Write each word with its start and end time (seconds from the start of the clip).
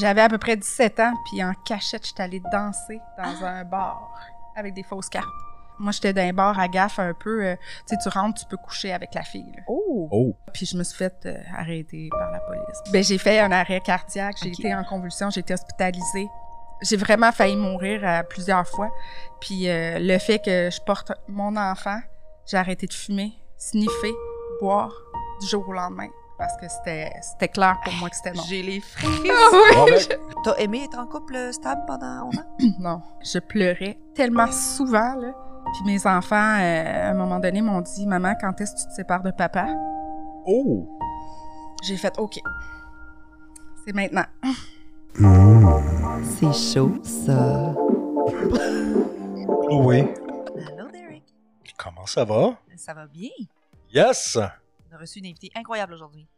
J'avais 0.00 0.20
à 0.22 0.28
peu 0.28 0.38
près 0.38 0.56
17 0.56 1.00
ans, 1.00 1.14
puis 1.30 1.42
en 1.42 1.52
cachette, 1.64 2.06
j'étais 2.06 2.22
allée 2.22 2.42
danser 2.52 3.00
dans 3.18 3.44
un 3.44 3.64
bar 3.64 4.10
avec 4.54 4.74
des 4.74 4.82
fausses 4.82 5.08
cartes. 5.08 5.26
Moi, 5.78 5.92
j'étais 5.92 6.12
dans 6.14 6.22
un 6.22 6.32
bar 6.32 6.58
à 6.58 6.68
gaffe 6.68 6.98
un 6.98 7.12
peu. 7.12 7.44
euh, 7.44 7.56
tu 7.86 7.94
sais, 7.94 7.96
tu 8.02 8.08
rentres, 8.08 8.40
tu 8.40 8.46
peux 8.46 8.56
coucher 8.56 8.92
avec 8.92 9.14
la 9.14 9.22
fille. 9.22 9.52
là. 9.54 9.62
Oh! 9.68 10.08
Oh, 10.10 10.36
Puis 10.52 10.64
je 10.66 10.76
me 10.76 10.82
suis 10.84 10.96
fait 10.96 11.14
euh, 11.26 11.36
arrêter 11.54 12.08
par 12.10 12.30
la 12.30 12.40
police. 12.40 12.78
Ben, 12.92 13.02
j'ai 13.04 13.18
fait 13.18 13.40
un 13.40 13.52
arrêt 13.52 13.80
cardiaque, 13.80 14.36
j'ai 14.42 14.48
été 14.48 14.74
en 14.74 14.84
convulsion, 14.84 15.28
j'ai 15.30 15.40
été 15.40 15.52
hospitalisée. 15.54 16.28
J'ai 16.82 16.96
vraiment 16.96 17.32
failli 17.32 17.56
mourir 17.56 18.00
euh, 18.04 18.22
plusieurs 18.22 18.66
fois. 18.66 18.90
Puis 19.40 19.68
euh, 19.68 19.98
le 19.98 20.18
fait 20.18 20.38
que 20.38 20.70
je 20.70 20.80
porte 20.82 21.12
mon 21.28 21.56
enfant, 21.56 22.00
j'ai 22.46 22.56
arrêté 22.56 22.86
de 22.86 22.92
fumer, 22.94 23.32
sniffer, 23.58 24.12
boire 24.60 24.92
du 25.40 25.46
jour 25.46 25.66
au 25.68 25.72
lendemain. 25.72 26.08
Parce 26.38 26.56
que 26.58 26.68
c'était 26.68 27.12
c'était 27.22 27.48
clair 27.48 27.76
pour 27.82 27.94
moi 27.94 28.10
que 28.10 28.16
c'était 28.16 28.32
non. 28.32 28.42
J'ai 28.46 28.62
les. 28.62 28.82
Ah 29.02 29.84
oui! 29.86 29.92
Ben, 30.08 30.18
T'as 30.44 30.54
aimé 30.56 30.84
être 30.84 30.98
en 30.98 31.06
couple 31.06 31.34
euh, 31.34 31.52
stable 31.52 31.82
pendant 31.86 32.28
11 32.28 32.38
ans? 32.38 32.56
Non, 32.78 33.02
je 33.24 33.38
pleurais 33.38 33.98
tellement 34.14 34.50
souvent, 34.52 35.14
là. 35.14 35.32
Puis 35.72 35.84
mes 35.92 36.06
enfants, 36.06 36.58
euh, 36.60 37.08
à 37.08 37.10
un 37.10 37.14
moment 37.14 37.40
donné, 37.40 37.60
m'ont 37.62 37.80
dit 37.80 38.06
«Maman, 38.08 38.34
quand 38.40 38.60
est-ce 38.60 38.74
que 38.74 38.80
tu 38.82 38.86
te 38.86 38.92
sépares 38.92 39.22
de 39.22 39.30
papa? 39.30 39.66
oh!» 40.46 40.88
J'ai 41.82 41.96
fait 41.96 42.16
«OK. 42.18 42.38
C'est 43.84 43.92
maintenant. 43.94 44.24
C'est 46.22 46.52
chaud, 46.52 46.92
ça. 47.02 47.74
Oui. 49.70 49.98
Hello, 50.56 50.88
Derek. 50.92 51.24
Comment 51.76 52.06
ça 52.06 52.24
va? 52.24 52.56
Ça 52.76 52.94
va 52.94 53.06
bien? 53.06 53.30
Yes! 53.92 54.36
On 54.36 54.94
a 54.94 54.98
reçu 54.98 55.18
une 55.18 55.26
invitée 55.26 55.50
incroyable 55.56 55.94
aujourd'hui. 55.94 56.28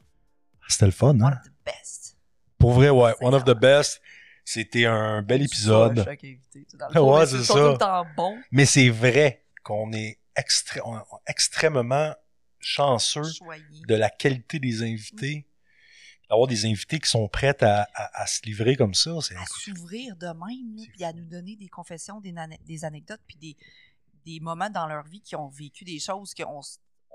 C'était 0.68 0.86
le 0.86 0.92
fun, 0.92 1.08
One 1.10 1.22
hein? 1.24 1.32
of 1.40 1.42
the 1.48 1.52
best. 1.64 2.16
Pour 2.58 2.72
vrai, 2.72 2.90
ouais. 2.90 3.12
One 3.20 3.34
of 3.34 3.45
the 3.45 3.54
best. 3.58 4.00
C'était 4.45 4.86
un 4.86 5.20
bel 5.22 5.42
épisode. 5.42 5.94
Dans 5.94 6.88
le 6.94 7.00
Ouais, 7.02 7.27
c'est 7.27 7.44
ça. 7.44 7.52
tout 7.55 7.58
le 7.61 7.77
temps 7.78 8.06
bons, 8.16 8.38
Mais 8.50 8.64
c'est 8.64 8.89
vrai 8.89 9.44
qu'on 9.62 9.92
est 9.92 10.19
extré- 10.36 10.80
on- 10.84 10.94
on- 10.96 11.19
extrêmement 11.27 12.14
chanceux 12.58 13.22
de 13.86 13.94
la 13.94 14.08
qualité 14.11 14.58
des 14.58 14.83
invités. 14.83 15.46
D'avoir 16.30 16.46
des 16.46 16.64
invités 16.66 16.98
qui 16.98 17.08
sont 17.08 17.27
prêts 17.28 17.56
à, 17.62 17.89
à- 17.94 18.22
à 18.22 18.27
se 18.27 18.42
livrer 18.44 18.77
comme 18.77 18.92
ça, 18.94 19.11
c'est 19.22 19.34
à 19.36 19.44
s'ouvrir 19.46 20.14
de 20.16 20.27
même, 20.27 20.86
puis 20.94 21.05
à 21.05 21.12
nous 21.12 21.24
donner 21.24 21.56
des 21.56 21.69
confessions, 21.69 22.20
des, 22.20 22.34
anecdotes, 22.84 23.20
puis 23.27 23.36
des, 23.39 23.56
des 24.27 24.39
moments 24.41 24.69
dans 24.69 24.86
leur 24.86 25.05
vie 25.05 25.22
qui 25.22 25.36
ont 25.36 25.48
vécu 25.48 25.84
des 25.84 25.98
choses 25.98 26.34
qu'on 26.34 26.61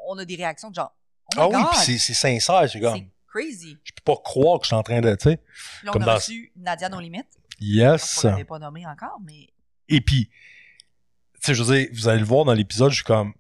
on 0.08 0.18
a 0.18 0.26
des 0.26 0.36
réactions 0.36 0.70
de 0.72 0.76
genre 0.76 0.96
Oh 1.36 1.40
Ah 1.42 1.48
oui, 1.48 1.64
puis 1.72 1.80
c'est- 1.80 1.98
c'est 2.00 2.14
sincère, 2.14 2.68
c'est 2.70 2.80
comme. 2.80 2.98
c'est 2.98 3.08
crazy. 3.34 3.78
Je 3.84 3.92
peux 3.94 4.04
pas 4.14 4.22
croire 4.24 4.60
que 4.60 4.66
je 4.66 4.68
suis 4.68 4.76
en 4.76 4.84
train 4.84 5.02
de, 5.02 5.16
tu 5.16 5.30
sais. 5.32 5.40
Comme 5.86 6.02
on 6.02 6.04
a 6.04 6.06
dans- 6.06 6.16
reçu 6.16 6.52
Nadia 6.56 6.90
No 6.90 7.00
Limit. 7.00 7.24
Yes. 7.60 8.24
On 8.26 8.30
l'avait 8.30 8.44
pas 8.46 8.60
nommée 8.60 8.86
encore, 8.86 9.20
mais 9.24 9.48
Et 9.90 10.02
puis, 10.02 10.28
tu 10.28 11.40
sais, 11.42 11.54
je 11.54 11.64
veux 11.64 11.76
dire, 11.76 11.88
vous 11.94 12.08
allez 12.08 12.20
le 12.20 12.26
voir 12.26 12.46
dans 12.46 12.54
l'épisode, 12.54 12.90
je 12.92 12.96
suis 12.96 13.04
comme 13.04 13.34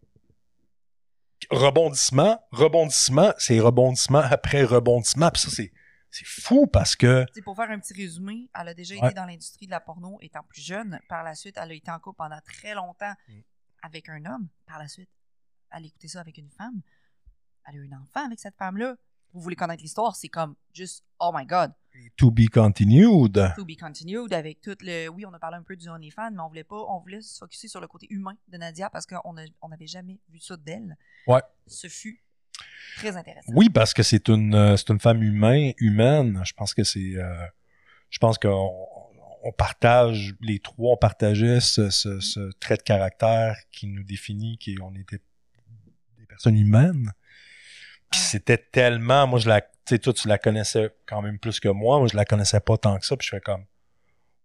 rebondissement, 1.51 2.41
rebondissement, 2.51 3.33
c'est 3.37 3.59
rebondissement 3.59 4.19
après 4.19 4.63
rebondissement. 4.63 5.29
Puis 5.31 5.41
ça, 5.41 5.49
c'est, 5.51 5.71
c'est 6.09 6.25
fou 6.25 6.67
parce 6.67 6.95
que 6.95 7.25
pour 7.43 7.55
faire 7.55 7.69
un 7.69 7.79
petit 7.79 7.93
résumé, 7.93 8.49
elle 8.59 8.69
a 8.69 8.73
déjà 8.73 8.95
Ouais. 8.95 9.05
été 9.07 9.13
dans 9.15 9.25
l'industrie 9.25 9.65
de 9.65 9.71
la 9.71 9.79
porno 9.79 10.17
étant 10.21 10.43
plus 10.47 10.61
jeune. 10.61 10.99
Par 11.09 11.23
la 11.23 11.35
suite, 11.35 11.57
elle 11.61 11.71
a 11.71 11.73
été 11.73 11.91
en 11.91 11.99
couple 11.99 12.17
pendant 12.17 12.39
très 12.45 12.73
longtemps 12.75 13.13
Mm. 13.27 13.39
avec 13.83 14.09
un 14.09 14.25
homme. 14.25 14.47
Par 14.65 14.79
la 14.79 14.87
suite, 14.87 15.09
elle 15.71 15.83
a 15.83 15.87
écouté 15.87 16.07
ça 16.07 16.21
avec 16.21 16.37
une 16.37 16.49
femme. 16.51 16.81
Elle 17.67 17.75
a 17.75 17.77
eu 17.83 17.89
un 17.91 17.97
enfant 18.01 18.25
avec 18.25 18.39
cette 18.39 18.55
femme-là. 18.57 18.95
Vous 19.33 19.41
voulez 19.41 19.55
connaître 19.55 19.81
l'histoire, 19.81 20.15
c'est 20.15 20.29
comme 20.29 20.55
juste 20.73 21.03
Oh 21.19 21.31
my 21.33 21.45
God. 21.45 21.71
to 22.17 22.31
be 22.31 22.47
continued. 22.51 23.53
To 23.55 23.65
be 23.65 23.75
continued 23.79 24.31
avec 24.33 24.61
tout 24.61 24.75
le. 24.81 25.07
Oui, 25.07 25.25
on 25.25 25.33
a 25.33 25.39
parlé 25.39 25.57
un 25.57 25.63
peu 25.63 25.75
du 25.75 25.89
OnlyFans, 25.89 26.31
mais 26.31 26.41
on 26.41 26.47
voulait 26.47 26.63
pas. 26.63 26.83
On 26.89 26.99
voulait 26.99 27.21
se 27.21 27.37
focuser 27.39 27.67
sur 27.67 27.81
le 27.81 27.87
côté 27.87 28.07
humain 28.09 28.35
de 28.47 28.57
Nadia 28.57 28.89
parce 28.89 29.05
qu'on 29.05 29.33
n'avait 29.33 29.51
on 29.61 29.69
jamais 29.85 30.19
vu 30.29 30.39
ça 30.39 30.55
d'elle. 30.57 30.95
Ouais. 31.27 31.41
Ce 31.67 31.87
fut 31.87 32.21
très 32.97 33.15
intéressant. 33.17 33.51
Oui, 33.55 33.69
parce 33.69 33.93
que 33.93 34.03
c'est 34.03 34.27
une, 34.29 34.53
euh, 34.53 34.77
c'est 34.77 34.89
une 34.89 34.99
femme 34.99 35.23
humain, 35.23 35.71
humaine. 35.77 36.41
Je 36.45 36.53
pense 36.53 36.73
que 36.73 36.83
c'est, 36.83 37.15
euh, 37.15 37.45
je 38.09 38.19
pense 38.19 38.37
qu'on 38.37 38.87
on 39.43 39.51
partage, 39.51 40.35
les 40.41 40.59
trois, 40.59 40.93
on 40.93 40.97
partageait 40.97 41.59
ce, 41.59 41.89
ce, 41.89 42.19
ce 42.21 42.51
trait 42.59 42.77
de 42.77 42.83
caractère 42.83 43.57
qui 43.71 43.87
nous 43.87 44.03
définit 44.03 44.57
qu'on 44.57 44.95
était 44.95 45.19
des 46.17 46.25
personnes 46.25 46.57
humaines. 46.57 47.11
Puis 48.13 48.21
Ouais. 48.21 48.25
c'était 48.27 48.57
tellement, 48.57 49.27
moi 49.27 49.39
je 49.39 49.49
la, 49.49 49.61
tu 49.61 49.69
sais, 49.89 49.99
toi 49.99 50.13
tu 50.13 50.27
la 50.27 50.37
connaissais 50.37 50.95
quand 51.05 51.21
même 51.21 51.39
plus 51.39 51.59
que 51.59 51.67
moi, 51.69 51.99
moi 51.99 52.07
je 52.07 52.15
la 52.15 52.25
connaissais 52.25 52.59
pas 52.59 52.77
tant 52.77 52.97
que 52.99 53.05
ça, 53.05 53.17
puis 53.17 53.25
je 53.25 53.29
fais 53.35 53.41
comme, 53.41 53.65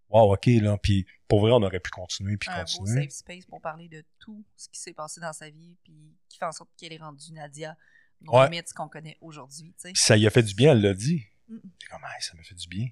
wow, 0.09 0.33
ok 0.35 0.47
là, 0.63 0.77
puis 0.79 1.07
pour 1.29 1.41
vrai 1.41 1.53
on 1.53 1.63
aurait 1.63 1.81
pu 1.81 1.91
continuer 1.91 2.37
puis 2.37 2.49
un 2.51 2.65
beau 2.65 2.79
continuer. 2.79 3.03
safe 3.05 3.11
space 3.13 3.47
pour 3.47 3.61
parler 3.61 3.89
de 3.89 4.03
tout 4.19 4.45
ce 4.57 4.69
qui 4.69 4.81
s'est 4.81 4.95
passé 4.95 5.21
dans 5.21 5.33
sa 5.33 5.51
vie, 5.51 5.77
puis 5.85 6.17
qui 6.29 6.39
fait 6.39 6.45
en 6.47 6.53
sorte 6.53 6.71
qu'elle 6.77 6.93
est 6.93 6.99
rendue 6.99 7.33
Nadia, 7.33 7.77
nos 8.21 8.33
Ouais. 8.33 8.63
ce 8.67 8.75
qu'on 8.75 8.89
connaît 8.89 9.17
aujourd'hui, 9.21 9.73
tu 9.75 9.89
sais. 9.89 9.93
Puis 9.93 10.03
ça 10.03 10.17
y 10.17 10.27
a 10.27 10.31
fait 10.31 10.43
du 10.43 10.55
bien, 10.55 10.73
elle 10.73 10.81
l'a 10.83 10.95
dit. 10.95 11.25
Mm. 11.49 11.57
C'est 11.81 11.89
comme, 11.89 12.03
Hey, 12.05 12.21
ça 12.23 12.37
me 12.37 12.43
fait 12.43 12.55
du 12.55 12.67
bien. 12.69 12.87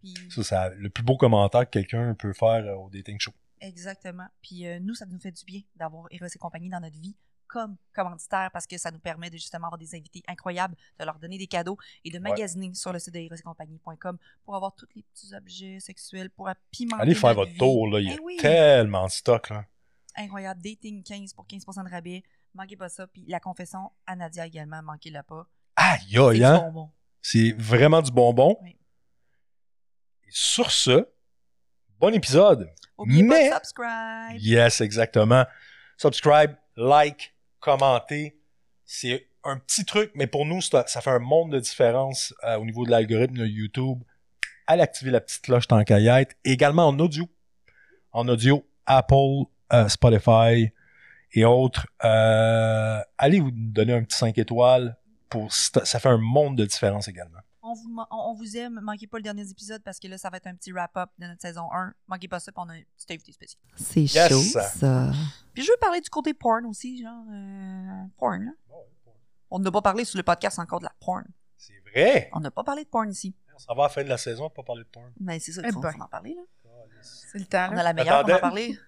Puis, 0.00 0.14
Ça, 0.30 0.44
c'est 0.44 0.74
le 0.76 0.90
plus 0.90 1.02
beau 1.02 1.16
commentaire 1.16 1.64
que 1.64 1.70
quelqu'un 1.70 2.14
peut 2.14 2.32
faire 2.32 2.64
euh, 2.64 2.74
au 2.76 2.88
dating 2.88 3.18
show. 3.18 3.32
exactement. 3.60 4.28
Puis 4.40 4.64
euh, 4.66 4.78
nous, 4.78 4.94
ça 4.94 5.06
nous 5.06 5.18
fait 5.18 5.32
du 5.32 5.44
bien 5.44 5.62
d'avoir 5.74 6.06
Eros 6.12 6.26
et 6.32 6.38
compagnie 6.38 6.68
dans 6.68 6.78
notre 6.78 6.96
vie 7.00 7.16
comme 7.48 7.76
commanditaire 7.94 8.50
parce 8.52 8.66
que 8.66 8.78
ça 8.78 8.90
nous 8.90 8.98
permet 9.00 9.30
de 9.30 9.36
justement 9.36 9.66
avoir 9.66 9.78
des 9.78 9.94
invités 9.94 10.22
incroyables, 10.28 10.76
de 11.00 11.04
leur 11.04 11.18
donner 11.18 11.38
des 11.38 11.46
cadeaux 11.46 11.76
et 12.04 12.10
de 12.10 12.18
magasiner 12.18 12.72
sur 12.74 12.92
le 12.92 12.98
site 12.98 13.14
de 13.14 13.20
erosetcompagnie.com 13.20 14.18
pour 14.44 14.54
avoir 14.54 14.74
tous 14.74 14.86
les 14.94 15.02
petits 15.02 15.34
objets 15.34 15.80
sexuels 15.80 16.30
pour 16.30 16.48
pimenter 16.70 17.02
Allez 17.02 17.14
faire 17.14 17.34
votre 17.34 17.50
vie. 17.50 17.58
tour, 17.58 17.88
là. 17.88 18.00
Il 18.00 18.08
y 18.08 18.12
a 18.12 18.14
Eh 18.14 18.20
oui. 18.22 18.36
tellement 18.36 19.06
de 19.06 19.10
stock, 19.10 19.50
là. 19.50 19.64
Incroyable. 20.16 20.60
Dating 20.62 21.02
15 21.02 21.32
pour 21.34 21.46
15% 21.46 21.84
de 21.84 21.90
rabais. 21.90 22.22
Manquez 22.54 22.76
pas 22.76 22.88
ça. 22.88 23.06
Puis 23.06 23.24
la 23.28 23.40
confession 23.40 23.90
à 24.06 24.16
Nadia 24.16 24.46
également, 24.46 24.82
manquez-la 24.82 25.22
pas. 25.22 25.46
Aïe, 25.76 26.00
C'est 26.10 26.18
aïe, 26.18 26.38
du 26.38 26.44
hein? 26.44 26.58
bonbon. 26.58 26.90
C'est 27.22 27.52
vraiment 27.52 28.02
du 28.02 28.10
bonbon. 28.10 28.56
Oui. 28.62 28.76
Et 30.24 30.30
sur 30.30 30.70
ce, 30.70 31.08
bon 31.98 32.12
épisode. 32.14 32.70
Oubliez 32.96 33.22
Mais- 33.22 33.48
pas 33.50 33.60
de 33.60 33.64
subscribe. 33.64 34.40
Yes, 34.40 34.80
exactement. 34.80 35.44
Subscribe, 35.96 36.56
like, 36.76 37.34
commenter. 37.60 38.40
C'est 38.84 39.28
un 39.44 39.58
petit 39.58 39.84
truc, 39.84 40.10
mais 40.14 40.26
pour 40.26 40.46
nous, 40.46 40.60
ça, 40.60 40.84
fait 40.84 41.10
un 41.10 41.18
monde 41.18 41.52
de 41.52 41.60
différence 41.60 42.34
euh, 42.44 42.56
au 42.56 42.64
niveau 42.64 42.84
de 42.84 42.90
l'algorithme 42.90 43.36
de 43.36 43.46
YouTube. 43.46 43.98
Allez 44.66 44.82
activer 44.82 45.10
la 45.10 45.20
petite 45.20 45.42
cloche 45.42 45.66
tant 45.66 45.82
qu'à 45.84 45.98
y 45.98 46.08
être. 46.08 46.34
Également 46.44 46.88
en 46.88 46.98
audio. 46.98 47.28
En 48.12 48.28
audio, 48.28 48.66
Apple, 48.86 49.44
euh, 49.72 49.88
Spotify 49.88 50.70
et 51.32 51.44
autres. 51.44 51.86
Euh, 52.04 53.00
allez 53.16 53.40
vous 53.40 53.50
donner 53.52 53.94
un 53.94 54.02
petit 54.02 54.16
5 54.16 54.36
étoiles. 54.38 54.96
Pour, 55.28 55.52
ça 55.52 56.00
fait 56.00 56.08
un 56.08 56.18
monde 56.18 56.56
de 56.56 56.64
différence 56.64 57.08
également. 57.08 57.40
On 57.70 57.74
vous, 57.74 57.96
on, 58.10 58.56
aime. 58.56 58.80
Manquez 58.82 59.06
pas 59.06 59.18
le 59.18 59.22
dernier 59.22 59.48
épisode 59.48 59.82
parce 59.82 59.98
que 59.98 60.08
là, 60.08 60.16
ça 60.18 60.30
va 60.30 60.38
être 60.38 60.46
un 60.46 60.54
petit 60.54 60.72
wrap-up 60.72 61.10
de 61.18 61.26
notre 61.26 61.40
saison 61.42 61.68
1. 61.72 61.92
Manquez 62.06 62.28
pas 62.28 62.40
ça, 62.40 62.50
puis 62.50 62.62
on 62.64 62.68
a 62.68 62.74
un 62.74 62.80
petit 62.96 63.12
invité 63.12 63.32
spécial. 63.32 63.60
C'est 63.76 64.02
Yes. 64.02 64.28
chaud, 64.28 64.42
ça. 64.60 65.10
Puis 65.52 65.62
je 65.64 65.70
veux 65.70 65.76
parler 65.80 66.00
du 66.00 66.08
côté 66.10 66.32
porn 66.34 66.64
aussi, 66.66 67.02
genre 67.02 67.24
euh, 67.32 68.02
porn. 68.18 68.44
Là. 68.44 68.52
On 69.50 69.58
n'a 69.58 69.70
pas 69.70 69.82
parlé 69.82 70.04
sur 70.04 70.16
le 70.18 70.22
podcast 70.22 70.58
encore 70.58 70.78
de 70.80 70.84
la 70.84 70.92
porn. 71.00 71.24
C'est 71.56 71.72
vrai? 71.92 72.30
On 72.32 72.40
n'a 72.40 72.50
pas 72.50 72.64
parlé 72.64 72.84
de 72.84 72.88
porn 72.88 73.10
ici. 73.10 73.34
On 73.54 73.58
s'en 73.58 73.74
va 73.74 73.84
à 73.84 73.86
la 73.86 73.92
fin 73.92 74.04
de 74.04 74.08
la 74.08 74.18
saison, 74.18 74.44
on 74.44 74.50
pas 74.50 74.62
parler 74.62 74.84
de 74.84 74.88
porn. 74.88 75.10
Mais 75.20 75.40
c'est 75.40 75.52
ça, 75.52 75.62
Eh 75.64 75.68
il 75.68 75.72
faut, 75.72 75.80
ben. 75.80 75.92
en 76.00 76.06
parler. 76.06 76.34
Là. 76.34 76.42
C'est 77.02 77.38
le 77.38 77.44
temps, 77.46 77.68
On 77.72 77.76
a 77.76 77.82
la 77.82 77.92
meilleure 77.92 78.24
pour 78.24 78.34
en 78.34 78.38
parler. 78.38 78.78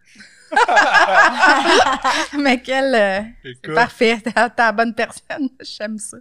Mais 2.39 2.61
quelle... 2.61 2.95
euh, 2.95 3.75
parfait. 3.75 4.21
T'es 4.21 4.33
la 4.35 4.73
bonne 4.73 4.95
personne. 4.95 5.49
J'aime 5.61 5.99
ça. 5.99 6.17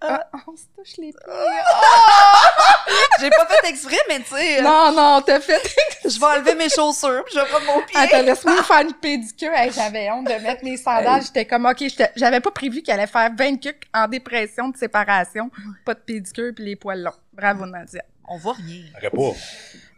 Ah, 0.00 0.24
on 0.46 0.56
se 0.56 0.64
touche 0.76 0.96
les 0.98 1.12
pieds. 1.12 1.32
J'ai 3.20 3.30
pas 3.30 3.46
fait 3.46 3.68
exprès, 3.68 3.96
mais 4.08 4.20
tu 4.20 4.34
sais, 4.34 4.58
euh, 4.58 4.62
Non, 4.62 4.92
non, 4.92 5.22
t'as 5.22 5.40
fait... 5.40 5.60
je 6.04 6.18
vais 6.18 6.26
enlever 6.26 6.54
mes 6.54 6.68
chaussures, 6.68 7.22
puis 7.24 7.34
je 7.34 7.40
vais 7.40 7.46
prendre 7.46 7.66
mon 7.66 7.82
pied. 7.82 7.96
Attends, 7.98 8.22
laisse-moi 8.22 8.62
faire 8.62 8.80
une 8.82 8.92
pédicure. 8.94 9.52
Hey, 9.52 9.72
j'avais 9.72 10.10
honte 10.10 10.26
de 10.26 10.42
mettre 10.42 10.64
mes 10.64 10.76
sandales. 10.76 11.22
J'étais 11.22 11.44
comme, 11.44 11.66
OK, 11.66 11.82
j'avais 12.16 12.40
pas 12.40 12.50
prévu 12.50 12.82
qu'elle 12.82 13.00
allait 13.00 13.06
faire 13.06 13.30
20 13.36 13.56
cucs 13.60 13.84
en 13.94 14.06
dépression 14.08 14.68
de 14.68 14.76
séparation. 14.76 15.50
Pas 15.84 15.94
de 15.94 16.00
pédicure 16.00 16.52
puis 16.54 16.64
les 16.64 16.76
poils 16.76 17.02
longs. 17.02 17.12
Bravo, 17.32 17.66
Nadia. 17.66 18.02
On 18.28 18.38
voit 18.38 18.54
rien. 18.54 18.84
pas. 19.10 19.32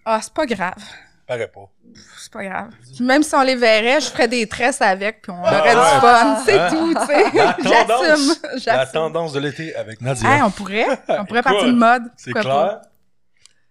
Ah, 0.04 0.20
c'est 0.22 0.32
pas 0.32 0.46
grave. 0.46 0.82
Paraît 1.28 1.46
pas. 1.48 1.70
C'est 2.16 2.32
pas 2.32 2.42
grave. 2.42 2.70
Puis 2.96 3.04
même 3.04 3.22
si 3.22 3.34
on 3.34 3.42
les 3.42 3.54
verrait, 3.54 4.00
je 4.00 4.06
ferais 4.06 4.28
des 4.28 4.46
tresses 4.48 4.80
avec 4.80 5.20
puis 5.20 5.30
on 5.30 5.42
aurait 5.42 5.60
ouais. 5.60 5.94
du 5.94 6.00
fun. 6.00 6.42
C'est 6.42 6.68
tout, 6.70 6.94
tu 6.94 7.06
sais. 7.06 7.30
La 7.36 7.52
tendance, 7.52 8.40
J'assume. 8.54 8.72
la 8.72 8.86
tendance 8.86 9.32
de 9.34 9.40
l'été 9.40 9.74
avec 9.76 10.00
Nadia. 10.00 10.36
Hey, 10.36 10.42
on 10.42 10.50
pourrait. 10.50 10.86
On 11.06 11.26
pourrait 11.26 11.40
Écoute, 11.40 11.52
partir 11.52 11.66
de 11.66 11.72
mode. 11.72 12.02
C'est 12.16 12.32
clair. 12.32 12.80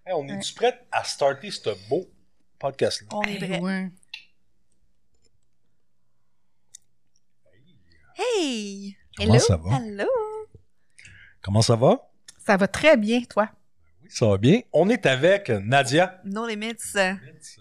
Hey, 0.06 0.14
on 0.16 0.28
est-tu 0.28 0.54
prête 0.54 0.86
à 0.92 1.04
starter 1.04 1.50
ce 1.50 1.72
beau 1.90 2.06
podcast-là? 2.60 3.08
On 3.12 3.24
est 3.24 3.32
Hey, 3.32 3.38
prêt. 3.40 3.60
ouais. 3.60 3.92
Hey! 8.16 8.98
Comment 9.18 9.40
ça 9.40 9.58
va? 9.58 9.78
Hello! 9.78 10.06
Comment 11.42 11.62
ça 11.64 11.76
va? 11.76 12.08
Ça 12.46 12.56
va 12.56 12.68
très 12.68 12.98
bien, 12.98 13.22
toi? 13.24 13.50
Ça 14.10 14.28
va 14.28 14.38
bien? 14.38 14.62
On 14.74 14.90
est 14.90 15.06
avec 15.06 15.50
Nadia. 15.50 16.22
No 16.26 16.48
Limits, 16.48 16.76
euh, 16.96 17.14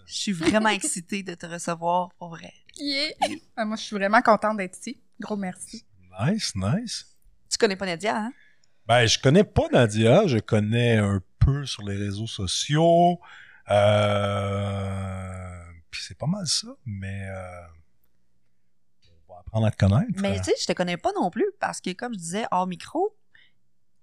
je 0.05 0.13
suis 0.13 0.31
vraiment 0.31 0.69
excitée 0.69 1.23
de 1.23 1.33
te 1.33 1.45
recevoir, 1.45 2.09
pour 2.17 2.29
vrai. 2.29 2.53
Yeah. 2.77 3.11
Ah, 3.55 3.65
moi, 3.65 3.75
je 3.75 3.83
suis 3.83 3.95
vraiment 3.95 4.21
contente 4.21 4.57
d'être 4.57 4.77
ici. 4.77 5.01
Gros 5.19 5.35
merci. 5.35 5.85
Nice, 6.19 6.53
nice. 6.55 7.17
Tu 7.49 7.57
connais 7.57 7.75
pas 7.75 7.85
Nadia, 7.85 8.17
hein? 8.17 8.33
Ben, 8.85 9.05
je 9.05 9.19
connais 9.19 9.43
pas 9.43 9.67
Nadia. 9.71 10.27
Je 10.27 10.37
connais 10.37 10.97
un 10.97 11.21
peu 11.39 11.65
sur 11.65 11.83
les 11.83 11.95
réseaux 11.95 12.27
sociaux. 12.27 13.19
Euh... 13.69 15.63
Puis 15.89 16.01
c'est 16.07 16.17
pas 16.17 16.27
mal 16.27 16.45
ça, 16.47 16.67
mais 16.85 17.27
euh... 17.29 17.67
on 19.27 19.33
va 19.33 19.39
apprendre 19.39 19.65
à 19.67 19.71
te 19.71 19.77
connaître. 19.77 20.11
Mais 20.21 20.37
tu 20.37 20.45
sais, 20.45 20.53
je 20.61 20.65
te 20.67 20.73
connais 20.73 20.97
pas 20.97 21.11
non 21.13 21.29
plus 21.29 21.51
parce 21.59 21.81
que, 21.81 21.91
comme 21.93 22.13
je 22.13 22.19
disais, 22.19 22.45
hors 22.51 22.67
micro, 22.67 23.15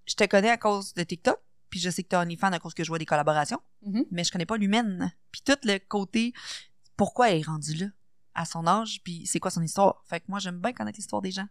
je 0.06 0.14
te 0.14 0.24
connais 0.24 0.50
à 0.50 0.56
cause 0.58 0.92
de 0.94 1.02
TikTok, 1.02 1.40
puis 1.74 1.80
je 1.80 1.90
sais 1.90 2.04
que 2.04 2.08
t'es 2.08 2.14
un 2.14 2.36
fan 2.36 2.54
à 2.54 2.60
cause 2.60 2.72
que 2.72 2.84
je 2.84 2.88
vois 2.88 3.00
des 3.00 3.04
collaborations, 3.04 3.58
Mhm. 3.82 4.04
mais 4.12 4.22
je 4.22 4.30
connais 4.30 4.46
pas 4.46 4.56
l'humaine. 4.56 5.12
Puis 5.32 5.42
tout 5.44 5.56
le 5.64 5.78
côté, 5.78 6.32
pourquoi 6.96 7.30
elle 7.30 7.40
est 7.40 7.46
rendue 7.46 7.74
là, 7.74 7.86
à 8.32 8.44
son 8.44 8.64
âge, 8.68 9.00
puis 9.02 9.26
c'est 9.26 9.40
quoi 9.40 9.50
son 9.50 9.60
histoire? 9.60 10.00
Fait 10.06 10.20
que 10.20 10.26
moi, 10.28 10.38
j'aime 10.38 10.60
bien 10.60 10.72
connaître 10.72 10.96
l'histoire 10.98 11.20
des 11.20 11.32
gens. 11.32 11.48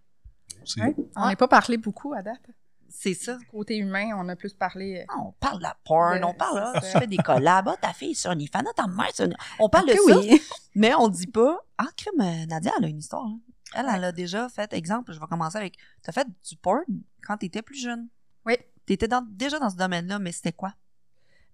Ouais. 0.77 0.95
On 1.17 1.23
Ouais. 1.23 1.29
n'a 1.31 1.35
pas 1.35 1.49
parlé 1.49 1.75
beaucoup 1.75 2.13
à 2.13 2.21
date. 2.21 2.39
C'est 2.87 3.15
ça. 3.15 3.37
Côté 3.51 3.75
humain, 3.75 4.11
on 4.15 4.29
a 4.29 4.37
plus 4.37 4.53
parlé. 4.53 4.99
euh, 5.01 5.05
Ah, 5.09 5.19
On 5.25 5.33
parle 5.33 5.57
de 5.57 5.63
la 5.63 5.75
porn, 5.83 6.19
De- 6.21 6.23
on 6.25 6.33
parle, 6.33 6.71
ah, 6.73 6.79
tu 6.79 6.97
fais 6.97 7.05
des 7.07 7.17
collabs, 7.17 7.67
ah, 7.67 7.75
ta 7.75 7.91
fille 7.91 8.15
sur 8.15 8.31
OnlyFans, 8.31 8.63
ah, 8.65 8.73
ta 8.73 8.87
mère 8.87 9.13
sur 9.13 9.27
On 9.59 9.67
parle 9.67 9.89
de 9.89 9.93
ça, 9.93 10.19
oui. 10.19 10.41
mais 10.75 10.93
on 10.95 11.09
dit 11.09 11.27
pas, 11.27 11.59
ah, 11.77 11.87
crème, 11.97 12.21
euh, 12.21 12.45
Nadia, 12.45 12.71
elle 12.77 12.85
a 12.85 12.87
une 12.87 12.99
histoire. 12.99 13.27
Elle, 13.75 13.87
elle 13.93 14.03
a 14.05 14.13
déjà 14.13 14.47
fait, 14.47 14.71
exemple, 14.71 15.11
je 15.11 15.19
vais 15.19 15.25
commencer 15.27 15.57
avec, 15.57 15.75
t'as 16.01 16.13
fait 16.13 16.27
du 16.47 16.55
porn 16.55 16.83
quand 17.27 17.35
t'étais 17.37 17.61
plus 17.61 17.81
jeune? 17.81 18.07
Oui. 18.45 18.53
T'étais 18.85 19.07
dans, 19.07 19.25
déjà 19.29 19.59
dans 19.59 19.69
ce 19.69 19.75
domaine-là, 19.75 20.19
mais 20.19 20.31
c'était 20.31 20.51
quoi? 20.51 20.73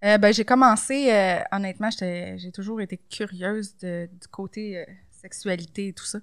Euh, 0.04 0.18
ben, 0.18 0.32
j'ai 0.32 0.44
commencé, 0.44 1.12
euh, 1.12 1.40
honnêtement, 1.52 1.90
j'ai 1.90 2.50
toujours 2.52 2.80
été 2.80 2.96
curieuse 2.96 3.76
de- 3.78 4.08
du 4.20 4.28
côté 4.28 4.78
euh, 4.78 4.84
sexualité 5.10 5.88
et 5.88 5.92
tout 5.92 6.04
ça. 6.06 6.20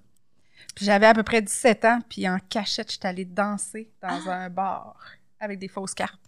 Puis 0.76 0.86
j'avais 0.86 1.06
à 1.06 1.14
peu 1.14 1.24
près 1.24 1.42
17 1.42 1.86
ans, 1.86 2.00
puis 2.10 2.28
en 2.28 2.40
cachette, 2.40 2.92
j'étais 2.92 3.08
allée 3.08 3.26
danser 3.26 3.92
dans 4.02 4.30
un 4.30 4.50
bar 4.50 5.00
avec 5.40 5.60
des 5.60 5.68
fausses 5.68 5.94
cartes. 5.94 6.20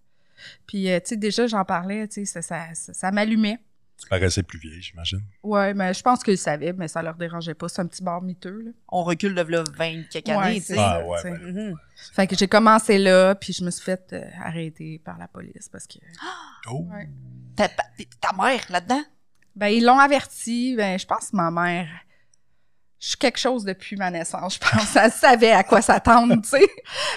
Puis, 0.68 0.86
tu 0.86 1.02
sais, 1.04 1.18
déjà, 1.18 1.48
j'en 1.48 1.66
parlais, 1.66 2.08
tu 2.08 2.14
sais, 2.14 2.26
ça, 2.26 2.42
ça, 2.42 2.74
ça, 2.76 2.94
ça 2.94 3.12
m'allumait. 3.12 3.60
Tu 4.02 4.08
paraissais 4.08 4.44
plus 4.44 4.58
vieille, 4.60 4.82
j'imagine. 4.82 5.22
Ouais, 5.44 5.74
mais 5.74 5.94
je 5.94 6.02
pense 6.02 6.24
qu'ils 6.24 6.34
le 6.34 6.38
savaient, 6.38 6.74
mais 6.74 6.88
ça 6.88 7.02
leur 7.02 7.16
dérangeait 7.16 7.54
pas. 7.54 7.68
C'est 7.70 7.82
un 7.82 7.88
petit 7.88 8.02
bar 8.04 8.22
miteux, 8.22 8.62
là. 8.62 8.72
On 8.88 9.04
recule 9.04 9.36
de 9.36 9.42
là 9.42 9.64
20 9.76 10.04
quelques 10.10 10.28
Ouais, 10.28 10.36
années, 10.36 10.62
tu 10.62 10.68
sais. 10.68 10.76
Ah, 10.78 11.02
ouais, 11.06 11.22
ouais. 11.24 11.38
Mhm. 11.40 11.76
Fait 12.14 12.26
que 12.28 12.36
j'ai 12.38 12.48
commencé 12.48 12.98
là, 12.98 13.36
puis 13.36 13.52
je 13.54 13.64
me 13.64 13.72
suis 13.72 13.84
fait 13.84 14.14
euh, 14.14 14.24
arrêter 14.42 15.00
par 15.04 15.18
la 15.18 15.28
police 15.28 15.68
parce 15.70 15.86
que... 15.86 15.98
Oh. 16.72 16.88
Ouais. 16.92 17.10
Ta, 17.56 17.68
ta- 17.68 17.84
ta 18.22 18.32
mère, 18.42 18.62
là-dedans? 18.70 19.04
Ben, 19.56 19.68
ils 19.68 19.84
l'ont 19.84 20.00
averti. 20.00 20.76
Ben, 20.78 20.98
je 20.98 21.06
pense 21.06 21.32
que 21.32 21.36
ma 21.36 21.52
mère. 21.52 21.88
Je 23.00 23.10
suis 23.10 23.18
quelque 23.18 23.40
chose 23.40 23.64
depuis 23.66 23.96
ma 23.96 24.12
naissance, 24.12 24.56
je 24.56 24.60
pense. 24.60 24.96
Elle 24.96 25.12
savait 25.12 25.52
à 25.52 25.64
quoi 25.64 25.82
s'attendre, 25.82 26.36
tu 26.42 26.50
sais. 26.50 26.68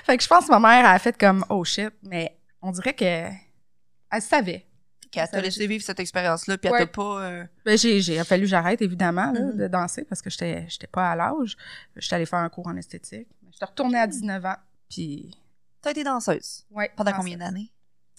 Fait 0.05 0.17
que 0.17 0.23
je 0.23 0.29
pense 0.29 0.47
que 0.47 0.51
ma 0.51 0.61
mère 0.61 0.87
a 0.89 0.99
fait 0.99 1.17
comme 1.17 1.45
oh 1.49 1.65
shit, 1.65 1.91
mais 2.03 2.37
on 2.61 2.71
dirait 2.73 2.95
que 2.95 3.05
elle 3.05 4.23
savait. 4.23 4.67
Qu'elle 5.13 5.29
t'a 5.29 5.41
laissé 5.41 5.67
vivre 5.69 5.85
cette 5.85 6.01
expérience-là, 6.01 6.59
puis 6.59 6.67
elle 6.69 6.73
Ouais. 6.73 6.79
t'a 6.81 6.87
pas... 6.87 7.23
euh, 7.23 7.45
Ben, 7.65 7.77
j'ai, 7.79 8.01
j'ai 8.01 8.15
il 8.15 8.19
a 8.19 8.25
fallu 8.25 8.43
que 8.43 8.49
j'arrête 8.49 8.81
évidemment 8.83 9.31
là, 9.31 9.41
Mhm. 9.41 9.57
de 9.59 9.69
danser 9.69 10.05
parce 10.05 10.21
que 10.23 10.31
j'étais 10.31 10.67
j'étais 10.69 10.87
pas 10.89 11.11
à 11.13 11.15
l'âge. 11.17 11.57
J'étais 11.97 12.17
allée 12.17 12.27
faire 12.27 12.39
un 12.41 12.49
cours 12.49 12.67
en 12.67 12.77
esthétique. 12.77 13.29
J'étais 13.53 13.65
retournée 13.67 13.99
à 13.99 14.07
19 14.07 14.45
ans, 14.45 14.57
puis 14.89 15.37
T'as 15.83 15.91
été 15.93 16.03
danseuse? 16.03 16.65
ouais. 16.71 16.91
Pendant 16.97 17.11
danseuse. 17.13 17.25
combien 17.33 17.39
d'années? 17.39 17.71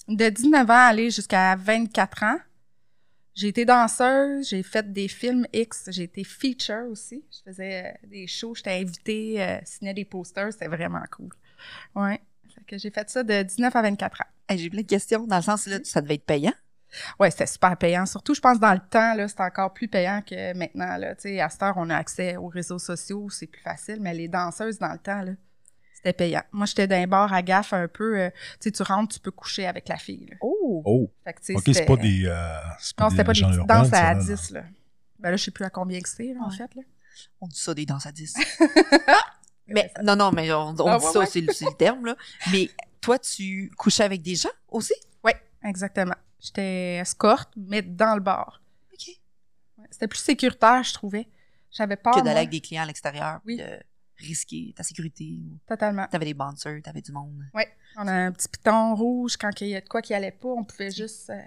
De 0.07 0.29
19 0.29 0.69
ans 0.69 0.73
à 0.73 0.77
aller 0.87 1.09
jusqu'à 1.09 1.55
24 1.55 2.23
ans. 2.23 2.37
J'ai 3.35 3.47
été 3.47 3.65
danseuse, 3.65 4.47
j'ai 4.49 4.61
fait 4.61 4.93
des 4.93 5.07
films 5.07 5.47
X, 5.51 5.85
j'ai 5.89 6.03
été 6.03 6.23
feature 6.23 6.85
aussi. 6.91 7.25
Je 7.31 7.39
faisais 7.49 7.85
euh, 8.03 8.07
des 8.07 8.27
shows, 8.27 8.53
j'étais 8.53 8.79
invitée, 8.79 9.41
euh, 9.41 9.57
signais 9.65 9.95
des 9.95 10.05
posters, 10.05 10.53
c'était 10.53 10.67
vraiment 10.67 11.01
cool. 11.11 11.29
Ouais. 11.95 12.21
Fait 12.53 12.63
que 12.67 12.77
j'ai 12.77 12.91
fait 12.91 13.09
ça 13.09 13.23
de 13.23 13.41
19 13.41 13.75
à 13.75 13.81
24 13.81 14.21
ans. 14.21 14.25
Hey, 14.47 14.59
J'ai 14.59 14.69
plein 14.69 14.81
de 14.83 14.87
questions, 14.87 15.25
dans 15.25 15.37
le 15.37 15.41
sens 15.41 15.65
là, 15.65 15.79
ça 15.83 16.01
devait 16.01 16.15
être 16.15 16.25
payant. 16.25 16.53
Ouais, 17.19 17.31
c'était 17.31 17.45
super 17.47 17.75
payant. 17.77 18.05
Surtout, 18.05 18.33
je 18.33 18.41
pense, 18.41 18.59
dans 18.59 18.73
le 18.73 18.79
temps, 18.79 19.13
là, 19.15 19.27
c'était 19.27 19.43
encore 19.43 19.73
plus 19.73 19.87
payant 19.87 20.21
que 20.21 20.53
maintenant, 20.53 20.97
là. 20.97 21.15
Tu 21.15 21.21
sais, 21.23 21.41
à 21.41 21.49
cette 21.49 21.63
heure, 21.63 21.73
on 21.77 21.89
a 21.89 21.95
accès 21.97 22.35
aux 22.37 22.47
réseaux 22.47 22.79
sociaux, 22.79 23.29
c'est 23.29 23.47
plus 23.47 23.61
facile, 23.61 23.97
mais 24.01 24.13
les 24.13 24.27
danseuses, 24.27 24.77
dans 24.79 24.91
le 24.91 24.99
temps, 24.99 25.21
là, 25.21 25.31
c'était 25.95 26.13
payant. 26.13 26.43
Moi, 26.51 26.65
j'étais 26.65 26.87
d'un 26.87 27.07
bar 27.07 27.31
à 27.33 27.41
gaffe 27.41 27.73
un 27.73 27.87
peu, 27.87 28.19
euh, 28.19 28.29
tu 28.59 28.69
sais, 28.69 28.71
tu 28.71 28.83
rentres, 28.83 29.15
tu 29.15 29.19
peux 29.21 29.31
coucher 29.31 29.65
avec 29.67 29.87
la 29.87 29.97
fille, 29.97 30.27
là. 30.29 30.35
Oh! 30.41 30.81
Oh. 30.85 31.09
Fait 31.23 31.33
que, 31.33 31.53
Ok, 31.57 31.63
c'est 31.73 31.85
pas 31.85 31.95
des. 31.95 32.25
euh, 32.25 32.57
c'est 32.79 32.99
Non, 32.99 33.09
c'était 33.09 33.23
pas 33.23 33.31
des 33.33 33.39
légendes 33.39 33.49
petites 33.51 33.59
urbaines, 33.61 33.77
danses 33.81 33.89
ça, 33.89 34.07
à 34.09 34.13
là, 34.13 34.19
10, 34.23 34.49
là. 34.51 34.63
Ben 35.19 35.31
là, 35.31 35.37
je 35.37 35.43
sais 35.45 35.51
plus 35.51 35.63
à 35.65 35.69
combien 35.69 36.01
que 36.01 36.09
c'est, 36.09 36.33
là, 36.33 36.41
en 36.43 36.49
fait, 36.49 36.75
là. 36.75 36.81
On 37.39 37.47
dit 37.47 37.59
ça 37.59 37.73
des 37.73 37.85
danses 37.85 38.05
à 38.05 38.11
10. 38.11 38.33
mais 39.67 39.91
non, 40.03 40.15
non, 40.15 40.31
mais 40.31 40.51
on, 40.51 40.75
on 40.77 40.87
Ah, 40.87 40.97
dit 40.99 41.05
ouais, 41.05 41.11
ça, 41.11 41.19
ouais. 41.19 41.25
c'est 41.25 41.41
le- 41.41 41.77
terme, 41.77 42.05
là. 42.05 42.15
Mais 42.51 42.69
toi, 42.99 43.17
tu 43.19 43.71
couchais 43.77 44.03
avec 44.03 44.21
des 44.21 44.35
gens 44.35 44.49
aussi? 44.69 44.93
Ouais, 45.23 45.35
exactement. 45.63 46.15
J'étais 46.43 46.95
escorte, 46.95 47.53
mais 47.55 47.81
dans 47.81 48.15
le 48.15 48.21
bar. 48.21 48.61
OK. 48.93 49.07
Ouais, 49.77 49.87
C'était 49.89 50.07
plus 50.07 50.19
sécuritaire, 50.19 50.83
je 50.83 50.93
trouvais. 50.93 51.29
J'avais 51.71 51.95
peur, 51.95 52.13
que 52.13 52.17
moi. 52.19 52.25
d'aller 52.25 52.39
avec 52.39 52.49
des 52.49 52.61
clients 52.61 52.83
à 52.83 52.85
l'extérieur, 52.85 53.39
Oui. 53.45 53.57
de 53.57 53.65
risquer 54.17 54.73
ta 54.75 54.83
sécurité. 54.83 55.39
Totalement. 55.67 56.05
T'avais 56.07 56.25
des 56.25 56.33
bouncers, 56.33 56.81
t'avais 56.83 57.01
du 57.01 57.11
monde. 57.11 57.43
On 57.97 58.07
a 58.07 58.11
un 58.11 58.31
petit 58.31 58.47
piton 58.47 58.93
rouge, 58.95 59.37
quand 59.37 59.59
il 59.61 59.67
y 59.69 59.75
a 59.75 59.81
de 59.81 59.87
quoi 59.87 60.01
qui 60.01 60.13
allait 60.13 60.31
pas, 60.31 60.49
on 60.49 60.63
pouvait 60.63 60.91
juste... 60.91 61.29
euh, 61.29 61.39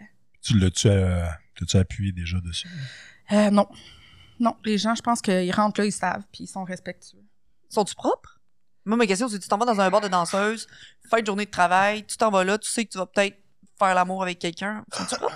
Tu 0.43 0.59
l'as-tu 0.59 0.89
euh, 0.89 1.27
appuyé 1.75 2.13
déjà 2.13 2.41
dessus? 2.41 2.69
Euh, 3.33 3.51
non. 3.51 3.69
Non, 4.41 4.57
les 4.65 4.79
gens, 4.79 4.95
je 4.95 5.03
pense 5.03 5.21
qu'ils 5.23 5.53
rentrent 5.53 5.81
là, 5.81 5.87
ils 5.87 5.93
savent, 5.93 6.25
puis 6.33 6.45
ils 6.45 6.49
sont 6.49 6.65
respectueux. 6.65 7.25
Sont-tu 7.69 7.95
propres? 7.95 8.41
Moi, 8.85 8.97
ma 8.97 9.07
question, 9.07 9.29
c'est 9.29 9.39
tu 9.39 9.49
t'en 9.49 9.59
vas 9.59 9.65
dans 9.67 9.81
un 9.81 9.91
bar 9.91 10.01
de 10.01 10.09
danseuse, 10.09 10.67
fin 11.11 11.21
de 11.21 11.27
journée 11.27 11.47
de 11.47 11.51
travail, 11.51 12.07
tu 12.07 12.17
t'en 12.17 12.31
vas 12.31 12.45
là, 12.45 12.57
tu 12.59 12.69
sais 12.71 12.85
que 12.85 12.91
tu 12.93 12.99
vas 12.99 13.07
peut-être 13.07 13.37
faire 13.79 13.95
l'amour 13.95 14.23
avec 14.23 14.39
quelqu'un. 14.39 14.85
Propres? 14.91 15.33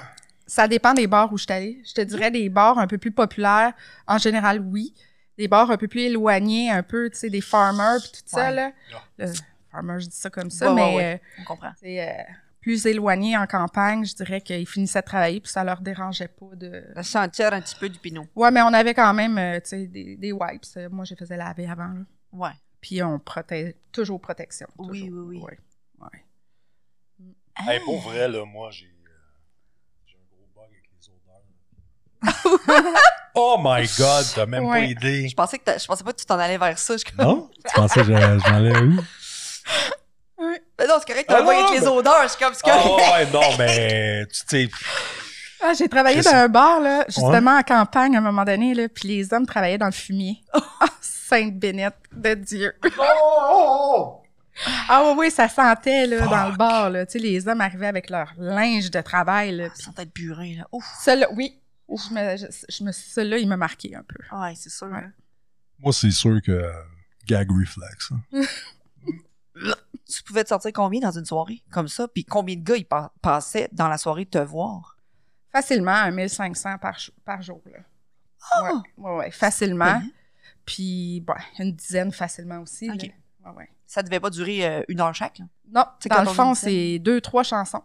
Ça 0.47 0.67
dépend 0.67 0.95
des 0.95 1.07
bars 1.07 1.33
où 1.33 1.39
je 1.39 1.45
suis 1.45 1.53
allée. 1.53 1.83
Je 1.87 1.93
te 1.95 2.01
dirais 2.01 2.31
des 2.31 2.49
bars 2.49 2.79
un 2.79 2.87
peu 2.87 2.99
plus 2.99 3.13
populaires, 3.13 3.73
en 4.07 4.19
général, 4.19 4.61
oui. 4.61 4.95
Des 5.39 5.47
bars 5.49 5.71
un 5.71 5.77
peu 5.77 5.87
plus 5.89 6.01
éloignés, 6.03 6.71
un 6.71 6.83
peu, 6.83 7.09
tu 7.11 7.17
sais, 7.19 7.31
des 7.31 7.41
farmers, 7.41 8.01
puis 8.03 8.11
tout 8.13 8.19
ça, 8.27 8.49
Ouais. 8.49 8.55
là. 8.55 8.73
Yeah. 8.91 9.01
Le 9.19 9.33
farmer, 9.71 10.01
je 10.01 10.07
dis 10.09 10.17
ça 10.17 10.29
comme 10.29 10.51
ça, 10.51 10.73
Ouais, 10.75 10.81
ouais, 10.83 10.91
mais 10.91 10.97
ouais. 10.97 11.15
euh, 11.15 11.41
On 11.41 11.45
comprend. 11.45 11.71
c'est 11.81 12.03
euh, 12.03 12.23
plus 12.61 12.85
éloignés 12.87 13.39
en 13.39 13.47
campagne, 13.47 14.05
je 14.05 14.15
dirais 14.15 14.41
qu'ils 14.41 14.67
finissaient 14.67 15.01
de 15.01 15.07
travailler, 15.07 15.41
puis 15.41 15.51
ça 15.53 15.63
leur 15.65 15.81
dérangeait 15.81 16.29
pas 16.29 16.55
de... 16.57 16.85
La 16.95 17.03
sentir 17.05 17.53
un 17.55 17.61
petit 17.61 17.77
peu 17.77 17.89
du 17.89 17.99
pinot. 17.99 18.27
Ouais, 18.35 18.51
mais 18.51 18.61
on 18.63 18.73
avait 18.75 18.93
quand 18.93 19.15
même, 19.15 19.39
euh, 19.39 19.61
tu 19.61 19.69
sais, 19.69 19.87
des, 19.87 20.17
des 20.17 20.33
wipes. 20.33 20.65
Moi, 20.91 21.05
je 21.05 21.15
faisais 21.15 21.37
laver 21.37 21.67
avant, 21.71 21.87
là. 21.89 22.01
Ouais. 22.33 22.53
Puis 22.81 23.03
on 23.03 23.19
protège, 23.19 23.75
toujours 23.93 24.21
protection. 24.21 24.67
Oui, 24.79 25.05
toujours. 25.07 25.27
oui, 25.29 25.37
oui. 25.39 25.43
Ouais. 25.43 25.59
Ouais. 26.01 26.25
Ah! 27.67 27.73
Hey, 27.75 27.81
pour 27.81 28.01
vrai, 28.01 28.29
là, 28.29 28.45
moi, 28.45 28.71
j'ai 28.71 28.87
euh, 28.87 28.89
j'ai 30.07 30.17
un 30.17 30.27
gros 30.31 30.49
bug 30.55 30.65
avec 30.71 30.85
les 30.93 31.09
odeurs. 32.85 32.95
oh 33.35 33.57
my 33.63 33.87
god, 33.99 34.27
t'as 34.35 34.47
même 34.47 34.65
Ouais. 34.67 34.79
pas 34.81 34.85
idée. 34.87 35.29
Je 35.29 35.35
pensais 35.35 35.59
que 35.59 35.65
t'as- 35.65 35.79
je 35.79 35.87
pensais 35.87 36.05
pas 36.05 36.13
que 36.13 36.19
tu 36.19 36.27
t'en 36.27 36.39
allais 36.39 36.59
vers 36.59 36.79
ça. 36.79 36.95
Je 36.95 36.99
suis 36.99 37.11
comme, 37.17 37.25
Non? 37.27 37.51
Tu 37.67 37.75
pensais 37.75 38.01
que 38.01 38.07
j'allais 38.07 38.39
j'allais 38.41 38.77
où? 38.79 39.01
Mais 40.79 40.87
non, 40.87 40.95
c'est 40.99 41.07
correct, 41.13 41.27
t'as 41.29 41.37
Ah 41.37 41.41
un 41.41 41.45
bug 41.45 41.55
non, 41.57 41.67
avec 41.67 41.81
les 41.81 41.87
mais- 41.87 41.93
odeurs. 41.93 42.23
Je 42.23 42.29
suis 42.29 42.39
comme, 42.45 42.55
c'est 42.55 42.63
Ah 42.71 42.79
correct. 42.83 43.13
ouais, 43.13 43.27
non, 43.33 43.57
mais 43.59 44.27
tu 44.27 44.41
sais, 44.49 44.69
Ah, 45.63 45.75
j'ai 45.75 45.91
travaillé 45.91 46.23
Je 46.23 46.25
dans 46.25 46.35
un 46.35 46.49
bar, 46.49 46.81
là, 46.81 47.05
justement, 47.09 47.59
en 47.59 47.63
campagne, 47.63 48.15
à 48.17 48.19
un 48.21 48.23
moment 48.23 48.45
donné, 48.45 48.73
là, 48.73 48.89
puis 48.89 49.09
les 49.09 49.35
hommes 49.35 49.45
travaillaient 49.45 49.77
dans 49.77 49.85
le 49.87 49.93
fumier. 49.93 50.43
Ah, 50.81 50.87
Sainte 51.03 51.59
Bénette 51.59 51.95
de 52.13 52.33
Dieu. 52.35 52.73
Ah 54.89 55.03
oui, 55.07 55.15
oui, 55.27 55.31
ça 55.31 55.49
sentait, 55.49 56.07
là, 56.07 56.27
dans 56.27 56.49
le 56.51 56.57
bar, 56.57 56.91
là. 56.91 57.07
Tu 57.07 57.13
sais, 57.13 57.19
les 57.19 57.47
hommes 57.49 57.61
arrivaient 57.61 57.87
avec 57.87 58.11
leur 58.11 58.33
linge 58.37 58.91
de 58.91 59.01
travail, 59.01 59.57
là. 59.57 59.71
puis 59.71 59.83
Ça 59.83 59.91
sent 59.93 60.03
être 60.03 60.15
burin, 60.15 60.57
là. 60.59 60.69
Ouf. 60.73 60.85
Celui-là, 61.03 61.29
oui. 61.35 61.59
Je 61.89 62.15
me, 62.15 62.37
je, 62.37 62.47
je 62.69 62.85
me, 62.85 62.93
celui-là, 62.93 63.39
il 63.39 63.49
m'a 63.49 63.57
marqué 63.57 63.95
un 63.97 64.03
peu. 64.03 64.19
Ouais, 64.37 64.55
c'est 64.55 64.71
sûr. 64.71 64.87
Ouais. 64.89 64.99
hein. 64.99 65.13
moi, 65.79 65.93
c'est 65.93 66.11
sûr 66.11 66.41
que 66.43 66.53
euh, 66.53 66.73
gag 67.27 67.49
reflex. 67.51 68.13
hein. 68.13 68.43
Tu 70.13 70.23
pouvais 70.25 70.43
te 70.43 70.49
sortir 70.49 70.73
combien 70.73 71.01
dans 71.01 71.17
une 71.17 71.25
soirée 71.25 71.63
comme 71.71 71.87
ça? 71.87 72.09
Puis 72.09 72.25
combien 72.25 72.57
de 72.57 72.63
gars 72.63 72.77
ils 72.77 72.85
pa- 72.85 73.13
passaient 73.23 73.69
dans 73.73 73.87
la 73.89 73.97
soirée 73.99 74.27
te 74.27 74.39
voir? 74.39 74.97
Facilement, 75.53 75.93
un 75.93 76.11
1500 76.11 76.79
par, 76.79 76.97
par 77.25 77.43
jour, 77.43 77.63
là. 77.67 77.79
Ouais, 78.63 78.71
ouais, 78.97 79.17
ouais, 79.17 79.31
facilement. 79.31 79.85
Hein? 79.85 80.03
Puis, 80.65 81.21
bon, 81.21 81.35
une 81.59 81.73
dizaine 81.73 82.11
facilement 82.13 82.59
aussi, 82.61 82.91
Ok. 82.91 83.03
là. 83.03 83.51
Ouais, 83.53 83.57
ouais. 83.59 83.69
Ça 83.93 84.05
devait 84.05 84.21
pas 84.21 84.31
durer 84.31 84.65
euh, 84.65 84.83
une 84.87 85.01
heure 85.01 85.13
chaque. 85.13 85.41
là. 85.41 85.47
Non, 85.73 85.85
C'est 85.99 86.09
dans 86.09 86.17
quand 86.19 86.23
le 86.23 86.29
on 86.29 86.33
fond, 86.35 86.53
dit 86.53 86.59
ça. 86.61 86.67
c'est 86.69 86.99
deux, 87.01 87.21
trois 87.21 87.43
chansons. 87.43 87.83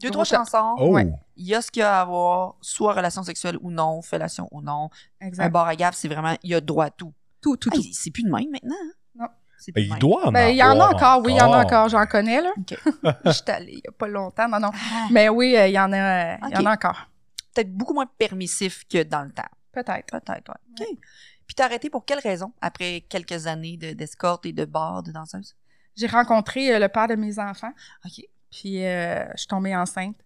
Deux, 0.00 0.10
trois 0.10 0.24
chansons. 0.24 0.74
Oh! 0.78 0.88
Ouais. 0.94 1.06
Il 1.36 1.46
y 1.46 1.54
a 1.54 1.62
ce 1.62 1.70
qu'il 1.70 1.80
y 1.80 1.82
a 1.84 1.98
à 1.98 2.00
avoir, 2.00 2.56
soit 2.60 2.92
relation 2.94 3.22
sexuelle 3.22 3.56
ou 3.60 3.70
non, 3.70 4.02
fellation 4.02 4.48
ou 4.50 4.60
non. 4.60 4.90
Un 5.20 5.26
Exact. 5.28 5.50
bar 5.52 5.68
à 5.68 5.76
gaffe, 5.76 5.94
c'est 5.94 6.08
vraiment, 6.08 6.34
il 6.42 6.50
y 6.50 6.54
a 6.54 6.60
droit 6.60 6.86
à 6.86 6.90
tout. 6.90 7.12
Tout, 7.40 7.56
tout, 7.56 7.70
tout. 7.70 7.76
Hey, 7.78 7.92
c'est 7.94 8.10
plus 8.10 8.24
de 8.24 8.28
même 8.28 8.50
maintenant. 8.50 8.74
hein? 9.20 9.28
C'est 9.58 9.70
Ben, 9.72 9.82
plus 9.82 9.86
il 9.86 9.90
même. 9.90 9.98
doit 10.00 10.26
en 10.26 10.32
Ben, 10.32 10.48
il 10.48 10.56
y 10.56 10.62
en 10.64 10.66
a 10.68 10.72
avoir 10.72 10.94
encore, 10.94 11.22
oui, 11.24 11.32
il 11.34 11.36
y 11.36 11.40
en 11.40 11.52
a 11.52 11.62
encore, 11.64 11.88
j'en 11.90 12.04
connais, 12.06 12.42
là. 12.42 12.50
OK. 12.58 12.76
Je 13.26 13.30
suis 13.30 13.42
allée 13.46 13.72
il 13.74 13.78
y 13.84 13.88
a 13.88 13.92
pas 13.92 14.08
longtemps, 14.08 14.48
non, 14.48 14.58
non. 14.58 14.70
Ah, 14.74 15.06
Mais 15.12 15.28
oui, 15.28 15.56
euh, 15.56 15.68
il 15.68 15.72
y 15.74 15.78
en 15.78 15.92
a, 15.92 16.34
euh, 16.34 16.36
il 16.50 16.54
y 16.54 16.58
en 16.58 16.66
a 16.66 16.72
encore. 16.72 17.06
Peut-être 17.54 17.72
beaucoup 17.72 17.94
moins 17.94 18.06
permissif 18.18 18.84
que 18.90 19.02
dans 19.04 19.22
le 19.22 19.30
temps. 19.30 19.48
Peut-être. 19.72 20.06
Peut-être, 20.10 20.48
ouais. 20.50 20.86
OK. 20.90 20.98
Puis 21.46 21.54
t'as 21.54 21.64
arrêté 21.66 21.90
pour 21.90 22.04
quelle 22.04 22.18
raison 22.18 22.52
après 22.60 23.02
quelques 23.08 23.46
années 23.46 23.76
de- 23.76 23.92
d'escorte 23.92 24.46
et 24.46 24.52
de 24.52 24.64
bar 24.64 25.02
de 25.02 25.12
danseuse? 25.12 25.56
J'ai 25.96 26.06
rencontré 26.06 26.74
euh, 26.74 26.78
le 26.78 26.88
père 26.88 27.08
de 27.08 27.14
mes 27.14 27.38
enfants, 27.38 27.72
OK. 28.04 28.22
puis 28.50 28.84
euh, 28.84 29.24
je 29.32 29.38
suis 29.38 29.46
tombée 29.46 29.74
enceinte. 29.74 30.16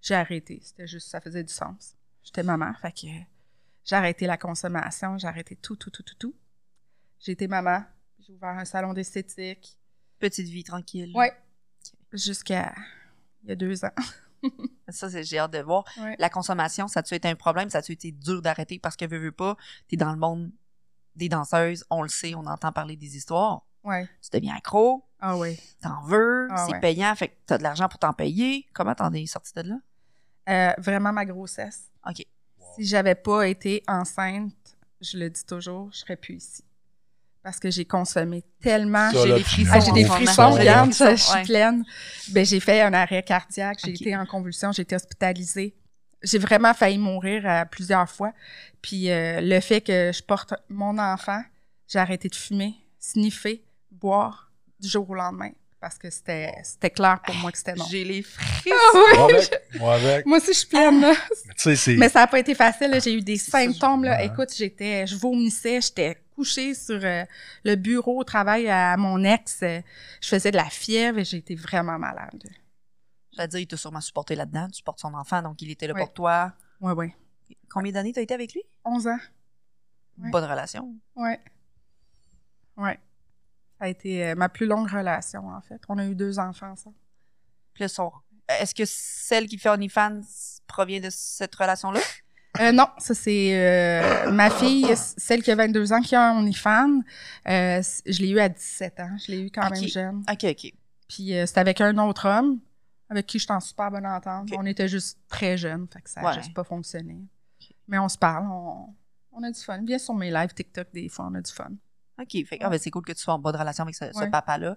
J'ai 0.00 0.14
arrêté. 0.14 0.60
C'était 0.62 0.86
juste, 0.86 1.08
ça 1.10 1.20
faisait 1.20 1.44
du 1.44 1.52
sens. 1.52 1.94
J'étais 2.24 2.42
maman, 2.42 2.72
fait 2.80 2.92
que 2.92 3.06
j'ai 3.84 3.96
arrêté 3.96 4.26
la 4.26 4.36
consommation, 4.36 5.18
j'ai 5.18 5.26
arrêté 5.28 5.56
tout, 5.56 5.76
tout, 5.76 5.90
tout, 5.90 6.02
tout, 6.02 6.14
tout. 6.14 6.34
J'ai 7.20 7.32
été 7.32 7.46
maman, 7.48 7.84
j'ai 8.20 8.32
ouvert 8.32 8.50
un 8.50 8.64
salon 8.64 8.92
d'esthétique. 8.94 9.76
Petite 10.18 10.46
vie 10.48 10.64
tranquille. 10.64 11.12
Ouais. 11.16 11.32
Jusqu'à 12.12 12.72
il 13.42 13.48
y 13.50 13.52
a 13.52 13.56
deux 13.56 13.84
ans. 13.84 13.90
Ça, 14.88 15.08
c'est- 15.10 15.24
j'ai 15.24 15.38
hâte 15.38 15.52
de 15.52 15.58
voir. 15.60 15.84
Ouais. 15.98 16.16
La 16.18 16.28
consommation, 16.28 16.88
ça 16.88 17.00
a-tu 17.00 17.14
été 17.14 17.28
un 17.28 17.34
problème? 17.34 17.70
Ça 17.70 17.78
a-tu 17.78 17.92
été 17.92 18.12
dur 18.12 18.42
d'arrêter? 18.42 18.78
Parce 18.78 18.96
que 18.96 19.04
veux, 19.06 19.18
veux 19.18 19.32
pas, 19.32 19.56
t'es 19.88 19.96
dans 19.96 20.12
le 20.12 20.18
monde 20.18 20.50
des 21.16 21.28
danseuses, 21.28 21.84
on 21.90 22.02
le 22.02 22.08
sait, 22.08 22.34
on 22.34 22.46
entend 22.46 22.72
parler 22.72 22.96
des 22.96 23.16
histoires. 23.16 23.62
Ouais. 23.84 24.08
Tu 24.22 24.30
deviens 24.32 24.54
accro, 24.56 25.04
Ah 25.20 25.36
oui. 25.36 25.58
t'en 25.82 26.02
veux, 26.04 26.48
Ah 26.50 26.64
c'est 26.66 26.72
ouais. 26.74 26.80
payant, 26.80 27.14
fait 27.14 27.28
que 27.28 27.34
t'as 27.46 27.58
de 27.58 27.62
l'argent 27.62 27.88
pour 27.88 27.98
t'en 27.98 28.12
payer. 28.12 28.66
Comment 28.74 28.94
t'en 28.94 29.12
es 29.12 29.26
sorti 29.26 29.52
de 29.54 29.62
là? 29.62 29.76
Euh, 30.48 30.74
vraiment 30.82 31.12
ma 31.12 31.24
grossesse. 31.24 31.90
OK. 32.08 32.24
Si 32.74 32.84
j'avais 32.86 33.14
pas 33.14 33.46
été 33.48 33.82
enceinte, 33.88 34.76
je 35.00 35.18
le 35.18 35.28
dis 35.30 35.44
toujours, 35.44 35.90
je 35.92 35.98
serais 35.98 36.16
plus 36.16 36.36
ici. 36.36 36.64
Parce 37.42 37.58
que 37.58 37.70
j'ai 37.70 37.84
consommé 37.84 38.44
tellement. 38.60 39.10
Ça, 39.10 39.26
J'ai 39.26 39.34
des 39.34 39.42
frissons. 39.42 39.70
Ah, 39.74 39.80
j'ai 39.80 39.92
des 39.92 40.04
frissons, 40.04 40.42
moment. 40.42 40.56
J'ai 40.56 40.62
des 40.62 40.68
regarde, 40.70 40.92
frissons, 40.92 41.16
je 41.16 41.22
suis 41.22 41.34
ouais. 41.34 41.42
pleine. 41.42 41.84
Ben, 42.30 42.46
j'ai 42.46 42.60
fait 42.60 42.80
un 42.82 42.92
arrêt 42.92 43.22
cardiaque, 43.24 43.78
j'ai 43.84 43.90
été 43.90 44.16
en 44.16 44.24
convulsion, 44.26 44.70
j'ai 44.70 44.82
été 44.82 44.94
hospitalisée. 44.94 45.74
J'ai 46.22 46.38
vraiment 46.38 46.72
failli 46.72 46.98
mourir 46.98 47.42
euh, 47.44 47.64
plusieurs 47.64 48.08
fois. 48.08 48.32
Puis 48.80 49.10
euh, 49.10 49.40
le 49.40 49.58
fait 49.58 49.80
que 49.80 50.12
je 50.14 50.22
porte 50.22 50.54
mon 50.68 50.96
enfant, 50.98 51.42
j'ai 51.88 51.98
arrêté 51.98 52.28
de 52.28 52.34
fumer, 52.36 52.74
sniffer, 53.00 53.64
boire 53.90 54.52
du 54.78 54.88
jour 54.88 55.10
au 55.10 55.14
lendemain. 55.14 55.50
Parce 55.80 55.98
que 55.98 56.10
c'était 56.10 56.52
c'était 56.62 56.90
clair 56.90 57.18
pour 57.26 57.34
moi 57.34 57.50
que 57.50 57.58
c'était 57.58 57.74
non. 57.74 57.84
J'ai 57.90 58.04
les 58.04 58.22
frissons. 58.22 58.76
Ah 58.94 59.00
oui! 59.02 59.16
Moi 59.16 59.24
avec. 59.24 59.62
Moi 59.80 59.94
avec. 59.94 60.26
Moi 60.26 60.38
aussi, 60.38 60.52
je 60.52 60.58
suis 60.58 60.68
pleine. 60.68 61.00
là. 61.00 61.12
Mais. 61.66 61.96
Mais 61.96 62.08
ça 62.08 62.20
n'a 62.20 62.26
pas 62.28 62.38
été 62.38 62.54
facile. 62.54 62.96
J'ai 63.02 63.14
eu 63.14 63.20
des 63.20 63.36
symptômes. 63.36 64.04
Là. 64.04 64.22
Écoute, 64.22 64.50
j'étais, 64.56 65.08
je 65.08 65.16
vomissais, 65.16 65.80
j'étais 65.80 66.21
couchée 66.34 66.74
sur 66.74 67.00
euh, 67.02 67.24
le 67.64 67.74
bureau 67.76 68.20
au 68.20 68.24
travail 68.24 68.68
à 68.68 68.96
mon 68.96 69.22
ex. 69.24 69.62
euh, 69.62 69.80
je 70.20 70.28
faisais 70.28 70.50
de 70.50 70.56
la 70.56 70.68
fièvre 70.70 71.18
et 71.18 71.24
j'ai 71.24 71.38
été 71.38 71.54
vraiment 71.54 71.98
malade. 71.98 72.42
J'allais 73.32 73.48
dire, 73.48 73.60
il 73.60 73.66
t'a 73.66 73.76
sûrement 73.76 74.00
supporté 74.00 74.34
là-dedans. 74.34 74.68
Tu 74.68 74.74
supportes 74.76 75.00
son 75.00 75.14
enfant, 75.14 75.40
donc 75.42 75.60
il 75.62 75.70
était 75.70 75.86
là 75.86 75.94
pour 75.94 76.12
toi. 76.12 76.52
Ouais, 76.80 76.92
ouais. 76.92 77.16
Combien 77.70 77.92
d'années 77.92 78.12
t'as 78.12 78.20
été 78.20 78.34
avec 78.34 78.52
lui? 78.52 78.62
11 78.84 79.06
ans. 79.06 79.18
Ouais. 80.18 80.30
Bonne 80.30 80.44
relation. 80.44 80.94
Ouais. 81.16 81.40
Ouais. 82.76 82.98
Ça 83.78 83.86
a 83.86 83.88
été 83.88 84.26
euh, 84.26 84.34
ma 84.34 84.48
plus 84.48 84.66
longue 84.66 84.88
relation, 84.88 85.48
en 85.48 85.60
fait. 85.60 85.80
On 85.88 85.98
a 85.98 86.06
eu 86.06 86.14
deux 86.14 86.38
enfants, 86.38 86.76
ça. 86.76 86.90
Puis 87.74 87.84
Est-ce 87.84 88.74
que 88.74 88.84
celle 88.84 89.46
qui 89.46 89.58
fait 89.58 89.70
OnlyFans 89.70 90.20
provient 90.66 91.00
de 91.00 91.08
cette 91.10 91.54
relation-là? 91.54 92.00
Euh, 92.60 92.72
non, 92.72 92.86
ça 92.98 93.14
c'est 93.14 93.54
euh, 93.54 94.30
ma 94.30 94.50
fille, 94.50 94.86
celle 94.96 95.42
qui 95.42 95.50
a 95.50 95.54
22 95.54 95.92
ans, 95.92 96.00
qui 96.00 96.14
a 96.14 96.30
un 96.30 96.38
OnlyFans. 96.38 97.00
Euh, 97.48 97.82
je 98.06 98.20
l'ai 98.20 98.28
eu 98.30 98.40
à 98.40 98.48
17 98.48 99.00
ans. 99.00 99.16
Je 99.24 99.32
l'ai 99.32 99.40
eu 99.40 99.50
quand 99.50 99.70
même 99.70 99.88
jeune. 99.88 100.22
OK, 100.30 100.44
OK. 100.44 100.72
Puis 101.08 101.34
euh, 101.34 101.46
c'était 101.46 101.60
avec 101.60 101.80
un 101.80 101.96
autre 101.98 102.28
homme 102.28 102.60
avec 103.08 103.26
qui 103.26 103.38
j'étais 103.38 103.52
en 103.52 103.60
super 103.60 103.90
bonne 103.90 104.06
entente. 104.06 104.48
On 104.56 104.66
était 104.66 104.88
juste 104.88 105.18
très 105.28 105.56
jeunes, 105.56 105.86
fait 105.92 106.00
que 106.00 106.10
ça 106.10 106.20
n'a 106.20 106.28
Ouais. 106.28 106.34
juste 106.34 106.54
pas 106.54 106.64
fonctionné. 106.64 107.18
Mais 107.88 107.98
on 107.98 108.08
se 108.08 108.16
parle, 108.16 108.46
on, 108.50 108.94
on 109.32 109.42
a 109.42 109.50
du 109.50 109.60
fun. 109.60 109.80
Viens 109.84 109.98
sur 109.98 110.14
mes 110.14 110.30
lives 110.30 110.54
TikTok 110.54 110.88
des 110.92 111.08
fois, 111.08 111.28
on 111.30 111.34
a 111.34 111.40
du 111.40 111.52
fun. 111.52 111.70
OK. 112.20 112.46
Fait 112.46 112.58
ah, 112.60 112.70
ben, 112.70 112.78
c'est 112.78 112.90
cool 112.90 113.02
que 113.02 113.12
tu 113.12 113.20
sois 113.20 113.34
en 113.34 113.38
bonne 113.38 113.56
relation 113.56 113.82
avec 113.82 113.94
ce, 113.94 114.30
papa-là. 114.30 114.76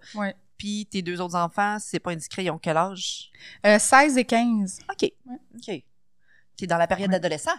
Puis 0.58 0.88
tes 0.90 1.02
deux 1.02 1.20
autres 1.20 1.36
enfants, 1.36 1.78
c'est 1.80 2.00
pas 2.00 2.12
indiscret, 2.12 2.46
ils 2.46 2.52
ont 2.52 2.58
quel 2.58 2.78
âge? 2.78 3.30
Euh, 3.66 3.78
16 3.78 4.18
et 4.18 4.26
15. 4.26 4.80
OK. 4.90 5.12
OK. 5.56 5.84
T'es 6.58 6.68
dans 6.68 6.78
la 6.78 6.88
période 6.88 7.10
Ouais. 7.10 7.16
d'adolescent? 7.20 7.56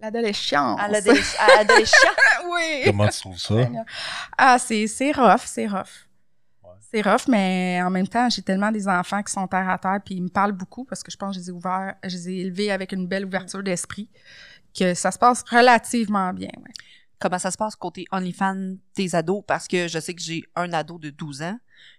L'adolescence. 0.00 0.80
À 0.80 0.88
l'adolescent? 0.88 1.38
à 1.38 1.56
l'adolescent? 1.58 1.96
oui. 2.50 2.82
Comment 2.86 3.08
tu 3.08 3.20
trouves 3.20 3.38
ça? 3.38 3.54
Ah, 4.36 4.58
c'est 4.58 4.86
c'est 4.88 5.12
rough, 5.12 5.42
c'est 5.44 5.66
rough. 5.68 6.08
Ouais. 6.64 6.70
C'est 6.90 7.02
rough, 7.02 7.28
mais 7.28 7.80
en 7.82 7.90
même 7.90 8.08
temps, 8.08 8.28
j'ai 8.28 8.42
tellement 8.42 8.72
des 8.72 8.88
enfants 8.88 9.22
qui 9.22 9.32
sont 9.32 9.46
terre 9.46 9.68
à 9.68 9.78
terre, 9.78 10.00
puis 10.04 10.16
ils 10.16 10.22
me 10.22 10.28
parlent 10.28 10.52
beaucoup 10.52 10.84
parce 10.84 11.02
que 11.02 11.12
je 11.12 11.16
pense 11.16 11.36
que 11.36 11.40
je 11.42 11.44
les 11.44 11.48
ai 11.50 11.52
ouverts, 11.52 11.94
je 12.02 12.16
les 12.16 12.28
ai 12.30 12.36
élevés 12.40 12.72
avec 12.72 12.92
une 12.92 13.06
belle 13.06 13.24
ouverture 13.26 13.62
d'esprit, 13.62 14.08
que 14.76 14.94
ça 14.94 15.10
se 15.12 15.18
passe 15.18 15.44
relativement 15.48 16.32
bien. 16.32 16.50
ouais. 16.56 16.72
Comment 17.20 17.38
ça 17.38 17.52
se 17.52 17.56
passe 17.56 17.76
côté 17.76 18.04
OnlyFans 18.10 18.74
tes 18.94 19.14
ados? 19.14 19.44
Parce 19.46 19.68
que 19.68 19.86
je 19.86 20.00
sais 20.00 20.12
que 20.14 20.20
j'ai 20.22 20.42
un 20.56 20.72
ado 20.72 20.98
de 20.98 21.10
12 21.10 21.42
ans 21.42 21.58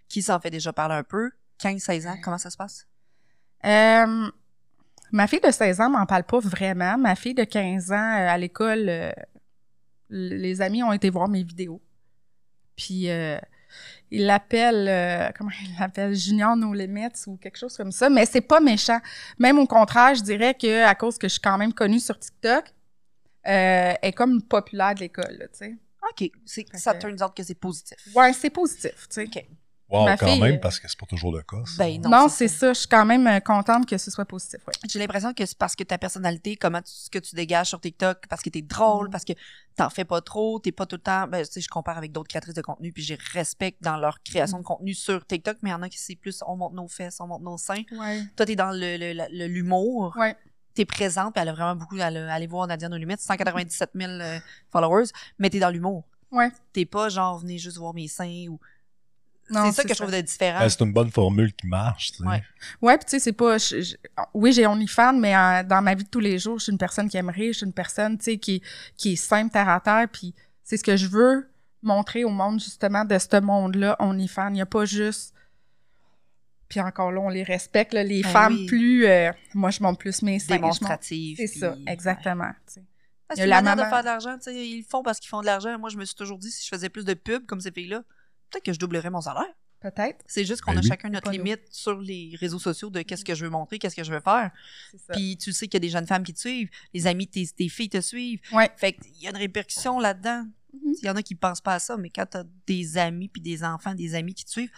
qui 0.10 0.22
s'en 0.22 0.38
fait 0.42 0.50
déjà 0.50 0.74
parler 0.74 0.96
un 0.96 1.04
peu. 1.04 1.32
15-16 1.62 2.08
ans, 2.10 2.18
comment 2.22 2.38
ça 2.38 2.50
se 2.50 2.58
passe? 2.58 2.86
Euh, 3.66 4.30
ma 5.14 5.28
fille 5.28 5.40
de 5.40 5.52
16 5.52 5.80
ans 5.80 5.90
m'en 5.90 6.06
parle 6.06 6.24
pas 6.24 6.40
vraiment. 6.40 6.98
Ma 6.98 7.16
fille 7.16 7.34
de 7.34 7.44
15 7.46 7.92
ans, 7.92 7.96
euh, 7.96 8.28
à 8.30 8.38
l'école, 8.38 8.90
euh, 8.90 9.12
les 10.10 10.62
amis 10.62 10.84
ont 10.84 10.92
été 10.92 11.10
voir 11.10 11.28
mes 11.30 11.44
vidéos. 11.44 11.82
Puis, 12.76 13.10
euh, 13.10 13.38
ils 14.12 14.26
l'appellent, 14.26 14.88
euh, 14.88 15.30
comment 15.38 15.50
ils 15.64 15.76
l'appellent, 15.80 16.14
Junior 16.16 16.56
No 16.56 16.74
Limits 16.74 17.24
ou 17.28 17.38
quelque 17.38 17.58
chose 17.58 17.76
comme 17.78 17.92
ça. 17.92 18.10
Mais 18.10 18.26
c'est 18.26 18.42
pas 18.42 18.60
méchant. 18.60 19.00
Même 19.40 19.58
au 19.60 19.66
contraire, 19.68 20.14
je 20.16 20.22
dirais 20.22 20.54
que 20.54 20.84
à 20.84 20.94
cause 20.96 21.18
que 21.18 21.28
je 21.28 21.34
suis 21.34 21.42
quand 21.42 21.58
même 21.58 21.74
connue 21.74 22.00
sur 22.00 22.18
TikTok, 22.20 22.66
euh, 22.66 22.72
elle 23.46 23.98
est 24.02 24.14
comme 24.14 24.42
populaire 24.42 24.94
de 24.96 25.02
l'école, 25.02 25.38
tu 25.52 25.58
sais. 25.60 25.76
OK. 26.12 26.32
Ça 26.76 26.94
que- 26.94 27.00
turns 27.00 27.24
out 27.24 27.34
que 27.36 27.44
c'est 27.44 27.56
positif. 27.56 27.98
Ouais, 28.16 28.34
c'est 28.34 28.50
positif, 28.50 29.08
tu 29.10 29.16
sais. 29.16 29.24
OK. 29.24 29.46
Wow, 29.94 30.06
Ma 30.06 30.18
quand 30.18 30.26
fille, 30.28 30.42
même, 30.42 30.56
euh, 30.56 30.60
parce 30.60 30.80
que 30.80 30.88
c'est 30.88 31.00
pas 31.00 31.06
toujours 31.06 31.32
le 31.32 31.42
cas. 31.44 31.58
ça. 31.66 31.84
Ben 31.84 32.02
non. 32.02 32.10
Non, 32.10 32.28
c'est 32.28 32.48
ça. 32.48 32.74
Je 32.74 32.80
suis 32.80 32.88
quand 32.88 33.06
même 33.06 33.28
euh, 33.28 33.40
contente 33.40 33.86
que 33.88 33.98
ce 33.98 34.10
soit 34.10 34.26
positif, 34.26 34.60
ouais. 34.68 34.74
J'ai 34.90 34.98
l'impression 35.00 35.34
que 35.34 35.46
c'est 35.46 35.58
parce 35.58 35.76
que 35.76 35.84
ta 35.84 35.98
personnalité, 35.98 36.56
comment 36.56 36.82
tu, 36.82 36.92
ce 36.92 37.10
que 37.10 37.20
tu 37.20 37.36
dégages 37.36 37.68
sur 37.68 37.80
TikTok, 37.80 38.26
parce 38.28 38.42
que 38.42 38.50
t'es 38.50 38.62
drôle, 38.64 39.08
Mm. 39.08 39.12
parce 39.12 39.24
que 39.24 39.34
t'en 39.76 39.90
fais 39.90 40.04
pas 40.06 40.20
trop, 40.22 40.60
t'es 40.60 40.72
pas 40.72 40.86
tout 40.88 40.96
le 40.96 41.02
temps. 41.02 41.28
Ben, 41.28 41.46
tu 41.46 41.52
sais, 41.54 41.62
je 41.62 41.68
compare 41.70 41.98
avec 41.98 42.12
d'autres 42.12 42.28
créatrices 42.30 42.56
de 42.56 42.62
contenu, 42.62 42.92
puis 42.92 43.04
j'ai 43.04 43.18
respect 43.34 43.76
dans 43.82 43.98
leur 43.98 44.22
création 44.24 44.58
de 44.58 44.64
contenu 44.64 44.94
sur 44.96 45.26
TikTok, 45.28 45.58
mais 45.62 45.70
il 45.70 45.74
y 45.74 45.76
en 45.76 45.82
a 45.84 45.90
qui 45.90 46.00
c'est 46.00 46.16
plus 46.16 46.42
on 46.48 46.56
monte 46.58 46.74
nos 46.74 46.88
fesses, 46.88 47.20
on 47.20 47.28
monte 47.28 47.44
nos 47.44 47.58
seins. 47.58 47.84
Ouais. 47.92 48.24
Toi, 48.36 48.46
t'es 48.46 48.56
dans 48.56 48.72
le, 48.72 48.98
le- 48.98 49.14
le- 49.14 49.28
le- 49.32 49.48
l'humour. 49.48 50.16
Ouais. 50.18 50.36
T'es 50.74 50.86
présente, 50.86 51.34
puis 51.36 51.42
elle 51.44 51.50
a 51.50 51.54
vraiment 51.54 51.76
beaucoup. 51.76 51.98
Elle 51.98 52.18
a- 52.18 52.34
allez 52.34 52.48
voir 52.48 52.66
Nadia 52.66 52.90
No 52.90 52.98
Limits, 52.98 53.18
197 53.20 53.92
000 53.94 54.12
euh, 54.12 54.40
followers, 54.72 55.06
mais 55.38 55.52
t'es 55.52 55.60
dans 55.60 55.70
l'humour. 55.70 56.04
Ouais. 56.32 56.50
T'es 56.74 56.86
pas 56.86 57.10
genre 57.10 57.38
venez 57.38 57.60
juste 57.60 57.78
voir 57.78 57.94
mes 57.94 58.08
seins 58.08 58.48
ou. 58.50 58.60
Non, 59.50 59.66
c'est 59.66 59.74
ça 59.74 59.84
que 59.84 59.90
je 59.90 59.96
trouve 59.96 60.12
de 60.12 60.22
différent. 60.22 60.60
Ben, 60.60 60.70
c'est 60.70 60.82
une 60.82 60.94
bonne 60.94 61.12
formule 61.12 61.54
qui 61.54 61.68
marche. 61.68 62.12
tu 62.14 62.18
sais. 62.20 62.24
Ouais. 62.24 62.44
Ouais, 62.82 62.98
puis 62.98 63.06
tu 63.06 63.12
sais, 63.12 63.20
c'est 63.20 63.34
pas. 63.34 63.58
je- 63.58 63.82
je- 63.82 63.96
oui, 64.34 64.54
j'ai 64.54 64.66
OnlyFans, 64.66 65.14
mais 65.14 65.36
euh, 65.36 65.64
dans 65.64 65.82
ma 65.82 65.94
vie 65.96 66.04
de 66.06 66.10
tous 66.10 66.20
les 66.22 66.40
jours, 66.40 66.58
je 66.60 66.64
suis 66.64 66.72
une 66.72 66.78
personne 66.78 67.10
qui 67.10 67.18
aime 67.18 67.30
rire, 67.30 67.52
je 67.54 67.58
suis 67.58 67.66
une 67.66 67.74
personne, 67.74 68.18
tu 68.18 68.24
sais, 68.24 68.38
qui, 68.38 68.62
qui 68.98 69.14
est 69.14 69.16
simple, 69.18 69.52
terre 69.52 69.70
à 69.70 69.80
terre, 69.80 70.08
puis 70.12 70.34
c'est 70.64 70.78
ce 70.78 70.84
que 70.84 70.96
je 70.96 71.08
veux 71.08 71.50
montrer 71.82 72.24
au 72.24 72.30
monde, 72.30 72.60
justement, 72.62 73.04
de 73.04 73.18
ce 73.20 73.40
monde-là, 73.42 73.98
OnlyFans. 74.00 74.48
Il 74.50 74.54
n'y 74.54 74.62
a 74.62 74.66
pas 74.66 74.86
juste. 74.86 75.34
Puis 76.70 76.80
encore 76.80 77.12
là, 77.12 77.20
on 77.22 77.30
les 77.30 77.44
respecte, 77.44 77.94
là, 77.94 78.04
les 78.04 78.24
Ben 78.24 78.30
femmes 78.32 78.54
oui. 78.56 78.66
plus. 78.66 79.06
euh, 79.06 79.32
moi, 79.54 79.70
je 79.70 79.84
monte 79.84 80.00
plus 80.00 80.22
mes 80.24 80.40
seins. 80.40 80.56
je 80.56 80.62
monte- 80.62 80.62
Démonstrative. 80.80 81.38
C'est 81.38 81.48
ça, 81.48 81.76
exactement. 81.86 82.50
tu 82.66 82.74
sais. 82.76 82.84
Ah, 83.30 83.34
Il 83.36 83.36
y 83.36 83.36
C'est 83.38 83.42
a 83.42 83.46
une 83.46 83.50
la 83.52 83.56
manière 83.62 83.76
de 83.76 83.82
maman- 83.82 83.90
faire 83.92 84.02
de 84.02 84.06
l'argent. 84.06 84.38
Ils 84.48 84.78
le 84.80 84.84
font 84.90 85.04
parce 85.04 85.20
qu'ils 85.20 85.30
font 85.30 85.42
de 85.42 85.46
l'argent. 85.46 85.78
Moi, 85.78 85.90
je 85.90 85.98
me 85.98 86.06
suis 86.06 86.16
toujours 86.16 86.38
dit, 86.40 86.50
si 86.52 86.64
je 86.64 86.70
faisais 86.70 86.90
plus 86.90 87.06
de 87.06 87.14
pubs 87.14 87.46
comme 87.46 87.62
ces 87.62 87.72
filles-là, 87.72 88.04
peut-être 88.54 88.66
que 88.66 88.74
je 88.74 88.80
doublerais 88.80 89.10
mon 89.10 89.22
salaire. 89.22 89.52
Peut-être. 89.82 90.24
C'est 90.28 90.46
juste 90.46 90.62
qu'on 90.62 90.72
Ben 90.72 90.78
a 90.78 90.82
oui. 90.82 90.88
chacun 90.88 91.10
notre 91.10 91.26
Pas 91.26 91.32
nous. 91.38 91.44
limite 91.44 91.62
sur 91.70 92.00
les 92.00 92.38
réseaux 92.40 92.60
sociaux 92.60 92.90
de 92.90 93.02
qu'est-ce 93.02 93.26
que 93.26 93.36
je 93.36 93.44
veux 93.44 93.50
montrer, 93.52 93.80
qu'est-ce 93.80 93.96
que 93.98 94.04
je 94.06 94.14
veux 94.14 94.22
faire. 94.22 94.50
C'est 94.92 94.98
ça. 94.98 95.14
Puis 95.14 95.36
tu 95.38 95.52
sais 95.52 95.68
qu'il 95.68 95.74
y 95.74 95.82
a 95.84 95.86
des 95.86 95.90
jeunes 95.90 96.08
femmes 96.08 96.24
qui 96.24 96.34
te 96.34 96.40
suivent, 96.40 96.70
les 96.94 97.06
amis 97.06 97.26
de 97.26 97.32
tes, 97.32 97.46
tes 97.48 97.68
filles 97.68 97.90
te 97.90 98.00
suivent. 98.00 98.40
Ouais. 98.54 98.72
Fait 98.78 98.94
qu'il 98.94 99.22
y 99.22 99.28
a 99.28 99.32
une 99.32 99.36
répercussion 99.38 100.00
là-dedans. 100.00 100.46
Mhm. 100.74 100.94
Il 101.02 101.06
y 101.06 101.10
en 101.10 101.16
a 101.18 101.22
qui 101.22 101.36
pensent 101.36 101.60
pas 101.60 101.74
à 101.74 101.80
ça, 101.80 101.98
mais 101.98 102.10
quand 102.10 102.26
t'as 102.26 102.44
des 102.66 102.98
amis 102.98 103.28
puis 103.28 103.42
des 103.42 103.62
enfants, 103.66 103.94
des 103.94 104.16
amis 104.16 104.34
qui 104.34 104.46
te 104.46 104.52
suivent, 104.52 104.72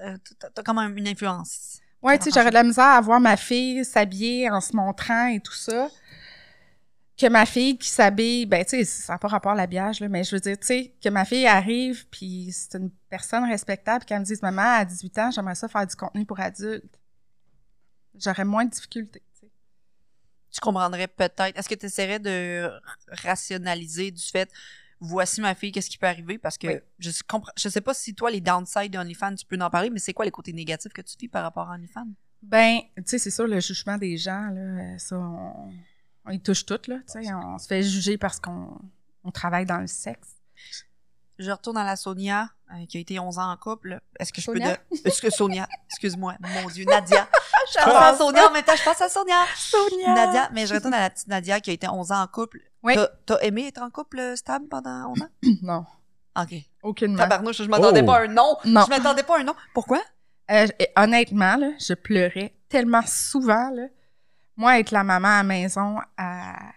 euh, 0.00 0.16
t'as 0.38 0.48
t'as 0.48 0.62
quand 0.62 0.72
même 0.74 0.96
une 0.96 1.06
influence. 1.08 1.78
Ouais, 2.02 2.18
tu 2.18 2.24
sais, 2.24 2.30
j'aurais 2.34 2.50
de 2.50 2.54
la 2.54 2.62
misère 2.62 2.84
à 2.84 3.00
voir 3.00 3.20
ma 3.20 3.36
fille 3.36 3.84
s'habiller 3.84 4.48
en 4.50 4.60
se 4.62 4.74
montrant 4.76 5.26
et 5.26 5.40
tout 5.40 5.52
ça. 5.54 5.88
Que 7.18 7.28
ma 7.28 7.46
fille 7.46 7.78
qui 7.78 7.88
s'habille, 7.88 8.44
ben, 8.44 8.62
tu 8.64 8.70
sais, 8.70 8.84
ça 8.84 9.14
n'a 9.14 9.18
pas 9.18 9.28
rapport 9.28 9.52
à 9.52 9.54
l'habillage, 9.54 10.00
là, 10.00 10.08
mais 10.08 10.22
je 10.22 10.36
veux 10.36 10.40
dire, 10.40 10.58
tu 10.58 10.66
sais, 10.66 10.94
que 11.02 11.08
ma 11.08 11.24
fille 11.24 11.46
arrive, 11.46 12.06
puis 12.08 12.50
c'est 12.52 12.76
une 12.76 12.90
personne 13.08 13.44
respectable, 13.44 14.00
puis 14.00 14.06
qu'elle 14.08 14.20
me 14.20 14.24
dise, 14.24 14.42
maman, 14.42 14.62
à 14.80 14.84
18 14.84 15.18
ans, 15.18 15.30
j'aimerais 15.30 15.54
ça 15.54 15.66
faire 15.66 15.86
du 15.86 15.96
contenu 15.96 16.26
pour 16.26 16.38
adultes. 16.40 17.00
J'aurais 18.18 18.44
moins 18.44 18.66
de 18.66 18.70
difficultés, 18.70 19.22
tu 19.32 19.40
sais. 19.40 19.50
Tu 20.50 20.60
comprendrais 20.60 21.08
peut-être. 21.08 21.58
Est-ce 21.58 21.68
que 21.68 21.74
tu 21.74 21.86
essaierais 21.86 22.18
de 22.18 22.70
rationaliser 23.08 24.10
du 24.10 24.22
fait, 24.22 24.50
voici 25.00 25.40
ma 25.40 25.54
fille, 25.54 25.72
qu'est-ce 25.72 25.88
qui 25.90 25.98
peut 25.98 26.06
arriver? 26.06 26.36
Parce 26.36 26.58
que 26.58 26.66
Oui. 26.66 26.74
je, 26.98 27.10
comprends, 27.26 27.52
je 27.56 27.68
sais 27.70 27.80
pas 27.80 27.94
si 27.94 28.14
toi, 28.14 28.30
les 28.30 28.42
downsides 28.42 28.92
d'OnlyFans, 28.92 29.36
tu 29.36 29.46
peux 29.46 29.58
en 29.58 29.70
parler, 29.70 29.88
mais 29.88 29.98
c'est 30.00 30.12
quoi 30.12 30.26
les 30.26 30.30
côtés 30.30 30.52
négatifs 30.52 30.92
que 30.92 31.02
tu 31.02 31.16
vis 31.18 31.28
par 31.28 31.42
rapport 31.42 31.70
à 31.70 31.74
OnlyFans? 31.74 32.08
Ben, 32.42 32.80
tu 32.96 33.02
sais, 33.06 33.18
c'est 33.18 33.30
sûr, 33.30 33.46
le 33.46 33.58
jugement 33.60 33.96
des 33.96 34.18
gens, 34.18 34.50
là, 34.50 34.60
euh, 34.60 34.98
ça, 34.98 35.18
on, 35.18 35.72
on 36.26 36.30
y 36.32 36.40
touche 36.40 36.66
toutes, 36.66 36.86
là. 36.88 36.96
Tu 37.10 37.24
sais, 37.24 37.32
on 37.34 37.58
se 37.58 37.66
fait 37.66 37.82
juger 37.82 38.18
parce 38.18 38.38
qu'on 38.40 38.78
on 39.24 39.30
travaille 39.30 39.66
dans 39.66 39.78
le 39.78 39.86
sexe. 39.86 40.34
Je 41.38 41.50
retourne 41.50 41.76
à 41.76 41.84
la 41.84 41.96
Sonia, 41.96 42.48
euh, 42.72 42.86
qui 42.86 42.96
a 42.96 43.00
été 43.00 43.18
11 43.18 43.38
ans 43.38 43.50
en 43.52 43.56
couple. 43.58 44.00
Est-ce 44.18 44.32
que 44.32 44.40
je 44.40 44.46
Sonia? 44.46 44.76
peux... 44.76 44.96
De... 44.96 45.06
Est-ce 45.06 45.20
que 45.20 45.28
Sonia... 45.30 45.68
Excuse-moi, 45.90 46.34
mon 46.40 46.68
Dieu, 46.70 46.86
Nadia. 46.86 47.28
je 47.74 47.84
pense 47.84 47.94
à 47.94 48.14
Sonia 48.16 48.48
en 48.48 48.52
même 48.52 48.64
temps, 48.64 48.74
je 48.76 48.82
pense 48.84 49.00
à 49.02 49.08
Sonia. 49.10 49.44
Sonia! 49.54 50.14
Nadia, 50.14 50.48
mais 50.54 50.66
je 50.66 50.74
retourne 50.74 50.94
à 50.94 51.00
la 51.00 51.10
petite 51.10 51.28
Nadia 51.28 51.60
qui 51.60 51.70
a 51.70 51.72
été 51.74 51.86
11 51.88 52.10
ans 52.12 52.22
en 52.22 52.26
couple. 52.26 52.60
Oui. 52.82 52.94
T'as- 53.26 53.38
aimé 53.42 53.66
être 53.66 53.82
en 53.82 53.90
couple 53.90 54.18
euh, 54.18 54.34
stable 54.36 54.66
pendant 54.68 55.10
11 55.12 55.22
ans? 55.22 55.28
Non, 55.62 55.84
OK. 56.40 56.54
aucunement. 56.82 57.18
Tabarnouche, 57.18 57.58
je 57.62 57.68
m'attendais 57.68 58.00
Oh. 58.02 58.06
pas 58.06 58.16
à 58.18 58.22
un 58.22 58.28
non. 58.28 58.56
Non. 58.64 58.84
Je 58.84 58.88
m'attendais 58.90 59.22
pas 59.22 59.36
à 59.36 59.40
un 59.40 59.44
non. 59.44 59.54
Pourquoi? 59.74 60.00
Euh, 60.50 60.66
honnêtement, 60.96 61.56
là, 61.56 61.72
je 61.78 61.92
pleurais 61.92 62.54
tellement 62.70 63.02
souvent. 63.06 63.68
Là. 63.70 63.88
Moi, 64.56 64.80
être 64.80 64.90
la 64.90 65.04
maman 65.04 65.28
à 65.28 65.36
la 65.38 65.42
maison, 65.42 65.98
à, 66.16 66.72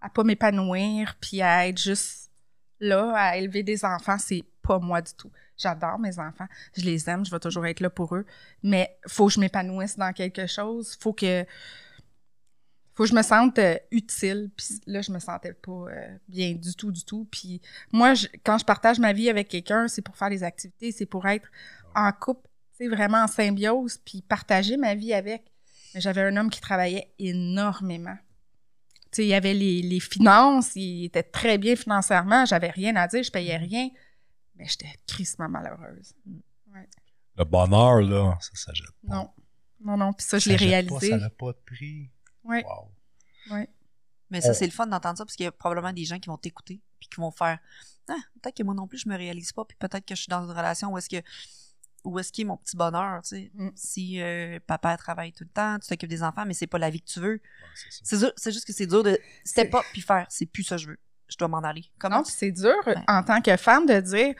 à 0.00 0.08
pas 0.08 0.24
m'épanouir, 0.24 1.16
puis 1.20 1.42
à 1.42 1.68
être 1.68 1.78
juste 1.78 2.30
là, 2.80 3.12
à 3.14 3.36
élever 3.36 3.62
des 3.62 3.84
enfants, 3.84 4.18
c'est 4.18 4.44
pas 4.62 4.78
moi 4.78 5.02
du 5.02 5.12
tout. 5.14 5.30
J'adore 5.56 5.98
mes 5.98 6.18
enfants, 6.18 6.46
je 6.76 6.82
les 6.82 7.08
aime, 7.10 7.24
je 7.24 7.30
vais 7.30 7.38
toujours 7.38 7.66
être 7.66 7.80
là 7.80 7.90
pour 7.90 8.16
eux, 8.16 8.24
mais 8.62 8.98
faut 9.06 9.26
que 9.26 9.34
je 9.34 9.40
m'épanouisse 9.40 9.96
dans 9.96 10.12
quelque 10.12 10.46
chose, 10.46 10.96
faut 11.00 11.12
que 11.12 11.44
faut 12.94 13.04
que 13.04 13.10
je 13.10 13.14
me 13.14 13.22
sente 13.22 13.58
euh, 13.58 13.76
utile. 13.92 14.50
Puis 14.54 14.80
là, 14.86 15.00
je 15.00 15.10
me 15.10 15.18
sentais 15.18 15.54
pas 15.54 15.86
euh, 15.88 16.18
bien 16.28 16.52
du 16.52 16.74
tout, 16.74 16.92
du 16.92 17.02
tout. 17.02 17.26
Puis 17.30 17.62
moi, 17.92 18.12
quand 18.44 18.58
je 18.58 18.64
partage 18.64 18.98
ma 18.98 19.14
vie 19.14 19.30
avec 19.30 19.48
quelqu'un, 19.48 19.88
c'est 19.88 20.02
pour 20.02 20.18
faire 20.18 20.28
des 20.28 20.42
activités, 20.42 20.92
c'est 20.92 21.06
pour 21.06 21.26
être 21.26 21.48
en 21.94 22.12
couple, 22.12 22.46
sais, 22.72 22.88
vraiment 22.88 23.22
en 23.22 23.26
symbiose, 23.26 23.98
puis 24.04 24.20
partager 24.20 24.76
ma 24.76 24.94
vie 24.94 25.14
avec. 25.14 25.50
Mais 25.94 26.00
j'avais 26.00 26.22
un 26.22 26.36
homme 26.36 26.50
qui 26.50 26.60
travaillait 26.60 27.12
énormément. 27.18 28.16
Tu 29.12 29.16
sais, 29.16 29.24
il 29.24 29.28
y 29.28 29.34
avait 29.34 29.54
les, 29.54 29.82
les 29.82 29.98
finances, 30.00 30.76
il 30.76 31.04
était 31.06 31.22
très 31.24 31.58
bien 31.58 31.74
financièrement, 31.74 32.44
j'avais 32.46 32.70
rien 32.70 32.94
à 32.96 33.08
dire, 33.08 33.22
je 33.24 33.30
payais 33.32 33.56
rien, 33.56 33.88
mais 34.54 34.66
j'étais 34.68 34.92
crissement 35.06 35.48
malheureuse. 35.48 36.14
Le 37.36 37.44
bonheur, 37.44 38.02
là, 38.02 38.36
ça 38.40 38.50
s'achète 38.54 38.86
pas. 39.08 39.14
Non, 39.16 39.30
non, 39.84 39.96
non, 39.96 40.12
puis 40.12 40.24
ça, 40.26 40.38
je 40.38 40.48
l'ai 40.50 40.56
pas, 40.56 40.64
réalisé. 40.64 41.10
ça 41.10 41.16
n'a 41.18 41.30
pas 41.30 41.52
de 41.52 41.58
prix. 41.66 42.10
Ouais, 42.44 42.64
Wow. 42.64 42.92
ouais. 43.56 43.68
Mais 44.30 44.40
ça, 44.40 44.50
On- 44.50 44.54
c'est 44.54 44.66
le 44.66 44.70
fun 44.72 44.86
d'entendre 44.86 45.18
ça 45.18 45.24
parce 45.24 45.34
qu'il 45.34 45.44
y 45.44 45.48
a 45.48 45.52
probablement 45.52 45.92
des 45.92 46.04
gens 46.04 46.18
qui 46.20 46.28
vont 46.28 46.36
t'écouter 46.36 46.80
puis 47.00 47.08
qui 47.08 47.20
vont 47.20 47.30
faire 47.32 47.58
ah, 48.08 48.14
peut-être 48.42 48.56
que 48.56 48.62
moi 48.64 48.74
non 48.74 48.86
plus, 48.88 48.98
je 48.98 49.08
me 49.08 49.16
réalise 49.16 49.52
pas, 49.52 49.64
puis 49.64 49.76
peut-être 49.78 50.04
que 50.04 50.14
je 50.16 50.22
suis 50.22 50.28
dans 50.30 50.42
une 50.44 50.50
relation 50.50 50.92
où 50.92 50.98
est-ce 50.98 51.08
que 51.08 51.22
où 52.04 52.18
est-ce 52.18 52.32
qu'il 52.32 52.42
est 52.42 52.48
mon 52.48 52.56
petit 52.56 52.76
bonheur, 52.76 53.22
tu 53.22 53.28
sais? 53.28 53.50
Mm. 53.54 53.68
Si 53.74 54.20
euh, 54.20 54.58
papa 54.66 54.96
travaille 54.96 55.32
tout 55.32 55.44
le 55.44 55.50
temps, 55.50 55.78
tu 55.78 55.88
t'occupes 55.88 56.08
des 56.10 56.22
enfants, 56.22 56.44
mais 56.46 56.54
c'est 56.54 56.66
pas 56.66 56.78
la 56.78 56.90
vie 56.90 57.00
que 57.00 57.10
tu 57.10 57.20
veux. 57.20 57.34
Ouais, 57.34 58.32
c'est 58.36 58.52
juste 58.52 58.66
que 58.66 58.72
c'est 58.72 58.86
dur 58.86 59.02
de 59.02 59.18
step 59.44 59.68
C'est- 59.70 59.76
up 59.76 59.84
puis 59.92 60.00
faire 60.00 60.26
c'est 60.28 60.46
plus 60.46 60.62
ça 60.64 60.76
que 60.76 60.82
je 60.82 60.88
veux. 60.88 60.98
Je 61.28 61.36
dois 61.36 61.48
m'en 61.48 61.58
aller. 61.58 61.84
Comment 61.98 62.16
Non, 62.18 62.22
tu- 62.22 62.28
puis 62.30 62.36
c'est 62.38 62.52
dur 62.52 62.74
en 63.08 63.22
tant 63.22 63.40
que 63.40 63.56
femme 63.56 63.86
de 63.86 64.00
dire 64.00 64.34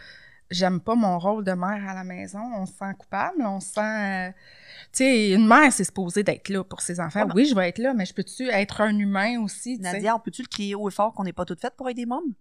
j'aime 0.50 0.80
pas 0.80 0.96
mon 0.96 1.16
rôle 1.20 1.44
de 1.44 1.52
mère 1.52 1.88
à 1.88 1.94
la 1.94 2.02
maison, 2.02 2.40
on 2.56 2.66
se 2.66 2.72
sent 2.72 2.92
coupable, 2.98 3.40
on 3.42 3.60
se 3.60 3.68
sent 3.74 3.80
euh, 3.80 4.30
tu 4.92 5.04
sais 5.04 5.30
une 5.30 5.46
mère 5.46 5.72
c'est 5.72 5.84
supposé 5.84 6.24
d'être 6.24 6.48
là 6.48 6.64
pour 6.64 6.80
ses 6.80 6.98
enfants. 6.98 7.20
Ouais, 7.20 7.26
mais- 7.26 7.34
Oui, 7.34 7.46
je 7.46 7.54
vais 7.54 7.68
être 7.68 7.78
là, 7.78 7.94
mais 7.94 8.04
je 8.04 8.12
peux-tu 8.14 8.48
être 8.48 8.80
un 8.80 8.98
humain 8.98 9.40
aussi? 9.40 9.78
Nadia, 9.78 10.16
on 10.16 10.18
peut-tu 10.18 10.42
le 10.42 10.48
crier 10.48 10.74
haut 10.74 10.88
et 10.88 10.92
fort 10.92 11.12
qu'on 11.14 11.22
n'est 11.22 11.32
pas 11.32 11.44
toutes 11.44 11.60
faites 11.60 11.76
pour 11.76 11.88
être 11.88 11.96
des 11.96 12.06
mômes? 12.06 12.34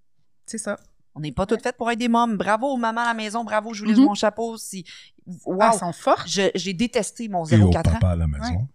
C'est 0.48 0.58
ça. 0.58 0.80
On 1.20 1.22
n'est 1.22 1.34
pas 1.34 1.46
toutes 1.46 1.62
faites 1.62 1.76
pour 1.76 1.92
être 1.92 2.00
des 2.00 2.08
mômes. 2.08 2.38
Bravo 2.38 2.68
aux 2.68 2.78
mamans 2.78 3.02
à 3.02 3.08
la 3.08 3.14
maison, 3.14 3.44
bravo, 3.44 3.74
je 3.74 3.84
vous 3.84 3.90
lève 3.90 4.00
mon 4.00 4.14
chapeau. 4.14 4.56
Si... 4.56 4.86
Wow! 5.46 5.58
Ah, 5.60 5.72
elles 5.74 5.80
sont 5.80 5.92
fortes. 5.92 6.28
J'ai 6.28 6.74
détesté 6.74 7.28
mon 7.28 7.44
Et 7.46 7.62
au 7.62 7.70
0-4 7.70 7.98
ans. 7.98 8.08
à 8.08 8.16
la 8.16 8.26
maison. 8.26 8.70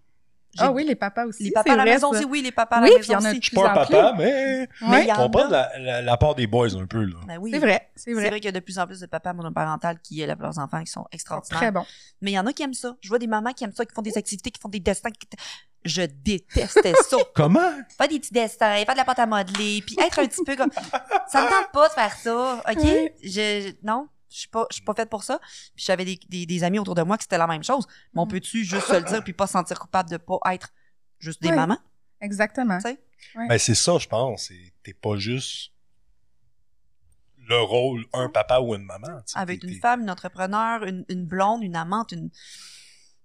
Ah 0.58 0.73
oui, 0.73 0.84
les 0.84 0.94
papas 0.94 1.26
aussi. 1.26 1.44
Les 1.44 1.50
papas 1.50 1.73
à 1.73 1.76
la 1.76 1.82
vrai, 1.82 1.92
maison 1.94 2.11
aussi, 2.11 2.25
oui, 2.25 2.42
les 2.42 2.52
papas 2.52 2.76
à 2.76 2.82
Oui, 2.82 2.90
la 2.90 2.99
puis 2.99 3.06
il 3.08 3.12
y 3.12 3.14
maison 3.14 3.26
en 3.26 3.28
a 3.28 3.30
aussi. 3.32 3.40
Je 3.42 3.46
suis 3.49 3.56
pas 3.56 3.70
un 3.70 3.75
papa, 3.75 4.14
mais 4.18 4.68
Mais 4.88 5.06
comprends 5.06 5.44
a. 5.44 5.49
la, 5.50 5.78
la, 5.78 6.02
la 6.02 6.16
part 6.16 6.34
des 6.34 6.46
boys 6.46 6.74
un 6.76 6.87
peu, 6.87 7.05
là. 7.05 7.16
Ben 7.26 7.38
oui. 7.38 7.50
C'est 7.52 7.59
vrai, 7.59 7.90
c'est 7.94 8.05
C'est 8.11 8.12
vrai. 8.14 8.28
vrai 8.28 8.40
qu'il 8.40 8.46
y 8.46 8.48
a 8.48 8.52
de 8.52 8.61
plus 8.61 8.78
en 8.78 8.87
plus 8.87 9.00
de 9.00 9.07
papas 9.07 9.33
monoparentales 9.33 9.98
qui 10.00 10.22
élèvent 10.22 10.40
leurs 10.40 10.59
enfants 10.59 10.83
qui 10.83 10.90
sont 10.90 11.07
extraordinaires. 11.12 11.59
Très 11.61 11.70
bon. 11.72 11.85
Mais 12.20 12.31
il 12.33 12.35
y 12.35 12.38
en 12.38 12.46
a 12.46 12.52
qui 12.52 12.62
aiment 12.62 12.74
ça. 12.74 12.96
Je 13.00 13.09
vois 13.09 13.18
des 13.18 13.26
mamans 13.26 13.52
qui 13.52 13.64
aiment 13.64 13.72
ça, 13.74 13.85
qui 13.85 13.94
font 13.94 14.02
des 14.02 14.16
activités, 14.18 14.50
qui 14.50 14.61
font 14.61 14.68
des 14.68 14.81
destins. 14.81 15.11
qui- 15.11 15.26
Je 15.85 16.02
détestais 16.02 16.94
ça. 17.09 17.16
Comment? 17.35 17.70
Faire 17.98 18.09
des 18.09 18.18
petits 18.18 18.33
destins, 18.33 18.74
faire 18.85 18.94
de 18.94 18.96
la 18.98 19.05
pâte 19.05 19.18
à 19.18 19.26
modeler, 19.26 19.83
puis 19.87 19.96
être 20.00 20.18
un 20.18 20.26
petit 20.26 20.42
peu 20.44 20.57
comme... 20.57 20.70
Ça 21.28 21.42
me 21.44 21.48
tente 21.50 21.72
pas 21.72 21.88
de 21.88 21.92
faire 21.92 22.12
ça, 22.14 22.62
OK? 22.70 22.78
Oui. 22.83 23.11
Je... 23.22 23.72
Non, 23.83 24.09
je 24.35 24.40
suis 24.40 24.49
pas, 24.49 24.66
je 24.70 24.75
suis 24.77 24.85
pas 24.85 24.94
faite 24.94 25.09
pour 25.11 25.23
ça. 25.23 25.38
Puis 25.75 25.85
j'avais 25.87 26.05
des, 26.05 26.18
des, 26.29 26.44
des 26.47 26.64
amis 26.64 26.79
autour 26.79 26.94
de 26.94 27.03
moi 27.03 27.16
qui 27.16 27.23
c'était 27.23 27.38
la 27.38 27.47
même 27.47 27.62
chose. 27.64 27.87
Mais 28.12 28.20
on 28.20 28.27
Mm. 28.27 28.29
peut-tu 28.31 28.64
juste 28.64 28.87
se 28.87 28.94
le 28.94 29.03
dire 29.05 29.23
puis 29.23 29.33
pas 29.33 29.47
se 29.47 29.53
sentir 29.53 29.79
coupable 29.79 30.11
de 30.11 30.16
pas 30.16 30.38
être 30.53 30.73
juste 31.18 31.40
des 31.42 31.51
Oui. 31.51 31.57
mamans? 31.57 31.79
Exactement. 32.20 32.79
Tu 32.79 32.88
sais? 32.88 32.99
Ben, 33.49 33.59
c'est 33.59 33.75
ça, 33.75 33.97
je 33.99 34.09
pense. 34.09 34.44
C'est- 34.49 34.73
T'es 34.83 34.92
pas 34.94 35.16
juste 35.16 35.70
le 37.47 37.61
rôle, 37.61 38.05
un 38.12 38.29
papa 38.31 38.59
ou 38.61 38.75
une 38.75 38.85
maman. 38.85 39.07
tu 39.27 39.33
sais. 39.33 39.38
Avec 39.38 39.62
une 39.64 39.75
femme, 39.79 40.01
une 40.03 40.11
entrepreneur, 40.11 40.83
une, 40.85 41.05
une 41.09 41.27
blonde, 41.27 41.62
une 41.62 41.77
amante, 41.77 42.12
une... 42.12 42.31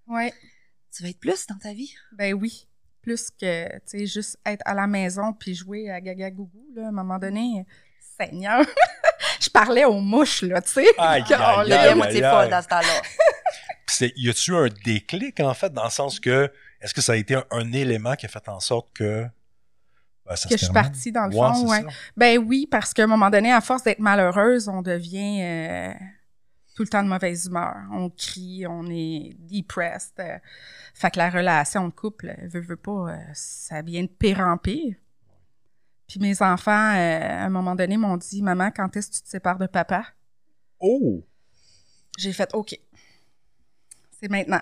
Ouais. 0.07 0.33
Tu 0.95 1.03
vas 1.03 1.09
être 1.09 1.19
plus 1.19 1.47
dans 1.47 1.57
ta 1.57 1.73
vie? 1.73 1.93
Ben 2.13 2.33
oui. 2.33 2.67
Plus 3.01 3.29
que, 3.31 3.69
tu 3.79 3.81
sais, 3.85 4.05
juste 4.05 4.37
être 4.45 4.61
à 4.65 4.73
la 4.73 4.87
maison 4.87 5.31
puis 5.33 5.55
jouer 5.55 5.89
à 5.89 6.01
Gaga 6.01 6.31
Gougou, 6.31 6.65
là, 6.75 6.85
à 6.85 6.89
un 6.89 6.91
moment 6.91 7.17
donné, 7.17 7.65
Seigneur. 8.19 8.65
je 9.39 9.49
parlais 9.49 9.85
aux 9.85 9.99
mouches, 9.99 10.41
là, 10.43 10.61
tu 10.61 10.71
sais. 10.71 10.85
Aïe, 10.97 11.21
aïe, 11.21 11.25
Le 11.29 11.35
aïe, 11.35 11.69
gars 11.69 11.81
aïe, 11.91 11.95
moitié 11.95 12.23
aïe, 12.23 12.31
folle 12.31 12.43
aïe. 12.45 12.49
dans 12.49 12.61
ce 12.61 12.67
temps-là. 12.67 13.01
Y 14.15 14.29
a-tu 14.29 14.55
un 14.55 14.67
déclic, 14.85 15.39
en 15.39 15.53
fait, 15.53 15.73
dans 15.73 15.83
le 15.85 15.89
sens 15.89 16.19
que, 16.19 16.51
est-ce 16.79 16.93
que 16.93 17.01
ça 17.01 17.13
a 17.13 17.15
été 17.15 17.35
un, 17.35 17.43
un 17.51 17.71
élément 17.73 18.15
qui 18.15 18.27
a 18.27 18.29
fait 18.29 18.47
en 18.47 18.59
sorte 18.59 18.93
que. 18.93 19.25
ben, 20.25 20.35
ça 20.35 20.47
Que 20.47 20.55
se 20.55 20.59
je 20.59 20.65
suis 20.65 20.73
partie, 20.73 21.11
dans 21.11 21.25
le 21.25 21.35
Ouais, 21.35 21.53
fond, 21.53 21.67
ouais. 21.69 21.83
Ben 22.15 22.37
oui, 22.37 22.67
parce 22.69 22.93
qu'à 22.93 23.03
un 23.03 23.07
moment 23.07 23.29
donné, 23.31 23.51
à 23.51 23.61
force 23.61 23.83
d'être 23.83 23.99
malheureuse, 23.99 24.67
on 24.69 24.81
devient 24.83 25.41
euh, 25.41 25.93
tout 26.75 26.83
le 26.83 26.87
temps 26.87 27.01
de 27.03 27.09
mauvaise 27.09 27.47
humeur. 27.47 27.75
On 27.91 28.09
crie, 28.11 28.65
on 28.67 28.85
est 28.91 29.35
depressed. 29.39 30.13
euh. 30.19 30.37
fait 30.93 31.09
que 31.11 31.17
la 31.17 31.29
relation 31.31 31.87
de 31.87 31.91
couple, 31.93 32.35
veut, 32.43 32.61
veut 32.61 32.77
pas, 32.77 32.91
euh, 33.09 33.17
ça 33.33 33.81
vient 33.81 34.03
de 34.03 34.07
pire 34.07 34.39
en 34.39 34.55
pire. 34.57 34.95
Puis 36.09 36.19
mes 36.19 36.41
enfants, 36.41 36.71
euh, 36.95 37.19
à 37.21 37.45
un 37.45 37.49
moment 37.49 37.75
donné, 37.75 37.95
m'ont 37.95 38.17
dit 38.17 38.41
«Maman, 38.43 38.71
quand 38.75 38.93
est-ce 38.97 39.09
que 39.11 39.15
tu 39.15 39.21
te 39.21 39.29
sépares 39.29 39.59
de 39.59 39.67
papa? 39.67 40.03
Oh!» 40.79 41.23
J'ai 42.17 42.33
fait 42.33 42.49
«OK, 42.53 42.75
c'est 44.19 44.29
maintenant.» 44.29 44.61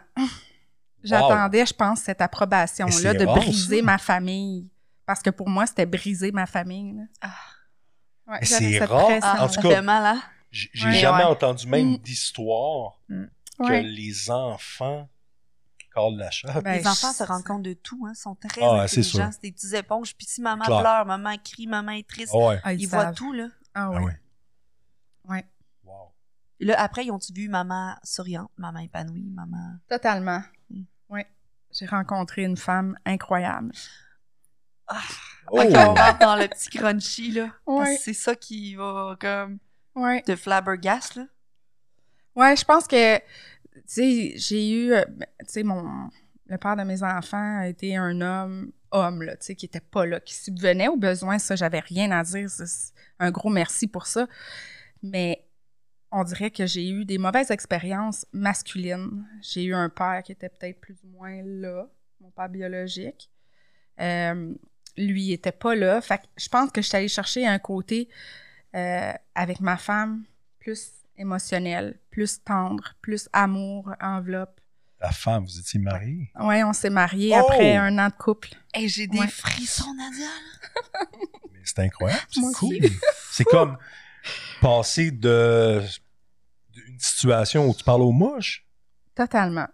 J'attendais, 1.04 1.66
je 1.66 1.74
pense, 1.74 2.02
cette 2.02 2.22
approbation-là 2.22 3.14
de 3.14 3.26
rare, 3.26 3.36
briser 3.38 3.80
ça. 3.80 3.84
ma 3.86 3.98
famille. 3.98 4.68
Parce 5.06 5.22
que 5.22 5.30
pour 5.30 5.48
moi, 5.48 5.66
c'était 5.66 5.86
briser 5.86 6.32
ma 6.32 6.46
famille. 6.46 6.94
là. 6.98 7.04
Ah. 7.22 8.32
Ouais, 8.34 8.40
c'est 8.44 8.74
cette 8.80 8.90
rare. 8.90 9.06
pression. 9.06 9.22
Ah, 9.24 9.46
En 9.46 9.48
tout 9.48 9.62
cas, 9.62 9.82
hein? 9.82 10.22
J'ai 10.52 10.70
Ouais. 10.86 10.94
jamais 10.96 11.24
Ouais. 11.24 11.30
entendu 11.30 11.66
même 11.68 11.92
Mm. 11.94 11.98
d'histoire 12.00 13.00
que 13.10 13.64
Ouais. 13.64 13.84
les 13.84 14.30
enfants 14.30 15.08
Ben, 16.64 16.78
les 16.78 16.88
enfants 16.88 17.12
se 17.14 17.24
rendent 17.24 17.44
compte 17.44 17.64
de 17.64 17.74
tout, 17.74 18.06
hein, 18.08 18.14
sont 18.14 18.36
très 18.36 18.62
Ah, 18.64 18.88
c'est 18.88 19.00
intelligents, 19.00 19.30
c'est 19.32 19.42
des 19.42 19.52
petites 19.52 19.74
éponges. 19.74 20.16
Puis 20.16 20.28
si 20.28 20.42
maman 20.42 20.66
pleure, 20.66 21.06
maman 21.06 21.36
crie, 21.44 21.68
maman 21.68 21.92
est 21.94 22.08
triste, 22.08 22.32
Ah 22.34 22.48
ouais. 22.48 22.60
Ah, 22.64 22.74
ils 22.74 22.82
ils 22.82 22.88
voient 22.88 23.12
tout, 23.14 23.34
là. 23.34 23.48
Ah 23.74 23.92
Ah 23.94 24.02
ouais. 24.02 25.46
Wow. 25.84 26.12
Là, 26.60 26.80
après, 26.82 27.06
ils 27.06 27.12
ont-tu 27.12 27.34
vu 27.34 27.50
maman 27.50 27.96
souriante, 28.04 28.52
maman 28.58 28.80
épanouie, 28.80 29.30
maman... 29.34 29.76
Totalement. 29.90 30.42
Mm. 30.70 30.84
Oui. 31.10 31.22
J'ai 31.72 31.86
rencontré 31.86 32.44
une 32.44 32.58
femme 32.58 32.98
incroyable. 33.06 33.72
Oh! 34.92 34.96
Ok, 35.50 35.68
on 35.74 35.94
rentre 35.94 36.20
dans 36.20 36.36
le 36.36 36.48
petit 36.48 36.70
crunchy, 36.70 37.32
là. 37.32 37.50
Ouais. 37.66 37.98
C'est 37.98 38.14
ça 38.14 38.36
qui 38.36 38.76
va, 38.76 39.16
comme, 39.20 39.60
Ouais. 39.96 40.22
te 40.22 40.36
flabbergast, 40.36 41.16
là. 41.16 41.24
Ouais, 42.36 42.56
je 42.56 42.64
pense 42.66 42.88
que, 42.88 43.20
tu 43.78 43.84
sais, 43.86 44.34
j'ai 44.36 44.72
eu, 44.72 44.94
euh, 44.94 45.04
tu 45.40 45.46
sais, 45.48 45.64
mon, 45.64 46.10
le 46.48 46.58
père 46.58 46.76
de 46.76 46.84
mes 46.84 47.04
enfants 47.04 47.60
a 47.60 47.68
été 47.68 47.96
un 47.96 48.22
homme, 48.22 48.72
homme, 48.92 49.24
là, 49.24 49.36
tu 49.38 49.48
sais, 49.48 49.56
qui 49.56 49.66
était 49.66 49.80
pas 49.80 50.06
là, 50.06 50.20
qui 50.20 50.34
subvenait 50.34 50.88
aux 50.88 50.98
besoins. 50.98 51.40
Ça, 51.40 51.56
j'avais 51.56 51.80
rien 51.80 52.12
à 52.12 52.24
dire. 52.24 52.48
Un 53.20 53.32
gros 53.32 53.50
merci 53.50 53.88
pour 53.88 54.08
ça. 54.08 54.28
Mais 55.04 55.46
on 56.12 56.24
dirait 56.24 56.52
que 56.52 56.66
j'ai 56.66 56.90
eu 56.90 57.06
des 57.06 57.18
mauvaises 57.18 57.52
expériences 57.52 58.26
masculines. 58.32 59.26
J'ai 59.42 59.66
eu 59.66 59.74
un 59.74 59.90
père 59.90 60.22
qui 60.24 60.32
était 60.32 60.50
peut-être 60.50 60.80
plus 60.80 60.98
ou 61.04 61.10
moins 61.10 61.42
là, 61.44 61.88
mon 62.22 62.32
père 62.32 62.50
biologique. 62.50 63.30
Euh, 64.00 64.54
lui, 64.98 65.24
il 65.26 65.34
était 65.34 65.52
pas 65.52 65.76
là. 65.76 66.02
Fait 66.02 66.20
que 66.20 66.24
je 66.38 66.48
pense 66.50 66.72
que 66.72 66.82
je 66.82 66.88
suis 66.88 66.98
allée 66.98 67.08
chercher 67.08 67.46
un 67.46 67.60
côté 67.60 68.10
euh, 68.76 69.12
avec 69.36 69.60
ma 69.60 69.78
femme 69.78 70.24
plus 70.60 70.92
émotionnel, 71.18 72.00
plus 72.12 72.44
tendre, 72.44 72.94
plus 73.02 73.28
amour, 73.34 73.92
enveloppe. 74.02 74.60
La 75.00 75.12
femme, 75.12 75.46
vous 75.46 75.60
étiez 75.60 75.80
mariés? 75.80 76.32
Ouais, 76.40 76.64
on 76.64 76.74
s'est 76.74 76.90
mariés 76.90 77.34
Oh! 77.36 77.40
après 77.48 77.76
un 77.76 77.98
an 78.00 78.08
de 78.08 78.14
couple. 78.14 78.50
Hey, 78.74 78.90
j'ai 78.90 79.08
des 79.08 79.20
Ouais. 79.20 79.28
frissons, 79.28 79.94
Nadia. 79.94 80.28
Mais 81.54 81.60
c'est 81.64 81.80
incroyable, 81.80 82.22
c'est 82.32 82.42
cool. 82.56 82.78
C'est 83.32 83.44
comme 83.44 83.78
passer 84.62 85.12
de 85.12 85.82
d'une 86.74 87.00
situation 87.00 87.68
où 87.70 87.74
tu 87.76 87.84
parles 87.84 88.02
aux 88.02 88.12
mouches 88.12 88.66
Totalement. 89.16 89.68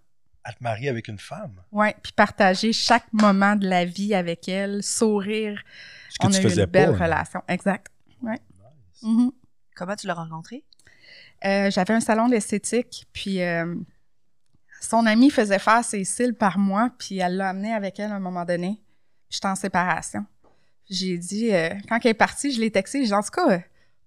à 0.43 0.51
te 0.53 0.61
marier 0.63 0.89
avec 0.89 1.07
une 1.07 1.17
femme. 1.19 1.61
Ouais, 1.71 1.95
puis 2.03 2.11
partager 2.11 2.73
chaque 2.73 3.11
moment 3.13 3.55
de 3.55 3.67
la 3.67 3.85
vie 3.85 4.13
avec 4.13 4.47
elle, 4.49 4.83
sourire. 4.83 5.61
Ce 6.09 6.19
que 6.19 6.27
On 6.27 6.29
tu 6.29 6.35
a 6.37 6.39
eu 6.39 6.43
faisais 6.43 6.63
une 6.63 6.69
belle 6.69 6.89
pas. 6.89 6.95
hein. 6.95 7.03
relation. 7.05 7.41
Exact. 7.47 7.87
Ouais. 8.21 8.33
Nice. 8.33 9.03
Mhm. 9.03 9.31
Comment 9.75 9.95
tu 9.95 10.07
l'as 10.07 10.13
rencontré? 10.13 10.65
Euh, 11.45 11.69
J'avais 11.71 11.93
un 11.93 11.99
salon 11.99 12.27
d'esthétique, 12.29 13.05
puis 13.13 13.41
euh, 13.41 13.75
son 14.81 15.05
amie 15.05 15.29
faisait 15.29 15.59
faire 15.59 15.83
ses 15.83 16.03
cils 16.03 16.33
par 16.33 16.57
moi, 16.57 16.89
puis 16.97 17.17
elle 17.19 17.37
l'a 17.37 17.49
amené 17.49 17.73
avec 17.73 17.99
elle 17.99 18.11
à 18.11 18.15
un 18.15 18.19
moment 18.19 18.45
donné. 18.45 18.81
J'étais 19.29 19.47
en 19.47 19.55
séparation. 19.55 20.25
J'ai 20.89 21.17
dit, 21.17 21.53
euh, 21.53 21.69
quand 21.89 21.99
elle 22.03 22.11
est 22.11 22.13
partie, 22.13 22.51
je 22.51 22.59
l'ai 22.59 22.71
texté, 22.71 22.99
j'ai 23.01 23.07
dit, 23.07 23.13
en 23.13 23.23
tout 23.23 23.31
cas, 23.31 23.61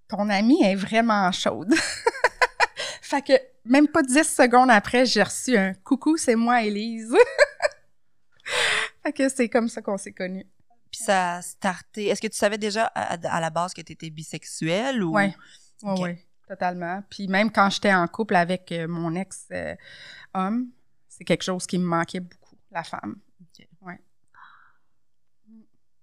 ton 0.08 0.28
amie 0.30 0.62
est 0.62 0.76
vraiment 0.76 1.30
chaude. 1.32 1.74
fait 3.02 3.22
que 3.22 3.32
même 3.64 3.88
pas 3.88 4.02
dix 4.02 4.24
secondes 4.24 4.70
après, 4.70 5.04
j'ai 5.06 5.22
reçu 5.22 5.56
un 5.56 5.74
coucou, 5.74 6.16
c'est 6.16 6.36
moi, 6.36 6.62
Élise. 6.62 7.14
fait 9.02 9.12
que 9.12 9.28
c'est 9.28 9.48
comme 9.48 9.68
ça 9.68 9.82
qu'on 9.82 9.98
s'est 9.98 10.12
connus. 10.12 10.46
Puis 10.90 11.02
ça 11.02 11.36
a 11.36 11.42
starté. 11.42 12.06
Est-ce 12.06 12.20
que 12.20 12.28
tu 12.28 12.36
savais 12.38 12.58
déjà 12.58 12.84
à, 12.94 13.14
à 13.14 13.40
la 13.40 13.50
base 13.50 13.74
que 13.74 13.80
tu 13.82 13.92
étais 13.92 14.10
bisexuelle 14.10 15.02
ou? 15.02 15.12
Ouais. 15.12 15.34
Oui, 15.82 15.90
Ok. 15.92 15.98
oui, 16.02 16.16
totalement. 16.46 17.02
Puis 17.10 17.28
même 17.28 17.50
quand 17.50 17.70
j'étais 17.70 17.92
en 17.92 18.06
couple 18.08 18.36
avec 18.36 18.70
euh, 18.72 18.86
mon 18.88 19.14
ex-homme, 19.14 20.70
c'est 21.08 21.24
quelque 21.24 21.42
chose 21.42 21.66
qui 21.66 21.78
me 21.78 21.84
manquait 21.86 22.20
beaucoup, 22.20 22.56
la 22.70 22.84
femme. 22.84 23.16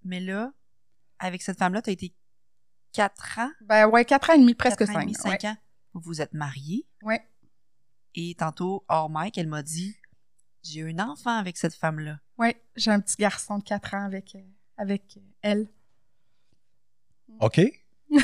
Mais 0.05 0.19
là, 0.19 0.51
avec 1.19 1.41
cette 1.41 1.57
femme-là, 1.57 1.81
tu 1.81 1.89
as 1.89 1.93
été 1.93 2.13
quatre 2.91 3.39
ans, 3.39 3.49
Ben 3.61 3.87
ouais, 3.87 4.03
quatre 4.03 4.29
ans 4.29 4.33
et 4.33 4.39
demi, 4.39 4.53
presque 4.53 4.79
quatre 4.79 4.89
ans 4.89 4.93
et 4.93 4.95
cinq. 4.95 5.01
demi, 5.03 5.15
cinq 5.15 5.45
ans. 5.45 5.55
Vous 5.93 6.01
vous 6.01 6.21
êtes 6.21 6.33
mariés. 6.33 6.85
Ouais. 7.03 7.25
Et 8.13 8.35
tantôt, 8.35 8.83
hors 8.89 9.09
mic, 9.09 9.37
elle 9.37 9.47
m'a 9.47 9.63
dit 9.63 9.95
J'ai 10.61 10.83
un 10.83 10.99
enfant 10.99 11.37
avec 11.37 11.55
cette 11.57 11.73
femme-là. 11.73 12.19
Ouais, 12.37 12.61
j'ai 12.75 12.91
un 12.91 12.99
petit 12.99 13.15
garçon 13.15 13.59
de 13.59 13.63
quatre 13.63 13.93
ans 13.93 14.03
avec, 14.05 14.35
euh, 14.35 14.41
avec 14.75 15.17
euh, 15.17 15.21
elle. 15.41 15.67
OK? 17.39 17.61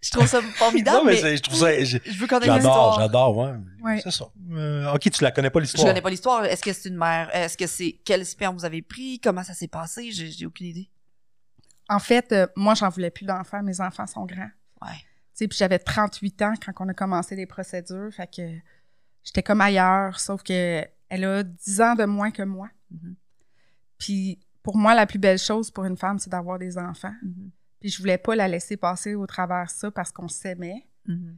Je 0.00 0.10
trouve 0.12 0.26
ça 0.26 0.40
formidable, 0.40 0.98
non, 0.98 1.04
mais, 1.04 1.16
je 1.16 1.42
trouve 1.42 1.58
ça. 1.58 1.82
je 1.84 1.96
veux 1.96 2.26
connaître 2.28 2.46
J'adore, 2.54 2.56
l'histoire. 2.56 3.00
j'adore, 3.00 3.36
ouais. 3.36 3.52
Ouais. 3.82 4.00
C'est 4.00 4.12
ça. 4.12 4.26
Euh, 4.52 4.92
OK, 4.94 5.10
tu 5.10 5.22
la 5.24 5.32
connais 5.32 5.50
pas 5.50 5.58
Je 5.58 5.64
l'histoire. 5.64 5.88
connais 5.88 6.00
pas 6.00 6.10
l'histoire. 6.10 6.44
Est-ce 6.44 6.62
que 6.62 6.72
c'est 6.72 6.88
une 6.88 6.96
mère? 6.96 7.34
Est-ce 7.34 7.56
que 7.58 7.66
c'est 7.66 7.98
quel 8.04 8.24
sperme 8.24 8.56
vous 8.56 8.64
avez 8.64 8.80
pris? 8.80 9.18
Comment 9.18 9.42
ça 9.42 9.54
s'est 9.54 9.66
passé? 9.66 10.12
J'ai 10.12 10.30
j'ai 10.30 10.46
aucune 10.46 10.68
idée. 10.68 10.88
En 11.88 11.98
fait, 11.98 12.30
euh, 12.32 12.46
moi, 12.54 12.74
j'en 12.74 12.90
voulais 12.90 13.10
plus 13.10 13.24
d'enfants. 13.26 13.62
Mes 13.62 13.80
enfants 13.80 14.06
sont 14.06 14.24
grands. 14.24 14.50
Ouais. 14.82 14.92
Tu 14.92 15.44
sais, 15.44 15.48
puis 15.48 15.58
j'avais 15.58 15.78
38 15.80 16.42
ans 16.42 16.54
quand 16.64 16.72
on 16.84 16.88
a 16.88 16.94
commencé 16.94 17.34
les 17.34 17.46
procédures. 17.46 18.10
Fait 18.12 18.28
que 18.32 18.42
j'étais 19.24 19.42
comme 19.42 19.60
ailleurs, 19.60 20.20
sauf 20.20 20.42
que 20.44 20.84
elle 21.08 21.24
a 21.24 21.42
10 21.42 21.80
ans 21.80 21.94
de 21.96 22.04
moins 22.04 22.30
que 22.30 22.42
moi. 22.42 22.68
Mhm. 22.92 23.16
Puis 23.98 24.38
pour 24.62 24.76
moi, 24.76 24.94
la 24.94 25.06
plus 25.06 25.18
belle 25.18 25.38
chose 25.38 25.70
pour 25.72 25.84
une 25.86 25.96
femme, 25.96 26.18
c'est 26.20 26.30
d'avoir 26.30 26.58
des 26.58 26.78
enfants. 26.78 27.14
Mhm. 27.22 27.50
Puis 27.80 27.90
je 27.90 27.98
voulais 27.98 28.18
pas 28.18 28.34
la 28.34 28.48
laisser 28.48 28.76
passer 28.76 29.14
au 29.14 29.26
travers 29.26 29.70
ça 29.70 29.90
parce 29.90 30.10
qu'on 30.10 30.28
s'aimait. 30.28 30.86
Mhm. 31.06 31.36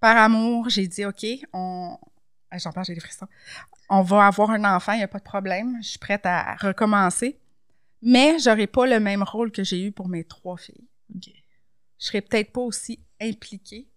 Par 0.00 0.16
amour, 0.16 0.68
j'ai 0.68 0.86
dit 0.86 1.04
OK, 1.04 1.26
on 1.52 1.98
Ah, 2.50 2.58
j'en 2.58 2.72
parle, 2.72 2.86
j'ai 2.86 2.94
des 2.94 3.00
frissons. 3.00 3.28
On 3.88 4.02
va 4.02 4.26
avoir 4.26 4.50
un 4.50 4.64
enfant, 4.76 4.92
il 4.92 4.98
n'y 4.98 5.04
a 5.04 5.08
pas 5.08 5.18
de 5.18 5.24
problème. 5.24 5.78
Je 5.82 5.88
suis 5.88 5.98
prête 5.98 6.24
à 6.24 6.54
recommencer. 6.56 7.38
Mais 8.02 8.38
j'aurai 8.38 8.66
pas 8.66 8.86
le 8.86 9.00
même 9.00 9.22
rôle 9.22 9.50
que 9.50 9.64
j'ai 9.64 9.84
eu 9.84 9.92
pour 9.92 10.08
mes 10.08 10.24
trois 10.24 10.56
filles. 10.56 10.86
OK. 11.14 11.30
Je 11.98 12.06
serai 12.06 12.20
peut-être 12.20 12.52
pas 12.52 12.60
aussi 12.60 13.00
impliquée 13.20 13.88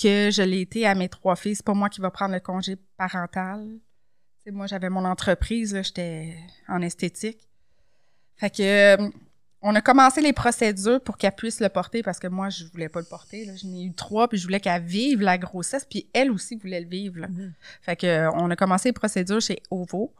que 0.00 0.30
je 0.30 0.42
l'ai 0.42 0.60
été 0.60 0.86
à 0.86 0.94
mes 0.94 1.08
trois 1.08 1.36
filles. 1.36 1.56
C'est 1.56 1.64
pas 1.64 1.74
moi 1.74 1.88
qui 1.88 2.00
va 2.00 2.10
prendre 2.10 2.34
le 2.34 2.40
congé 2.40 2.76
parental. 2.96 3.66
Tu 3.68 4.44
sais, 4.44 4.50
moi, 4.50 4.66
j'avais 4.66 4.90
mon 4.90 5.04
entreprise, 5.04 5.74
là, 5.74 5.82
j'étais 5.82 6.36
en 6.68 6.82
esthétique. 6.82 7.48
Fait 8.36 8.50
que 8.50 8.62
euh, 9.02 9.10
on 9.62 9.74
a 9.74 9.80
commencé 9.80 10.20
les 10.20 10.32
procédures 10.32 11.00
pour 11.00 11.16
qu'elle 11.16 11.34
puisse 11.34 11.60
le 11.60 11.68
porter 11.68 12.02
parce 12.02 12.18
que 12.20 12.26
moi, 12.28 12.50
je 12.50 12.64
voulais 12.66 12.88
pas 12.88 13.00
le 13.00 13.06
porter. 13.06 13.46
là. 13.46 13.52
J'en 13.56 13.68
ai 13.74 13.84
eu 13.84 13.92
trois, 13.94 14.28
puis 14.28 14.38
je 14.38 14.44
voulais 14.44 14.60
qu'elle 14.60 14.82
vive 14.82 15.22
la 15.22 15.38
grossesse, 15.38 15.84
puis 15.88 16.08
elle 16.12 16.30
aussi 16.30 16.56
voulait 16.56 16.80
le 16.80 16.86
vivre. 16.88 17.20
là. 17.20 17.28
Mhm. 17.28 17.52
Fait 17.82 17.96
que 17.96 18.06
euh, 18.06 18.30
on 18.34 18.50
a 18.50 18.56
commencé 18.56 18.90
les 18.90 18.92
procédures 18.92 19.40
chez 19.40 19.60
OVO. 19.70 20.14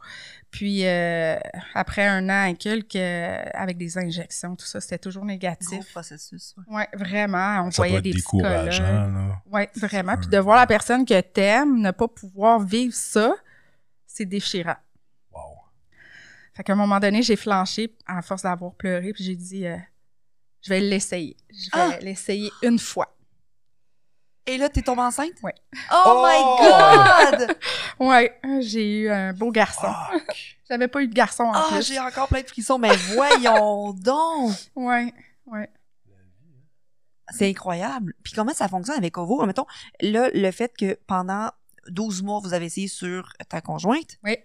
Puis 0.49 0.85
euh, 0.85 1.37
après 1.75 2.05
un 2.07 2.27
an 2.29 2.45
et 2.45 2.55
quelques, 2.55 2.95
euh, 2.95 3.43
avec 3.53 3.77
des 3.77 3.97
injections, 3.97 4.55
tout 4.55 4.65
ça, 4.65 4.81
c'était 4.81 4.97
toujours 4.97 5.21
Gros 5.23 5.31
négatif. 5.31 5.91
processus. 5.91 6.55
ouais. 6.57 6.75
Ouais, 6.75 6.87
vraiment. 6.93 7.63
On 7.65 7.71
Ça 7.71 7.77
voyait 7.83 7.97
être 7.97 8.03
des 8.03 8.13
décourageant. 8.13 9.33
Ouais, 9.51 9.69
vraiment. 9.75 10.17
Puis 10.17 10.27
de 10.27 10.37
voir 10.39 10.57
la 10.57 10.67
personne 10.67 11.05
que 11.05 11.19
t'aimes 11.21 11.79
ne 11.79 11.91
pas 11.91 12.07
pouvoir 12.07 12.59
vivre 12.59 12.93
ça, 12.95 13.35
c'est 14.05 14.25
déchirant. 14.25 14.75
Fait 16.57 16.63
qu'à 16.63 16.73
un 16.73 16.75
moment 16.75 16.99
donné, 16.99 17.21
j'ai 17.21 17.35
flanché 17.35 17.95
à 18.07 18.21
force 18.23 18.41
d'avoir 18.41 18.73
pleuré, 18.73 19.13
puis 19.13 19.23
j'ai 19.23 19.35
dit, 19.35 19.67
euh, 19.67 19.77
je 20.63 20.69
vais 20.69 20.79
l'essayer. 20.79 21.37
Je 21.51 21.65
vais 21.65 21.95
Ah! 21.95 21.99
l'essayer 22.01 22.51
une 22.63 22.79
fois. 22.79 23.15
Et 24.47 24.57
là, 24.57 24.67
t'es 24.69 24.81
tombée 24.81 25.01
enceinte? 25.03 25.33
Ouais. 25.43 25.53
Oh, 25.91 26.03
Oh! 26.07 26.25
my 26.25 27.37
God! 27.47 27.57
Ouais, 27.99 28.39
j'ai 28.61 29.01
eu 29.01 29.09
un 29.09 29.33
beau 29.33 29.51
garçon. 29.51 29.93
J'avais 30.69 30.87
pas 30.87 31.01
eu 31.03 31.07
de 31.07 31.13
garçon 31.13 31.43
en 31.43 31.53
Ah, 31.53 31.65
plus. 31.71 31.85
j'ai 31.87 31.99
encore 31.99 32.27
plein 32.27 32.41
de 32.41 32.47
frissons, 32.47 32.79
mais 32.79 32.95
voyons 33.13 33.93
donc! 33.93 34.51
Ouais, 34.75 35.13
ouais. 35.45 35.69
C'est 37.29 37.49
incroyable. 37.49 38.13
Puis 38.23 38.33
comment 38.33 38.53
ça 38.53 38.67
fonctionne 38.67 38.97
avec 38.97 39.17
Ovo? 39.17 39.45
Mettons, 39.45 39.65
là, 40.01 40.29
le 40.33 40.51
fait 40.51 40.71
que 40.77 40.97
pendant 41.07 41.51
12 41.89 42.23
mois, 42.23 42.39
vous 42.39 42.53
avez 42.53 42.65
essayé 42.65 42.87
sur 42.87 43.31
ta 43.49 43.61
conjointe, 43.61 44.17
Oui. 44.23 44.37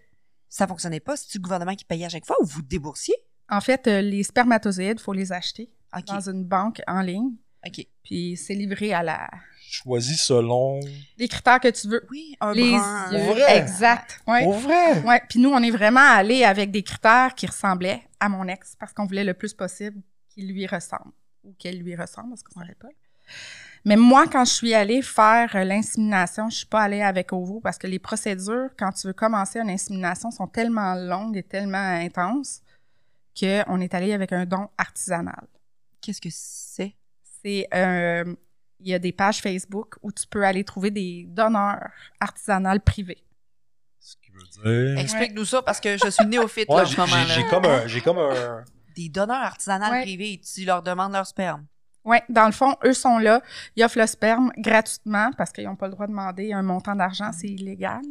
Ça 0.53 0.67
fonctionnait 0.67 1.01
pas. 1.01 1.17
C'est-tu 1.17 1.38
le 1.38 1.43
gouvernement 1.43 1.75
qui 1.75 1.87
payait 1.87 2.05
à 2.05 2.11
chaque 2.11 2.27
fois 2.27 2.37
ou 2.43 2.45
vous 2.45 2.61
déboursiez? 2.61 3.15
En 3.49 3.62
fait, 3.62 3.87
euh, 3.87 4.03
les 4.03 4.23
spermatozoïdes, 4.23 4.99
il 4.99 5.03
faut 5.03 5.15
les 5.15 5.33
acheter 5.33 5.71
dans 6.07 6.29
une 6.29 6.45
banque 6.45 6.83
en 6.87 7.01
ligne, 7.01 7.33
OK. 7.67 7.87
puis 8.03 8.37
c'est 8.37 8.55
livré 8.55 8.93
à 8.93 9.03
la... 9.03 9.31
Choisis 9.71 10.21
selon. 10.23 10.79
les 11.17 11.29
critères 11.29 11.59
que 11.59 11.69
tu 11.69 11.88
veux. 11.88 12.07
Oui, 12.11 12.37
un 12.41 12.53
Les 12.53 12.71
brun. 12.77 13.12
yeux. 13.12 13.33
Vrai? 13.33 13.59
Exact. 13.59 14.21
Ouais. 14.27 14.47
Vrai? 14.59 15.01
Ouais, 15.05 15.23
puis 15.27 15.38
nous, 15.41 15.49
on 15.51 15.62
est 15.62 15.71
vraiment 15.71 16.01
allés 16.07 16.45
avec 16.45 16.71
des 16.71 16.83
critères 16.83 17.35
qui 17.35 17.47
ressemblaient 17.47 18.03
à 18.21 18.29
mon 18.29 18.47
ex 18.49 18.77
parce 18.79 18.93
qu'on 18.93 19.07
voulait 19.07 19.25
le 19.25 19.33
plus 19.33 19.55
possible 19.55 20.03
qu'il 20.29 20.49
lui 20.53 20.67
ressemble 20.67 21.12
ou 21.45 21.55
qu'elle 21.59 21.79
lui 21.79 21.97
ressemble 21.97 22.29
parce 22.31 22.43
qu'on 22.43 22.61
savait 22.61 22.75
pas. 22.75 22.88
Mais 23.85 23.97
moi, 23.97 24.27
quand 24.29 24.45
je 24.45 24.53
suis 24.53 24.75
allée 24.75 25.03
faire 25.03 25.57
euh, 25.57 25.64
l'insémination, 25.64 26.49
je 26.49 26.59
suis 26.59 26.66
pas 26.66 26.83
allée 26.83 27.03
avec 27.03 27.33
OVO 27.33 27.61
parce 27.61 27.79
que 27.79 27.87
les 27.88 27.99
procédures, 27.99 28.68
quand 28.79 28.92
tu 28.92 29.09
veux 29.09 29.12
commencer 29.12 29.59
une 29.59 29.71
insémination, 29.71 30.31
sont 30.31 30.47
tellement 30.47 30.95
longues 30.95 31.37
et 31.37 31.42
tellement 31.42 31.79
intenses 31.79 32.61
qu'on 33.38 33.81
est 33.81 33.95
allé 33.95 34.12
avec 34.12 34.33
un 34.33 34.45
don 34.47 34.68
artisanal. 34.79 35.47
Qu'est-ce 36.01 36.21
que 36.21 36.29
c'est? 36.31 36.95
C'est 37.42 37.66
euh, 37.75 38.33
il 38.79 38.88
y 38.88 38.95
a 38.95 38.99
des 39.01 39.12
pages 39.12 39.40
Facebook 39.40 39.97
où 40.03 40.12
tu 40.12 40.27
peux 40.29 40.45
aller 40.45 40.62
trouver 40.64 40.90
des 40.92 41.25
donneurs 41.29 41.88
artisanales 42.21 42.81
privés. 42.81 43.25
Ce 43.99 44.14
qui 44.16 44.31
veut 44.31 44.92
dire. 44.95 44.99
Explique-nous 45.03 45.45
ça 45.45 45.62
parce 45.62 45.81
que 45.81 45.97
je 45.97 46.09
suis 46.11 46.27
néophyte 46.27 46.68
là, 46.68 46.83
en 46.83 46.85
j'ai 46.85 46.95
ce 46.97 47.01
moment. 47.01 47.16
j'ai- 47.27 47.35
j'ai 47.35 47.47
comme 47.49 47.64
un. 47.64 47.87
J'ai 47.88 48.01
comme 48.01 48.18
un. 48.18 48.64
Des 48.95 49.09
donneurs 49.09 49.42
artisanales 49.42 49.90
Ouais. 49.92 50.03
privés, 50.03 50.40
tu 50.40 50.64
leur 50.64 50.83
demandes 50.83 51.12
leur 51.12 51.27
sperme. 51.27 51.64
Oui, 52.05 52.19
dans 52.29 52.47
le 52.47 52.53
fond, 52.53 52.75
eux 52.85 52.95
sont 52.95 53.19
là. 53.19 53.43
Ils 53.77 53.85
offrent 53.85 53.99
le 53.99 54.07
sperme 54.07 54.53
gratuitement 54.59 55.31
parce 55.37 55.53
qu'ils 55.53 55.65
n'ont 55.65 55.77
pas 55.77 55.87
le 55.87 55.93
droit 55.93 56.07
de 56.07 56.11
demander 56.12 56.53
un 56.53 56.62
montant 56.62 56.97
d'argent, 56.97 57.31
c'est 57.33 57.49
illégal. 57.49 58.03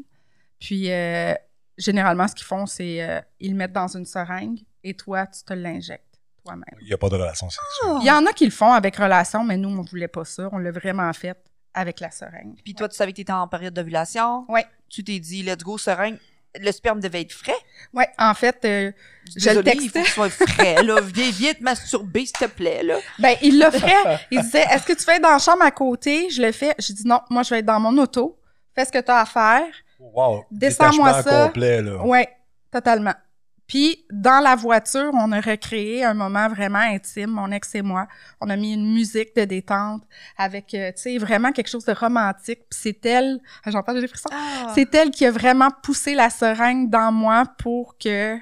Puis, 0.60 0.91
euh, 0.91 1.34
généralement, 1.77 2.27
ce 2.27 2.36
qu'ils 2.36 2.45
font, 2.45 2.65
c'est 2.65 3.04
euh, 3.04 3.19
ils 3.39 3.51
le 3.51 3.58
mettent 3.58 3.73
dans 3.73 3.95
une 3.95 4.06
seringue 4.06 4.60
et 4.84 4.93
toi, 4.93 5.27
tu 5.27 5.43
te 5.43 5.54
l'injectes 5.54 6.19
toi-même. 6.43 6.80
Il 6.82 6.88
n'y 6.88 6.93
a 6.93 6.97
pas 6.97 7.10
de 7.10 7.15
relation 7.15 7.49
sexuelle. 7.49 7.97
Il 8.01 8.06
y 8.06 8.12
en 8.12 8.25
a 8.25 8.34
qui 8.34 8.45
le 8.45 8.51
font 8.51 8.71
avec 8.71 8.95
relation, 8.95 9.43
mais 9.43 9.58
nous, 9.58 9.69
on 9.69 9.82
voulait 9.82 10.08
pas 10.08 10.25
ça. 10.25 10.49
On 10.51 10.58
l'a 10.58 10.71
vraiment 10.71 11.12
fait 11.13 11.38
avec 11.73 11.99
la 11.99 12.12
seringue. 12.12 12.60
Puis 12.63 12.73
toi, 12.73 12.89
tu 12.89 12.95
savais 12.95 13.12
que 13.12 13.17
tu 13.17 13.21
étais 13.21 13.32
en 13.32 13.47
période 13.47 13.73
d'ovulation? 13.73 14.45
Ouais. 14.49 14.65
Tu 14.89 15.04
t'es 15.04 15.19
dit, 15.19 15.43
let's 15.43 15.63
go, 15.63 15.77
seringue. 15.77 16.17
Le 16.59 16.71
sperme 16.71 16.99
devait 16.99 17.21
être 17.21 17.31
frais? 17.31 17.55
Oui, 17.93 18.03
en 18.17 18.33
fait, 18.33 18.57
euh, 18.65 18.91
Je 19.37 19.49
Désolée, 19.49 19.71
le 19.75 19.81
il 19.83 19.91
textais. 19.91 20.03
faut 20.11 20.23
qu'il 20.23 20.31
soit 20.33 20.47
frais, 20.47 20.83
là. 20.83 20.99
Viens, 21.01 21.29
viens 21.31 21.53
te 21.53 21.63
masturber, 21.63 22.25
s'il 22.25 22.33
te 22.33 22.45
plaît, 22.45 22.83
là. 22.83 22.97
ben, 23.19 23.35
il 23.41 23.59
l'offrait. 23.59 24.27
Il 24.31 24.41
disait 24.41 24.65
Est-ce 24.71 24.85
que 24.85 24.93
tu 24.93 25.03
veux 25.05 25.13
être 25.13 25.21
dans 25.21 25.29
la 25.31 25.39
chambre 25.39 25.63
à 25.63 25.71
côté? 25.71 26.29
Je 26.29 26.41
le 26.41 26.51
fais. 26.51 26.73
J'ai 26.77 26.93
dit 26.93 27.07
Non, 27.07 27.21
moi, 27.29 27.43
je 27.43 27.51
vais 27.51 27.59
être 27.59 27.65
dans 27.65 27.79
mon 27.79 27.97
auto. 27.97 28.37
Fais 28.75 28.85
ce 28.85 28.91
que 28.91 28.99
tu 28.99 29.11
as 29.11 29.19
à 29.21 29.25
faire. 29.25 29.65
Wow. 29.99 30.45
Descends-moi 30.51 31.21
ça. 31.23 31.45
complet, 31.47 31.81
là. 31.81 31.97
Oui, 32.03 32.23
totalement. 32.71 33.13
Puis, 33.71 34.03
dans 34.12 34.41
la 34.43 34.57
voiture, 34.57 35.12
on 35.13 35.31
a 35.31 35.39
recréé 35.39 36.03
un 36.03 36.13
moment 36.13 36.49
vraiment 36.49 36.79
intime, 36.79 37.29
mon 37.29 37.49
ex 37.53 37.73
et 37.75 37.81
moi. 37.81 38.05
On 38.41 38.49
a 38.49 38.57
mis 38.57 38.73
une 38.73 38.93
musique 38.93 39.34
de 39.34 39.45
détente 39.45 40.03
avec, 40.38 40.73
euh, 40.73 40.91
tu 40.91 41.03
sais, 41.03 41.17
vraiment 41.17 41.53
quelque 41.53 41.69
chose 41.69 41.86
de 41.86 41.93
romantique. 41.93 42.60
Puis 42.69 42.79
c'est 42.84 43.05
elle, 43.05 43.39
ah, 43.63 43.71
j'entends 43.71 43.93
des 43.93 44.05
frissons, 44.10 44.27
Ah. 44.34 44.73
c'est 44.75 44.93
elle 44.93 45.10
qui 45.10 45.25
a 45.25 45.31
vraiment 45.31 45.69
poussé 45.84 46.15
la 46.15 46.29
seringue 46.29 46.89
dans 46.89 47.13
moi 47.13 47.45
pour 47.60 47.97
que, 47.97 48.36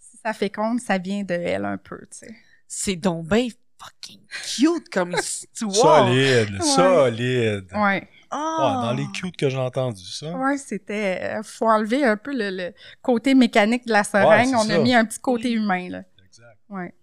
si 0.00 0.18
ça 0.24 0.32
féconde, 0.32 0.80
ça 0.80 0.98
vient 0.98 1.22
de 1.22 1.34
elle 1.34 1.64
un 1.64 1.76
peu, 1.78 1.98
tu 2.10 2.18
sais. 2.26 2.34
C'est 2.66 2.96
donc 2.96 3.28
bien 3.28 3.46
fucking 3.80 4.20
cute 4.56 4.88
comme 4.88 5.14
tu 5.56 5.66
vois. 5.66 6.00
Solide, 6.08 6.50
Ouais. 6.60 6.66
solide. 6.66 7.66
Ouais, 7.76 8.08
Ouais. 8.30 8.38
Ah! 8.38 8.80
dans 8.84 8.92
les 8.92 9.06
cutes 9.12 9.36
que 9.36 9.48
j'ai 9.48 9.56
entendu 9.58 10.04
ça. 10.04 10.32
Ouais, 10.36 10.58
c'était. 10.58 11.20
euh, 11.38 11.42
faut 11.42 11.68
enlever 11.68 12.04
un 12.04 12.16
peu 12.16 12.32
le, 12.36 12.50
le 12.50 12.74
côté 13.02 13.34
mécanique 13.34 13.86
de 13.86 13.92
la 13.92 14.04
seringue. 14.04 14.54
On 14.54 14.64
ça. 14.64 14.74
a 14.74 14.78
mis 14.78 14.94
un 14.94 15.04
petit 15.04 15.18
côté 15.18 15.48
Oui. 15.48 15.54
humain, 15.54 15.88
là. 15.88 16.02
Exact. 16.26 16.58
Ouais. 16.68 16.94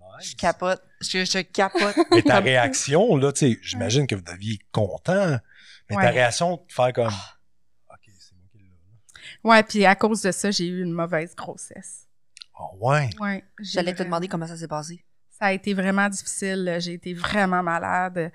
Nice. 0.00 0.30
Je 0.30 0.36
capote. 0.36 0.82
Je, 1.00 1.24
je 1.24 1.38
capote. 1.42 1.96
Mais 2.10 2.22
ta 2.22 2.40
réaction, 2.40 3.16
là, 3.16 3.32
tu 3.32 3.52
sais, 3.52 3.58
j'imagine 3.62 4.06
que 4.06 4.14
vous 4.16 4.22
deviez 4.22 4.54
être 4.54 4.70
content, 4.72 5.38
mais 5.88 5.96
ta 5.96 6.10
réaction 6.10 6.56
de 6.56 6.72
faire 6.72 6.92
comme 6.92 7.06
OK, 7.06 8.10
c'est 8.18 8.34
moi 8.34 8.46
qui 8.50 8.58
l'ai. 8.58 8.64
là. 8.64 8.74
Ouais, 9.44 9.62
puis 9.62 9.86
à 9.86 9.94
cause 9.94 10.22
de 10.22 10.32
ça, 10.32 10.50
j'ai 10.50 10.66
eu 10.66 10.82
une 10.82 10.92
mauvaise 10.92 11.36
grossesse. 11.36 12.08
Ah 12.58 12.74
ouais? 12.80 13.10
Ouais. 13.20 13.44
J'allais 13.60 13.94
te 13.94 14.02
demander 14.02 14.26
comment 14.26 14.46
ça 14.48 14.56
s'est 14.56 14.66
passé. 14.66 15.04
Ça 15.30 15.46
a 15.46 15.52
été 15.52 15.72
vraiment 15.72 16.08
difficile. 16.08 16.78
J'ai 16.80 16.94
été 16.94 17.14
vraiment 17.14 17.62
malade. 17.62 18.32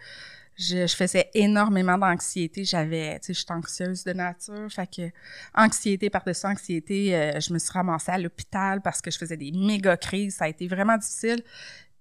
Je, 0.56 0.86
je 0.86 0.96
faisais 0.96 1.30
énormément 1.34 1.98
d'anxiété. 1.98 2.64
J'avais, 2.64 3.20
tu 3.20 3.28
sais, 3.28 3.34
je 3.34 3.40
suis 3.40 3.46
anxieuse 3.50 4.04
de 4.04 4.14
nature. 4.14 4.68
Fait 4.72 4.88
que, 4.88 5.10
anxiété 5.56 6.10
par-dessus 6.10 6.46
anxiété, 6.46 7.16
euh, 7.16 7.40
je 7.40 7.52
me 7.54 7.60
suis 7.60 7.72
ramassée 7.72 8.12
à 8.12 8.18
l'hôpital 8.18 8.82
parce 8.82 9.02
que 9.02 9.10
je 9.10 9.18
faisais 9.18 9.38
des 9.38 9.52
méga 9.52 9.98
crises. 9.98 10.36
Ça 10.36 10.46
a 10.46 10.48
été 10.50 10.68
vraiment 10.68 10.98
difficile. 10.98 11.44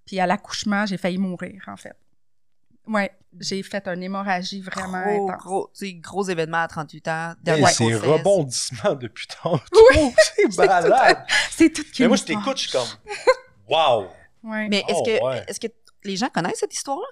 Puis 0.05 0.19
à 0.19 0.27
l'accouchement, 0.27 0.85
j'ai 0.85 0.97
failli 0.97 1.17
mourir, 1.17 1.63
en 1.67 1.77
fait. 1.77 1.95
Ouais, 2.85 3.11
j'ai 3.39 3.63
fait 3.63 3.87
une 3.87 4.03
hémorragie 4.03 4.59
vraiment 4.59 5.01
gros, 5.01 5.29
intense. 5.29 5.41
gros, 5.43 5.71
tu 5.73 5.85
sais, 5.87 5.93
gros 5.93 6.23
événement 6.27 6.57
à 6.63 6.67
38 6.67 7.07
ans. 7.07 7.33
Dernière 7.41 7.69
c'est 7.69 7.95
rebondissement 7.95 8.93
depuis 8.95 9.25
tantôt. 9.41 9.61
Oui. 9.95 10.13
c'est 10.35 10.57
malade. 10.57 11.25
C'est 11.49 11.69
tout 11.71 11.83
qui 11.85 12.01
Mais 12.01 12.09
moi, 12.09 12.17
je 12.17 12.23
t'écoute, 12.25 12.57
je 12.57 12.67
suis 12.67 12.71
comme 12.71 12.87
Wow! 13.69 14.09
Ouais. 14.43 14.67
Mais 14.67 14.79
est-ce 14.89 14.95
Oh, 14.97 15.03
que, 15.03 15.23
ouais. 15.23 15.45
est-ce 15.47 15.59
que 15.61 15.67
les 16.03 16.17
gens 16.17 16.27
connaissent 16.27 16.59
cette 16.59 16.73
histoire-là? 16.73 17.07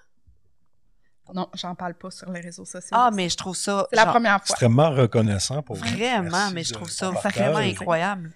Non, 1.34 1.48
j'en 1.54 1.76
parle 1.76 1.94
pas 1.94 2.12
sur 2.12 2.32
les 2.32 2.42
réseaux 2.42 2.66
sociaux. 2.66 2.90
Ah, 2.92 3.10
mais 3.14 3.30
je 3.30 3.38
trouve 3.38 3.56
ça. 3.56 3.88
C'est 3.90 3.96
la 3.96 4.08
première 4.08 4.38
fois. 4.44 4.54
Extrêmement 4.54 4.90
reconnaissant 4.92 5.62
pour 5.62 5.78
vous. 5.78 5.86
Vraiment, 5.86 6.30
Merci 6.30 6.54
mais 6.54 6.64
je 6.64 6.74
trouve 6.74 6.90
ça 6.90 7.10
vraiment 7.10 7.58
incroyable. 7.58 8.32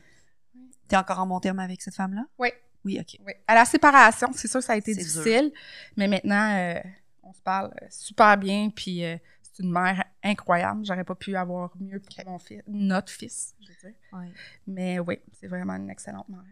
T'es 0.87 0.95
encore 0.95 1.19
en 1.19 1.27
bon 1.27 1.39
terme 1.39 1.59
avec 1.59 1.81
cette 1.81 1.95
femme-là? 1.95 2.25
Oui. 2.37 2.49
Oui, 2.85 2.99
OK. 2.99 3.19
Oui. 3.25 3.33
À 3.47 3.55
la 3.55 3.65
séparation, 3.65 4.29
c'est 4.33 4.47
sûr 4.47 4.59
que 4.59 4.65
ça 4.65 4.73
a 4.73 4.77
été 4.77 4.93
difficile, 4.93 5.51
mais 5.97 6.07
maintenant, 6.07 6.55
euh, 6.55 6.79
on 7.23 7.33
se 7.33 7.41
parle 7.41 7.73
euh, 7.81 7.87
super 7.89 8.37
bien, 8.37 8.69
puis 8.69 9.03
euh, 9.03 9.17
c'est 9.41 9.63
une 9.63 9.71
mère 9.71 10.03
incroyable. 10.23 10.85
J'aurais 10.85 11.03
pas 11.03 11.15
pu 11.15 11.35
avoir 11.35 11.71
mieux 11.79 11.99
pour 11.99 12.31
mon 12.31 12.37
fils, 12.37 12.61
notre 12.67 13.11
fils, 13.11 13.55
je 13.59 13.69
veux 13.69 13.89
dire. 13.89 13.99
Ouais. 14.13 14.31
Mais 14.67 14.99
oui, 14.99 15.19
c'est 15.33 15.47
vraiment 15.47 15.73
une 15.73 15.89
excellente 15.89 16.29
mère. 16.29 16.43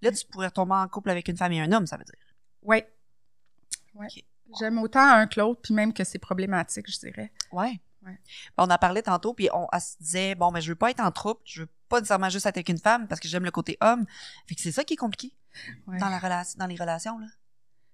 Là, 0.00 0.10
tu 0.12 0.24
pourrais 0.26 0.50
tomber 0.50 0.74
en 0.74 0.88
couple 0.88 1.10
avec 1.10 1.28
une 1.28 1.36
femme 1.36 1.52
et 1.52 1.60
un 1.60 1.70
homme, 1.72 1.86
ça 1.86 1.98
veut 1.98 2.04
dire. 2.04 2.14
Oui. 2.62 2.82
Ouais. 3.94 4.06
Ok. 4.06 4.24
J'aime 4.58 4.78
autant 4.78 5.06
un 5.06 5.26
que 5.26 5.40
l'autre, 5.40 5.60
puis 5.62 5.74
même 5.74 5.92
que 5.92 6.04
c'est 6.04 6.18
problématique, 6.18 6.90
je 6.90 6.98
dirais. 6.98 7.32
Ouais. 7.52 7.80
Ouais. 8.04 8.18
On 8.56 8.64
en 8.64 8.78
parlait 8.78 9.02
tantôt, 9.02 9.34
puis 9.34 9.48
on, 9.52 9.66
elle 9.72 9.80
se 9.80 9.96
disait, 10.00 10.34
bon, 10.34 10.50
mais 10.50 10.60
je 10.62 10.70
veux 10.70 10.76
pas 10.76 10.90
être 10.90 11.00
en 11.00 11.10
troupe, 11.10 11.40
je 11.44 11.62
veux 11.62 11.68
pas 11.88 11.98
nécessairement 11.98 12.30
juste 12.30 12.46
être 12.46 12.56
avec 12.56 12.68
une 12.68 12.78
femme 12.78 13.06
parce 13.08 13.20
que 13.20 13.28
j'aime 13.28 13.44
le 13.44 13.50
côté 13.50 13.76
homme. 13.80 14.06
Fait 14.46 14.54
que 14.54 14.60
c'est 14.60 14.72
ça 14.72 14.84
qui 14.84 14.94
est 14.94 14.98
compliqué 14.98 15.34
Ouais. 15.88 15.98
dans, 15.98 16.08
la 16.08 16.18
relation, 16.18 16.56
dans 16.58 16.66
les 16.66 16.76
relations, 16.76 17.18
là. 17.18 17.26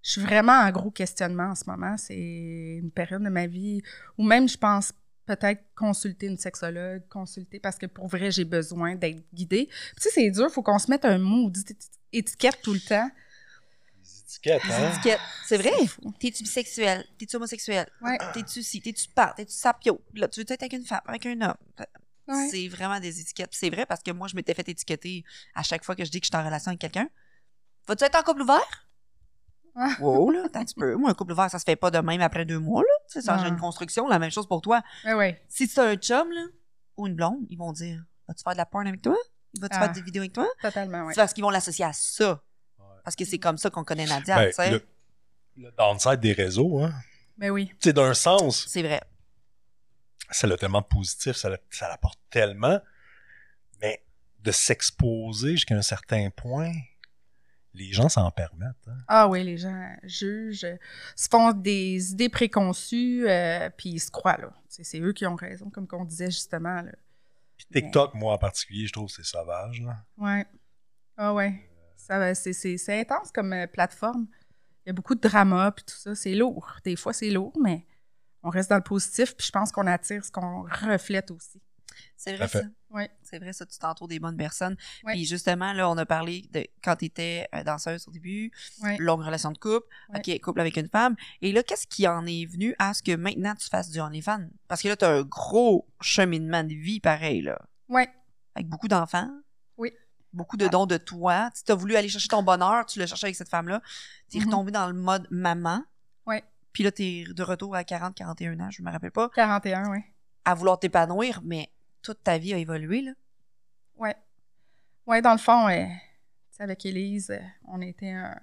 Je 0.02 0.12
suis 0.12 0.20
vraiment 0.20 0.52
en 0.52 0.70
gros 0.70 0.90
questionnement 0.92 1.48
en 1.48 1.54
ce 1.56 1.64
moment. 1.66 1.96
C'est 1.96 2.76
une 2.80 2.92
période 2.92 3.22
de 3.24 3.28
ma 3.28 3.48
vie 3.48 3.82
où 4.16 4.24
même 4.24 4.48
je 4.48 4.56
pense 4.56 4.92
peut-être 5.26 5.64
consulter 5.74 6.26
une 6.26 6.38
sexologue, 6.38 7.02
consulter 7.08 7.58
parce 7.58 7.76
que 7.76 7.86
pour 7.86 8.06
vrai, 8.06 8.30
j'ai 8.30 8.44
besoin 8.44 8.94
d'être 8.94 9.24
guidée. 9.34 9.66
Puis 9.66 9.96
tu 9.96 10.02
sais, 10.02 10.10
c'est 10.10 10.30
dur, 10.30 10.48
faut 10.50 10.62
qu'on 10.62 10.78
se 10.78 10.90
mette 10.90 11.04
un 11.04 11.18
mot 11.18 11.50
étiquette 12.12 12.60
tout 12.62 12.72
le 12.72 12.80
temps. 12.80 13.10
Étiquettes, 14.26 14.64
Les 14.64 14.72
hein? 14.74 14.90
étiquettes. 14.92 15.20
C'est 15.46 15.56
vrai? 15.56 15.70
T'es-tu 16.18 16.42
bisexuel? 16.42 17.06
T'es-tu 17.18 17.36
homosexuel? 17.36 17.86
Ouais. 18.02 18.18
T'es-tu 18.34 18.62
ci? 18.62 18.80
T'es-tu 18.80 19.08
part? 19.08 19.34
T'es-tu 19.36 19.52
sapio? 19.52 20.00
Là, 20.14 20.26
tu 20.28 20.40
veux 20.40 20.46
être 20.50 20.62
avec 20.62 20.72
une 20.72 20.84
femme, 20.84 21.00
avec 21.06 21.26
un 21.26 21.40
homme? 21.40 21.54
Ouais. 22.28 22.48
C'est 22.50 22.66
vraiment 22.66 22.98
des 22.98 23.20
étiquettes. 23.20 23.50
C'est 23.52 23.70
vrai 23.70 23.86
parce 23.86 24.02
que 24.02 24.10
moi, 24.10 24.26
je 24.26 24.34
m'étais 24.34 24.52
fait 24.52 24.68
étiqueter 24.68 25.24
à 25.54 25.62
chaque 25.62 25.84
fois 25.84 25.94
que 25.94 26.04
je 26.04 26.10
dis 26.10 26.20
que 26.20 26.26
je 26.26 26.30
suis 26.34 26.42
en 26.42 26.44
relation 26.44 26.70
avec 26.70 26.80
quelqu'un. 26.80 27.08
Vas-tu 27.86 28.02
être 28.04 28.16
en 28.18 28.22
couple 28.24 28.42
ouvert? 28.42 28.88
Wow, 30.00 30.30
là, 30.30 30.42
attends 30.46 30.60
un 30.60 30.64
petit 30.64 30.74
peu. 30.74 30.94
Moi, 30.96 31.10
un 31.10 31.14
couple 31.14 31.32
ouvert, 31.32 31.50
ça 31.50 31.58
se 31.58 31.64
fait 31.64 31.76
pas 31.76 31.90
de 31.90 31.98
même 31.98 32.20
après 32.22 32.44
deux 32.46 32.58
mois, 32.58 32.82
là. 32.82 32.88
Tu 33.08 33.20
sais, 33.20 33.26
ça, 33.26 33.36
Ah. 33.38 33.46
une 33.46 33.58
construction, 33.58 34.08
la 34.08 34.18
même 34.18 34.30
chose 34.30 34.48
pour 34.48 34.60
toi. 34.62 34.82
Ouais, 35.04 35.12
ouais. 35.14 35.42
Si 35.48 35.68
tu 35.68 35.78
as 35.78 35.84
un 35.84 35.96
chum, 35.96 36.30
là, 36.32 36.46
ou 36.96 37.06
une 37.06 37.14
blonde, 37.14 37.46
ils 37.50 37.58
vont 37.58 37.72
dire 37.72 38.02
Vas-tu 38.26 38.42
faire 38.42 38.54
de 38.54 38.58
la 38.58 38.66
porn 38.66 38.86
avec 38.88 39.02
toi? 39.02 39.16
Vas-tu 39.60 39.76
Ah. 39.76 39.84
faire 39.84 39.92
des 39.92 40.00
vidéos 40.02 40.22
avec 40.22 40.32
toi? 40.32 40.48
Totalement, 40.60 41.04
ouais. 41.04 41.12
C'est 41.14 41.20
parce 41.20 41.32
qu'ils 41.32 41.44
vont 41.44 41.50
l'associer 41.50 41.84
à 41.84 41.92
ça. 41.92 42.42
Parce 43.06 43.14
que 43.14 43.24
c'est 43.24 43.38
comme 43.38 43.56
ça 43.56 43.70
qu'on 43.70 43.84
connaît 43.84 44.04
Nadia, 44.04 44.34
Ben, 44.34 44.48
tu 44.48 44.54
sais. 44.56 44.70
le, 44.72 44.84
le 45.58 45.70
downside 45.78 46.18
des 46.18 46.32
réseaux, 46.32 46.82
hein? 46.82 46.92
Mais 47.38 47.50
oui. 47.50 47.68
Tu 47.68 47.76
sais, 47.88 47.92
d'un 47.92 48.14
sens, 48.14 48.66
C'est 48.66 48.82
vrai. 48.82 49.00
ça 50.32 50.48
a 50.48 50.56
tellement 50.56 50.80
de 50.80 50.86
positif, 50.86 51.36
ça, 51.36 51.48
l'a- 51.48 51.60
ça 51.70 51.88
l'apporte 51.88 52.18
tellement, 52.30 52.80
mais 53.80 54.02
de 54.40 54.50
s'exposer 54.50 55.52
jusqu'à 55.52 55.76
un 55.76 55.82
certain 55.82 56.30
point, 56.30 56.72
les 57.74 57.92
gens 57.92 58.08
s'en 58.08 58.28
permettent. 58.32 58.88
hein. 58.88 58.98
Ah 59.06 59.28
oui, 59.28 59.44
les 59.44 59.56
gens 59.56 59.88
jugent, 60.02 60.66
se 61.14 61.28
font 61.30 61.52
des 61.52 62.10
idées 62.10 62.28
préconçues, 62.28 63.28
euh, 63.28 63.70
puis 63.70 63.90
ils 63.90 64.00
se 64.00 64.10
croient, 64.10 64.38
là. 64.38 64.50
C'est 64.68 64.98
eux 64.98 65.12
qui 65.12 65.26
ont 65.26 65.36
raison, 65.36 65.70
comme 65.70 65.86
qu'on 65.86 66.04
disait 66.04 66.32
justement, 66.32 66.82
là. 66.82 66.90
Puis 67.56 67.66
TikTok, 67.72 68.14
moi 68.14 68.34
en 68.34 68.38
particulier, 68.38 68.88
je 68.88 68.92
trouve 68.92 69.06
que 69.06 69.12
c'est 69.14 69.24
sauvage. 69.24 69.80
Là. 69.80 69.96
Ouais. 70.18 70.44
Ah 71.16 71.32
ouais. 71.32 71.54
Ça, 72.06 72.18
va- 72.18 72.34
c'est, 72.34 72.52
c'est, 72.52 72.76
c'est 72.78 73.00
intense 73.00 73.30
comme 73.32 73.52
euh, 73.52 73.66
plateforme. 73.66 74.26
Il 74.84 74.88
y 74.88 74.90
a 74.90 74.92
beaucoup 74.92 75.14
de 75.14 75.20
drama 75.20 75.72
puis 75.72 75.84
tout 75.84 75.96
ça. 75.96 76.14
C'est 76.14 76.34
lourd. 76.34 76.76
Des 76.84 76.96
fois, 76.96 77.12
c'est 77.12 77.30
lourd, 77.30 77.52
mais 77.60 77.86
on 78.42 78.50
reste 78.50 78.70
dans 78.70 78.76
le 78.76 78.82
positif 78.82 79.36
puis 79.36 79.46
je 79.46 79.52
pense 79.52 79.72
qu'on 79.72 79.86
attire 79.86 80.24
ce 80.24 80.30
qu'on 80.30 80.62
reflète 80.62 81.30
aussi. 81.30 81.60
C'est 82.16 82.36
vrai, 82.36 82.46
ça. 82.46 82.60
Ouais. 82.90 83.10
C'est 83.22 83.38
vrai, 83.38 83.52
ça, 83.54 83.64
tu 83.64 83.78
t'entoures 83.78 84.06
des 84.06 84.18
bonnes 84.20 84.36
personnes. 84.36 84.76
Puis 85.06 85.24
justement, 85.24 85.72
là, 85.72 85.88
on 85.90 85.96
a 85.96 86.04
parlé 86.04 86.42
de 86.52 86.66
quand 86.84 86.96
tu 86.96 87.06
étais 87.06 87.48
danseuse 87.64 88.06
au 88.06 88.10
début, 88.10 88.50
Ouais. 88.82 88.96
longue 88.98 89.22
relation 89.22 89.50
de 89.50 89.58
couple. 89.58 89.86
OK, 90.14 90.40
couple 90.40 90.60
avec 90.60 90.76
une 90.76 90.88
femme. 90.88 91.16
Et 91.40 91.52
là, 91.52 91.62
qu'est-ce 91.62 91.86
qui 91.86 92.06
en 92.06 92.26
est 92.26 92.44
venu 92.44 92.74
à 92.78 92.92
ce 92.94 93.02
que 93.02 93.16
maintenant 93.16 93.54
tu 93.54 93.66
fasses 93.68 93.90
du 93.90 93.98
OnlyFans? 93.98 94.46
Parce 94.68 94.82
que 94.82 94.88
là, 94.88 94.96
tu 94.96 95.04
as 95.06 95.10
un 95.10 95.22
gros 95.22 95.88
cheminement 96.02 96.62
de 96.64 96.74
vie 96.74 97.00
pareil, 97.00 97.40
là. 97.42 97.58
Ouais. 97.88 98.08
Avec 98.54 98.68
beaucoup 98.68 98.88
d'enfants. 98.88 99.30
Oui. 99.78 99.92
Beaucoup 100.36 100.56
de 100.58 100.68
dons 100.68 100.84
de 100.86 100.98
toi. 100.98 101.50
Tu 101.64 101.72
as 101.72 101.74
voulu 101.74 101.96
aller 101.96 102.08
chercher 102.10 102.28
ton 102.28 102.42
bonheur, 102.42 102.84
tu 102.86 102.98
l'as 102.98 103.06
cherché 103.06 103.24
avec 103.26 103.36
cette 103.36 103.48
femme-là. 103.48 103.80
Tu 104.30 104.36
es 104.36 104.40
Mhm. 104.40 104.46
retombé 104.46 104.70
dans 104.70 104.86
le 104.86 104.92
mode 104.92 105.26
maman. 105.30 105.82
Ouais. 106.26 106.44
Puis 106.72 106.84
là, 106.84 106.92
tu 106.92 107.02
es 107.02 107.24
de 107.24 107.42
retour 107.42 107.74
à 107.74 107.84
40, 107.84 108.14
41 108.14 108.60
ans, 108.60 108.70
je 108.70 108.82
me 108.82 108.90
rappelle 108.90 109.10
pas, 109.12 109.30
41, 109.30 109.90
ouais. 109.90 110.04
à 110.44 110.54
vouloir 110.54 110.78
t'épanouir, 110.78 111.40
mais 111.42 111.70
toute 112.02 112.22
ta 112.22 112.36
vie 112.38 112.52
a 112.52 112.58
évolué, 112.58 113.00
là. 113.00 113.12
Ouais. 113.96 114.14
Ouais, 115.06 115.22
dans 115.22 115.32
le 115.32 115.38
fond, 115.38 115.68
euh, 115.68 115.84
tu 115.86 116.56
sais, 116.56 116.62
avec 116.62 116.84
Élise, 116.84 117.30
euh, 117.30 117.40
on 117.66 117.80
était 117.80 118.10
un, 118.10 118.38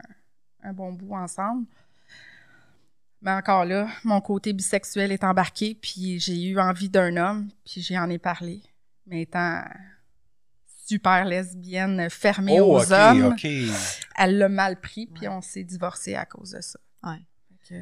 un 0.64 0.74
bon 0.74 0.92
bout 0.94 1.14
ensemble. 1.16 1.68
Mais 3.22 3.32
encore 3.32 3.64
là, 3.66 3.88
mon 4.04 4.20
côté 4.20 4.52
bisexuel 4.52 5.12
est 5.12 5.24
embarqué, 5.24 5.76
puis 5.76 6.20
j'ai 6.20 6.44
eu 6.50 6.60
envie 6.60 6.90
d'un 6.90 7.16
homme, 7.18 7.50
puis 7.64 7.82
j'en 7.82 8.10
ai 8.10 8.18
parlé. 8.18 8.62
Mais 9.06 9.22
étant 9.22 9.64
super 10.86 11.26
lesbienne, 11.26 12.10
fermée 12.10 12.60
oh, 12.62 12.78
aux 12.78 12.84
ok, 12.84 12.92
hommes, 12.92 13.36
elle 14.18 14.38
l'a 14.38 14.50
mal 14.50 14.80
pris, 14.80 15.08
puis 15.08 15.28
Ouais. 15.28 15.34
on 15.34 15.42
s'est 15.42 15.64
divorcé 15.64 16.16
à 16.16 16.26
cause 16.26 16.52
de 16.52 16.62
ça. 16.62 16.80
Ouais. 17.04 17.22
Que, 17.70 17.76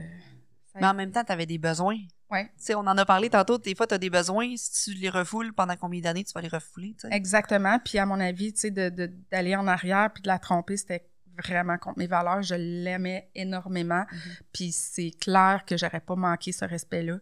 Mais 0.80 0.88
en 0.88 0.94
même 0.94 1.12
temps, 1.12 1.24
tu 1.24 1.32
avais 1.32 1.46
des 1.46 1.58
besoins. 1.58 1.98
Ouais. 2.30 2.46
Tu 2.58 2.64
sais, 2.64 2.76
on 2.76 2.80
en 2.80 2.98
a 2.98 3.06
parlé 3.06 3.30
tantôt, 3.30 3.58
des 3.58 3.76
fois, 3.76 3.88
tu 3.88 3.94
as 3.94 3.98
des 3.98 4.10
besoins. 4.10 4.54
Si 4.56 4.92
tu 4.94 4.98
les 4.98 5.10
refoules, 5.10 5.52
pendant 5.54 5.76
combien 5.76 6.00
d'années 6.00 6.24
tu 6.24 6.32
vas 6.34 6.42
les 6.42 6.48
refouler? 6.48 6.96
Exactement. 7.12 7.78
Puis 7.84 7.98
à 7.98 8.06
mon 8.06 8.20
avis, 8.22 8.54
tu 8.54 8.62
sais, 8.62 8.72
de- 8.72 8.90
de- 8.90 9.12
d'aller 9.30 9.56
en 9.56 9.68
arrière 9.68 10.12
puis 10.14 10.22
de 10.22 10.28
la 10.30 10.40
tromper, 10.40 10.78
c'était 10.78 11.06
vraiment 11.44 11.78
contre 11.78 12.00
mes 12.00 12.08
valeurs. 12.08 12.42
Je 12.42 12.56
l'aimais 12.56 13.30
énormément. 13.36 14.06
Mhm. 14.12 14.20
Puis 14.54 14.72
c'est 14.72 15.12
clair 15.20 15.64
que 15.68 15.76
j'aurais 15.76 16.00
pas 16.00 16.16
manqué 16.16 16.52
ce 16.54 16.64
respect-là. 16.64 17.18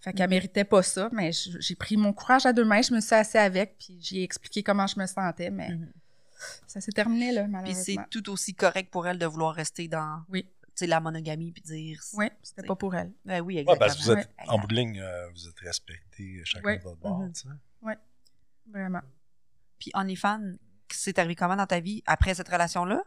Fait 0.00 0.12
qu'elle 0.14 0.26
Mhm. 0.28 0.30
méritait 0.30 0.64
pas 0.64 0.82
ça, 0.82 1.08
mais 1.12 1.30
j'ai 1.32 1.74
pris 1.74 1.96
mon 1.96 2.12
courage 2.12 2.46
à 2.46 2.52
deux 2.54 2.64
mains, 2.64 2.80
je 2.82 2.94
me 2.94 3.00
suis 3.00 3.14
assise 3.14 3.36
avec, 3.36 3.76
puis 3.78 3.98
j'ai 4.00 4.22
expliqué 4.22 4.62
comment 4.62 4.86
je 4.86 4.98
me 4.98 5.06
sentais, 5.06 5.50
mais 5.50 5.68
Mhm. 5.68 5.92
ça 6.66 6.80
s'est 6.80 6.92
terminé, 6.92 7.32
là, 7.32 7.42
Puis 7.42 7.52
malheureusement. 7.52 7.82
c'est 7.84 7.96
tout 8.10 8.30
aussi 8.30 8.54
correct 8.54 8.90
pour 8.90 9.06
elle 9.06 9.18
de 9.18 9.26
vouloir 9.26 9.54
rester 9.54 9.88
dans 9.88 10.22
Oui. 10.30 10.44
tu 10.44 10.70
sais, 10.74 10.86
la 10.86 11.00
monogamie 11.00 11.52
puis 11.52 11.62
dire. 11.62 12.00
Oui, 12.14 12.30
c'était 12.42 12.66
pas 12.66 12.76
pour 12.76 12.94
elle. 12.94 13.12
Ben 13.26 13.40
oui, 13.42 13.56
Ouais, 13.56 13.60
exactement. 13.60 13.78
parce 13.86 13.96
que 13.98 14.02
vous 14.04 14.10
êtes, 14.12 14.18
Ouais. 14.38 14.48
en 14.48 14.58
bout 14.58 14.68
de 14.68 14.74
ligne, 14.74 14.98
euh, 15.00 15.28
vous 15.32 15.48
êtes 15.48 15.58
respectés 15.60 16.40
chacun 16.44 16.64
Ouais. 16.66 16.78
de 16.78 16.82
votre 16.82 17.00
bord. 17.00 17.18
Mhm. 17.18 17.32
tu 17.32 17.40
sais. 17.42 17.48
Vraiment. 18.72 19.00
Puis 19.80 19.90
OnlyFans, 19.94 20.54
c'est 20.92 21.18
arrivé 21.18 21.34
comment 21.34 21.56
dans 21.56 21.66
ta 21.66 21.80
vie 21.80 22.02
après 22.06 22.34
cette 22.34 22.48
relation-là? 22.48 23.02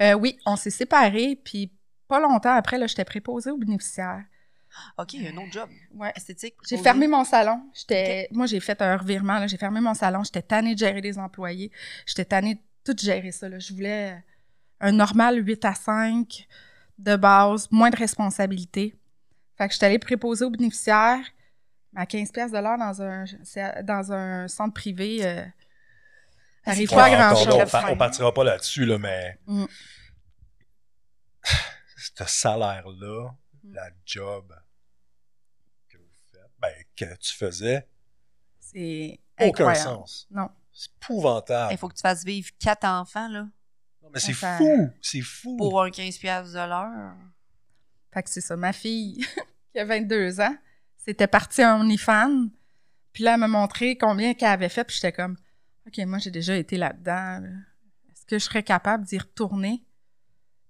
Euh, 0.00 0.14
oui, 0.14 0.38
on 0.46 0.56
s'est 0.56 0.70
séparés, 0.70 1.36
puis 1.44 1.70
pas 2.08 2.18
longtemps 2.18 2.54
après, 2.54 2.78
là, 2.78 2.86
j'étais 2.86 3.04
préposée 3.04 3.50
aux 3.50 3.58
bénéficiaires. 3.58 4.24
OK, 4.98 5.14
un 5.14 5.36
autre 5.38 5.52
job. 5.52 5.68
Ouais. 5.94 6.12
Esthétique. 6.16 6.54
J'ai 6.68 6.78
fermé 6.78 7.06
mon 7.08 7.24
salon. 7.24 7.62
J'étais, 7.74 8.28
moi, 8.32 8.46
j'ai 8.46 8.60
fait 8.60 8.80
un 8.82 8.96
revirement. 8.96 9.38
là. 9.38 9.46
J'ai 9.46 9.56
fermé 9.58 9.80
mon 9.80 9.94
salon. 9.94 10.22
J'étais 10.24 10.42
tannée 10.42 10.74
de 10.74 10.78
gérer 10.78 11.00
les 11.00 11.18
employés. 11.18 11.70
J'étais 12.06 12.24
tannée 12.24 12.54
de 12.56 12.60
tout 12.84 12.96
gérer 12.98 13.32
ça. 13.32 13.48
là. 13.48 13.58
Je 13.58 13.72
voulais 13.72 14.22
un 14.80 14.92
normal 14.92 15.46
8 15.46 15.64
à 15.64 15.74
5, 15.74 16.46
de 16.98 17.16
base, 17.16 17.68
moins 17.70 17.90
de 17.90 17.96
responsabilités. 17.96 18.94
Fait 19.58 19.66
que 19.68 19.72
je 19.72 19.78
suis 19.78 19.86
allée 19.86 19.98
préposer 19.98 20.44
aux 20.44 20.50
bénéficiaires 20.50 21.24
à 21.94 22.04
15 22.04 22.30
pièces 22.30 22.52
de 22.52 22.58
l'heure 22.58 22.76
dans 22.78 23.00
un 23.02 23.24
dans 23.82 24.12
un 24.12 24.48
centre 24.48 24.74
privé. 24.74 25.24
Euh, 25.24 25.42
ça 26.64 26.72
arrive 26.72 26.90
Ouais, 26.90 26.96
pas 26.96 27.04
à 27.04 27.10
grand 27.10 27.30
là, 27.30 27.34
chose. 27.36 27.54
on, 27.54 27.66
pa- 27.70 27.86
on 27.92 27.96
partira 27.96 28.34
pas 28.34 28.44
là-dessus, 28.44 28.84
là, 28.84 28.98
mais 28.98 29.38
Mm. 29.46 29.64
ce 31.96 32.24
salaire-là, 32.26 33.30
Mm. 33.64 33.72
la 33.74 33.88
job 34.04 34.52
ben, 36.58 36.72
que 36.96 37.04
tu 37.16 37.32
faisais, 37.34 37.86
C'est 38.60 39.20
aucun 39.38 39.48
incroyable. 39.68 39.84
sens. 39.84 40.26
Non. 40.30 40.48
C'est 40.72 40.90
épouvantable. 41.02 41.72
Il 41.72 41.78
faut 41.78 41.88
que 41.88 41.94
tu 41.94 42.02
fasses 42.02 42.24
vivre 42.24 42.50
quatre 42.58 42.84
enfants, 42.84 43.28
là, 43.28 43.48
Non, 44.02 44.10
mais 44.12 44.20
c'est 44.20 44.32
fou, 44.34 44.90
c'est 45.00 45.22
fou. 45.22 45.56
pour 45.56 45.82
un 45.82 45.90
15 45.90 46.18
piastres 46.18 46.52
de 46.52 46.58
l'heure. 46.68 47.14
Fait 48.12 48.22
que 48.22 48.30
c'est 48.30 48.40
ça. 48.42 48.56
Ma 48.56 48.72
fille, 48.72 49.24
qui 49.72 49.78
a 49.78 49.84
22 49.84 50.40
ans, 50.40 50.56
c'était 50.96 51.26
partie 51.26 51.64
en 51.64 51.80
OnlyFans. 51.80 52.48
Puis 53.12 53.24
là, 53.24 53.34
elle 53.34 53.40
m'a 53.40 53.48
montré 53.48 53.96
combien 53.96 54.34
qu'elle 54.34 54.50
avait 54.50 54.68
fait. 54.68 54.84
Puis 54.84 54.96
j'étais 54.96 55.12
comme, 55.12 55.36
OK, 55.86 55.96
moi, 56.06 56.18
j'ai 56.18 56.30
déjà 56.30 56.56
été 56.56 56.76
là-dedans. 56.76 57.40
là. 57.40 57.48
Est-ce 58.10 58.26
que 58.26 58.38
je 58.38 58.44
serais 58.44 58.62
capable 58.62 59.04
d'y 59.04 59.16
retourner? 59.18 59.82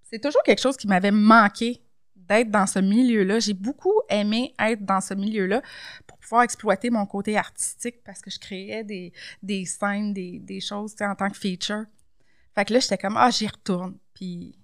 C'est 0.05 0.21
toujours 0.21 0.43
quelque 0.45 0.61
chose 0.61 0.77
qui 0.77 0.87
m'avait 0.87 1.11
manqué 1.11 1.83
d'être 2.29 2.51
dans 2.51 2.67
ce 2.67 2.79
milieu-là. 2.79 3.39
J'ai 3.39 3.55
beaucoup 3.55 4.01
aimé 4.09 4.55
être 4.59 4.85
dans 4.85 5.01
ce 5.01 5.15
milieu-là 5.15 5.63
pour 6.07 6.19
pouvoir 6.19 6.43
exploiter 6.43 6.91
mon 6.91 7.07
côté 7.07 7.37
artistique 7.37 8.03
parce 8.05 8.21
que 8.21 8.31
je 8.31 8.39
créais 8.39 8.85
des, 8.85 9.13
des 9.43 9.65
scènes, 9.65 10.13
des, 10.13 10.39
des 10.39 10.61
choses 10.61 10.95
en 11.01 11.15
tant 11.15 11.31
que 11.31 11.37
feature. 11.37 11.85
Fait 12.55 12.65
que 12.65 12.73
là, 12.73 12.81
j'étais 12.81 12.99
comme, 12.99 13.17
ah, 13.17 13.31
j'y 13.31 13.47
retourne. 13.47 13.97
Puis 14.15 14.59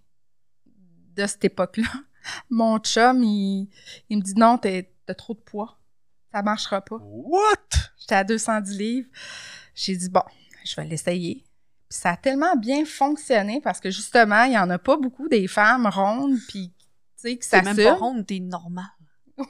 de 1.14 1.26
cette 1.26 1.44
époque-là, 1.44 1.88
mon 2.50 2.78
chum, 2.78 3.22
il, 3.22 3.68
il 4.08 4.18
me 4.18 4.22
dit 4.22 4.34
non, 4.34 4.58
t'as 4.58 4.82
trop 5.14 5.34
de 5.34 5.40
poids. 5.40 5.78
Ça 6.32 6.42
marchera 6.42 6.80
pas. 6.80 6.96
What? 7.00 7.68
J'étais 7.98 8.14
à 8.14 8.24
210 8.24 8.78
livres. 8.78 9.08
J'ai 9.74 9.96
dit 9.96 10.08
bon, 10.08 10.22
je 10.64 10.74
vais 10.76 10.86
l'essayer. 10.86 11.44
Puis 11.88 11.98
ça 11.98 12.12
a 12.12 12.16
tellement 12.16 12.56
bien 12.56 12.86
fonctionné 12.86 13.60
parce 13.60 13.80
que 13.80 13.90
justement, 13.90 14.44
il 14.44 14.54
y 14.54 14.58
en 14.58 14.70
a 14.70 14.78
pas 14.78 14.96
beaucoup 14.96 15.28
des 15.28 15.46
femmes 15.46 15.86
rondes 15.86 16.38
puis 16.48 16.72
tu 17.22 17.28
sais 17.30 17.36
qui 17.38 17.48
C'est 17.48 17.62
même 17.62 17.76
pas 17.76 17.94
ronde, 17.94 18.26
t'es 18.26 18.40
normal. 18.40 18.84
tu 19.38 19.44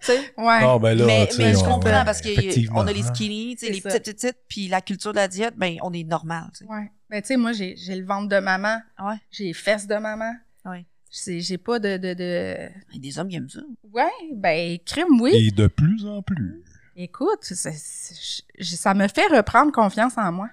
sais? 0.00 0.32
Ouais. 0.36 0.60
Non, 0.62 0.78
ben 0.80 0.96
là, 0.98 1.06
mais 1.06 1.26
tu 1.28 1.36
sais, 1.36 1.42
mais 1.44 1.52
je 1.54 1.58
comprends 1.64 2.04
parce 2.04 2.20
qu'on 2.20 2.86
a 2.86 2.92
les 2.92 3.02
hein. 3.06 3.14
skinny, 3.14 3.54
tu 3.56 3.60
sais, 3.60 3.66
C'est 3.66 3.72
les 3.72 3.80
ça. 3.80 3.88
petites, 3.90 4.02
petites, 4.16 4.16
petites, 4.20 4.38
puis 4.48 4.68
la 4.68 4.80
culture 4.80 5.12
de 5.12 5.16
la 5.16 5.28
diète, 5.28 5.54
ben, 5.56 5.76
on 5.82 5.92
est 5.92 6.04
normal. 6.04 6.48
tu 6.52 6.64
sais. 6.64 6.70
Ouais. 6.70 6.90
Ben 7.08 7.20
tu 7.22 7.28
sais 7.28 7.36
moi 7.36 7.52
j'ai 7.52 7.74
j'ai 7.76 7.96
le 7.96 8.06
ventre 8.06 8.28
de 8.28 8.38
maman, 8.38 8.80
Ouais, 9.02 9.16
j'ai 9.32 9.44
les 9.46 9.52
fesses 9.52 9.86
de 9.86 9.96
maman. 9.96 10.32
ouais. 10.66 10.86
J'ai 11.10 11.40
j'ai 11.40 11.58
pas 11.58 11.78
de 11.80 11.96
de, 11.96 12.68
des 12.98 13.18
hommes 13.18 13.28
qui 13.28 13.34
aiment 13.36 13.48
ça. 13.48 13.60
Ouais, 13.92 14.08
ben 14.32 14.78
crime 14.86 15.20
oui. 15.20 15.32
Et 15.34 15.50
de 15.50 15.66
plus 15.66 16.06
en 16.06 16.22
plus. 16.22 16.62
Écoute, 16.94 17.40
je- 17.48 18.76
ça 18.76 18.94
me 18.94 19.08
fait 19.08 19.26
reprendre 19.26 19.72
confiance 19.72 20.16
en 20.18 20.30
moi 20.32 20.50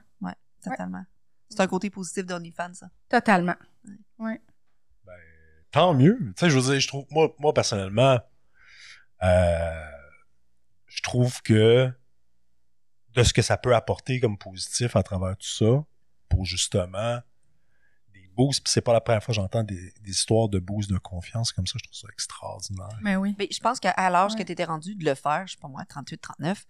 Totalement. 0.63 1.03
C'est 1.49 1.61
un 1.61 1.67
côté 1.67 1.89
positif 1.89 2.25
d'OnlyFans, 2.25 2.73
ça. 2.73 2.89
totalement. 3.07 3.55
Ben, 4.19 4.37
tant 5.71 5.93
mieux. 5.93 6.17
Tu 6.19 6.33
sais, 6.37 6.49
je 6.49 6.57
veux 6.59 6.71
dire, 6.71 6.79
je 6.79 6.87
trouve, 6.87 7.05
moi, 7.11 7.33
moi 7.39 7.53
personnellement, 7.53 8.19
euh, 9.23 9.91
je 10.87 11.01
trouve 11.01 11.41
que 11.41 11.91
de 13.13 13.23
ce 13.23 13.33
que 13.33 13.41
ça 13.41 13.57
peut 13.57 13.75
apporter 13.75 14.19
comme 14.19 14.37
positif 14.37 14.95
à 14.95 15.03
travers 15.03 15.35
tout 15.37 15.47
ça, 15.47 15.83
pour 16.29 16.45
justement 16.45 17.19
des 18.13 18.27
boosts, 18.35 18.63
puis 18.63 18.71
c'est 18.71 18.81
pas 18.81 18.93
la 18.93 19.01
première 19.01 19.23
fois 19.23 19.33
que 19.33 19.41
j'entends 19.41 19.63
des, 19.63 19.91
des 20.01 20.11
histoires 20.11 20.49
de 20.49 20.59
boosts 20.59 20.89
de 20.91 20.97
confiance 20.99 21.51
comme 21.51 21.65
ça, 21.65 21.73
je 21.77 21.83
trouve 21.83 21.95
ça 21.97 22.07
extraordinaire. 22.13 22.89
Mais 23.01 23.15
oui. 23.15 23.35
Mais 23.39 23.47
je 23.51 23.59
pense 23.59 23.79
qu'à 23.79 23.93
l'âge 24.09 24.33
Ouais. 24.33 24.39
que 24.39 24.43
tu 24.43 24.51
étais 24.51 24.65
rendu 24.65 24.95
de 24.95 25.03
le 25.05 25.15
faire, 25.15 25.47
je 25.47 25.53
sais 25.53 25.59
pas 25.59 25.67
moi, 25.67 25.83
38, 25.85 26.17
39, 26.19 26.65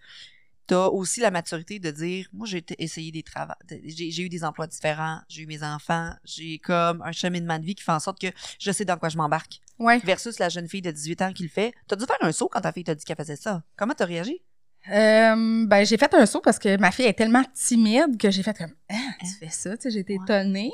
t'as 0.67 0.87
aussi 0.87 1.21
la 1.21 1.31
maturité 1.31 1.79
de 1.79 1.89
dire, 1.91 2.27
moi, 2.33 2.45
j'ai 2.45 2.63
essayé 2.77 3.11
des 3.11 3.23
travaux, 3.23 3.53
j'ai 3.85 4.21
eu 4.23 4.29
des 4.29 4.43
emplois 4.43 4.67
différents, 4.67 5.19
j'ai 5.29 5.43
eu 5.43 5.45
mes 5.47 5.63
enfants, 5.63 6.11
j'ai 6.25 6.59
comme 6.59 7.01
un 7.01 7.11
cheminement 7.13 7.57
de 7.57 7.65
vie 7.65 7.73
qui 7.75 7.83
fait 7.83 7.91
en 7.93 7.99
sorte 7.99 8.19
que 8.19 8.27
je 8.59 8.71
sais 8.71 8.85
dans 8.85 8.97
quoi 8.97 9.09
je 9.09 9.17
m'embarque. 9.17 9.59
Ouais. 9.79 9.99
Versus 9.99 10.39
la 10.39 10.49
jeune 10.49 10.67
fille 10.67 10.81
de 10.81 10.91
18 10.91 11.21
ans 11.21 11.33
qui 11.33 11.43
le 11.43 11.49
fait. 11.49 11.73
T'as 11.87 11.95
dû 11.95 12.05
faire 12.05 12.17
un 12.21 12.31
saut 12.31 12.49
quand 12.49 12.61
ta 12.61 12.71
fille 12.71 12.83
t'a 12.83 12.95
dit 12.95 13.05
qu'elle 13.05 13.15
faisait 13.17 13.35
ça. 13.35 13.63
Comment 13.77 13.93
t'as 13.93 14.05
réagi? 14.05 14.41
Euh, 14.89 15.65
ben, 15.67 15.85
j'ai 15.85 15.97
fait 15.97 16.13
un 16.13 16.25
saut 16.25 16.41
parce 16.41 16.59
que 16.59 16.77
ma 16.79 16.91
fille 16.91 17.05
est 17.05 17.13
tellement 17.13 17.43
timide 17.53 18.17
que 18.17 18.31
j'ai 18.31 18.41
fait 18.43 18.57
comme 18.57 18.73
Ah, 18.89 18.93
tu 19.19 19.25
Hein? 19.25 19.29
fais 19.39 19.49
ça, 19.49 19.75
tu 19.77 19.83
sais, 19.83 19.91
j'ai 19.91 19.99
été 19.99 20.17
Ouais. 20.17 20.23
étonnée, 20.23 20.71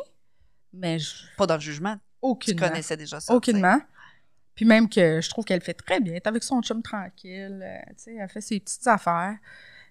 mais 0.71 0.99
je... 0.99 1.09
Pas 1.37 1.47
dans 1.47 1.55
le 1.55 1.61
jugement. 1.61 1.95
Tu 1.95 1.99
aucunement. 2.21 2.67
connaissais 2.69 2.95
déjà 2.97 3.19
ça. 3.19 3.33
Aucunement. 3.33 3.79
Puis 4.55 4.65
même 4.65 4.87
que 4.87 5.19
je 5.19 5.29
trouve 5.29 5.45
qu'elle 5.45 5.61
fait 5.61 5.73
très 5.73 5.99
bien. 5.99 6.13
Elle 6.13 6.17
est 6.17 6.27
avec 6.27 6.43
son 6.43 6.61
chum 6.61 6.81
tranquille, 6.83 7.59
euh, 7.63 7.77
tu 7.89 7.93
sais, 8.03 8.15
elle 8.19 8.29
fait 8.29 8.39
ses 8.41 8.59
petites 8.59 8.85
affaires. 8.87 9.37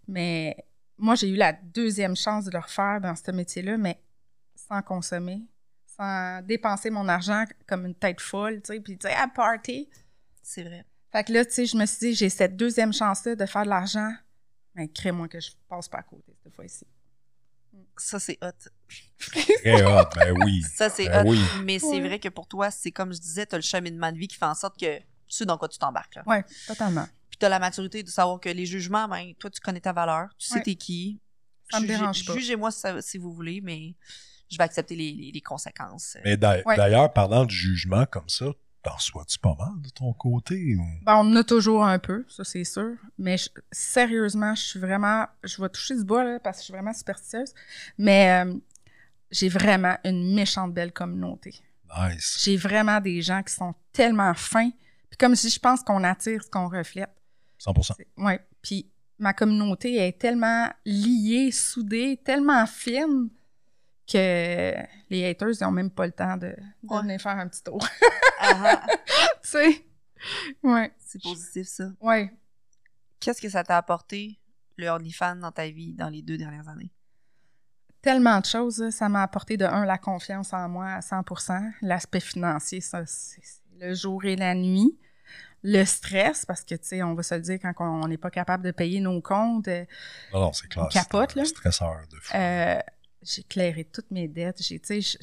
Mais 0.08 0.56
moi, 0.98 1.14
j'ai 1.14 1.28
eu 1.28 1.36
la 1.36 1.52
deuxième 1.52 2.16
chance 2.16 2.44
de 2.44 2.50
le 2.50 2.58
refaire 2.58 3.00
dans 3.00 3.14
ce 3.16 3.30
métier-là, 3.30 3.76
mais 3.76 4.00
sans 4.54 4.82
consommer, 4.82 5.42
sans 5.86 6.42
dépenser 6.42 6.90
mon 6.90 7.08
argent 7.08 7.44
comme 7.66 7.86
une 7.86 7.94
tête 7.94 8.20
folle, 8.20 8.62
tu 8.62 8.72
sais, 8.74 8.80
puis 8.80 8.98
tu 8.98 9.06
sais, 9.08 9.14
à 9.14 9.28
party. 9.28 9.88
tu. 9.92 9.98
C'est 10.42 10.62
vrai. 10.64 10.84
Fait 11.12 11.24
que 11.24 11.32
là, 11.32 11.44
tu 11.44 11.52
sais, 11.52 11.66
je 11.66 11.76
me 11.76 11.84
suis 11.86 12.08
dit, 12.10 12.14
j'ai 12.14 12.28
cette 12.30 12.56
deuxième 12.56 12.92
chance-là 12.92 13.34
de 13.36 13.46
faire 13.46 13.64
de 13.64 13.68
l'argent, 13.68 14.12
mais 14.74 14.88
crée-moi 14.88 15.28
que 15.28 15.40
je 15.40 15.50
passe 15.68 15.88
pas 15.88 15.98
à 15.98 16.02
côté 16.02 16.34
cette 16.42 16.54
fois-ci. 16.54 16.86
Ça, 17.96 18.18
c'est 18.18 18.38
hot. 18.42 18.50
Très 19.18 19.82
hot, 19.84 20.04
ben 20.14 20.36
oui. 20.44 20.62
Ça, 20.74 20.88
c'est 20.90 21.06
Ben 21.08 21.26
hot. 21.26 21.30
oui. 21.30 21.40
Mais 21.64 21.78
c'est 21.78 22.00
vrai 22.00 22.18
que 22.18 22.28
pour 22.28 22.46
toi, 22.46 22.70
c'est 22.70 22.90
comme 22.90 23.12
je 23.12 23.18
disais, 23.20 23.46
t'as 23.46 23.56
le 23.58 23.62
cheminement 23.62 24.10
de 24.12 24.18
vie 24.18 24.28
qui 24.28 24.36
fait 24.36 24.44
en 24.46 24.54
sorte 24.54 24.78
que 24.78 24.98
tu 24.98 25.04
sais 25.28 25.44
dans 25.46 25.56
quoi 25.58 25.68
tu 25.68 25.78
t'embarques. 25.78 26.14
là. 26.16 26.22
Ouais, 26.26 26.44
totalement. 26.66 27.06
Puis 27.32 27.38
t'as 27.38 27.48
la 27.48 27.58
maturité 27.58 28.02
de 28.02 28.08
savoir 28.10 28.38
que 28.38 28.50
les 28.50 28.66
jugements, 28.66 29.08
ben, 29.08 29.32
toi, 29.38 29.48
tu 29.50 29.58
connais 29.60 29.80
ta 29.80 29.92
valeur, 29.94 30.28
tu 30.38 30.46
sais 30.48 30.56
Ouais. 30.56 30.62
t'es 30.62 30.74
qui. 30.74 31.18
Ça 31.70 31.80
me 31.80 31.86
Jugez- 31.86 31.98
dérange 31.98 32.24
pas. 32.26 32.34
Jugez-moi 32.34 32.70
si, 32.70 32.80
ça- 32.80 33.00
si 33.00 33.16
vous 33.18 33.32
voulez, 33.32 33.60
mais 33.62 33.94
je 34.50 34.58
vais 34.58 34.64
accepter 34.64 34.94
les, 34.94 35.12
les- 35.12 35.32
les 35.32 35.40
conséquences. 35.40 36.18
Mais 36.24 36.32
Ouais. 36.44 36.76
d'ailleurs, 36.76 37.10
parlant 37.12 37.46
du 37.46 37.54
jugement 37.56 38.04
comme 38.04 38.28
ça, 38.28 38.44
t'en 38.82 38.98
sois-tu 38.98 39.38
pas 39.38 39.54
mal 39.58 39.80
de 39.80 39.88
ton 39.88 40.12
côté? 40.12 40.76
Ou... 40.76 40.84
Ben, 41.06 41.14
on 41.16 41.20
en 41.32 41.36
a 41.36 41.44
toujours 41.44 41.84
un 41.84 41.98
peu, 41.98 42.26
ça 42.28 42.44
c'est 42.44 42.64
sûr. 42.64 42.96
Mais 43.16 43.38
je- 43.38 43.48
sérieusement, 43.70 44.54
je 44.54 44.62
suis 44.62 44.78
vraiment. 44.80 45.26
Je 45.42 45.60
vais 45.62 45.68
toucher 45.70 45.96
du 45.96 46.04
bois 46.04 46.24
là, 46.24 46.38
parce 46.40 46.58
que 46.58 46.60
je 46.62 46.64
suis 46.66 46.72
vraiment 46.74 46.92
superstitieuse. 46.92 47.54
Mais 47.96 48.44
euh, 48.44 48.54
j'ai 49.30 49.48
vraiment 49.48 49.96
une 50.04 50.34
méchante 50.34 50.74
belle 50.74 50.92
communauté. 50.92 51.54
Nice. 51.98 52.38
J'ai 52.44 52.56
vraiment 52.56 53.00
des 53.00 53.22
gens 53.22 53.42
qui 53.42 53.54
sont 53.54 53.74
tellement 53.92 54.34
fins. 54.34 54.70
Puis 55.10 55.16
comme 55.18 55.34
si 55.36 55.48
je 55.50 55.58
pense 55.58 55.82
qu'on 55.82 56.04
attire 56.04 56.42
ce 56.42 56.50
qu'on 56.50 56.68
reflète. 56.68 57.10
100%. 57.64 57.94
C'est- 57.96 58.08
Ouais. 58.16 58.40
Puis 58.62 58.90
ma 59.18 59.32
communauté 59.32 59.96
est 59.96 60.18
tellement 60.20 60.68
liée, 60.84 61.50
soudée, 61.52 62.20
tellement 62.24 62.66
fine 62.66 63.28
que 64.10 64.74
les 65.10 65.24
haters, 65.24 65.50
ils 65.60 65.64
n'ont 65.64 65.70
même 65.70 65.90
pas 65.90 66.06
le 66.06 66.12
temps 66.12 66.36
de, 66.36 66.48
de 66.48 66.54
Ouais. 66.88 67.00
venir 67.02 67.20
faire 67.20 67.38
un 67.38 67.48
petit 67.48 67.62
tour. 67.62 67.86
Ah, 68.40 68.52
ah, 68.64 68.86
tu 69.42 69.48
sais? 69.50 69.86
Ouais. 70.62 70.92
c'est 70.98 71.22
positif, 71.22 71.66
ça. 71.68 71.90
Ouais. 72.00 72.32
Qu'est-ce 73.20 73.40
que 73.40 73.48
ça 73.48 73.62
t'a 73.62 73.76
apporté, 73.76 74.40
le 74.76 74.88
OnlyFans, 74.88 75.36
dans 75.36 75.52
ta 75.52 75.68
vie 75.68 75.94
dans 75.94 76.08
les 76.08 76.22
deux 76.22 76.36
dernières 76.36 76.68
années? 76.68 76.92
tellement 78.00 78.40
de 78.40 78.44
choses. 78.46 78.90
Ça 78.90 79.08
m'a 79.08 79.22
apporté 79.22 79.56
de 79.56 79.64
un 79.64 79.84
la 79.84 79.96
confiance 79.96 80.52
en 80.52 80.68
moi 80.68 80.86
à 80.88 81.00
100% 81.00 81.70
L'aspect 81.82 82.18
financier, 82.18 82.80
ça, 82.80 83.06
c'est 83.06 83.40
c'est 83.44 83.62
le 83.78 83.94
jour 83.94 84.24
et 84.24 84.34
la 84.34 84.56
nuit. 84.56 84.98
Le 85.64 85.84
stress, 85.84 86.44
parce 86.44 86.64
que, 86.64 86.74
tu 86.74 86.84
sais, 86.88 87.02
on 87.04 87.14
va 87.14 87.22
se 87.22 87.34
le 87.36 87.40
dire, 87.40 87.58
quand 87.60 87.72
on 87.78 88.08
n'est 88.08 88.16
pas 88.18 88.30
capable 88.30 88.64
de 88.64 88.72
payer 88.72 89.00
nos 89.00 89.20
comptes, 89.20 89.68
euh, 89.68 89.84
Non, 90.32 90.40
non, 90.40 90.52
c'est 90.52 90.66
clair. 90.68 90.84
On 90.84 90.88
capote, 90.88 91.30
c'est 91.32 91.38
un 91.38 91.42
là. 91.42 91.48
stresseur 91.48 92.06
de 92.10 92.16
fou. 92.18 92.36
euh, 92.36 92.80
j'ai 93.22 93.42
clairé 93.44 93.84
toutes 93.84 94.10
mes 94.10 94.26
dettes. 94.26 94.60
J'ai, 94.62 94.80
tu 94.80 95.00
sais, 95.00 95.18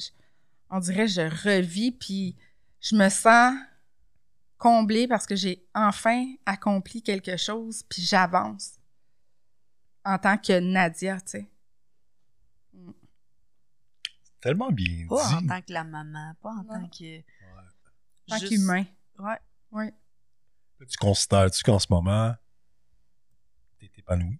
on 0.70 0.78
dirait 0.78 1.06
je 1.08 1.20
revis, 1.46 1.92
puis 1.92 2.36
je 2.80 2.96
me 2.96 3.08
sens 3.10 3.54
comblée 4.56 5.06
parce 5.08 5.26
que 5.26 5.36
j'ai 5.36 5.66
enfin 5.74 6.24
accompli 6.46 7.02
quelque 7.02 7.36
chose, 7.36 7.82
puis 7.88 8.00
j'avance 8.02 8.72
en 10.06 10.16
tant 10.18 10.38
que 10.38 10.58
Nadia, 10.58 11.20
tu 11.20 11.28
sais. 11.28 11.50
Tellement 14.40 14.70
bien 14.72 15.06
Pas 15.06 15.34
en 15.34 15.40
dit. 15.42 15.46
tant 15.48 15.60
que 15.60 15.72
la 15.74 15.84
maman, 15.84 16.32
pas 16.42 16.50
en 16.52 16.64
tant 16.64 16.88
que. 16.88 17.18
En 17.18 18.38
tant 18.38 18.46
qu'humain. 18.46 18.84
Ouais. 19.18 19.38
Ouais. 19.70 19.94
Tu 20.88 20.96
considères-tu 20.98 21.62
qu'en 21.62 21.78
ce 21.78 21.86
moment, 21.90 22.34
t'es 23.78 23.90
épanoui? 23.98 24.38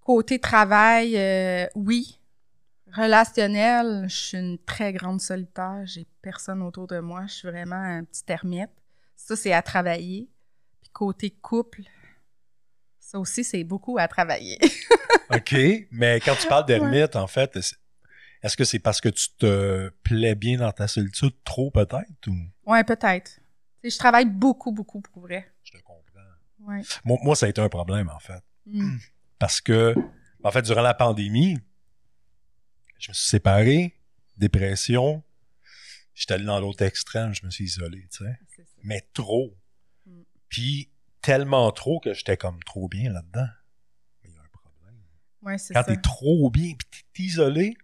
Côté 0.00 0.38
travail, 0.38 1.16
euh, 1.16 1.66
oui. 1.74 2.18
Relationnel, 2.92 4.06
je 4.08 4.14
suis 4.14 4.38
une 4.38 4.58
très 4.58 4.92
grande 4.92 5.20
solitaire. 5.20 5.82
J'ai 5.84 6.06
personne 6.20 6.62
autour 6.62 6.86
de 6.86 6.98
moi. 6.98 7.26
Je 7.26 7.32
suis 7.32 7.48
vraiment 7.48 7.76
un 7.76 8.04
petit 8.04 8.24
ermite. 8.28 8.70
Ça, 9.16 9.36
c'est 9.36 9.52
à 9.52 9.62
travailler. 9.62 10.28
Puis 10.80 10.90
côté 10.90 11.30
couple, 11.30 11.82
ça 12.98 13.18
aussi, 13.18 13.44
c'est 13.44 13.64
beaucoup 13.64 13.98
à 13.98 14.08
travailler. 14.08 14.58
OK, 15.30 15.54
mais 15.90 16.20
quand 16.20 16.34
tu 16.36 16.48
parles 16.48 16.66
d'ermite, 16.66 17.16
en 17.16 17.26
fait, 17.26 17.56
Est-ce 18.42 18.56
que 18.56 18.64
c'est 18.64 18.80
parce 18.80 19.00
que 19.00 19.08
tu 19.08 19.28
te 19.38 19.90
plais 20.02 20.34
bien 20.34 20.58
dans 20.58 20.72
ta 20.72 20.88
solitude 20.88 21.34
trop 21.44 21.70
peut-être 21.70 22.26
ou? 22.26 22.36
Ouais, 22.66 22.82
peut-être. 22.82 23.38
Tu 23.82 23.90
je 23.90 23.98
travaille 23.98 24.26
beaucoup, 24.26 24.72
beaucoup 24.72 25.00
pour 25.00 25.22
vrai. 25.22 25.52
je 25.64 25.72
te 25.72 25.78
comprends. 25.82 26.20
Ouais. 26.60 26.82
Moi, 27.04 27.18
moi, 27.22 27.34
ça 27.36 27.46
a 27.46 27.48
été 27.48 27.60
un 27.60 27.68
problème 27.68 28.08
en 28.08 28.20
fait. 28.20 28.42
Mm. 28.66 28.96
Parce 29.38 29.60
que, 29.60 29.94
en 30.44 30.50
fait, 30.52 30.62
durant 30.62 30.82
la 30.82 30.94
pandémie, 30.94 31.58
je 32.98 33.10
me 33.10 33.14
suis 33.14 33.28
séparé, 33.28 33.98
dépression. 34.36 35.22
J'étais 36.14 36.34
allé 36.34 36.44
dans 36.44 36.60
l'autre 36.60 36.82
extrême, 36.84 37.34
je 37.34 37.44
me 37.44 37.50
suis 37.50 37.64
isolé, 37.64 38.06
tu 38.12 38.24
sais. 38.24 38.38
Mais 38.84 39.00
trop. 39.12 39.56
Mm. 40.06 40.22
Puis, 40.48 40.90
tellement 41.20 41.70
trop 41.72 41.98
que 41.98 42.14
j'étais 42.14 42.36
comme 42.36 42.62
trop 42.62 42.88
bien 42.88 43.12
là-dedans. 43.12 43.48
Mais 44.22 44.30
il 44.30 44.34
y 44.34 44.38
a 44.38 44.42
un 44.42 44.48
problème. 44.48 45.02
Ouais, 45.42 45.58
c'est 45.58 45.74
Quand 45.74 45.84
t'es 45.84 45.96
trop 45.96 46.50
bien 46.50 46.74
puis 46.78 47.04
t'es 47.12 47.22
isolé, 47.24 47.74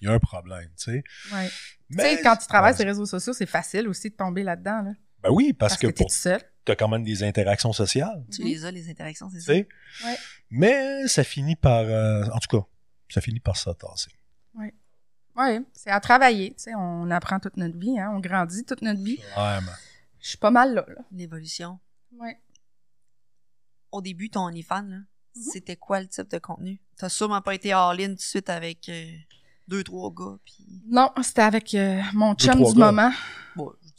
il 0.00 0.06
y 0.06 0.10
a 0.10 0.12
un 0.12 0.18
problème, 0.20 0.68
tu 0.76 0.92
sais. 0.92 1.04
Ouais. 1.32 1.48
Tu 1.48 1.96
Mais- 1.96 2.16
sais, 2.16 2.22
quand 2.22 2.36
tu 2.36 2.46
travailles 2.46 2.74
sur 2.74 2.84
les 2.84 2.90
réseaux 2.90 3.06
sociaux, 3.06 3.32
c'est 3.32 3.46
facile 3.46 3.88
aussi 3.88 4.10
de 4.10 4.14
tomber 4.14 4.42
là-dedans, 4.42 4.82
là. 4.82 4.92
Ben 5.24 5.30
oui, 5.32 5.52
parce, 5.52 5.72
Parce, 5.74 5.80
que, 5.82 5.86
que, 5.88 5.92
pour- 5.96 6.06
tout 6.06 6.12
seul. 6.14 6.40
t'as 6.64 6.76
quand 6.76 6.88
même 6.88 7.02
des 7.04 7.22
interactions 7.24 7.72
sociales, 7.72 8.24
Tu 8.32 8.42
les 8.42 8.64
as, 8.64 8.70
les 8.70 8.88
interactions, 8.90 9.28
c'est 9.30 9.38
tu 9.38 9.44
ça? 9.44 9.52
sais? 9.54 9.68
Ouais. 10.04 10.16
Mais 10.50 11.08
ça 11.08 11.24
finit 11.24 11.56
par... 11.56 11.80
euh, 11.80 12.24
en 12.32 12.38
tout 12.38 12.58
cas, 12.60 12.66
ça 13.08 13.20
finit 13.20 13.40
par 13.40 13.56
se 13.56 13.70
tasser. 13.70 14.10
Ouais, 15.36 15.60
c'est 15.72 15.90
à 15.90 15.98
travailler. 15.98 16.50
Tu 16.50 16.62
sais, 16.64 16.74
on 16.76 17.10
apprend 17.10 17.40
toute 17.40 17.56
notre 17.56 17.76
vie, 17.76 17.98
hein. 17.98 18.12
On 18.14 18.20
grandit 18.20 18.64
toute 18.64 18.82
notre 18.82 19.02
vie. 19.02 19.18
Vraiment. 19.34 19.72
Je 20.20 20.28
suis 20.28 20.38
pas 20.38 20.52
mal 20.52 20.74
là, 20.74 20.84
là. 20.86 21.02
L'évolution. 21.10 21.80
Ouais. 22.12 22.38
Au 23.90 24.00
début, 24.00 24.30
ton 24.30 24.42
OnlyFans, 24.42 24.82
là, 24.82 24.96
Mhm. 24.98 25.42
c'était 25.52 25.74
quoi 25.74 26.00
le 26.00 26.06
type 26.06 26.30
de 26.30 26.38
contenu? 26.38 26.80
T'as 26.96 27.08
sûrement 27.08 27.40
pas 27.42 27.52
été 27.56 27.72
all-in 27.72 28.10
tout 28.10 28.14
de 28.14 28.20
suite 28.20 28.48
avec 28.48 28.88
euh, 28.88 29.06
deux, 29.66 29.82
trois 29.82 30.12
gars, 30.14 30.36
puis... 30.44 30.82
Non, 30.86 31.10
c'était 31.24 31.42
avec 31.42 31.74
euh, 31.74 32.00
mon 32.12 32.34
Deux, 32.34 32.44
chum 32.46 32.62
du 32.62 32.78
gars. 32.78 32.92
moment. 32.92 33.10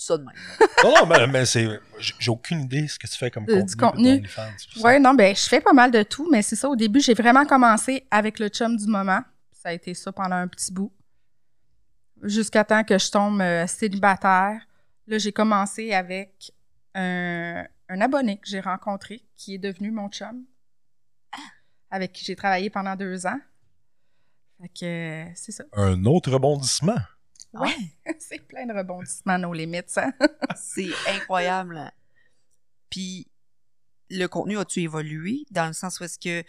Ça 0.05 0.19
de 0.19 0.23
même. 0.23 0.35
Non, 0.83 0.93
non, 0.93 1.05
mais, 1.07 1.25
mais 1.25 1.45
c'est... 1.47 1.67
J'ai 1.97 2.29
aucune 2.29 2.61
idée 2.61 2.87
ce 2.87 2.99
que 2.99 3.07
tu 3.07 3.17
fais 3.17 3.31
comme 3.31 3.47
contenu. 3.47 3.65
du 3.65 3.75
contenu. 3.75 4.29
Ouais, 4.83 4.99
non, 4.99 5.15
ben, 5.15 5.35
je 5.35 5.41
fais 5.41 5.61
pas 5.61 5.73
mal 5.73 5.89
de 5.89 6.03
tout, 6.03 6.29
mais 6.31 6.43
c'est 6.43 6.55
ça. 6.55 6.69
Au 6.69 6.75
début, 6.75 6.99
j'ai 6.99 7.15
vraiment 7.15 7.43
commencé 7.43 8.05
avec 8.11 8.37
le 8.37 8.49
chum 8.49 8.77
du 8.77 8.85
moment. 8.85 9.21
Ça 9.51 9.69
a 9.69 9.73
été 9.73 9.95
ça 9.95 10.11
pendant 10.11 10.35
un 10.35 10.47
petit 10.47 10.71
bout. 10.71 10.93
Jusqu'à 12.21 12.63
temps 12.63 12.83
que 12.83 12.99
je 12.99 13.09
tombe 13.09 13.41
euh, 13.41 13.65
célibataire. 13.65 14.61
Là, 15.07 15.17
j'ai 15.17 15.31
commencé 15.31 15.91
avec 15.91 16.51
un, 16.93 17.65
un 17.89 18.01
abonné 18.01 18.37
que 18.37 18.47
j'ai 18.47 18.59
rencontré, 18.59 19.23
qui 19.35 19.55
est 19.55 19.59
devenu 19.59 19.89
mon 19.89 20.09
chum, 20.09 20.45
avec 21.89 22.13
qui 22.13 22.23
j'ai 22.23 22.35
travaillé 22.35 22.69
pendant 22.69 22.95
deux 22.95 23.25
ans. 23.25 23.39
Fait 24.61 24.69
que 24.69 25.25
c'est 25.35 25.51
ça. 25.51 25.63
Un 25.73 26.05
autre 26.05 26.31
rebondissement. 26.31 26.97
Ouais. 27.59 28.15
c'est 28.19 28.39
plein 28.39 28.65
de 28.65 28.73
rebondissements, 28.73 29.37
nos 29.37 29.53
limites, 29.53 29.89
ça. 29.89 30.11
C'est 30.55 30.89
incroyable. 31.07 31.91
Puis, 32.89 33.27
le 34.09 34.27
contenu 34.27 34.57
a-tu 34.57 34.81
évolué? 34.81 35.45
Dans 35.51 35.67
le 35.67 35.73
sens 35.73 35.99
où 35.99 36.03
est-ce 36.03 36.19
que. 36.19 36.43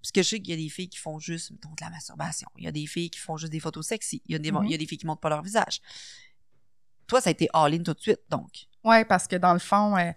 Parce 0.00 0.12
que 0.12 0.22
je 0.22 0.28
sais 0.28 0.40
qu'il 0.40 0.50
y 0.50 0.52
a 0.54 0.62
des 0.62 0.70
filles 0.70 0.88
qui 0.88 0.98
font 0.98 1.18
juste 1.18 1.50
mettons, 1.50 1.68
de 1.70 1.80
la 1.82 1.90
masturbation. 1.90 2.48
Il 2.56 2.64
y 2.64 2.68
a 2.68 2.72
des 2.72 2.86
filles 2.86 3.10
qui 3.10 3.18
font 3.18 3.36
juste 3.36 3.52
des 3.52 3.60
photos 3.60 3.86
sexy. 3.86 4.22
Il 4.26 4.32
y 4.32 4.34
a 4.34 4.38
des, 4.38 4.50
Mhm. 4.50 4.64
il 4.64 4.70
y 4.70 4.74
a 4.74 4.78
des 4.78 4.86
filles 4.86 4.96
qui 4.98 5.06
montrent 5.06 5.20
pas 5.20 5.28
leur 5.28 5.42
visage. 5.42 5.80
Toi, 7.06 7.20
ça 7.20 7.28
a 7.28 7.32
été 7.32 7.48
all-in 7.52 7.82
tout 7.82 7.92
de 7.92 8.00
suite, 8.00 8.20
donc. 8.30 8.66
Oui, 8.84 9.04
parce 9.04 9.26
que 9.26 9.36
dans 9.36 9.52
le 9.52 9.58
fond, 9.58 9.96
euh, 9.98 10.10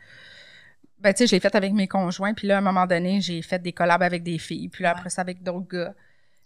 ben, 1.00 1.14
tu 1.14 1.18
sais, 1.20 1.28
je 1.28 1.32
l'ai 1.34 1.40
fait 1.42 1.54
avec 1.56 1.74
mes 1.74 1.88
conjoints, 1.88 2.34
puis 2.34 2.48
là, 2.48 2.56
à 2.56 2.58
un 2.60 2.62
moment 2.62 2.86
donné, 2.88 3.20
j'ai 3.20 3.42
fait 3.42 3.60
des 3.60 3.74
collabs 3.74 4.04
avec 4.04 4.24
des 4.24 4.38
filles, 4.38 4.70
puis 4.70 4.84
là, 4.84 4.94
Ouais. 4.94 5.00
après 5.00 5.10
ça, 5.10 5.22
avec 5.22 5.44
d'autres 5.44 5.68
gars. 5.68 5.94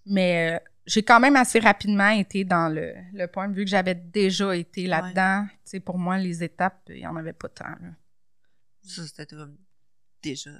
Mais 0.07 0.55
euh, 0.55 0.59
j'ai 0.87 1.03
quand 1.03 1.19
même 1.19 1.35
assez 1.35 1.59
rapidement 1.59 2.09
été 2.09 2.43
dans 2.45 2.73
le, 2.73 2.93
le 3.13 3.27
point, 3.27 3.47
vu 3.49 3.65
que 3.65 3.69
j'avais 3.69 3.93
déjà 3.93 4.55
été 4.55 4.87
là-dedans. 4.87 5.45
Tu 5.49 5.59
sais, 5.65 5.79
pour 5.81 5.97
moi, 5.99 6.17
les 6.17 6.43
étapes, 6.43 6.81
il 6.89 6.95
n'y 6.95 7.07
en 7.07 7.15
avait 7.17 7.33
pas 7.33 7.49
tant. 7.49 7.65
là. 7.65 7.89
Ça, 8.81 9.05
c'était 9.05 9.35
déjà. 10.23 10.51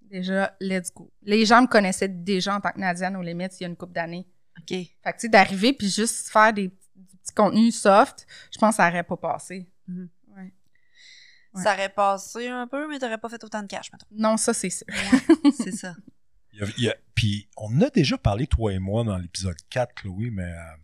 Déjà, 0.00 0.56
let's 0.60 0.92
go. 0.94 1.12
Les 1.22 1.44
gens 1.44 1.62
me 1.62 1.66
connaissaient 1.66 2.08
déjà 2.08 2.54
en 2.54 2.60
tant 2.60 2.70
que 2.70 2.78
Nadiane 2.78 3.16
aux 3.16 3.22
limites 3.22 3.58
il 3.60 3.64
y 3.64 3.66
a 3.66 3.68
une 3.68 3.76
couple 3.76 3.92
d'années. 3.94 4.24
OK. 4.60 4.68
Fait 4.68 4.86
que, 5.04 5.10
tu 5.10 5.20
sais, 5.22 5.28
d'arriver 5.28 5.72
puis 5.72 5.88
juste 5.88 6.28
faire 6.28 6.52
des, 6.52 6.68
des 6.68 7.16
petits 7.20 7.34
contenus 7.34 7.76
soft, 7.76 8.24
je 8.52 8.58
pense 8.58 8.70
que 8.74 8.76
ça 8.76 8.88
n'aurait 8.88 9.02
pas 9.02 9.16
passé. 9.16 9.68
Mhm. 9.88 10.08
Ouais. 10.28 10.54
Ouais. 11.54 11.62
Ça 11.62 11.74
aurait 11.74 11.88
passé 11.88 12.46
un 12.46 12.68
peu, 12.68 12.88
mais 12.88 13.00
t'aurais 13.00 13.18
pas 13.18 13.28
fait 13.28 13.42
autant 13.42 13.62
de 13.62 13.66
cash, 13.66 13.90
mettons. 13.92 14.06
Non, 14.12 14.36
ça, 14.36 14.54
c'est 14.54 14.70
sûr. 14.70 14.86
C'est 15.56 15.72
ça. 15.72 15.96
Il 16.56 16.60
y 16.60 16.62
a- 16.64 16.72
il 16.78 16.84
y 16.84 16.88
a- 16.90 16.96
puis 17.14 17.48
on 17.56 17.80
a 17.82 17.90
déjà 17.90 18.16
parlé, 18.18 18.46
toi 18.46 18.72
et 18.72 18.78
moi, 18.78 19.04
dans 19.04 19.16
l'épisode 19.18 19.56
4, 19.70 19.94
Chloé, 19.94 20.30
mais 20.30 20.42
euh, 20.44 20.76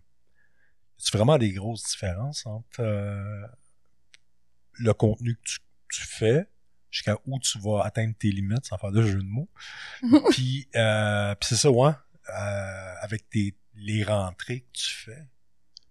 a 0.99 1.17
vraiment 1.17 1.39
des 1.39 1.53
grosses 1.53 1.83
différences 1.91 2.47
entre 2.47 2.81
euh, 2.81 3.47
le 4.75 4.93
contenu 4.95 5.35
que 5.37 5.41
tu, 5.43 5.59
tu 5.91 6.07
fais 6.07 6.47
jusqu'à 6.91 7.17
où 7.27 7.39
tu 7.41 7.59
vas 7.59 7.83
atteindre 7.85 8.15
tes 8.19 8.31
limites, 8.31 8.67
sans 8.67 8.79
faire 8.79 8.93
de 8.93 9.03
jeu 9.03 9.19
de 9.19 9.27
mots. 9.29 9.49
puis 10.31 10.69
euh, 10.77 11.35
puis 11.37 11.49
c'est 11.49 11.57
ça, 11.57 11.71
ouais, 11.71 11.93
euh, 12.29 12.95
avec 13.01 13.29
tes, 13.31 13.57
les 13.77 14.05
rentrées 14.05 14.61
que 14.61 14.73
tu 14.79 14.91
fais. 14.95 15.25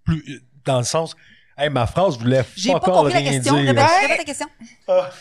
Plus, 0.03 0.23
euh, 0.35 0.41
dans 0.65 0.77
le 0.79 0.83
sens, 0.85 1.15
hey, 1.63 1.69
ma 1.69 1.85
phrase 1.87 2.17
voulait 2.17 2.43
J'ai 2.55 2.71
pas 2.73 2.79
compris 2.79 3.13
la 3.13 3.21
question. 3.21 3.53
dire. 3.55 3.67
Répète, 3.69 4.17
ta 4.17 4.23
question. 4.23 4.47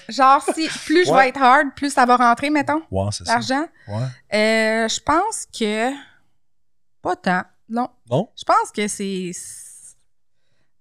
Genre, 0.09 0.43
si 0.55 0.68
plus 0.86 1.07
je 1.07 1.12
vais 1.12 1.28
être 1.28 1.41
hard, 1.43 1.68
plus 1.76 1.91
ça 1.93 2.05
va 2.07 2.16
rentrer, 2.16 2.51
mettons, 2.51 2.82
Ouais, 2.91 3.09
c'est 3.12 3.24
ça. 3.26 3.34
l'argent. 3.34 3.66
Ouais. 3.88 4.36
Euh, 4.38 4.88
je 4.88 5.01
pense 5.01 5.47
que. 5.47 5.91
Pas 7.03 7.16
tant. 7.16 7.43
Non. 7.68 7.88
Non? 8.11 8.28
Je 8.36 8.45
pense 8.45 8.70
que 8.74 8.88
c'est. 8.88 9.30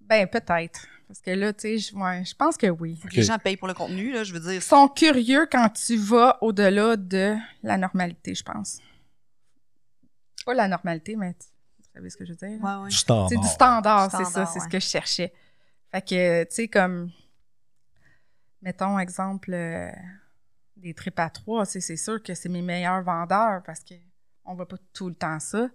Ben, 0.02 0.28
peut-être. 0.28 0.88
Parce 1.08 1.22
que 1.22 1.32
là, 1.32 1.54
tu 1.54 1.62
sais, 1.62 1.78
je 1.80 1.96
ouais, 1.96 2.24
je 2.24 2.36
pense 2.36 2.56
que 2.56 2.68
oui. 2.68 3.00
Les 3.14 3.24
gens 3.24 3.38
payent 3.40 3.58
pour 3.58 3.68
le 3.68 3.74
contenu, 3.74 4.12
là, 4.12 4.24
je 4.24 4.32
veux 4.34 4.40
dire. 4.40 4.54
Ils 4.54 4.62
sont 4.62 4.88
curieux 4.88 5.48
quand 5.52 5.70
tu 5.70 5.98
vas 5.98 6.38
au-delà 6.42 6.96
de 6.98 7.36
la 7.64 7.78
normalité, 7.78 8.36
je 8.36 8.44
pense. 8.44 8.78
Pas 10.46 10.54
la 10.54 10.68
normalité, 10.68 11.16
mais 11.16 11.34
tu 11.34 11.48
vous 11.80 11.90
savez 11.96 12.10
ce 12.12 12.18
que 12.18 12.26
je 12.26 12.32
veux 12.34 12.38
dire? 12.38 12.64
Ouais, 12.64 12.76
ouais. 12.84 12.90
Du 12.90 12.96
standard. 12.96 13.30
C'est 13.30 13.38
du 13.38 13.48
standard, 13.48 14.12
c'est 14.12 14.26
ça, 14.26 14.46
c'est 14.46 14.60
ce 14.60 14.68
que 14.68 14.80
je 14.80 14.86
cherchais. 14.86 15.34
Fait 15.92 16.02
que, 16.02 16.44
tu 16.44 16.56
sais, 16.56 16.68
comme, 16.68 17.12
mettons, 18.62 19.00
exemple, 19.00 19.54
euh, 19.54 19.92
des 20.78 20.94
tripes 20.94 21.20
à 21.20 21.30
trois, 21.30 21.66
tu 21.66 21.74
sais, 21.74 21.82
c'est 21.82 21.98
sûr 21.98 22.22
que 22.22 22.34
c'est 22.36 22.50
mes 22.50 22.62
meilleurs 22.62 23.02
vendeurs 23.02 23.62
parce 23.66 23.80
que 23.82 23.96
on 24.46 24.56
voit 24.56 24.68
pas 24.68 24.78
tout 24.94 25.10
le 25.10 25.16
temps 25.16 25.40
ça. 25.40 25.70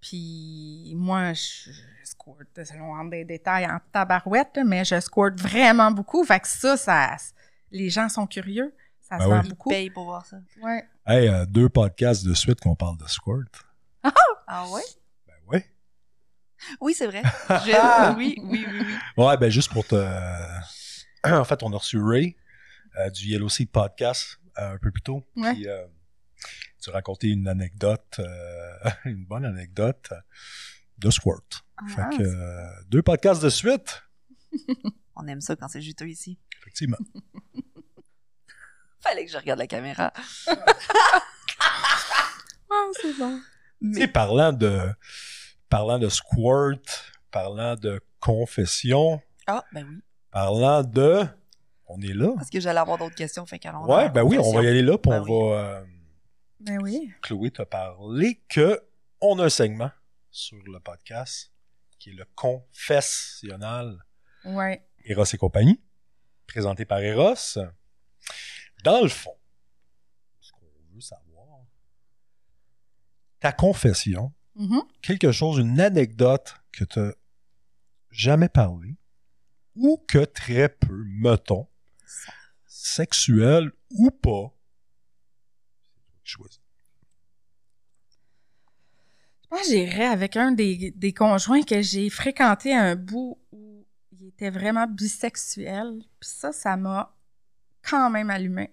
Puis 0.00 0.92
moi, 0.96 1.32
je, 1.32 1.70
je 1.72 2.04
squirt, 2.04 2.46
selon 2.64 2.88
rentre 2.92 3.10
des 3.10 3.24
détails 3.24 3.66
en 3.66 3.80
tabarouette, 3.92 4.56
là, 4.56 4.64
mais 4.64 4.84
je 4.84 4.98
squirt 5.00 5.34
vraiment 5.38 5.90
beaucoup. 5.90 6.24
Fait 6.24 6.40
que 6.40 6.46
ça, 6.48 6.76
ça 6.76 7.16
les 7.70 7.90
gens 7.90 8.08
sont 8.08 8.26
curieux. 8.26 8.74
Ça 9.00 9.16
Ben 9.18 9.24
se 9.24 9.28
oui. 9.28 9.34
vend 9.36 9.42
Ils 9.42 9.48
beaucoup. 9.48 9.68
payent 9.70 9.90
pour 9.90 10.04
voir 10.04 10.24
ça. 10.26 10.36
Ouais. 10.62 10.86
Hey, 11.06 11.28
euh, 11.28 11.46
deux 11.46 11.68
podcasts 11.68 12.24
de 12.26 12.34
suite 12.34 12.60
qu'on 12.60 12.76
parle 12.76 12.98
de 12.98 13.06
squirt. 13.06 13.66
Ah? 14.02 14.12
Ben 14.46 14.68
ouais? 14.70 14.82
Oui, 16.80 16.94
c'est 16.94 17.06
vrai. 17.06 17.22
Je- 17.48 18.16
oui, 18.16 18.36
oui, 18.42 18.66
oui, 18.70 18.78
oui. 18.86 18.94
Ouais, 19.24 19.36
ben 19.36 19.50
juste 19.50 19.72
pour 19.72 19.86
te. 19.86 19.94
en 21.24 21.44
fait, 21.44 21.62
on 21.62 21.72
a 21.72 21.76
reçu 21.76 22.00
Ray 22.02 22.36
euh, 22.98 23.10
du 23.10 23.26
Yellow 23.26 23.48
Seed 23.48 23.70
Podcast 23.70 24.40
euh, 24.58 24.72
un 24.74 24.78
peu 24.78 24.90
plus 24.90 25.02
tôt. 25.02 25.24
Ouais. 25.36 25.52
Puis, 25.54 25.68
euh, 25.68 25.86
tu 26.82 26.90
racontais 26.90 27.28
une 27.28 27.48
anecdote, 27.48 28.16
euh, 28.20 28.90
une 29.04 29.24
bonne 29.24 29.44
anecdote 29.44 30.12
de 30.98 31.10
Squirt. 31.10 31.64
fait 31.88 32.02
Ah, 32.02 32.10
que 32.16 32.22
euh, 32.22 32.66
deux 32.88 33.02
podcasts 33.02 33.42
de 33.42 33.50
suite, 33.50 34.02
On 35.20 35.26
aime 35.26 35.40
ça 35.40 35.56
quand 35.56 35.68
c'est 35.68 35.82
juteux 35.82 36.08
ici. 36.08 36.38
effectivement. 36.60 36.98
Fallait 39.00 39.24
que 39.24 39.30
je 39.32 39.36
regarde 39.36 39.58
la 39.58 39.66
caméra. 39.66 40.12
Ah, 42.70 42.86
c'est 43.00 43.16
bon. 43.18 43.40
Tu 43.80 43.94
sais, 43.94 44.08
parlant 44.08 44.52
de, 44.52 44.80
parlant 45.68 45.98
de 45.98 46.08
Squirt, 46.08 47.12
parlant 47.30 47.74
de 47.76 48.00
confession, 48.20 49.20
Ah, 49.46 49.64
ben 49.72 49.86
oui. 49.88 50.02
parlant 50.30 50.82
de. 50.82 51.24
On 51.86 52.00
est 52.02 52.12
là. 52.12 52.32
Parce 52.36 52.50
que 52.50 52.60
j'allais 52.60 52.80
avoir 52.80 52.98
d'autres 52.98 53.14
questions, 53.14 53.46
fait 53.46 53.58
qu'allons 53.58 53.84
Ouais, 53.86 54.04
la 54.04 54.08
ben 54.10 54.22
oui, 54.22 54.38
on 54.38 54.52
va 54.52 54.62
y 54.62 54.66
aller 54.68 54.82
là, 54.82 54.98
puis 54.98 55.10
Ben 55.10 55.20
on 55.20 55.24
oui. 55.24 55.50
va. 55.50 55.58
euh, 55.58 55.84
Ben 56.60 56.78
oui. 56.82 57.12
Chloé 57.22 57.50
t'a 57.50 57.64
parlé 57.64 58.42
que 58.48 58.82
on 59.20 59.38
a 59.38 59.44
un 59.46 59.48
segment 59.48 59.90
sur 60.30 60.58
le 60.66 60.78
podcast 60.80 61.50
qui 61.98 62.10
est 62.10 62.14
le 62.14 62.24
confessionnal 62.34 64.04
Ouais. 64.44 64.86
Eros 65.04 65.24
et 65.24 65.36
compagnie, 65.38 65.80
présenté 66.46 66.84
par 66.84 66.98
Eros. 67.00 67.34
Dans 68.84 69.00
le 69.02 69.08
fond, 69.08 69.36
ce 70.40 70.52
qu'on 70.52 70.66
veut 70.94 71.00
savoir, 71.00 71.60
ta 73.40 73.52
confession, 73.52 74.32
Mhm. 74.58 74.82
quelque 75.02 75.32
chose, 75.32 75.58
une 75.58 75.80
anecdote 75.80 76.56
que 76.72 76.84
tu 76.84 77.00
jamais 78.10 78.48
parlé, 78.48 78.96
ou 79.76 80.04
que 80.08 80.24
très 80.24 80.68
peu, 80.68 81.04
mettons, 81.06 81.68
sexuelle 82.66 83.70
ou 83.90 84.10
pas, 84.10 84.52
choisis. 86.24 86.60
Moi, 89.50 89.60
j'irais 89.66 90.06
avec 90.06 90.36
un 90.36 90.52
des, 90.52 90.90
des 90.90 91.12
conjoints 91.12 91.62
que 91.62 91.80
j'ai 91.80 92.10
fréquenté 92.10 92.74
à 92.74 92.82
un 92.82 92.96
bout 92.96 93.38
où 93.50 93.86
il 94.12 94.28
était 94.28 94.50
vraiment 94.50 94.86
bisexuel. 94.86 96.02
Puis 96.20 96.28
ça, 96.28 96.52
ça 96.52 96.76
m'a 96.76 97.16
quand 97.82 98.10
même 98.10 98.28
allumé. 98.28 98.70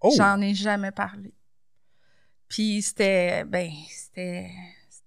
Oh! 0.00 0.10
J'en 0.16 0.40
ai 0.40 0.54
jamais 0.54 0.92
parlé. 0.92 1.34
Puis 2.48 2.80
c'était, 2.82 3.44
ben, 3.44 3.70
c'était, 3.90 4.50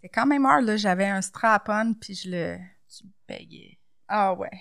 c'était 0.03 0.19
quand 0.19 0.25
même 0.25 0.45
hard, 0.45 0.65
là. 0.65 0.75
J'avais 0.75 1.07
un 1.07 1.21
strap-on, 1.21 1.93
puis 1.93 2.13
je 2.13 2.29
le... 2.29 2.57
Tu 2.89 3.05
payais. 3.25 3.79
Ah 4.09 4.33
ouais. 4.33 4.51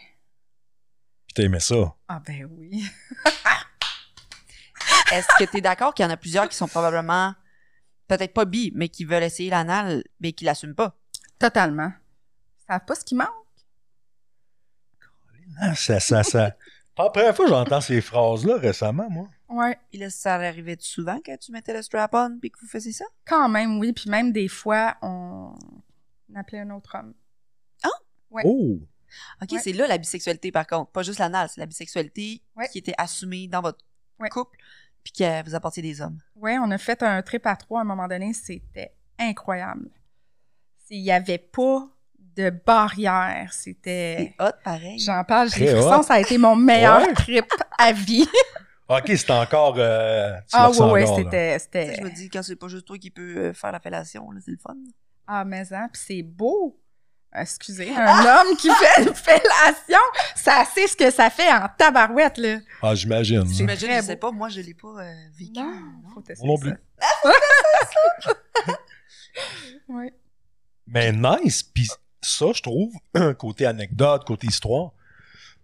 Puis 1.26 1.34
t'aimais 1.34 1.58
ça. 1.58 1.96
Ah 2.06 2.22
ben 2.24 2.48
oui. 2.48 2.84
Est-ce 5.12 5.26
que 5.36 5.50
tu 5.50 5.58
es 5.58 5.60
d'accord 5.60 5.94
qu'il 5.94 6.04
y 6.04 6.06
en 6.06 6.12
a 6.12 6.16
plusieurs 6.16 6.48
qui 6.48 6.56
sont 6.56 6.68
probablement, 6.68 7.34
peut-être 8.06 8.32
pas 8.32 8.44
bi, 8.44 8.70
mais 8.76 8.88
qui 8.88 9.04
veulent 9.04 9.24
essayer 9.24 9.50
l'anal, 9.50 10.04
mais 10.20 10.32
qui 10.32 10.44
l'assument 10.44 10.76
pas? 10.76 10.96
Totalement. 11.40 11.92
Ils 12.60 12.64
savent 12.68 12.84
pas 12.86 12.94
ce 12.94 13.04
qui 13.04 13.16
manque. 13.16 13.28
Ah, 15.60 15.74
ça, 15.74 15.98
ça, 15.98 16.22
ça. 16.22 16.56
Pas 16.94 17.04
la 17.04 17.10
première 17.10 17.34
fois 17.34 17.46
que 17.46 17.50
j'entends 17.50 17.80
ces 17.80 18.00
phrases-là 18.02 18.58
récemment, 18.58 19.08
moi. 19.08 19.26
Ouais. 19.52 19.78
Et 19.92 19.98
là, 19.98 20.10
ça 20.10 20.34
arrivait 20.36 20.76
souvent 20.80 21.20
que 21.20 21.36
tu 21.36 21.52
mettais 21.52 21.72
le 21.74 21.82
strap-on 21.82 22.38
puis 22.40 22.50
que 22.50 22.58
vous 22.60 22.66
faisiez 22.66 22.92
ça? 22.92 23.04
Quand 23.26 23.48
même, 23.48 23.78
oui. 23.78 23.92
Puis 23.92 24.08
même 24.10 24.32
des 24.32 24.48
fois, 24.48 24.96
on, 25.02 25.54
on 26.32 26.34
appelait 26.38 26.60
un 26.60 26.70
autre 26.70 26.96
homme. 26.98 27.14
Ouais. 28.30 28.42
Oh! 28.46 28.78
OK, 29.42 29.52
Ouais. 29.52 29.58
c'est 29.58 29.74
là 29.74 29.86
la 29.86 29.98
bisexualité, 29.98 30.50
par 30.50 30.66
contre. 30.66 30.90
Pas 30.90 31.02
juste 31.02 31.18
l'anal, 31.18 31.50
c'est 31.50 31.60
la 31.60 31.66
bisexualité 31.66 32.40
Ouais. 32.56 32.66
qui 32.68 32.78
était 32.78 32.94
assumée 32.96 33.46
dans 33.46 33.60
votre 33.60 33.84
Ouais. 34.18 34.30
couple 34.30 34.56
puis 35.04 35.12
que 35.12 35.44
vous 35.44 35.54
apportiez 35.54 35.82
des 35.82 36.00
hommes. 36.00 36.18
Ouais, 36.36 36.56
on 36.58 36.70
a 36.70 36.78
fait 36.78 37.02
un 37.02 37.20
trip 37.20 37.46
à 37.46 37.54
trois 37.56 37.80
à 37.80 37.82
un 37.82 37.84
moment 37.84 38.08
donné. 38.08 38.32
C'était 38.32 38.94
incroyable. 39.18 39.90
Il 40.88 41.00
y 41.00 41.10
avait 41.12 41.36
pas 41.38 41.88
de 42.18 42.48
barrière. 42.50 43.52
C'était... 43.52 44.34
C'est 44.38 44.44
hot, 44.44 44.52
pareil. 44.64 44.98
J'en 44.98 45.24
parle, 45.24 45.50
j'ai 45.50 45.66
frissons. 45.66 46.00
hot. 46.00 46.02
Ça 46.04 46.14
a 46.14 46.20
été 46.20 46.38
mon 46.38 46.56
meilleur 46.56 47.02
Ouais. 47.02 47.12
trip 47.12 47.46
à 47.78 47.92
vie. 47.92 48.26
Ok, 48.98 49.12
c'était 49.16 49.32
encore. 49.32 49.74
euh, 49.78 50.36
ah 50.52 50.70
encore, 50.70 50.96
là. 50.96 51.06
c'était... 51.58 51.96
Je 51.96 52.02
me 52.02 52.10
dis, 52.10 52.28
quand 52.28 52.42
c'est 52.42 52.56
pas 52.56 52.68
juste 52.68 52.86
toi 52.86 52.98
qui 52.98 53.10
peux 53.10 53.36
euh, 53.36 53.52
faire 53.52 53.72
la 53.72 53.80
fellation, 53.80 54.30
là, 54.30 54.40
c'est 54.44 54.50
le 54.50 54.58
fun. 54.58 54.74
Ah, 55.26 55.44
mais 55.44 55.72
hein, 55.72 55.88
puis 55.92 56.02
c'est 56.04 56.22
beau. 56.22 56.78
Excusez, 57.34 57.90
un 57.96 58.20
homme 58.40 58.56
qui 58.58 58.68
fait 58.68 59.02
une 59.02 59.14
fellation, 59.14 60.02
ça 60.34 60.64
sait 60.66 60.86
ce 60.86 60.94
que 60.94 61.10
ça 61.10 61.30
fait 61.30 61.50
en 61.50 61.66
tabarouette, 61.78 62.36
là. 62.36 62.58
Ah, 62.82 62.94
j'imagine. 62.94 63.46
C'est 63.46 63.54
J'imagine, 63.54 63.90
je 63.96 64.02
sais 64.02 64.16
pas, 64.16 64.30
moi, 64.30 64.50
je 64.50 64.60
l'ai 64.60 64.74
pas 64.74 65.00
euh, 65.00 65.12
vécu. 65.38 65.52
Non, 65.58 65.72
non? 65.72 66.10
faut 66.14 66.20
tester 66.20 66.46
non 66.46 66.58
plus. 66.58 66.74
ça. 67.00 67.32
Ouais. 69.88 70.12
Mais 70.86 71.12
nice. 71.12 71.62
Puis 71.62 71.88
ça, 72.20 72.46
je 72.54 72.62
trouve, 72.62 72.92
côté 73.38 73.66
anecdote, 73.66 74.24
côté 74.24 74.46
histoire, 74.46 74.92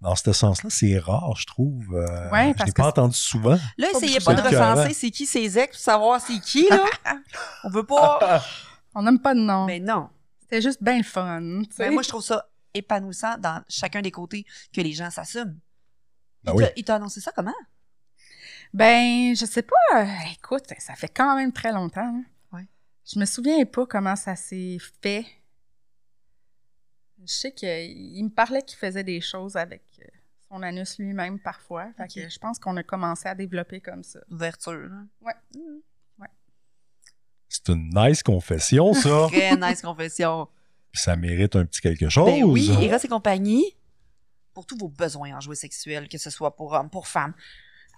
dans 0.01 0.15
ce 0.15 0.33
sens-là, 0.33 0.71
c'est 0.71 0.99
rare, 0.99 1.35
je 1.37 1.47
trouve. 1.47 1.95
Euh, 1.95 2.31
Ouais, 2.31 2.49
je 2.53 2.55
parce 2.55 2.67
l'ai 2.69 2.73
que 2.73 2.83
pas 2.83 2.89
entendu 2.89 3.17
souvent. 3.17 3.59
Là, 3.77 3.89
essayez 3.95 4.21
pas 4.21 4.35
de 4.35 4.41
recenser 4.43 4.91
hein. 4.91 4.95
c'est 4.95 5.11
qui 5.11 5.27
ses 5.27 5.59
ex 5.59 5.77
pour 5.77 5.81
savoir 5.81 6.21
c'est 6.21 6.39
qui, 6.41 6.69
là. 6.69 6.85
On 7.65 7.71
veut 7.71 7.85
pas. 7.87 8.43
On 8.95 9.03
n'aime 9.03 9.19
pas 9.21 9.35
de 9.35 9.41
nom. 9.41 9.67
Mais 9.67 9.81
non. 9.81 10.09
C'était 10.41 10.63
juste 10.63 10.83
bien 10.83 10.97
le 10.99 11.03
fun. 11.05 11.41
Mais 11.79 11.91
moi, 11.91 12.03
je 12.03 12.09
trouve 12.09 12.23
ça 12.23 12.49
épanouissant 12.75 13.37
dans 13.39 13.63
chacun 13.69 14.01
des 14.03 14.11
côtés 14.11 14.45
que 14.73 14.81
les 14.81 14.93
gens 14.93 15.11
s'assument. 15.11 15.59
Ben 16.45 16.53
il 16.53 16.57
oui. 16.59 16.65
t'a- 16.65 16.73
il 16.77 16.85
t'a 16.85 16.95
annoncé 16.97 17.21
ça 17.21 17.33
comment? 17.35 17.53
Ben, 18.73 19.35
je 19.35 19.45
sais 19.47 19.63
pas. 19.63 20.05
écoute, 20.33 20.65
ça 20.79 20.95
fait 20.95 21.09
quand 21.09 21.35
même 21.37 21.53
très 21.53 21.73
longtemps. 21.73 22.01
hein. 22.03 22.23
Ouais. 22.53 22.67
Je 23.11 23.19
me 23.19 23.25
souviens 23.25 23.65
pas 23.65 23.87
comment 23.87 24.17
ça 24.17 24.37
s'est 24.37 24.79
fait. 25.03 25.25
Je 27.27 27.33
sais 27.33 27.53
qu'il 27.53 28.25
me 28.25 28.31
parlait 28.31 28.63
qu'il 28.63 28.79
faisait 28.79 29.05
des 29.05 29.21
choses 29.21 29.57
avec 29.57 29.83
euh, 30.01 30.05
son 30.49 30.63
anus 30.63 30.99
lui-même 30.99 31.39
parfois. 31.39 31.89
Fait 31.97 32.09
que 32.09 32.29
je 32.29 32.39
pense 32.39 32.59
qu'on 32.59 32.77
a 32.77 32.83
commencé 32.83 33.29
à 33.29 33.35
développer 33.35 33.81
comme 33.81 34.03
ça. 34.03 34.21
Ouverture. 34.31 34.89
là. 34.89 35.03
Ouais. 35.21 35.35
Mm. 35.55 35.81
C'est 37.49 37.69
une 37.71 37.91
nice 37.95 38.23
confession, 38.23 38.93
ça. 38.93 39.27
Très 39.33 39.57
nice 39.57 39.81
confession. 39.81 40.49
Puis 40.93 41.01
ça 41.01 41.17
mérite 41.17 41.57
un 41.57 41.65
petit 41.65 41.81
quelque 41.81 42.09
chose. 42.09 42.27
Ben 42.27 42.45
oui, 42.45 42.71
Eros 42.83 42.99
et 43.03 43.09
compagnie, 43.09 43.77
pour 44.53 44.67
tous 44.67 44.77
vos 44.77 44.89
besoins 44.89 45.37
en 45.37 45.41
jouets 45.41 45.55
sexuels, 45.55 46.09
que 46.09 46.19
ce 46.19 46.31
soit 46.31 46.55
pour 46.55 46.73
hommes, 46.73 46.91
pour 46.91 47.09
femmes, 47.09 47.35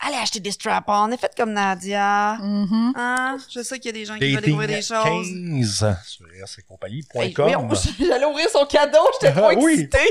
allez 0.01 0.17
acheter 0.17 0.41
des 0.41 0.51
strap-on, 0.53 1.17
faites 1.19 1.35
comme 1.37 1.53
Nadia. 1.53 2.37
Mhm. 2.41 2.93
Hein? 2.97 3.37
Je 3.53 3.63
sais 3.63 3.79
qu'il 3.79 3.87
y 3.87 3.95
a 3.95 3.99
des 4.01 4.05
gens 4.07 4.19
qui 4.19 4.33
veulent 4.35 4.43
découvrir 4.45 4.69
des 4.69 4.83
choses. 4.83 5.27
15 5.29 5.97
sur 6.07 6.27
rsccompagnie.com. 6.45 7.23
Hey, 7.23 7.35
voyons, 7.37 7.69
J'allais 7.99 8.25
ouvrir 8.25 8.49
son 8.51 8.65
cadeau, 8.67 8.99
j'étais 9.21 9.33
trop 9.35 9.49
Ah 9.51 9.55
oui. 9.57 9.73
excitée. 9.75 10.11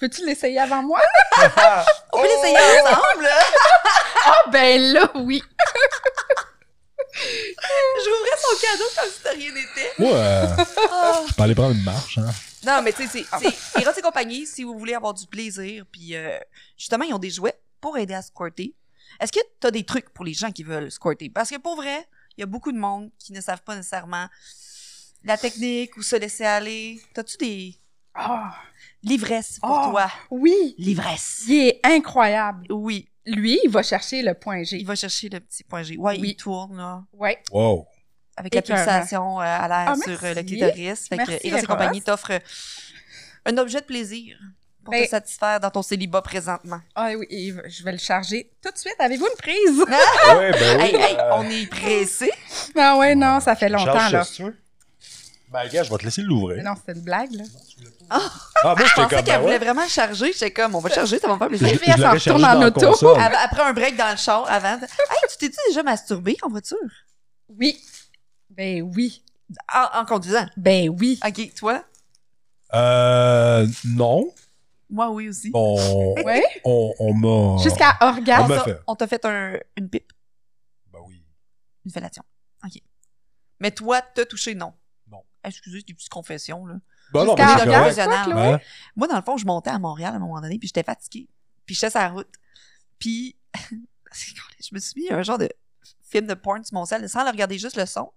Veux-tu 0.00 0.26
l'essayer 0.26 0.58
avant 0.58 0.82
moi? 0.82 1.00
On 2.12 2.20
peut 2.20 2.26
l'essayer 2.28 2.58
ensemble. 2.82 3.28
Ah, 4.30 4.50
ben 4.50 4.80
là, 4.92 5.10
oui. 5.14 5.42
J'ouvrais 7.14 8.36
son 8.38 8.60
cadeau 8.60 8.84
comme 8.96 9.10
si 9.10 9.22
de 9.24 9.28
rien 9.42 9.52
n'était. 9.54 9.92
Moi, 9.98 10.12
euh, 10.12 10.46
Ah. 10.92 11.22
je 11.28 11.34
peux 11.34 11.42
aller 11.42 11.54
prendre 11.54 11.74
une 11.74 11.82
marche. 11.84 12.18
Hein. 12.18 12.30
Non, 12.66 12.82
mais 12.82 12.92
tu 12.92 13.06
sais, 13.06 13.24
c'est- 13.40 13.50
c'est 13.72 13.82
Eros 13.82 13.92
et 13.96 14.02
compagnie, 14.02 14.46
si 14.46 14.64
vous 14.64 14.78
voulez 14.78 14.94
avoir 14.94 15.14
du 15.14 15.26
plaisir, 15.26 15.84
puis 15.90 16.14
euh, 16.16 16.38
justement, 16.76 17.04
ils 17.04 17.14
ont 17.14 17.18
des 17.18 17.30
jouets 17.30 17.56
pour 17.80 17.96
aider 17.98 18.14
à 18.14 18.22
squirter. 18.22 18.74
Est-ce 19.20 19.32
que 19.32 19.40
tu 19.60 19.66
as 19.66 19.70
des 19.70 19.84
trucs 19.84 20.10
pour 20.10 20.24
les 20.24 20.34
gens 20.34 20.50
qui 20.52 20.62
veulent 20.62 20.90
squirter? 20.90 21.30
Parce 21.30 21.50
que 21.50 21.56
pour 21.56 21.76
vrai, 21.76 22.06
il 22.36 22.40
y 22.40 22.42
a 22.42 22.46
beaucoup 22.46 22.72
de 22.72 22.78
monde 22.78 23.10
qui 23.18 23.32
ne 23.32 23.40
savent 23.40 23.62
pas 23.62 23.74
nécessairement 23.76 24.26
la 25.24 25.36
technique 25.36 25.96
ou 25.96 26.02
se 26.02 26.16
laisser 26.16 26.44
aller. 26.44 27.00
T'as-tu 27.14 27.36
des 27.38 27.74
Ah, 28.14 28.54
livresses 29.02 29.58
pour 29.60 29.70
Oh. 29.70 29.90
toi? 29.90 30.10
oui. 30.30 30.74
Livresse. 30.78 31.44
Il 31.48 31.68
est 31.68 31.80
incroyable. 31.84 32.66
Oui, 32.70 33.08
Lui, 33.26 33.60
il 33.62 33.70
va 33.70 33.82
chercher 33.82 34.22
le 34.22 34.32
point 34.34 34.62
G. 34.62 34.78
il 34.78 34.86
va 34.86 34.94
chercher 34.94 35.28
le 35.28 35.40
petit 35.40 35.62
point 35.62 35.82
G. 35.82 35.96
Ouais, 35.98 36.18
Oui. 36.18 36.30
il 36.30 36.36
tourne, 36.36 36.76
là, 36.78 37.04
Ouais. 37.12 37.42
Wow. 37.52 37.86
avec 38.36 38.54
la 38.54 38.62
pulsation 38.62 39.38
euh, 39.40 39.42
à 39.44 39.68
l'air 39.68 39.88
Ah, 39.90 39.96
sur 39.96 40.24
euh, 40.24 40.28
le 40.30 40.34
merci. 40.36 40.44
clitoris. 40.46 41.08
Fait 41.08 41.16
que 41.18 41.30
Merci, 41.30 41.46
Eros 41.48 41.58
et 41.58 41.66
compagnie 41.66 42.00
t'offre 42.02 42.40
un 43.44 43.58
objet 43.58 43.80
de 43.80 43.86
plaisir 43.86 44.38
pour 44.88 44.98
Ben- 44.98 45.04
te 45.04 45.10
satisfaire 45.10 45.60
dans 45.60 45.70
ton 45.70 45.82
célibat 45.82 46.22
présentement. 46.22 46.80
Ah 46.94 47.10
oui, 47.16 47.54
je 47.66 47.82
vais 47.84 47.92
le 47.92 47.98
charger 47.98 48.50
tout 48.62 48.70
de 48.70 48.78
suite. 48.78 48.96
Avez-vous 48.98 49.26
une 49.26 49.36
prise? 49.36 49.84
Ouais, 50.36 50.52
ben 50.52 50.78
oui. 50.80 50.84
Hey, 50.84 50.94
hey, 50.96 51.16
euh, 51.18 51.30
on 51.34 51.44
est 51.48 51.66
pressé. 51.66 52.30
Ah 52.76 52.96
ouais, 52.96 53.14
non, 53.14 53.40
ça 53.40 53.54
fait 53.56 53.68
longtemps, 53.68 53.98
charge 54.08 54.38
là. 54.40 54.50
Ben, 55.50 55.66
gars, 55.68 55.82
je 55.82 55.90
vais 55.90 55.96
te 55.96 56.04
laisser 56.04 56.20
l'ouvrir. 56.20 56.62
Non, 56.62 56.74
c'était 56.76 56.98
une 56.98 57.04
blague, 57.04 57.32
là. 57.32 57.44
Ah, 58.10 58.20
moi, 58.64 58.74
Je 58.84 58.94
pensais 58.94 59.16
qu'elle 59.22 59.24
ben 59.24 59.40
voulait 59.40 59.52
ouais. 59.54 59.58
vraiment 59.58 59.88
charger. 59.88 60.32
J'étais 60.34 60.50
comme, 60.50 60.74
on 60.74 60.80
va 60.80 60.90
charger, 60.90 61.18
ça 61.18 61.26
va 61.26 61.34
me 61.34 61.38
faire 61.38 61.48
Je, 61.52 61.56
plaisir. 61.56 61.80
fille, 61.80 61.92
elle 61.96 62.02
s'en 62.02 62.10
retourne 62.12 62.44
en 62.44 62.62
auto. 62.66 63.16
Après 63.16 63.62
un 63.62 63.72
break 63.72 63.96
dans 63.96 64.10
le 64.10 64.16
char, 64.18 64.44
avant. 64.50 64.76
de- 64.76 64.84
Hey, 64.84 65.18
tu 65.30 65.38
t'es-tu 65.38 65.56
déjà 65.68 65.82
masturbé 65.82 66.36
en 66.42 66.48
voiture? 66.50 66.76
Oui. 67.48 67.80
Ben 68.50 68.82
oui. 68.82 69.22
En, 69.74 70.00
en 70.00 70.04
conduisant? 70.04 70.46
Ben 70.58 70.90
oui. 71.00 71.18
OK, 71.26 71.54
toi? 71.54 71.82
Euh, 72.74 73.66
non. 73.86 74.30
Moi, 74.90 75.10
oui 75.10 75.28
aussi. 75.28 75.50
On, 75.54 76.14
Ouais. 76.24 76.42
on, 76.64 76.94
on 76.98 77.14
m'a. 77.14 77.62
Jusqu'à 77.62 77.96
On 78.00 78.06
orgasme. 78.06 78.48
m'a 78.48 78.56
t'a- 78.56 78.64
fait. 78.64 78.80
on 78.86 78.94
t'a 78.94 79.06
fait 79.06 79.24
un- 79.24 79.58
une 79.76 79.88
pipe, 79.90 80.12
Ben 80.92 81.00
oui. 81.06 81.22
une 81.84 81.90
fellation. 81.90 82.22
OK. 82.64 82.80
Mais 83.60 83.70
toi, 83.70 84.00
t'as 84.00 84.24
touché, 84.24 84.54
non? 84.54 84.72
Non. 85.10 85.22
Excusez, 85.44 85.78
c'est 85.80 85.86
des 85.88 85.94
petites 85.94 86.08
confessions, 86.08 86.64
là. 86.66 86.76
Ben 87.12 87.24
non, 87.24 87.36
Jusqu'à 87.36 87.64
mais 87.66 87.92
c'est 87.92 88.02
orgasme. 88.04 88.32
Ouais. 88.34 88.62
Moi, 88.96 89.08
dans 89.08 89.16
le 89.16 89.22
fond, 89.22 89.36
je 89.36 89.46
montais 89.46 89.70
à 89.70 89.78
Montréal 89.78 90.12
à 90.12 90.16
un 90.16 90.20
moment 90.20 90.40
donné, 90.40 90.58
puis 90.58 90.68
j'étais 90.68 90.82
fatiguée. 90.82 91.28
Puis 91.66 91.74
j'étais 91.74 91.90
sur 91.90 92.00
la 92.00 92.08
route. 92.10 92.32
Puis, 92.98 93.36
je 93.70 94.74
me 94.74 94.78
suis 94.78 95.00
mis 95.02 95.10
un 95.12 95.22
genre 95.22 95.38
de 95.38 95.48
film 96.02 96.26
de 96.26 96.34
porn 96.34 96.62
sur 96.64 96.74
mon 96.74 96.84
sel, 96.86 97.06
sans 97.08 97.24
le 97.24 97.30
regarder 97.30 97.58
juste 97.58 97.76
le 97.76 97.86
son. 97.86 98.12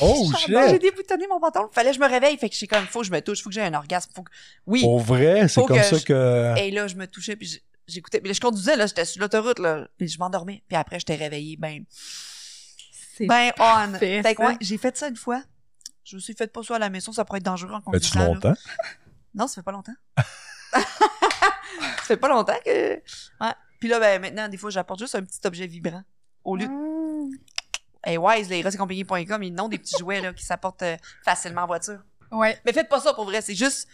Oh, 0.00 0.30
J'ai 0.46 0.54
shit. 0.70 0.80
déboutonné 0.82 1.26
mon 1.26 1.40
pantalon. 1.40 1.68
Fallait 1.72 1.90
que 1.90 1.96
je 1.96 2.00
me 2.00 2.08
réveille. 2.08 2.36
Fait 2.36 2.48
que 2.50 2.54
j'ai 2.54 2.66
comme, 2.66 2.84
faut 2.86 3.00
que 3.00 3.06
je 3.06 3.12
me 3.12 3.20
touche, 3.20 3.42
faut 3.42 3.48
que 3.48 3.54
j'ai 3.54 3.62
un 3.62 3.72
orgasme. 3.74 4.10
Faut 4.14 4.22
que... 4.22 4.30
Oui. 4.66 4.82
Pour 4.82 4.98
vrai, 5.00 5.48
c'est 5.48 5.64
comme 5.64 5.76
que 5.78 5.82
ça 5.82 5.96
je- 5.96 6.04
que. 6.04 6.54
Et 6.58 6.70
là, 6.70 6.86
je 6.86 6.96
me 6.96 7.06
touchais, 7.06 7.34
puis 7.36 7.62
j'écoutais. 7.86 8.20
Puis 8.20 8.28
là, 8.28 8.34
je 8.34 8.40
conduisais, 8.40 8.76
là, 8.76 8.86
j'étais 8.86 9.04
sur 9.06 9.20
l'autoroute, 9.22 9.58
là. 9.58 9.88
Puis 9.96 10.08
je 10.08 10.18
m'endormais. 10.18 10.62
Puis 10.68 10.76
après, 10.76 10.98
j'étais 10.98 11.14
réveillée, 11.16 11.56
ben, 11.56 11.84
C'est 13.16 13.26
ben 13.26 13.50
on. 13.58 13.92
ouais, 13.94 14.56
j'ai 14.60 14.76
fait 14.78 14.96
ça 14.96 15.08
une 15.08 15.16
fois. 15.16 15.42
Je 16.04 16.16
me 16.16 16.20
suis 16.20 16.34
fait 16.34 16.52
pas 16.52 16.62
ça 16.62 16.76
à 16.76 16.78
la 16.78 16.90
maison, 16.90 17.10
ça 17.12 17.24
pourrait 17.24 17.38
être 17.38 17.44
dangereux 17.44 17.72
en 17.72 17.80
Fais-tu 17.90 18.10
conduisant. 18.12 18.18
là. 18.20 18.26
longtemps? 18.34 18.54
Non, 19.34 19.46
ça 19.48 19.54
fait 19.56 19.62
pas 19.64 19.72
longtemps. 19.72 19.94
ça 20.72 20.82
fait 22.04 22.16
pas 22.16 22.28
longtemps 22.28 22.56
que. 22.64 22.94
Ouais. 22.96 23.52
Puis 23.80 23.88
là, 23.88 23.98
ben, 23.98 24.20
maintenant, 24.20 24.48
des 24.48 24.56
fois, 24.56 24.70
j'apporte 24.70 25.00
juste 25.00 25.14
un 25.14 25.22
petit 25.24 25.40
objet 25.44 25.66
vibrant. 25.66 26.02
Au 26.44 26.56
lieu 26.56 26.66
de. 26.66 26.72
Hey, 28.06 28.18
Wise, 28.18 28.48
les 28.48 28.62
compagnie.com, 28.62 29.42
ils 29.42 29.60
ont 29.60 29.68
des 29.68 29.78
petits 29.78 29.98
jouets, 29.98 30.20
là, 30.20 30.32
qui 30.32 30.44
s'apportent 30.44 30.82
euh, 30.82 30.96
facilement 31.24 31.62
en 31.62 31.66
voiture. 31.66 31.98
Ouais. 32.30 32.56
Mais 32.64 32.72
faites 32.72 32.88
pas 32.88 33.00
ça 33.00 33.12
pour 33.12 33.24
vrai, 33.24 33.40
c'est 33.40 33.56
juste. 33.56 33.88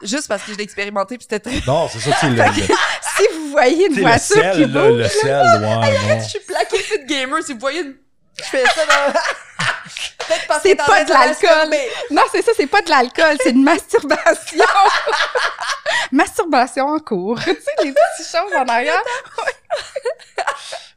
Juste 0.00 0.26
parce 0.26 0.42
que 0.42 0.52
je 0.52 0.56
l'ai 0.56 0.62
expérimenté, 0.62 1.18
puis 1.18 1.26
c'était 1.28 1.50
très. 1.50 1.60
Non, 1.66 1.86
c'est 1.92 2.00
ça, 2.00 2.16
c'est 2.18 2.30
le, 2.30 2.36
Si 3.16 3.26
vous 3.34 3.50
voyez 3.50 3.88
une 3.88 3.94
tu 3.94 3.96
sais, 3.96 4.00
le 4.00 4.08
voiture 4.08 4.52
qui 4.52 4.60
là, 4.60 4.88
bouge, 4.88 4.98
le 5.02 5.08
sel, 5.08 5.46
ouais, 5.60 6.16
non. 6.16 6.20
Je 6.22 6.28
suis 6.28 6.40
plaqué 6.40 6.78
fit 6.78 7.04
gamer, 7.04 7.42
si 7.42 7.52
vous 7.52 7.58
voyez 7.58 7.80
une. 7.80 7.96
Je 8.38 8.44
fais 8.44 8.64
ça 8.64 8.86
dans. 8.86 9.12
Peut-être 10.26 10.46
parce 10.46 10.62
C'est 10.62 10.74
pas 10.74 11.04
de 11.04 11.10
l'alcool. 11.10 11.74
Non, 12.10 12.22
c'est 12.32 12.42
ça, 12.42 12.52
c'est 12.56 12.66
pas 12.66 12.80
de 12.80 12.88
l'alcool, 12.88 13.36
c'est 13.42 13.50
une 13.50 13.64
masturbation. 13.64 14.64
masturbation 16.12 16.86
en 16.86 16.98
cours. 17.00 17.38
tu 17.40 17.50
sais, 17.50 17.84
les 17.84 17.92
petites 17.92 18.30
choses 18.30 18.54
en 18.56 18.66
arrière. 18.66 19.02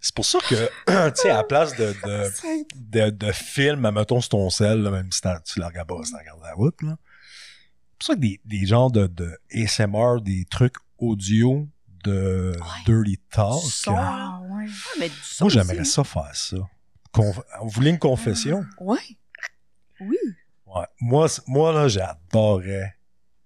C'est 0.01 0.15
pour 0.15 0.25
ça 0.25 0.39
que, 0.49 0.55
tu 1.15 1.21
sais, 1.21 1.29
à 1.29 1.37
la 1.37 1.43
place 1.43 1.75
de, 1.75 1.93
de, 2.03 2.65
de, 2.75 3.09
de 3.11 3.31
film, 3.31 3.89
mettons, 3.91 4.19
sur 4.19 4.29
ton 4.29 4.49
sel, 4.49 4.81
là, 4.81 4.89
même 4.91 5.11
si 5.11 5.21
tu 5.45 5.59
la 5.59 5.67
regardes 5.67 5.87
pas, 5.87 6.03
si 6.03 6.11
tu 6.11 6.17
regardes 6.17 6.41
la 6.41 6.53
route, 6.53 6.81
là. 6.81 6.97
C'est 6.97 7.97
pour 7.99 8.07
ça 8.07 8.15
que 8.15 8.19
des, 8.19 8.41
des 8.45 8.65
genres 8.65 8.89
de, 8.91 9.05
de 9.05 9.37
ASMR, 9.53 10.21
des 10.21 10.45
trucs 10.45 10.73
audio 10.97 11.67
de 12.03 12.57
Dirty 12.85 13.19
Talk. 13.29 13.61
Son. 13.61 13.95
Ah, 13.95 14.39
ouais. 14.49 14.65
Ah, 14.67 14.89
mais 14.99 15.11
moi, 15.39 15.49
j'aimerais 15.49 15.85
ça 15.85 16.03
faire 16.03 16.31
ça. 16.35 16.57
Conf- 17.13 17.43
vous 17.61 17.69
voulez 17.69 17.91
une 17.91 17.99
confession? 17.99 18.65
Ouais. 18.79 18.97
Oui. 19.99 20.17
Ouais. 20.65 20.85
Moi, 20.99 21.27
moi 21.45 21.71
là, 21.73 21.87
j'adorerais 21.87 22.95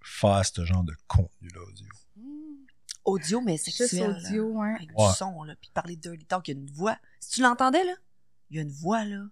faire 0.02 0.46
ce 0.46 0.64
genre 0.64 0.86
de 0.86 0.94
contenu-là 1.08 1.60
audio. 1.68 1.88
Audio, 3.06 3.40
mais 3.42 3.54
Juste 3.58 3.78
sexuel. 3.78 4.12
là. 4.12 4.18
audio, 4.18 4.46
ouais. 4.60 4.74
Avec 4.76 4.90
Ouais. 4.98 5.08
du 5.08 5.14
son, 5.16 5.44
là. 5.44 5.54
Puis 5.62 5.72
parler 5.74 5.96
de 5.96 6.02
Dirty 6.02 6.26
Talk, 6.26 6.48
il 6.48 6.56
y 6.56 6.58
a 6.58 6.60
une 6.60 6.70
voix. 6.72 6.98
Si 7.20 7.30
tu 7.32 7.42
l'entendais, 7.42 7.84
là, 7.84 7.94
il 8.50 8.58
y 8.58 8.60
a 8.60 8.64
une 8.64 8.72
voix, 8.72 9.06
là. 9.06 9.24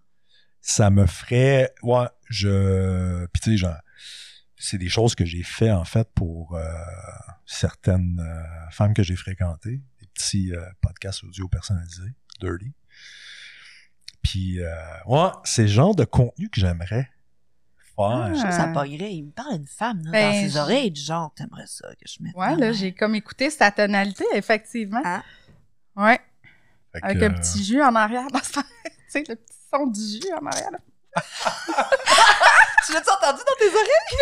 ça 0.60 0.88
me 0.90 1.04
ferait 1.06 1.74
ouais 1.82 2.06
je 2.30 3.26
puis 3.26 3.40
tu 3.42 3.50
sais 3.50 3.56
genre 3.58 3.76
c'est 4.56 4.78
des 4.78 4.88
choses 4.88 5.14
que 5.14 5.24
j'ai 5.26 5.42
fait 5.42 5.70
en 5.70 5.84
fait 5.84 6.08
pour 6.14 6.56
euh, 6.56 6.64
certaines 7.44 8.18
euh, 8.20 8.70
femmes 8.70 8.94
que 8.94 9.02
j'ai 9.02 9.14
fréquentées 9.16 9.82
des 10.00 10.06
petits 10.14 10.54
euh, 10.54 10.64
podcasts 10.80 11.22
audio 11.22 11.48
personnalisés 11.48 12.14
dirty 12.40 12.72
puis 14.22 14.60
euh, 14.60 14.74
ouais 15.06 15.28
c'est 15.44 15.62
le 15.62 15.68
genre 15.68 15.94
de 15.94 16.04
contenu 16.06 16.48
que 16.48 16.58
j'aimerais 16.58 17.10
Je 17.96 18.02
trouve 18.32 18.42
que 18.42 18.48
Ah. 18.48 18.52
ça 18.52 18.66
pognerait. 18.68 19.12
Il 19.14 19.24
me 19.26 19.30
parle 19.30 19.58
d'une 19.58 19.66
femme, 19.68 20.02
là, 20.04 20.10
Ben, 20.10 20.32
dans 20.42 20.48
ses 20.50 20.56
oreilles, 20.56 20.90
du 20.90 21.00
genre, 21.00 21.32
t'aimerais 21.34 21.66
ça 21.66 21.88
que 21.94 22.04
je 22.06 22.22
mette. 22.22 22.34
Ouais, 22.34 22.48
dans 22.54 22.56
là, 22.60 22.72
j'ai 22.72 22.92
comme 22.92 23.14
écouté 23.14 23.50
sa 23.50 23.70
tonalité, 23.70 24.24
effectivement. 24.34 25.02
Hein? 25.04 25.22
Ouais, 25.96 26.18
Fait 26.92 27.00
avec 27.04 27.22
euh, 27.22 27.28
un 27.28 27.34
petit 27.34 27.62
jus 27.64 27.82
en 27.82 27.94
arrière. 27.94 28.26
dans 28.32 28.42
ce- 28.42 28.52
tu 28.60 28.60
sais, 29.08 29.24
le 29.28 29.36
petit 29.36 29.54
son 29.72 29.86
du 29.86 30.00
jus 30.00 30.32
en 30.40 30.44
arrière. 30.46 30.70
là. 30.72 30.78
Tu 32.86 32.92
l'as-tu 32.92 33.08
entendu 33.10 33.38
dans 33.46 33.56
tes 33.58 33.68
oreilles? 33.68 34.18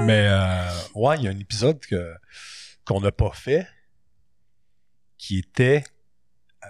mais 0.00 0.26
euh, 0.28 0.64
ouais 0.94 1.16
il 1.18 1.22
y 1.24 1.28
a 1.28 1.30
un 1.30 1.38
épisode 1.38 1.78
que 1.80 2.14
qu'on 2.84 3.00
n'a 3.00 3.12
pas 3.12 3.30
fait 3.32 3.66
qui 5.18 5.38
était 5.38 5.84
euh, 6.64 6.68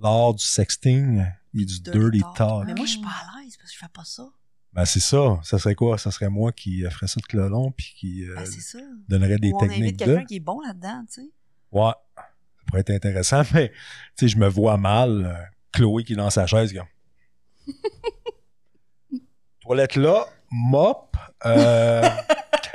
lors 0.00 0.32
du 0.34 0.44
sexting 0.44 1.26
et 1.54 1.64
du 1.64 1.80
dirty, 1.80 2.22
talk. 2.36 2.64
Mais 2.66 2.74
moi, 2.74 2.86
je 2.86 2.92
suis 2.92 3.00
pas 3.00 3.08
à 3.08 3.40
l'aise 3.40 3.56
parce 3.56 3.70
que 3.70 3.74
je 3.74 3.78
fais 3.78 3.92
pas 3.92 4.04
ça. 4.04 4.24
Ben 4.72 4.84
c'est 4.86 5.00
ça. 5.00 5.38
Ça 5.42 5.58
serait 5.58 5.74
quoi? 5.74 5.98
Ça 5.98 6.10
serait 6.10 6.30
moi 6.30 6.50
qui 6.52 6.82
ferais 6.90 7.06
ça 7.06 7.20
tout 7.20 7.36
le 7.36 7.48
long 7.48 7.72
puis 7.72 7.94
qui 7.96 8.24
euh, 8.24 8.34
Ben, 8.36 8.46
ça. 8.46 8.78
donnerait 9.08 9.36
des 9.38 9.50
Ou 9.52 9.56
on 9.56 9.64
invite 9.64 9.70
techniques 9.74 9.96
de. 9.98 10.04
quelqu'un 10.04 10.24
qui 10.24 10.36
est 10.36 10.40
bon 10.40 10.60
là-dedans, 10.60 11.04
tu 11.12 11.20
sais. 11.22 11.28
Ouais. 11.72 11.92
Ça 12.16 12.24
pourrait 12.66 12.80
être 12.80 12.90
intéressant, 12.90 13.42
mais 13.54 13.68
tu 13.70 13.74
sais, 14.20 14.28
je 14.28 14.38
me 14.38 14.48
vois 14.48 14.78
mal. 14.78 15.26
euh, 15.26 15.44
Chloé 15.72 16.04
qui 16.04 16.14
est 16.14 16.16
dans 16.16 16.30
sa 16.30 16.46
chaise, 16.46 16.72
comme. 16.72 16.86
Toilette 19.60 19.96
là, 19.96 20.26
mop. 20.50 21.16
Euh... 21.46 22.02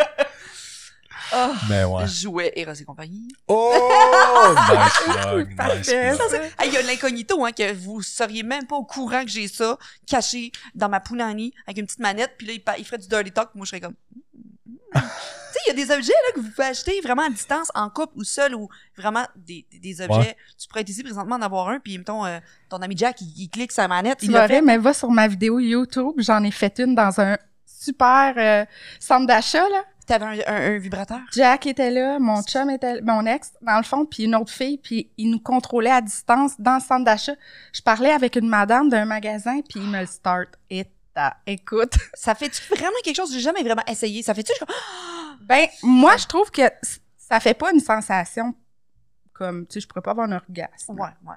Ah, 1.31 1.51
mais 1.69 1.83
ouais. 1.83 2.07
Jouet 2.07 2.51
Eros 2.55 2.73
et 2.73 2.83
compagnie. 2.85 3.27
Oh! 3.47 3.73
nice 4.71 5.15
plug, 5.21 5.47
nice 5.49 5.55
Parfait. 5.57 6.15
plug. 6.15 6.41
Ah, 6.57 6.65
Il 6.65 6.73
y 6.73 6.77
a 6.77 6.81
l'incognito, 6.83 7.45
hein, 7.45 7.51
que 7.51 7.73
vous 7.73 8.01
seriez 8.01 8.43
même 8.43 8.65
pas 8.65 8.75
au 8.75 8.83
courant 8.85 9.23
que 9.23 9.29
j'ai 9.29 9.47
ça, 9.47 9.77
caché 10.05 10.51
dans 10.75 10.89
ma 10.89 10.99
pounani, 10.99 11.53
avec 11.65 11.77
une 11.79 11.85
petite 11.85 11.99
manette, 11.99 12.33
puis 12.37 12.47
là, 12.47 12.53
il, 12.77 12.85
ferait 12.85 12.97
du 12.97 13.07
dirty 13.07 13.31
talk, 13.31 13.49
moi, 13.55 13.65
je 13.65 13.69
serais 13.71 13.81
comme... 13.81 13.95
tu 14.93 14.99
sais, 15.01 15.59
il 15.65 15.69
y 15.69 15.71
a 15.71 15.85
des 15.85 15.91
objets, 15.93 16.13
là, 16.13 16.31
que 16.35 16.39
vous 16.39 16.49
pouvez 16.49 16.67
acheter 16.67 16.99
vraiment 17.01 17.23
à 17.23 17.29
distance, 17.29 17.67
en 17.75 17.89
couple 17.89 18.13
ou 18.17 18.23
seul, 18.23 18.55
ou 18.55 18.69
vraiment 18.97 19.25
des, 19.35 19.65
des- 19.71 19.79
des 19.79 20.01
objets. 20.01 20.17
Ouais. 20.19 20.37
Tu 20.57 20.67
pourrais 20.67 20.81
être 20.81 20.89
ici 20.89 21.03
présentement 21.03 21.35
en 21.35 21.41
avoir 21.41 21.67
un, 21.69 21.79
puis, 21.79 21.97
mettons, 21.97 22.25
euh, 22.25 22.39
ton 22.69 22.77
ami 22.77 22.95
Jack, 22.97 23.19
il, 23.21 23.33
il 23.37 23.49
clique 23.49 23.71
sa 23.73 23.87
manette, 23.87 24.19
Tu 24.19 24.25
il 24.25 24.31
l'a 24.31 24.41
verrais, 24.47 24.59
fait. 24.59 24.65
mais 24.65 24.77
va 24.77 24.93
sur 24.93 25.09
ma 25.11 25.27
vidéo 25.27 25.59
YouTube. 25.59 26.13
J'en 26.17 26.41
ai 26.43 26.51
fait 26.51 26.79
une 26.79 26.95
dans 26.95 27.19
un 27.19 27.37
super 27.65 28.33
euh, 28.37 28.65
centre 28.99 29.27
d'achat, 29.27 29.67
là. 29.69 29.83
T'avais 30.07 30.25
un, 30.25 30.53
un- 30.53 30.75
un 30.75 30.77
vibrateur? 30.79 31.19
Jack 31.33 31.67
était 31.67 31.91
là, 31.91 32.17
mon 32.17 32.41
chum 32.41 32.69
était 32.69 33.01
mon 33.01 33.25
ex, 33.25 33.51
dans 33.61 33.77
le 33.77 33.83
fond, 33.83 34.05
puis 34.05 34.23
une 34.23 34.35
autre 34.35 34.51
fille, 34.51 34.77
puis 34.77 35.11
ils 35.17 35.29
nous 35.29 35.39
contrôlaient 35.39 35.91
à 35.91 36.01
distance 36.01 36.53
dans 36.59 36.75
le 36.75 36.81
centre 36.81 37.03
d'achat. 37.05 37.35
Je 37.73 37.81
parlais 37.81 38.11
avec 38.11 38.35
une 38.37 38.47
madame 38.47 38.87
d'un 38.89 39.05
magasin, 39.05 39.59
puis 39.67 39.81
il 39.81 39.89
me 39.89 39.99
le 39.99 40.05
start. 40.05 40.49
Et 40.69 40.85
t'as- 41.13 41.35
écoute, 41.45 41.93
Ça 42.13 42.33
fait-tu 42.35 42.61
vraiment 42.73 42.95
quelque 43.03 43.17
chose? 43.17 43.29
Que 43.29 43.35
j'ai 43.35 43.41
jamais 43.41 43.63
vraiment 43.63 43.83
essayé? 43.87 44.23
Ça 44.23 44.33
fait-tu... 44.33 44.53
ben 45.41 45.67
moi 45.83 46.15
je 46.17 46.25
trouve 46.25 46.49
que 46.51 46.63
ça 47.17 47.39
fait 47.39 47.53
pas 47.53 47.71
une 47.73 47.79
sensation 47.81 48.55
comme 49.33 49.67
tu 49.67 49.73
sais, 49.73 49.79
je 49.81 49.87
pourrais 49.87 50.01
pas 50.01 50.11
avoir 50.11 50.27
un 50.27 50.31
orgasme. 50.31 50.93
Ouais, 50.99 51.09
ouais. 51.25 51.35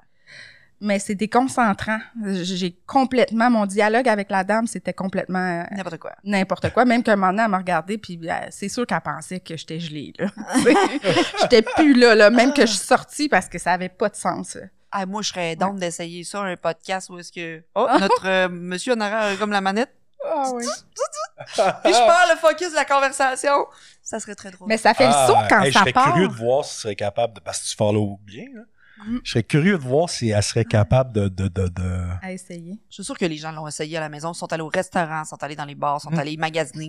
Mais 0.83 0.99
c'est 0.99 1.15
déconcentrant. 1.15 1.99
J'ai 2.25 2.73
complètement 2.87 3.51
mon 3.51 3.67
dialogue 3.67 4.09
avec 4.09 4.31
la 4.31 4.45
dame, 4.45 4.67
c'était 4.67 4.95
complètement 4.95 5.61
euh, 5.61 5.65
N'importe 5.73 5.99
quoi. 5.99 6.13
n'importe 6.25 6.71
quoi. 6.73 6.85
Même 6.87 7.03
qu'un 7.03 7.17
moment 7.17 7.33
donné, 7.33 7.43
elle 7.43 7.51
m'a 7.51 7.59
regardé, 7.59 7.99
puis 7.99 8.19
euh, 8.25 8.33
c'est 8.51 8.69
sûr 8.71 8.87
qu'elle 8.87 9.01
pensait 9.03 9.41
que 9.41 9.57
j'étais 9.59 9.79
gelée. 9.79 10.15
là. 10.19 10.29
J'étais 11.43 11.63
plus 11.63 11.93
là, 11.95 12.15
là, 12.15 12.31
même 12.31 12.53
que 12.55 12.63
je 12.63 12.73
suis 12.73 12.79
sortie 12.87 13.29
parce 13.29 13.49
que 13.49 13.59
ça 13.59 13.73
avait 13.73 13.89
pas 13.91 14.09
de 14.09 14.17
sens. 14.17 14.55
là. 14.55 14.63
Ah, 14.93 15.07
moi, 15.07 15.23
je 15.23 15.29
serais 15.29 15.55
down 15.55 15.77
d'essayer 15.77 16.25
ça, 16.25 16.41
un 16.41 16.57
podcast 16.57 17.11
où 17.11 17.19
est-ce 17.19 17.31
que... 17.31 17.63
Oh, 17.75 17.87
notre 18.01 18.27
euh, 18.27 18.49
monsieur 18.49 18.95
en 18.95 19.01
arrière 19.01 19.39
comme 19.39 19.53
la 19.53 19.61
manette. 19.61 19.93
Ah 20.25 20.51
oui. 20.53 20.65
Puis 21.47 21.55
je 21.57 22.07
perds 22.07 22.27
le 22.33 22.37
focus 22.39 22.71
de 22.71 22.75
la 22.75 22.85
conversation. 22.85 23.67
Ça 24.03 24.19
serait 24.21 24.35
très 24.35 24.51
drôle. 24.51 24.69
Mais 24.69 24.77
ça 24.77 24.93
fait 24.93 25.07
le 25.07 25.13
saut 25.13 25.35
Ah, 25.37 25.47
quand 25.49 25.61
hey, 25.63 25.73
ça 25.73 25.79
Je 25.79 25.85
serais 25.85 25.93
part. 25.93 26.13
curieux 26.13 26.29
de 26.29 26.33
voir 26.35 26.65
si 26.65 26.75
tu 26.75 26.81
serais 26.83 26.97
capable 26.97 27.35
de. 27.35 27.41
Parce 27.41 27.61
que 27.63 27.69
tu 27.69 27.77
follow 27.77 28.19
bien, 28.25 28.45
là. 28.55 28.63
Mm. 29.07 29.19
Je 29.25 29.31
serais 29.31 29.43
curieux 29.43 29.79
de 29.79 29.83
voir 29.83 30.09
si 30.11 30.29
elle 30.29 30.43
serait 30.43 30.65
capable 30.65 31.13
de. 31.13 31.29
de, 31.29 31.49
de, 31.49 31.69
de... 31.69 32.07
À 32.23 32.33
essayer. 32.33 32.79
Je 32.89 32.95
suis 32.95 33.05
sûre 33.05 33.17
que 33.19 33.25
les 33.25 33.37
gens 33.37 33.53
l'ont 33.53 33.67
essayé 33.69 33.97
à 33.97 34.01
la 34.01 34.09
maison, 34.09 34.33
sont 34.35 34.53
allés 34.53 34.63
au 34.63 34.69
restaurant, 34.69 35.25
sont 35.25 35.43
allés 35.43 35.57
dans 35.57 35.65
les 35.65 35.75
bars, 35.75 36.01
sont 36.01 36.11
Mm. 36.11 36.19
allés 36.19 36.37
magasiner, 36.37 36.89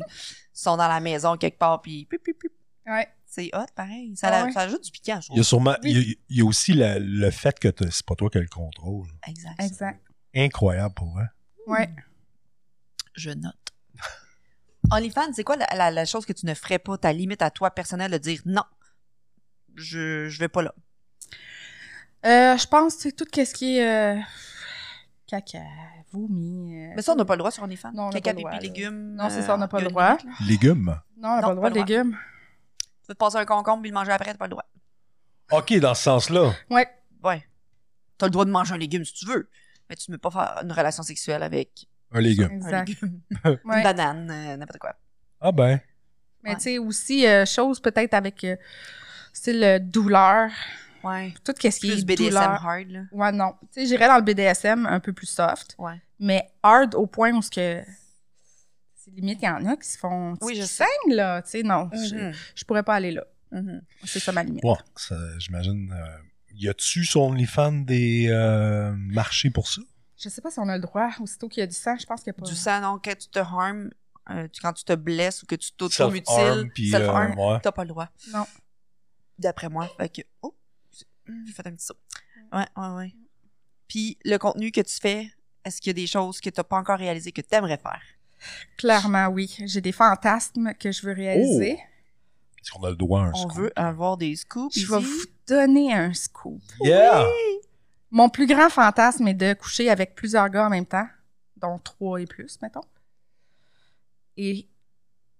sont 0.53 0.75
dans 0.77 0.87
la 0.87 0.99
maison 0.99 1.37
quelque 1.37 1.57
part, 1.57 1.81
puis 1.81 2.05
pip, 2.05 2.21
pip, 2.23 2.37
pip. 2.39 2.51
Ouais. 2.87 3.07
c'est 3.27 3.49
hot, 3.53 3.65
pareil. 3.75 4.15
Ça, 4.17 4.29
Ah 4.31 4.43
ouais. 4.45 4.51
ça 4.51 4.61
ajoute 4.61 4.83
du 4.83 4.91
piquant, 4.91 5.19
je 5.21 5.27
Il 5.31 5.37
y 5.37 5.39
a 5.39 5.43
trouve. 5.43 5.43
sûrement. 5.43 5.75
Oui. 5.83 5.91
Il, 5.91 5.97
y 5.97 5.99
a, 6.11 6.15
il 6.29 6.37
y 6.37 6.41
a 6.41 6.45
aussi 6.45 6.73
le, 6.73 6.97
le 6.99 7.31
fait 7.31 7.57
que 7.59 7.67
c'est 7.89 8.05
pas 8.05 8.15
toi 8.15 8.29
qui 8.29 8.37
as 8.39 8.41
le 8.41 8.47
contrôle. 8.47 9.07
Exact. 9.27 9.61
Exact. 9.61 10.01
Incroyable 10.35 10.93
pour 10.95 11.09
vrai. 11.11 11.25
Ouais. 11.67 11.89
Je 13.15 13.29
note. 13.29 13.55
OnlyFans, 14.91 15.33
c'est 15.33 15.43
quoi 15.43 15.55
la, 15.57 15.67
la- 15.75 15.91
la 15.91 16.05
chose 16.05 16.25
que 16.25 16.33
tu 16.33 16.45
ne 16.45 16.53
ferais 16.53 16.79
pas, 16.79 16.97
ta 16.97 17.13
limite 17.13 17.41
à 17.41 17.51
toi 17.51 17.71
personnelle 17.71 18.11
de 18.11 18.17
dire 18.17 18.41
non, 18.45 18.63
je, 19.75 20.27
je 20.27 20.39
vais 20.39 20.47
pas 20.49 20.61
là. 20.63 20.73
Euh, 22.25 22.57
je 22.57 22.67
pense 22.67 22.95
que 22.95 23.01
c'est 23.01 23.11
tout 23.13 23.25
ce 23.33 23.53
qui 23.53 23.77
est 23.79 23.87
euh, 24.17 24.19
caca, 25.27 25.59
vomi. 26.11 26.75
euh, 26.75 26.93
Mais 26.95 27.01
ça, 27.01 27.13
on 27.13 27.15
n'a 27.15 27.25
pas 27.25 27.33
le 27.35 27.39
droit 27.39 27.51
sur 27.51 27.63
OnlyFans. 27.63 27.91
Non, 27.93 28.03
on 28.03 28.09
n'a 28.09 28.21
Caca, 28.21 28.31
pas 28.33 28.37
le 28.37 28.39
droit, 28.41 28.51
pipi, 28.51 28.67
là. 28.67 28.73
légumes. 28.73 29.15
Non, 29.15 29.29
c'est 29.29 29.39
euh, 29.39 29.41
ça, 29.45 29.55
on 29.55 29.57
n'a 29.57 29.67
pas 29.67 29.77
a 29.77 29.81
le 29.81 29.87
droit. 29.87 30.17
Légumes? 30.47 30.99
Non, 31.17 31.29
on 31.29 31.35
n'a 31.35 31.41
pas 31.41 31.49
le 31.49 31.55
droit 31.55 31.69
de 31.69 31.75
légumes. 31.75 32.17
Tu 32.81 33.07
veux 33.09 33.15
te 33.15 33.19
passer 33.19 33.37
un 33.37 33.45
concombre 33.45 33.81
puis 33.81 33.89
le 33.91 33.95
manger 33.95 34.11
après, 34.11 34.31
t'as 34.31 34.37
pas 34.37 34.45
le 34.45 34.51
droit. 34.51 34.65
OK, 35.51 35.73
dans 35.79 35.93
ce 35.95 36.03
sens-là. 36.03 36.51
Ouais. 36.69 36.87
Ouais. 37.23 37.43
T'as 38.17 38.27
le 38.27 38.31
droit 38.31 38.45
de 38.45 38.51
manger 38.51 38.73
un 38.75 38.77
légume 38.77 39.03
si 39.03 39.13
tu 39.13 39.25
veux, 39.25 39.49
mais 39.89 39.95
tu 39.95 40.11
ne 40.11 40.15
peux 40.17 40.29
pas 40.29 40.31
faire 40.31 40.63
une 40.63 40.71
relation 40.71 41.01
sexuelle 41.03 41.41
avec 41.43 41.87
Un 42.11 42.21
légume. 42.21 42.51
un 42.51 42.55
Exact. 42.55 42.87
légume. 42.87 43.19
Ouais. 43.65 43.77
Une 43.77 43.83
banane, 43.83 44.29
euh, 44.31 44.57
n'importe 44.57 44.77
quoi. 44.79 44.95
Ah 45.39 45.51
ben. 45.51 45.79
Mais 46.43 46.51
Ouais. 46.51 46.55
tu 46.57 46.61
sais, 46.63 46.77
aussi, 46.77 47.25
euh, 47.27 47.45
chose 47.45 47.79
peut-être 47.79 48.13
avec 48.13 48.43
euh, 48.43 48.55
style 49.33 49.63
euh, 49.63 49.79
douleur. 49.79 50.49
Ouais. 51.03 51.33
Tout 51.43 51.53
ce 51.57 51.67
qui 51.79 51.87
Plus 51.87 51.99
est 52.01 52.05
BDSM 52.05 52.29
douleur. 52.29 52.65
hard, 52.65 52.89
là. 52.89 53.01
Ouais, 53.11 53.31
non. 53.31 53.53
Tu 53.73 53.81
sais, 53.81 53.85
j'irais 53.87 54.07
dans 54.07 54.17
le 54.17 54.21
BDSM 54.23 54.85
un 54.85 54.99
peu 54.99 55.13
plus 55.13 55.27
soft, 55.27 55.75
Ouais. 55.77 55.99
mais 56.19 56.49
hard 56.63 56.95
au 56.95 57.07
point 57.07 57.31
où 57.33 57.41
ce 57.41 57.49
que. 57.49 57.81
C'est 58.95 59.11
limite, 59.11 59.39
il 59.41 59.45
y 59.45 59.49
en 59.49 59.65
a 59.65 59.75
qui 59.77 59.87
se 59.87 59.97
font. 59.97 60.35
Oui, 60.41 60.55
je 60.55 60.63
saignent, 60.63 60.87
là. 61.15 61.41
Tu 61.41 61.49
sais, 61.49 61.63
non. 61.63 61.89
je- 61.91 62.15
Mhm. 62.15 62.33
Je, 62.55 62.65
pourrais 62.65 62.83
pas 62.83 62.93
aller 62.95 63.11
là. 63.11 63.25
Mhm. 63.51 63.81
C'est 64.05 64.19
ça 64.19 64.31
ma 64.31 64.43
limite. 64.43 64.63
Ouais, 64.63 64.75
j'imagine. 65.39 65.91
euh, 65.91 66.17
y 66.53 66.69
a-tu 66.69 67.03
sur 67.03 67.23
OnlyFans 67.23 67.71
des 67.83 68.27
euh, 68.29 68.91
marchés 68.95 69.49
pour 69.49 69.67
ça? 69.67 69.81
Je 70.19 70.29
sais 70.29 70.41
pas 70.41 70.51
si 70.51 70.59
on 70.59 70.69
a 70.69 70.75
le 70.75 70.81
droit. 70.83 71.09
Aussitôt 71.19 71.49
qu'il 71.49 71.61
y 71.61 71.63
a 71.63 71.67
du 71.67 71.73
sang, 71.75 71.95
je 71.99 72.05
pense 72.05 72.21
qu'il 72.21 72.31
n'y 72.31 72.37
a 72.37 72.39
pas. 72.41 72.45
Du 72.47 72.55
sang, 72.55 72.79
non, 72.79 72.99
quand 73.03 73.17
tu 73.17 73.27
te 73.27 73.39
harmes, 73.39 73.89
euh, 74.29 74.47
tu- 74.49 74.61
quand 74.61 74.71
tu 74.73 74.83
te 74.83 74.93
blesses 74.93 75.41
ou 75.41 75.47
que 75.47 75.55
tu 75.55 75.71
t'auto-mutiles, 75.71 76.71
self-harm, 76.91 77.31
euh, 77.39 77.53
ouais. 77.53 77.59
t'as 77.63 77.71
pas 77.71 77.83
le 77.83 77.89
droit. 77.89 78.07
Non. 78.31 78.45
D'après 79.39 79.69
moi. 79.69 79.89
Fait 79.97 80.09
que, 80.09 80.21
oh, 80.43 80.53
j'ai 81.45 81.53
fait 81.53 81.67
un 81.67 81.71
petit 81.75 81.85
saut. 81.85 81.95
Ouais, 82.53 82.65
ouais, 82.77 82.89
ouais. 82.95 83.15
Puis 83.87 84.17
le 84.25 84.37
contenu 84.37 84.71
que 84.71 84.81
tu 84.81 84.95
fais, 84.99 85.31
est-ce 85.65 85.79
qu'il 85.81 85.89
y 85.89 85.91
a 85.91 86.01
des 86.01 86.07
choses 86.07 86.39
que 86.39 86.49
t'as 86.49 86.63
pas 86.63 86.77
encore 86.77 86.97
réalisées 86.99 87.31
que 87.31 87.41
t'aimerais 87.41 87.77
faire? 87.77 88.01
Clairement, 88.77 89.27
oui. 89.27 89.55
J'ai 89.65 89.81
des 89.81 89.91
fantasmes 89.91 90.73
que 90.79 90.91
je 90.91 91.05
veux 91.05 91.13
réaliser. 91.13 91.73
Est-ce 91.73 92.71
qu'on 92.71 92.83
a 92.83 92.89
le 92.89 92.95
droit 92.95 93.21
à 93.21 93.25
un 93.25 93.31
On 93.33 93.49
scoop? 93.49 93.53
veut 93.57 93.71
avoir 93.75 94.17
des 94.17 94.35
scoops 94.35 94.75
Je 94.75 94.81
ici. 94.81 94.91
vais 94.91 94.99
vous 94.99 95.25
donner 95.47 95.93
un 95.93 96.13
scoop. 96.13 96.61
Yeah! 96.81 97.25
Mon 98.09 98.29
plus 98.29 98.45
grand 98.47 98.69
fantasme 98.69 99.27
est 99.27 99.33
de 99.33 99.53
coucher 99.53 99.89
avec 99.89 100.15
plusieurs 100.15 100.49
gars 100.49 100.67
en 100.67 100.69
même 100.69 100.85
temps, 100.85 101.07
dont 101.57 101.77
trois 101.79 102.21
et 102.21 102.25
plus, 102.25 102.59
mettons. 102.61 102.83
Et 104.37 104.67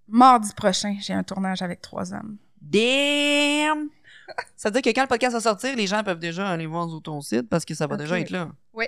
mardi 0.08 0.54
prochain, 0.54 0.96
j'ai 1.00 1.14
un 1.14 1.24
tournage 1.24 1.62
avec 1.62 1.82
trois 1.82 2.14
hommes. 2.14 2.38
Damn! 2.62 3.90
Ça 4.56 4.70
veut 4.70 4.74
dire 4.74 4.82
que 4.82 4.90
quand 4.96 5.02
le 5.04 5.08
podcast 5.08 5.34
va 5.34 5.42
sortir, 5.42 5.76
les 5.76 5.88
gens 5.88 6.04
peuvent 6.04 6.20
déjà 6.20 6.50
aller 6.50 6.66
voir 6.68 6.90
sur 6.90 7.02
ton 7.02 7.22
site 7.22 7.50
parce 7.50 7.66
que 7.66 7.74
ça 7.74 7.88
va 7.88 7.98
déjà 7.98 8.20
être 8.20 8.30
là. 8.30 8.50
Oui. 8.74 8.86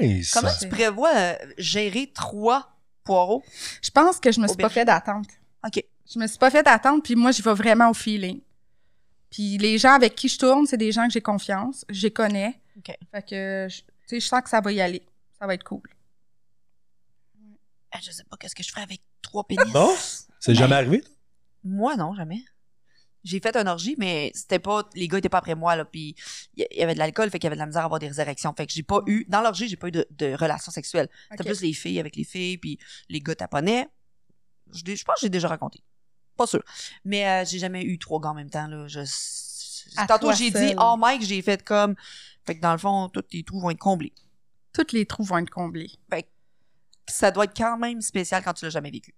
Nice. 0.00 0.30
Comment 0.32 0.50
tu 0.60 0.68
prévois 0.68 1.12
euh, 1.14 1.34
gérer 1.58 2.10
trois 2.14 2.76
poireaux? 3.04 3.42
Je 3.82 3.90
pense 3.90 4.20
que 4.20 4.30
je 4.30 4.40
me 4.40 4.46
suis 4.46 4.56
pas 4.56 4.68
fait 4.68 4.84
d'attente. 4.84 5.26
OK. 5.66 5.84
Je 6.12 6.18
me 6.18 6.26
suis 6.26 6.38
pas 6.38 6.50
fait 6.50 6.62
d'attente, 6.62 7.04
puis 7.04 7.14
moi, 7.16 7.30
j'y 7.32 7.42
vais 7.42 7.54
vraiment 7.54 7.90
au 7.90 7.94
feeling. 7.94 8.40
Puis 9.30 9.58
les 9.58 9.78
gens 9.78 9.92
avec 9.94 10.14
qui 10.14 10.28
je 10.28 10.38
tourne, 10.38 10.66
c'est 10.66 10.76
des 10.76 10.90
gens 10.92 11.06
que 11.06 11.12
j'ai 11.12 11.20
confiance, 11.20 11.84
je 11.88 12.02
les 12.02 12.12
connais. 12.12 12.60
OK. 12.78 12.94
Fait 13.12 13.22
que, 13.22 13.66
je- 13.70 13.80
tu 13.82 13.84
sais, 14.06 14.20
je 14.20 14.26
sens 14.26 14.40
que 14.42 14.50
ça 14.50 14.60
va 14.60 14.72
y 14.72 14.80
aller. 14.80 15.02
Ça 15.38 15.46
va 15.46 15.54
être 15.54 15.64
cool. 15.64 15.82
Ah, 17.92 17.98
Je 18.02 18.10
sais 18.12 18.24
pas 18.24 18.36
qu'est-ce 18.36 18.54
que 18.54 18.62
je 18.62 18.70
ferais 18.70 18.82
avec 18.82 19.00
trois 19.22 19.44
pénis. 19.44 19.72
Non? 19.74 19.94
C'est 20.38 20.54
jamais 20.54 20.76
arrivé? 20.76 21.02
Moi, 21.64 21.96
non, 21.96 22.14
jamais. 22.14 22.42
J'ai 23.22 23.38
fait 23.40 23.54
un 23.56 23.66
orgie, 23.66 23.94
mais 23.98 24.32
c'était 24.34 24.58
pas. 24.58 24.88
Les 24.94 25.06
gars 25.08 25.18
étaient 25.18 25.28
pas 25.28 25.38
après 25.38 25.54
moi, 25.54 25.76
là. 25.76 25.84
Puis 25.84 26.14
il 26.56 26.66
y- 26.72 26.78
y 26.78 26.82
avait 26.82 26.94
de 26.94 26.98
l'alcool, 26.98 27.28
fait 27.30 27.38
qu'il 27.38 27.44
y 27.44 27.48
avait 27.48 27.56
de 27.56 27.60
la 27.60 27.66
misère 27.66 27.82
à 27.82 27.84
avoir 27.84 28.00
des 28.00 28.20
érections. 28.20 28.52
Fait 28.56 28.66
que 28.66 28.72
j'ai 28.72 28.82
pas 28.82 29.00
eu. 29.06 29.24
Dans 29.28 29.42
l'orgie, 29.42 29.68
j'ai 29.68 29.76
pas 29.76 29.88
eu 29.88 29.92
de, 29.92 30.06
de 30.10 30.34
relations 30.34 30.72
sexuelles. 30.72 31.08
C'était 31.30 31.44
plus 31.50 31.60
les 31.60 31.72
filles 31.74 32.00
avec 32.00 32.16
les 32.16 32.24
filles, 32.24 32.56
puis 32.58 32.78
les 33.08 33.20
gars 33.20 33.34
taponnaient. 33.34 33.88
Je, 34.72 34.80
je 34.94 35.04
pense 35.04 35.16
que 35.16 35.20
j'ai 35.22 35.28
déjà 35.28 35.48
raconté. 35.48 35.82
Pas 36.36 36.46
sûr. 36.46 36.62
Mais 37.04 37.26
euh, 37.28 37.44
j'ai 37.44 37.58
jamais 37.58 37.82
eu 37.84 37.98
trois 37.98 38.20
gars 38.20 38.30
en 38.30 38.34
même 38.34 38.48
temps, 38.50 38.66
là. 38.68 38.86
Je, 38.88 39.00
À 39.96 40.06
tantôt, 40.06 40.28
j'ai 40.38 40.50
dit, 40.50 40.74
oh 40.78 40.96
Mike, 40.96 41.22
j'ai 41.22 41.42
fait 41.42 41.62
comme. 41.62 41.94
Fait 42.46 42.56
que 42.56 42.60
dans 42.62 42.72
le 42.72 42.78
fond, 42.78 43.08
tous 43.10 43.22
les 43.32 43.42
trous 43.44 43.60
vont 43.60 43.70
être 43.70 43.78
comblés. 43.78 44.14
Toutes 44.72 44.92
les 44.92 45.04
trous 45.04 45.24
vont 45.24 45.38
être 45.38 45.50
comblés. 45.50 45.90
Ça 47.08 47.30
doit 47.32 47.44
être 47.44 47.56
quand 47.56 47.76
même 47.76 48.00
spécial 48.00 48.42
quand 48.42 48.54
tu 48.54 48.64
l'as 48.64 48.70
jamais 48.70 48.90
vécu. 48.90 49.14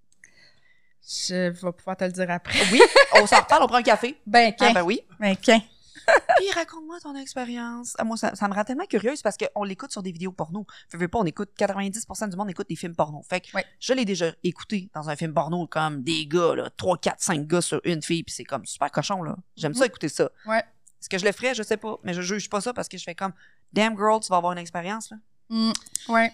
Je 1.09 1.50
vais 1.50 1.72
pouvoir 1.72 1.96
te 1.96 2.05
le 2.05 2.12
dire 2.12 2.30
après. 2.30 2.59
Oui, 2.70 2.80
on 3.20 3.26
s'en 3.26 3.40
reparle, 3.40 3.62
on 3.64 3.66
prend 3.66 3.78
un 3.78 3.82
café. 3.82 4.20
Ben, 4.26 4.53
Ah, 4.61 4.66
qu'un. 4.66 4.72
ben 4.72 4.82
oui. 4.82 5.00
Ben. 5.18 5.36
Puis 6.36 6.50
raconte-moi 6.55 6.98
ton 7.00 7.14
expérience. 7.16 7.94
Ah, 7.98 8.05
moi, 8.05 8.16
ça, 8.16 8.34
ça 8.34 8.48
me 8.48 8.55
rend 8.55 8.64
tellement 8.64 8.86
curieuse 8.86 9.22
parce 9.22 9.36
qu'on 9.36 9.62
l'écoute 9.62 9.92
sur 9.92 10.03
des 10.03 10.11
vidéos 10.11 10.32
porno. 10.32 10.66
Que, 10.90 10.96
veux 10.96 11.07
pas, 11.09 11.18
on 11.20 11.24
écoute 11.24 11.50
90% 11.59 12.28
du 12.30 12.36
monde 12.36 12.50
écoute 12.50 12.68
des 12.68 12.74
films 12.76 12.96
porno. 12.96 13.22
Fait 13.28 13.40
que 13.40 13.48
je 13.78 13.92
l'ai 13.92 14.05
déjà 14.05 14.32
écouté 14.42 14.90
dans 14.94 15.09
un 15.11 15.16
film 15.16 15.32
porno 15.32 15.66
comme 15.68 16.03
des 16.03 16.26
gars, 16.26 16.55
là, 16.57 16.70
3, 16.76 16.98
4, 16.98 17.20
5 17.20 17.46
gars 17.46 17.61
sur 17.61 17.80
une 17.84 18.03
fille, 18.03 18.24
puis 18.24 18.34
c'est 18.34 18.44
comme 18.44 18.66
super 18.66 18.90
cochon, 18.90 19.22
là. 19.22 19.36
J'aime 19.57 19.74
ça 19.74 19.80
Mhm. 19.84 19.86
écouter 19.90 20.09
ça. 20.09 20.28
Ouais. 20.46 20.59
Est-ce 20.59 21.09
que 21.09 21.18
je 21.18 21.24
le 21.24 21.32
ferais? 21.32 21.55
Je 21.55 21.62
sais 21.62 21.76
pas. 21.76 21.96
Mais 22.05 22.14
je 22.14 22.22
juge 22.22 22.48
pas 22.50 22.61
ça 22.61 22.72
parce 22.72 22.88
que 22.88 22.98
je 22.98 23.05
fais 23.05 23.14
comme 23.14 23.32
Damn 23.72 23.96
girl, 23.96 24.20
tu 24.20 24.28
vas 24.28 24.36
avoir 24.36 24.53
une 24.53 24.59
expérience, 24.59 25.11
là. 25.11 25.16
Mm, 25.50 25.72
ouais. 26.09 26.32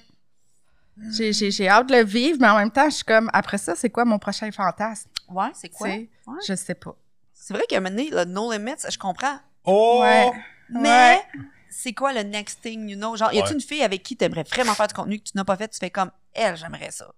J'ai, 1.12 1.32
j'ai, 1.32 1.50
j'ai 1.50 1.68
hâte 1.68 1.88
de 1.88 1.94
le 1.94 2.04
vivre, 2.04 2.38
mais 2.40 2.48
en 2.48 2.56
même 2.58 2.70
temps, 2.70 2.88
je 2.90 2.96
suis 2.96 3.04
comme, 3.04 3.30
après 3.32 3.58
ça, 3.58 3.74
c'est 3.76 3.90
quoi 3.90 4.04
mon 4.04 4.18
prochain 4.18 4.50
fantasme? 4.50 5.08
Ouais, 5.28 5.50
c'est 5.54 5.68
quoi? 5.68 5.88
Ouais. 5.88 6.08
Je 6.46 6.54
sais 6.54 6.74
pas. 6.74 6.94
C'est 7.32 7.54
vrai 7.54 7.64
qu'à 7.68 7.76
un 7.76 7.80
moment 7.80 7.94
donné, 7.96 8.10
le 8.10 8.24
No 8.24 8.52
Limits, 8.52 8.84
je 8.90 8.98
comprends. 8.98 9.38
Oh! 9.64 10.00
Ouais. 10.02 10.30
Mais 10.70 10.80
Ouais. 11.16 11.22
c'est 11.70 11.92
quoi 11.92 12.12
le 12.12 12.22
next 12.22 12.60
thing, 12.62 12.88
you 12.88 12.96
know? 12.96 13.16
Genre, 13.16 13.32
y 13.32 13.38
a-tu 13.38 13.48
Ouais. 13.50 13.54
une 13.54 13.60
fille 13.60 13.82
avec 13.82 14.02
qui 14.02 14.16
t'aimerais 14.16 14.42
vraiment 14.42 14.74
faire 14.74 14.88
du 14.88 14.94
contenu 14.94 15.18
que 15.18 15.24
tu 15.24 15.32
n'as 15.36 15.44
pas 15.44 15.56
fait? 15.56 15.68
Tu 15.68 15.78
fais 15.78 15.90
comme 15.90 16.10
elle, 16.34 16.56
j'aimerais 16.56 16.90
ça. 16.90 17.10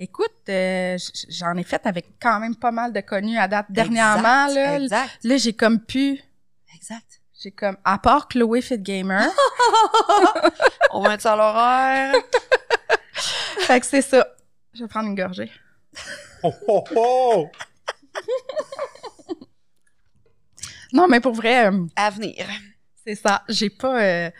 Écoute, 0.00 0.30
euh, 0.48 0.96
j'en 1.28 1.54
ai 1.56 1.64
fait 1.64 1.84
avec 1.86 2.06
quand 2.20 2.38
même 2.38 2.54
pas 2.54 2.70
mal 2.70 2.92
de 2.92 3.00
connus 3.00 3.36
à 3.36 3.48
date. 3.48 3.66
Dernièrement, 3.68 4.46
Exact, 4.46 4.54
là, 4.64 4.78
Exact. 4.80 5.10
là 5.24 5.36
j'ai 5.36 5.52
comme 5.52 5.80
pu, 5.80 6.20
Exact. 6.74 7.17
J'ai 7.40 7.52
comme, 7.52 7.76
à 7.84 7.98
part 7.98 8.26
Chloé 8.28 8.60
Fit 8.60 8.78
Gamer, 8.78 9.30
On 10.92 11.02
va 11.02 11.10
mettre 11.10 11.22
ça 11.22 11.34
à 11.34 11.36
l'horaire. 11.36 12.14
fait 13.60 13.80
que 13.80 13.86
c'est 13.86 14.02
ça. 14.02 14.26
Je 14.74 14.82
vais 14.82 14.88
prendre 14.88 15.08
une 15.08 15.14
gorgée. 15.14 15.50
Oh, 16.42 16.52
oh, 16.66 16.84
oh! 16.96 17.50
Non, 20.92 21.06
mais 21.06 21.20
pour 21.20 21.32
vrai, 21.32 21.66
euh, 21.70 21.86
À 21.96 22.10
venir. 22.10 22.46
c'est 23.04 23.14
ça. 23.14 23.42
J'ai 23.48 23.70
pas, 23.70 24.02
euh, 24.02 24.30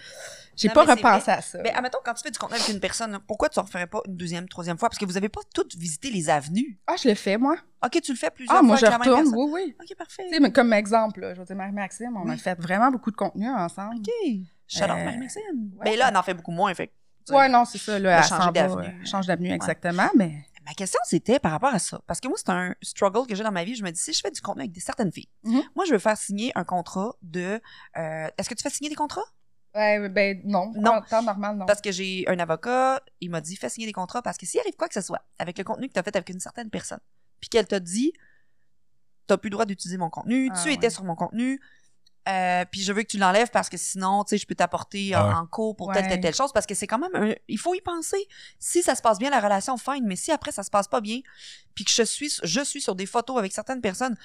j'ai 0.59 0.69
pas 0.69 0.85
repensé 0.85 1.31
à 1.31 1.41
ça. 1.41 1.59
Mais 1.63 1.73
admettons, 1.73 1.99
quand 2.05 2.15
tu 2.15 2.23
fais 2.23 2.31
du 2.31 2.39
contenu 2.39 2.57
avec 2.57 2.69
une 2.69 2.81
personne, 2.81 3.19
pourquoi 3.27 3.49
tu 3.49 3.59
ne 3.59 3.65
referais 3.65 3.87
pas 3.87 4.01
une 4.07 4.17
deuxième, 4.17 4.49
troisième 4.49 4.77
fois? 4.79 4.89
Parce 4.89 4.99
que 4.99 5.05
vous 5.07 5.17
avez 5.17 5.29
pas 5.29 5.41
toutes 5.55 5.75
visité 5.77 6.11
les 6.11 6.29
avenues. 6.31 6.79
Ah, 6.87 6.95
je 7.03 7.09
le 7.09 7.15
fais, 7.15 7.37
moi. 7.39 7.57
OK, 7.85 8.01
tu 8.03 8.13
le 8.13 8.19
fais 8.19 8.31
plusieurs 8.31 8.59
Ah, 8.59 8.63
moi, 8.63 8.77
je 8.77 8.87
fois 8.87 8.97
retourne. 8.99 9.29
Oui, 9.35 9.51
oui. 9.53 9.77
OK, 9.81 9.97
parfait. 9.97 10.25
Tu 10.29 10.35
sais, 10.35 10.41
mais 10.41 10.53
comme 10.53 10.73
exemple, 10.73 11.21
là, 11.21 11.35
je 11.35 11.39
veux 11.41 11.47
dire, 11.47 11.57
Marie-Maxime, 11.57 12.17
on 12.17 12.29
a 12.29 12.37
fait 12.37 12.59
vraiment 12.61 12.91
beaucoup 12.91 13.11
de 13.11 13.17
contenu 13.17 13.49
ensemble. 13.49 13.97
OK. 13.97 14.09
Out 14.29 14.83
Euh, 14.83 15.05
Marie-Maxime. 15.05 15.43
ouais. 15.77 15.85
Mais 15.85 15.97
là, 15.97 16.09
elle 16.11 16.17
en 16.17 16.23
fait 16.23 16.35
beaucoup 16.35 16.51
moins, 16.53 16.75
fait. 16.75 16.93
Ouais, 17.31 17.49
non, 17.49 17.65
c'est 17.65 17.79
ça, 17.79 17.99
là, 17.99 18.23
va, 18.23 18.51
d'avenue. 18.53 19.07
change 19.07 19.27
d'avenue, 19.27 19.53
exactement, 19.53 20.09
mais... 20.17 20.33
Ma 20.67 20.75
question, 20.75 21.01
c'était 21.05 21.39
par 21.39 21.53
rapport 21.53 21.73
à 21.73 21.79
ça. 21.79 21.99
Parce 22.07 22.21
que 22.21 22.29
moi, 22.29 22.37
c'est 22.37 22.51
un 22.51 22.75
struggle 22.83 23.27
que 23.27 23.35
j'ai 23.35 23.43
dans 23.43 23.51
ma 23.53 23.65
vie. 23.65 23.75
Je 23.75 23.83
me 23.83 23.91
dis, 23.91 23.99
si 23.99 24.13
je 24.13 24.21
fais 24.21 24.31
du 24.31 24.43
contenu 24.43 24.61
avec 24.63 24.73
des 24.73 24.81
certaines 24.81 25.11
filles, 25.11 25.29
Mhm. 25.43 25.63
moi, 25.75 25.87
je 25.87 25.93
veux 25.93 25.99
faire 25.99 26.17
signer 26.19 26.53
un 26.57 26.65
contrat 26.65 27.15
de... 27.23 27.59
euh, 27.97 28.29
Est-ce 28.37 28.51
que 28.51 28.55
tu 28.55 28.63
fais 28.63 28.69
signer 28.69 28.91
des 28.91 28.95
contrats? 28.95 29.25
Ouais, 29.75 30.09
ben, 30.09 30.41
non. 30.45 30.73
Non. 30.77 30.93
En 30.97 31.03
temps 31.03 31.23
normal, 31.23 31.57
non. 31.57 31.67
Parce 31.67 31.81
que 31.81 31.93
j'ai 31.93 32.25
un 32.29 32.39
avocat, 32.39 33.03
il 33.21 33.31
m'a 33.31 33.41
dit, 33.41 33.55
fais 33.57 33.69
signer 33.69 33.87
des 33.87 33.93
contrats 33.93 34.23
parce 34.23 34.37
que 34.39 34.47
s'il 34.47 34.59
arrive 34.61 34.75
quoi 34.77 34.89
que 34.89 34.95
ce 34.95 35.01
soit 35.03 35.23
avec 35.39 35.59
le 35.59 35.65
contenu 35.65 35.89
que 35.89 35.93
tu 35.93 35.99
as 36.01 36.03
fait 36.03 36.17
avec 36.17 36.29
une 36.31 36.41
certaine 36.41 36.71
personne, 36.71 37.01
puis 37.41 37.49
qu'elle 37.49 37.67
t'a 37.67 37.79
dit, 37.81 38.13
t'as 39.27 39.37
plus 39.37 39.49
le 39.51 39.53
droit 39.53 39.67
d'utiliser 39.67 39.99
mon 39.99 40.11
contenu, 40.11 40.51
Ah, 40.53 40.61
tu 40.63 40.69
ouais. 40.69 40.75
étais 40.75 40.91
sur 40.91 41.05
mon 41.05 41.15
contenu, 41.15 41.61
euh, 42.29 42.65
puis 42.71 42.83
je 42.83 42.93
veux 42.93 43.03
que 43.03 43.09
tu 43.09 43.19
l'enlèves 43.19 43.51
parce 43.51 43.69
que 43.69 43.77
sinon, 43.77 44.25
tu 44.25 44.31
sais, 44.31 44.39
je 44.39 44.47
peux 44.47 44.55
t'apporter 44.55 45.15
en, 45.17 45.33
en 45.41 45.47
cours 45.47 45.77
pour 45.77 45.93
telle, 45.93 46.09
telle, 46.09 46.21
telle 46.21 46.35
chose 46.35 46.53
parce 46.53 46.67
que 46.67 46.75
c'est 46.75 46.87
quand 46.87 46.99
même, 46.99 47.15
un- 47.15 47.35
il 47.47 47.59
faut 47.59 47.75
y 47.75 47.81
penser. 47.81 48.27
Si 48.59 48.83
ça 48.83 48.95
se 48.95 49.03
passe 49.03 49.19
bien, 49.19 49.31
la 49.31 49.41
relation, 49.41 49.77
fine, 49.77 50.05
mais 50.07 50.17
si 50.17 50.33
après 50.33 50.53
ça 50.53 50.63
se 50.63 50.71
passe 50.71 50.89
pas 50.89 51.01
bien, 51.01 51.21
puis 51.75 51.85
que 51.85 51.91
je 51.91 52.03
suis, 52.03 52.33
je 52.43 52.61
suis 52.65 52.81
sur 52.81 52.95
des 52.95 53.07
photos 53.07 53.39
avec 53.39 53.53
certaines 53.53 53.81
personnes, 53.81 54.17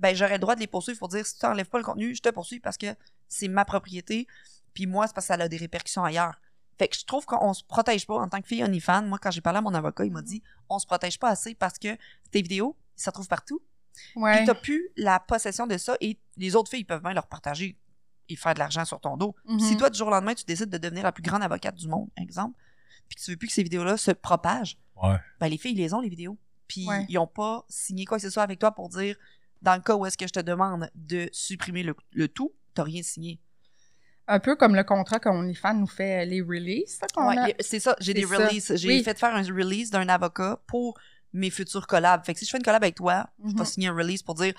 ben 0.00 0.14
j'aurais 0.16 0.34
le 0.34 0.38
droit 0.40 0.54
de 0.56 0.60
les 0.60 0.66
poursuivre 0.66 0.98
pour 0.98 1.08
dire 1.08 1.24
si 1.26 1.38
tu 1.38 1.46
n'enlèves 1.46 1.68
pas 1.68 1.78
le 1.78 1.84
contenu, 1.84 2.14
je 2.14 2.22
te 2.22 2.28
poursuis 2.28 2.58
parce 2.58 2.76
que 2.76 2.86
c'est 3.28 3.46
ma 3.48 3.64
propriété, 3.64 4.26
puis 4.74 4.86
moi, 4.86 5.06
c'est 5.06 5.14
parce 5.14 5.26
que 5.28 5.34
ça 5.34 5.42
a 5.42 5.48
des 5.48 5.56
répercussions 5.56 6.04
ailleurs. 6.04 6.40
Fait 6.78 6.88
que 6.88 6.96
je 6.96 7.04
trouve 7.04 7.24
qu'on 7.24 7.54
se 7.54 7.62
protège 7.62 8.06
pas 8.06 8.16
en 8.16 8.28
tant 8.28 8.40
que 8.40 8.48
fille 8.48 8.64
OnlyFans. 8.64 9.02
Moi, 9.02 9.18
quand 9.18 9.30
j'ai 9.30 9.40
parlé 9.40 9.58
à 9.58 9.62
mon 9.62 9.72
avocat, 9.74 10.04
il 10.04 10.12
m'a 10.12 10.22
dit 10.22 10.42
on 10.68 10.78
se 10.80 10.86
protège 10.86 11.18
pas 11.20 11.28
assez 11.30 11.54
parce 11.54 11.78
que 11.78 11.96
tes 12.32 12.42
vidéos, 12.42 12.76
ça 12.96 13.06
se 13.06 13.10
trouve 13.12 13.28
partout. 13.28 13.62
Ouais. 14.16 14.38
Puis 14.38 14.46
t'as 14.46 14.54
plus 14.54 14.88
la 14.96 15.20
possession 15.20 15.68
de 15.68 15.78
ça 15.78 15.96
et 16.00 16.18
les 16.36 16.56
autres 16.56 16.68
filles 16.68 16.80
ils 16.80 16.84
peuvent 16.84 17.02
bien 17.02 17.12
leur 17.14 17.28
partager 17.28 17.78
et 18.28 18.34
faire 18.36 18.54
de 18.54 18.58
l'argent 18.58 18.84
sur 18.84 19.00
ton 19.00 19.16
dos. 19.16 19.36
Mhm. 19.46 19.60
Si 19.60 19.76
toi, 19.76 19.88
du 19.88 19.96
jour 19.98 20.08
au 20.08 20.10
lendemain, 20.10 20.34
tu 20.34 20.44
décides 20.44 20.70
de 20.70 20.78
devenir 20.78 21.04
la 21.04 21.12
plus 21.12 21.22
grande 21.22 21.42
avocate 21.44 21.76
du 21.76 21.86
monde, 21.86 22.08
exemple, 22.16 22.58
puis 23.08 23.16
que 23.16 23.22
tu 23.22 23.30
veux 23.30 23.36
plus 23.36 23.46
que 23.48 23.52
ces 23.52 23.62
vidéos-là 23.62 23.96
se 23.96 24.10
propagent, 24.10 24.76
Ouais. 25.00 25.16
ben 25.38 25.48
les 25.48 25.58
filles, 25.58 25.72
ils 25.74 25.78
les 25.78 25.92
ont, 25.94 26.00
les 26.00 26.08
vidéos. 26.08 26.38
Puis 26.66 26.88
Ouais. 26.88 27.04
ils 27.08 27.18
ont 27.18 27.26
pas 27.28 27.64
signé 27.68 28.04
quoi 28.06 28.16
que 28.18 28.22
ce 28.22 28.30
soit 28.30 28.42
avec 28.42 28.58
toi 28.58 28.72
pour 28.72 28.88
dire, 28.88 29.16
dans 29.62 29.74
le 29.76 29.82
cas 29.82 29.94
où 29.94 30.06
est-ce 30.06 30.16
que 30.16 30.26
je 30.26 30.32
te 30.32 30.40
demande 30.40 30.90
de 30.94 31.28
supprimer 31.32 31.82
le, 31.84 31.94
le 32.12 32.26
tout, 32.28 32.52
t'as 32.74 32.82
rien 32.82 33.02
signé. 33.02 33.38
Un 34.26 34.38
peu 34.40 34.56
comme 34.56 34.74
le 34.74 34.84
contrat 34.84 35.18
qu'OnlyFans 35.18 35.74
nous 35.74 35.86
fait 35.86 36.22
euh, 36.22 36.24
les 36.24 36.40
releases, 36.40 36.98
ça, 37.00 37.06
qu'on 37.14 37.28
Ouais, 37.28 37.36
a. 37.38 37.48
c'est 37.60 37.80
ça, 37.80 37.94
j'ai 38.00 38.14
des 38.14 38.22
ça. 38.26 38.36
releases. 38.38 38.72
J'ai 38.76 38.88
Oui. 38.88 39.04
fait 39.04 39.18
faire 39.18 39.34
un 39.34 39.42
release 39.42 39.90
d'un 39.90 40.08
avocat 40.08 40.58
pour 40.66 40.98
mes 41.36 41.50
futurs 41.50 41.86
collabs. 41.88 42.24
Fait 42.24 42.32
que 42.32 42.38
si 42.38 42.44
je 42.46 42.50
fais 42.52 42.58
une 42.58 42.62
collab 42.62 42.82
avec 42.82 42.94
toi, 42.94 43.26
je 43.44 43.48
vais 43.52 43.58
Mhm. 43.58 43.64
signer 43.64 43.88
un 43.88 43.94
release 43.94 44.22
pour 44.22 44.34
dire, 44.36 44.54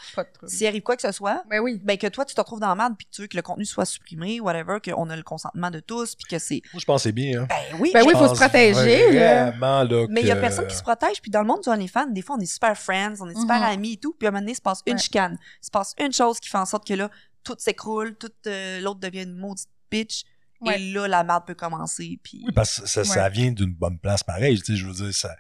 s'il 0.46 0.68
arrive 0.68 0.82
quoi 0.84 0.98
que 0.98 1.02
ce 1.04 1.12
soit, 1.14 1.42
Ben 1.50 1.62
oui. 1.62 1.80
ben 1.82 1.98
que 1.98 2.06
toi, 2.08 2.26
tu 2.26 2.36
te 2.36 2.42
retrouves 2.42 2.60
dans 2.60 2.68
la 2.68 2.76
merde 2.76 2.96
puis 2.98 3.08
que 3.08 3.12
tu 3.16 3.22
veux 3.22 3.28
que 3.28 3.38
le 3.38 3.42
contenu 3.42 3.64
soit 3.64 3.86
supprimé, 3.86 4.42
whatever, 4.42 4.80
qu'on 4.84 5.10
a 5.10 5.16
le 5.16 5.24
consentement 5.24 5.72
de 5.72 5.80
tous, 5.80 6.16
puis 6.16 6.26
que 6.30 6.38
c'est... 6.38 6.62
Moi, 6.74 6.82
je 6.86 6.98
c'est 7.02 7.12
bien. 7.14 7.44
Hein. 7.44 7.48
Ben 7.50 7.78
oui, 7.80 7.92
Ben 7.94 8.04
oui, 8.06 8.12
faut 8.14 8.28
se 8.28 8.34
protéger. 8.40 9.08
Vraiment, 9.10 9.84
là. 9.84 10.06
mais 10.10 10.20
il 10.22 10.28
y 10.28 10.32
a 10.32 10.36
personne 10.36 10.68
qui 10.68 10.76
se 10.76 10.84
protège, 10.84 11.22
puis 11.22 11.32
dans 11.32 11.42
le 11.42 11.48
monde 11.48 11.62
du 11.62 11.70
OnlyFans, 11.70 12.08
des 12.08 12.22
fois, 12.22 12.36
on 12.38 12.42
est 12.42 12.46
super 12.46 12.78
friends, 12.78 13.16
on 13.22 13.30
est 13.30 13.40
super 13.40 13.58
Mhm. 13.62 13.64
amis 13.74 13.94
et 13.94 13.98
tout, 13.98 14.14
puis 14.14 14.28
à 14.28 14.30
un 14.30 14.32
moment 14.34 14.42
donné, 14.42 14.52
il 14.52 14.56
se 14.56 14.62
passe 14.62 14.82
une 14.86 14.94
Ouais. 14.96 15.00
chicane. 15.00 15.38
Il 15.62 15.66
se 15.66 15.72
passe 15.72 15.96
une 15.98 16.12
chose 16.12 16.40
qui 16.42 16.50
fait 16.50 16.58
en 16.58 16.66
sorte 16.66 16.86
que 16.86 16.94
là, 16.94 17.10
tout 17.46 17.56
s'écroule, 17.60 18.16
tout 18.16 18.32
euh, 18.48 18.82
l'autre 18.82 19.00
devient 19.00 19.24
une 19.24 19.38
maudite 19.38 19.70
bitch, 19.90 20.24
Ouais. 20.62 20.82
et 20.82 20.94
là, 20.94 21.08
la 21.08 21.24
merde 21.24 21.44
peut 21.46 21.54
commencer, 21.54 22.18
puis... 22.24 22.42
Oui, 22.46 22.52
parce 22.54 22.80
que 22.80 23.04
ça, 23.04 23.30
vient 23.30 23.52
d'une 23.52 23.74
bonne 23.74 24.00
place 24.00 24.24
pareil. 24.24 24.58
Tu 24.62 24.74
sais, 24.74 24.76
je 24.78 24.88
veux 24.88 24.94
dire, 24.94 25.14
ça, 25.14 25.36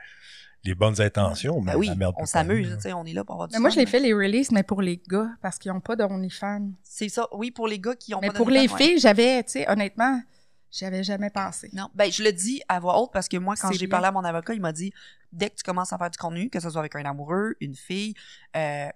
les 0.65 0.75
bonnes 0.75 0.99
intentions, 1.01 1.61
mais 1.61 1.71
Ben 1.71 1.77
oui, 1.79 1.87
la 1.87 1.95
merde 1.95 2.13
on 2.17 2.21
peut 2.21 2.25
s'amuse, 2.27 2.69
pas, 2.69 2.75
tu 2.75 2.81
sais, 2.81 2.93
on 2.93 3.05
est 3.05 3.13
là 3.13 3.23
pour 3.23 3.35
avoir 3.35 3.47
du 3.47 3.53
Mais 3.55 3.59
moi, 3.61 3.69
je 3.69 3.77
l'ai 3.77 3.85
mais- 3.85 3.91
fait 3.91 3.99
les 4.01 4.13
releases, 4.13 4.51
mais 4.51 4.61
pour 4.63 4.81
les 4.81 5.01
gars, 5.07 5.29
parce 5.41 5.57
qu'ils 5.57 5.71
n'ont 5.71 5.79
pas 5.79 5.95
de 5.95 6.03
OnlyFans. 6.03 6.69
C'est 6.83 7.07
ça, 7.09 7.27
oui, 7.31 7.49
pour 7.49 7.67
les 7.67 7.79
gars 7.79 7.95
qui 7.95 8.13
ont 8.13 8.19
Mais 8.21 8.27
pas 8.27 8.33
pour 8.33 8.49
les 8.49 8.55
d'OnlyFans, 8.67 8.75
ouais. 8.75 8.83
filles, 8.83 8.99
j'avais, 8.99 9.43
tu 9.45 9.51
sais, 9.53 9.69
honnêtement, 9.69 10.21
j'y 10.69 10.83
avais 10.85 11.03
jamais 11.03 11.29
pensé. 11.29 11.69
Non, 11.73 11.89
ben 11.95 12.11
je 12.11 12.21
le 12.21 12.33
dis 12.33 12.61
à 12.67 12.79
voix 12.81 12.99
haute 13.01 13.11
parce 13.13 13.29
que 13.29 13.37
moi, 13.37 13.55
quand 13.55 13.71
j'ai 13.71 13.87
parlé 13.87 14.07
à 14.07 14.11
mon 14.11 14.23
avocat, 14.25 14.53
il 14.53 14.61
m'a 14.61 14.73
dit 14.73 14.91
dès 15.31 15.49
que 15.49 15.55
tu 15.55 15.63
commences 15.63 15.93
à 15.93 15.97
faire 15.97 16.09
du 16.11 16.17
contenu, 16.17 16.49
que 16.49 16.59
ce 16.59 16.69
soit 16.69 16.81
avec 16.81 16.95
un 16.95 17.05
amoureux, 17.05 17.55
une 17.61 17.75
fille, 17.75 18.13
euh, 18.57 18.89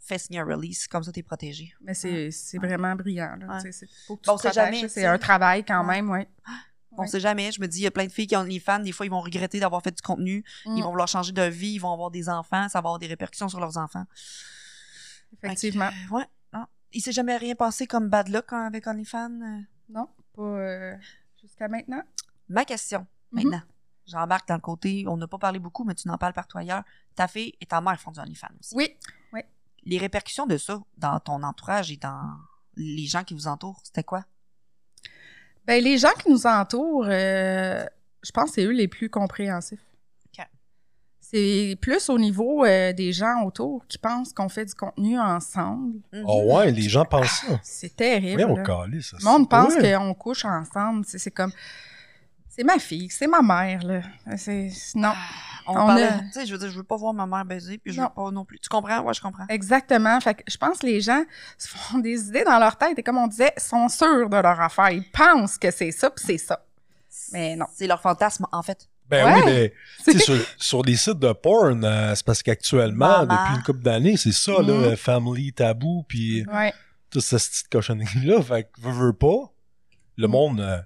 fais 0.00 0.18
signer 0.18 0.40
un 0.40 0.44
release, 0.44 0.86
comme 0.88 1.02
ça 1.04 1.12
t'es 1.12 1.22
protégé. 1.22 1.72
Mais 1.82 1.94
c'est 1.94 2.30
c'est 2.30 2.58
vraiment 2.58 2.94
brillant, 2.96 3.36
là. 3.38 3.46
Ouais. 3.62 3.72
C'est- 3.72 3.86
faut 4.06 4.16
que 4.16 4.22
tu 4.22 4.26
Bon, 4.28 4.34
on 4.34 4.36
te 4.36 4.42
sait 4.42 4.48
protèges, 4.48 4.74
jamais, 4.74 4.88
C'est 4.88 5.04
un 5.06 5.18
travail 5.18 5.64
quand 5.64 5.80
Ouais. 5.86 5.96
même, 6.02 6.10
oui. 6.10 6.26
On 6.92 7.02
Ouais. 7.02 7.06
sait 7.06 7.20
jamais, 7.20 7.52
je 7.52 7.60
me 7.60 7.68
dis, 7.68 7.78
il 7.78 7.82
y 7.82 7.86
a 7.86 7.90
plein 7.92 8.06
de 8.06 8.10
filles 8.12 8.26
qui 8.26 8.34
ont 8.36 8.42
les 8.42 8.58
fans, 8.58 8.80
des 8.80 8.90
fois 8.90 9.06
ils 9.06 9.10
vont 9.10 9.20
regretter 9.20 9.60
d'avoir 9.60 9.80
fait 9.82 9.92
du 9.94 10.02
contenu, 10.02 10.44
Mm. 10.66 10.76
ils 10.76 10.82
vont 10.82 10.90
vouloir 10.90 11.06
changer 11.06 11.30
de 11.32 11.42
vie, 11.42 11.74
ils 11.74 11.78
vont 11.78 11.92
avoir 11.92 12.10
des 12.10 12.28
enfants, 12.28 12.68
ça 12.68 12.78
va 12.80 12.88
avoir 12.88 12.98
des 12.98 13.06
répercussions 13.06 13.48
sur 13.48 13.60
leurs 13.60 13.76
enfants. 13.76 14.04
Effectivement. 15.42 15.88
Euh, 16.10 16.14
ouais, 16.16 16.24
non. 16.52 16.66
il 16.92 17.00
s'est 17.00 17.12
jamais 17.12 17.36
rien 17.36 17.54
passé 17.54 17.86
comme 17.86 18.08
bad 18.08 18.28
luck 18.28 18.46
hein, 18.52 18.66
avec 18.66 18.86
OnlyFans? 18.86 19.30
euh? 19.40 19.60
Non, 19.88 20.08
pas 20.34 20.42
euh, 20.42 20.96
jusqu'à 21.40 21.68
maintenant. 21.68 22.02
Ma 22.48 22.64
question, 22.64 23.06
Mhm. 23.32 23.42
maintenant. 23.44 23.62
J'embarque 24.06 24.48
dans 24.48 24.54
le 24.56 24.60
côté, 24.60 25.04
on 25.06 25.16
n'a 25.16 25.28
pas 25.28 25.38
parlé 25.38 25.60
beaucoup, 25.60 25.84
mais 25.84 25.94
tu 25.94 26.08
n'en 26.08 26.18
parles 26.18 26.32
partout 26.32 26.58
ailleurs. 26.58 26.82
Ta 27.14 27.28
fille 27.28 27.54
et 27.60 27.66
ta 27.66 27.80
mère 27.80 28.00
font 28.00 28.10
du 28.10 28.18
OnlyFans 28.18 28.48
aussi. 28.58 28.74
Oui. 28.74 28.96
Les 29.84 29.98
répercussions 29.98 30.46
de 30.46 30.56
ça 30.56 30.80
dans 30.98 31.18
ton 31.20 31.42
entourage 31.42 31.90
et 31.90 31.96
dans 31.96 32.22
les 32.76 33.06
gens 33.06 33.24
qui 33.24 33.34
vous 33.34 33.46
entourent, 33.48 33.80
c'était 33.84 34.04
quoi? 34.04 34.24
Ben, 35.66 35.82
les 35.82 35.98
gens 35.98 36.12
qui 36.22 36.30
nous 36.30 36.46
entourent, 36.46 37.06
euh, 37.08 37.84
je 38.22 38.30
pense 38.32 38.50
que 38.50 38.54
c'est 38.56 38.64
eux 38.64 38.72
les 38.72 38.88
plus 38.88 39.08
compréhensifs. 39.10 39.80
C'est 41.22 41.78
plus 41.80 42.08
au 42.08 42.18
niveau 42.18 42.64
euh, 42.64 42.92
des 42.92 43.12
gens 43.12 43.44
autour 43.44 43.86
qui 43.86 43.98
pensent 43.98 44.32
qu'on 44.32 44.48
fait 44.48 44.64
du 44.64 44.74
contenu 44.74 45.16
ensemble. 45.16 46.00
Oh 46.24 46.56
ouais, 46.56 46.72
les 46.72 46.88
gens 46.88 47.04
pensent 47.04 47.42
ça. 47.46 47.60
C'est 47.62 47.94
terrible. 47.94 48.36
Mais 48.38 48.44
on 48.44 48.60
calait 48.64 49.00
ça. 49.00 49.16
Le 49.20 49.24
monde 49.24 49.48
pense 49.48 49.74
Ouais. 49.76 49.94
qu'on 49.94 50.12
couche 50.14 50.44
ensemble. 50.44 51.04
C'est 51.06 51.30
comme. 51.30 51.52
C'est 52.48 52.64
ma 52.64 52.80
fille, 52.80 53.08
c'est 53.10 53.28
ma 53.28 53.42
mère, 53.42 53.84
là. 53.84 54.00
C'est. 54.36 54.72
Non. 54.96 55.12
On, 55.70 55.82
On 55.82 55.86
parlait, 55.86 56.04
a- 56.04 56.18
tu 56.20 56.32
sais, 56.32 56.46
je 56.46 56.52
veux 56.52 56.58
dire, 56.58 56.70
je 56.70 56.76
veux 56.78 56.84
pas 56.84 56.96
voir 56.96 57.12
ma 57.14 57.26
mère 57.26 57.44
baiser, 57.44 57.78
puis 57.78 57.92
je 57.92 58.00
Non. 58.00 58.08
veux 58.08 58.14
pas 58.24 58.30
non 58.30 58.44
plus. 58.44 58.58
Tu 58.58 58.68
comprends? 58.68 59.00
Ouais, 59.00 59.14
je 59.14 59.20
comprends. 59.20 59.46
Exactement. 59.48 60.20
Fait 60.20 60.34
que 60.34 60.42
je 60.48 60.56
pense 60.56 60.78
que 60.78 60.86
les 60.86 61.00
gens 61.00 61.22
se 61.58 61.68
font 61.68 61.98
des 62.02 62.28
idées 62.28 62.44
dans 62.44 62.58
leur 62.58 62.76
tête 62.76 62.98
et 62.98 63.02
comme 63.02 63.18
on 63.18 63.26
disait, 63.26 63.52
sont 63.56 63.88
sûrs 63.88 64.28
de 64.28 64.36
leur 64.36 64.60
affaire. 64.60 64.90
Ils 64.90 65.08
pensent 65.10 65.58
que 65.58 65.70
c'est 65.70 65.90
ça, 65.92 66.10
puis 66.10 66.24
c'est 66.26 66.38
ça. 66.38 66.64
Mais 67.32 67.56
non. 67.56 67.66
C'est 67.74 67.86
leur 67.86 68.00
fantasme, 68.00 68.46
en 68.52 68.62
fait. 68.62 68.88
Ben 69.08 69.24
Ouais. 69.26 69.34
oui, 69.34 69.42
mais 69.44 69.74
tu 70.04 70.12
sais, 70.12 70.18
sur, 70.20 70.36
sur 70.56 70.82
des 70.82 70.96
sites 70.96 71.18
de 71.18 71.32
porn, 71.32 71.84
euh, 71.84 72.14
c'est 72.14 72.24
parce 72.24 72.42
qu'actuellement, 72.44 73.22
depuis 73.26 73.54
une 73.56 73.62
couple 73.64 73.80
d'années, 73.82 74.16
c'est 74.16 74.30
ça, 74.32 74.52
là, 74.52 74.62
Mhm. 74.62 74.84
euh, 74.84 74.96
Family 74.96 75.52
Tabou, 75.52 76.04
puis 76.06 76.44
Ouais. 76.46 76.72
toute 77.10 77.22
cette 77.22 77.40
petite 77.42 77.68
cochonnerie-là. 77.70 78.40
Fait 78.42 78.64
que, 78.64 78.80
veux, 78.80 78.92
veux 79.06 79.12
pas, 79.12 79.50
le 80.16 80.26
Mhm. 80.28 80.32
monde... 80.32 80.60
euh, 80.60 80.78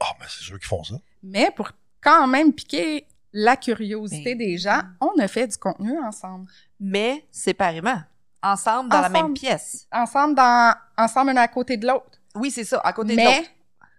Ah, 0.00 0.12
ben 0.18 0.26
c'est 0.28 0.42
sûr 0.42 0.58
qu'ils 0.58 0.66
font 0.66 0.82
ça. 0.84 0.96
Mais 1.22 1.50
pour 1.54 1.70
quand 2.02 2.26
même 2.26 2.52
piquer 2.52 3.06
la 3.34 3.56
curiosité 3.56 4.34
Ben 4.36 4.38
des 4.38 4.56
gens, 4.56 4.80
on 5.00 5.18
a 5.18 5.28
fait 5.28 5.48
du 5.48 5.56
contenu 5.58 5.98
ensemble. 5.98 6.46
Mais 6.80 7.26
séparément. 7.30 8.00
Ensemble, 8.42 8.90
dans 8.90 9.00
la 9.00 9.08
même 9.08 9.34
pièce. 9.34 9.86
Ensemble, 9.92 10.36
dans, 10.36 10.74
ensemble 10.96 11.30
un 11.30 11.36
à 11.36 11.48
côté 11.48 11.76
de 11.76 11.86
l'autre. 11.86 12.20
Oui, 12.36 12.50
c'est 12.50 12.64
ça, 12.64 12.80
à 12.84 12.92
côté 12.92 13.12
de 13.12 13.16
Mais 13.16 13.38
l'autre. 13.38 13.50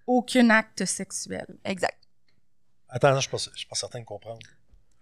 aucun 0.08 0.50
acte 0.50 0.86
sexuel. 0.86 1.46
Exact. 1.66 1.98
Attends, 2.88 3.10
non, 3.10 3.16
je 3.16 3.22
suis 3.22 3.30
pas, 3.30 3.38
je 3.38 3.58
suis 3.58 3.68
pas 3.68 3.76
certain 3.76 4.00
de 4.00 4.06
comprendre. 4.06 4.40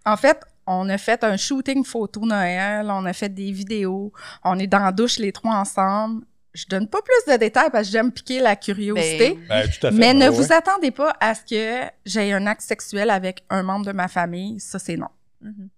En 0.04 0.16
fait, 0.16 0.40
on 0.66 0.88
a 0.88 0.98
fait 0.98 1.22
un 1.22 1.36
shooting 1.36 1.84
photo 1.84 2.26
Noël, 2.26 2.90
on 2.90 3.04
a 3.04 3.12
fait 3.12 3.28
des 3.28 3.52
vidéos, 3.52 4.12
on 4.42 4.58
est 4.58 4.66
dans 4.66 4.80
la 4.80 4.92
douche 4.92 5.18
les 5.18 5.32
trois 5.32 5.54
ensemble. 5.54 6.24
Je 6.54 6.66
donne 6.66 6.88
pas 6.88 7.00
plus 7.02 7.32
de 7.32 7.36
détails 7.36 7.70
parce 7.70 7.86
que 7.88 7.92
j'aime 7.92 8.12
piquer 8.12 8.38
la 8.40 8.54
curiosité. 8.56 9.34
Ben, 9.34 9.46
Ben, 9.48 9.68
tout 9.68 9.86
à 9.86 9.90
fait. 9.90 9.96
mais 9.96 10.12
ben 10.14 10.18
ne 10.18 10.28
ouais. 10.28 10.36
vous 10.36 10.52
attendez 10.52 10.90
pas 10.92 11.16
à 11.20 11.34
ce 11.34 11.42
que 11.42 11.90
j'ai 12.06 12.32
un 12.32 12.46
acte 12.46 12.62
sexuel 12.62 13.10
avec 13.10 13.44
un 13.50 13.62
membre 13.64 13.86
de 13.86 13.92
ma 13.92 14.06
famille. 14.08 14.60
Ça, 14.60 14.78
c'est 14.78 14.96
non. 14.96 15.08
Mhm. 15.40 15.68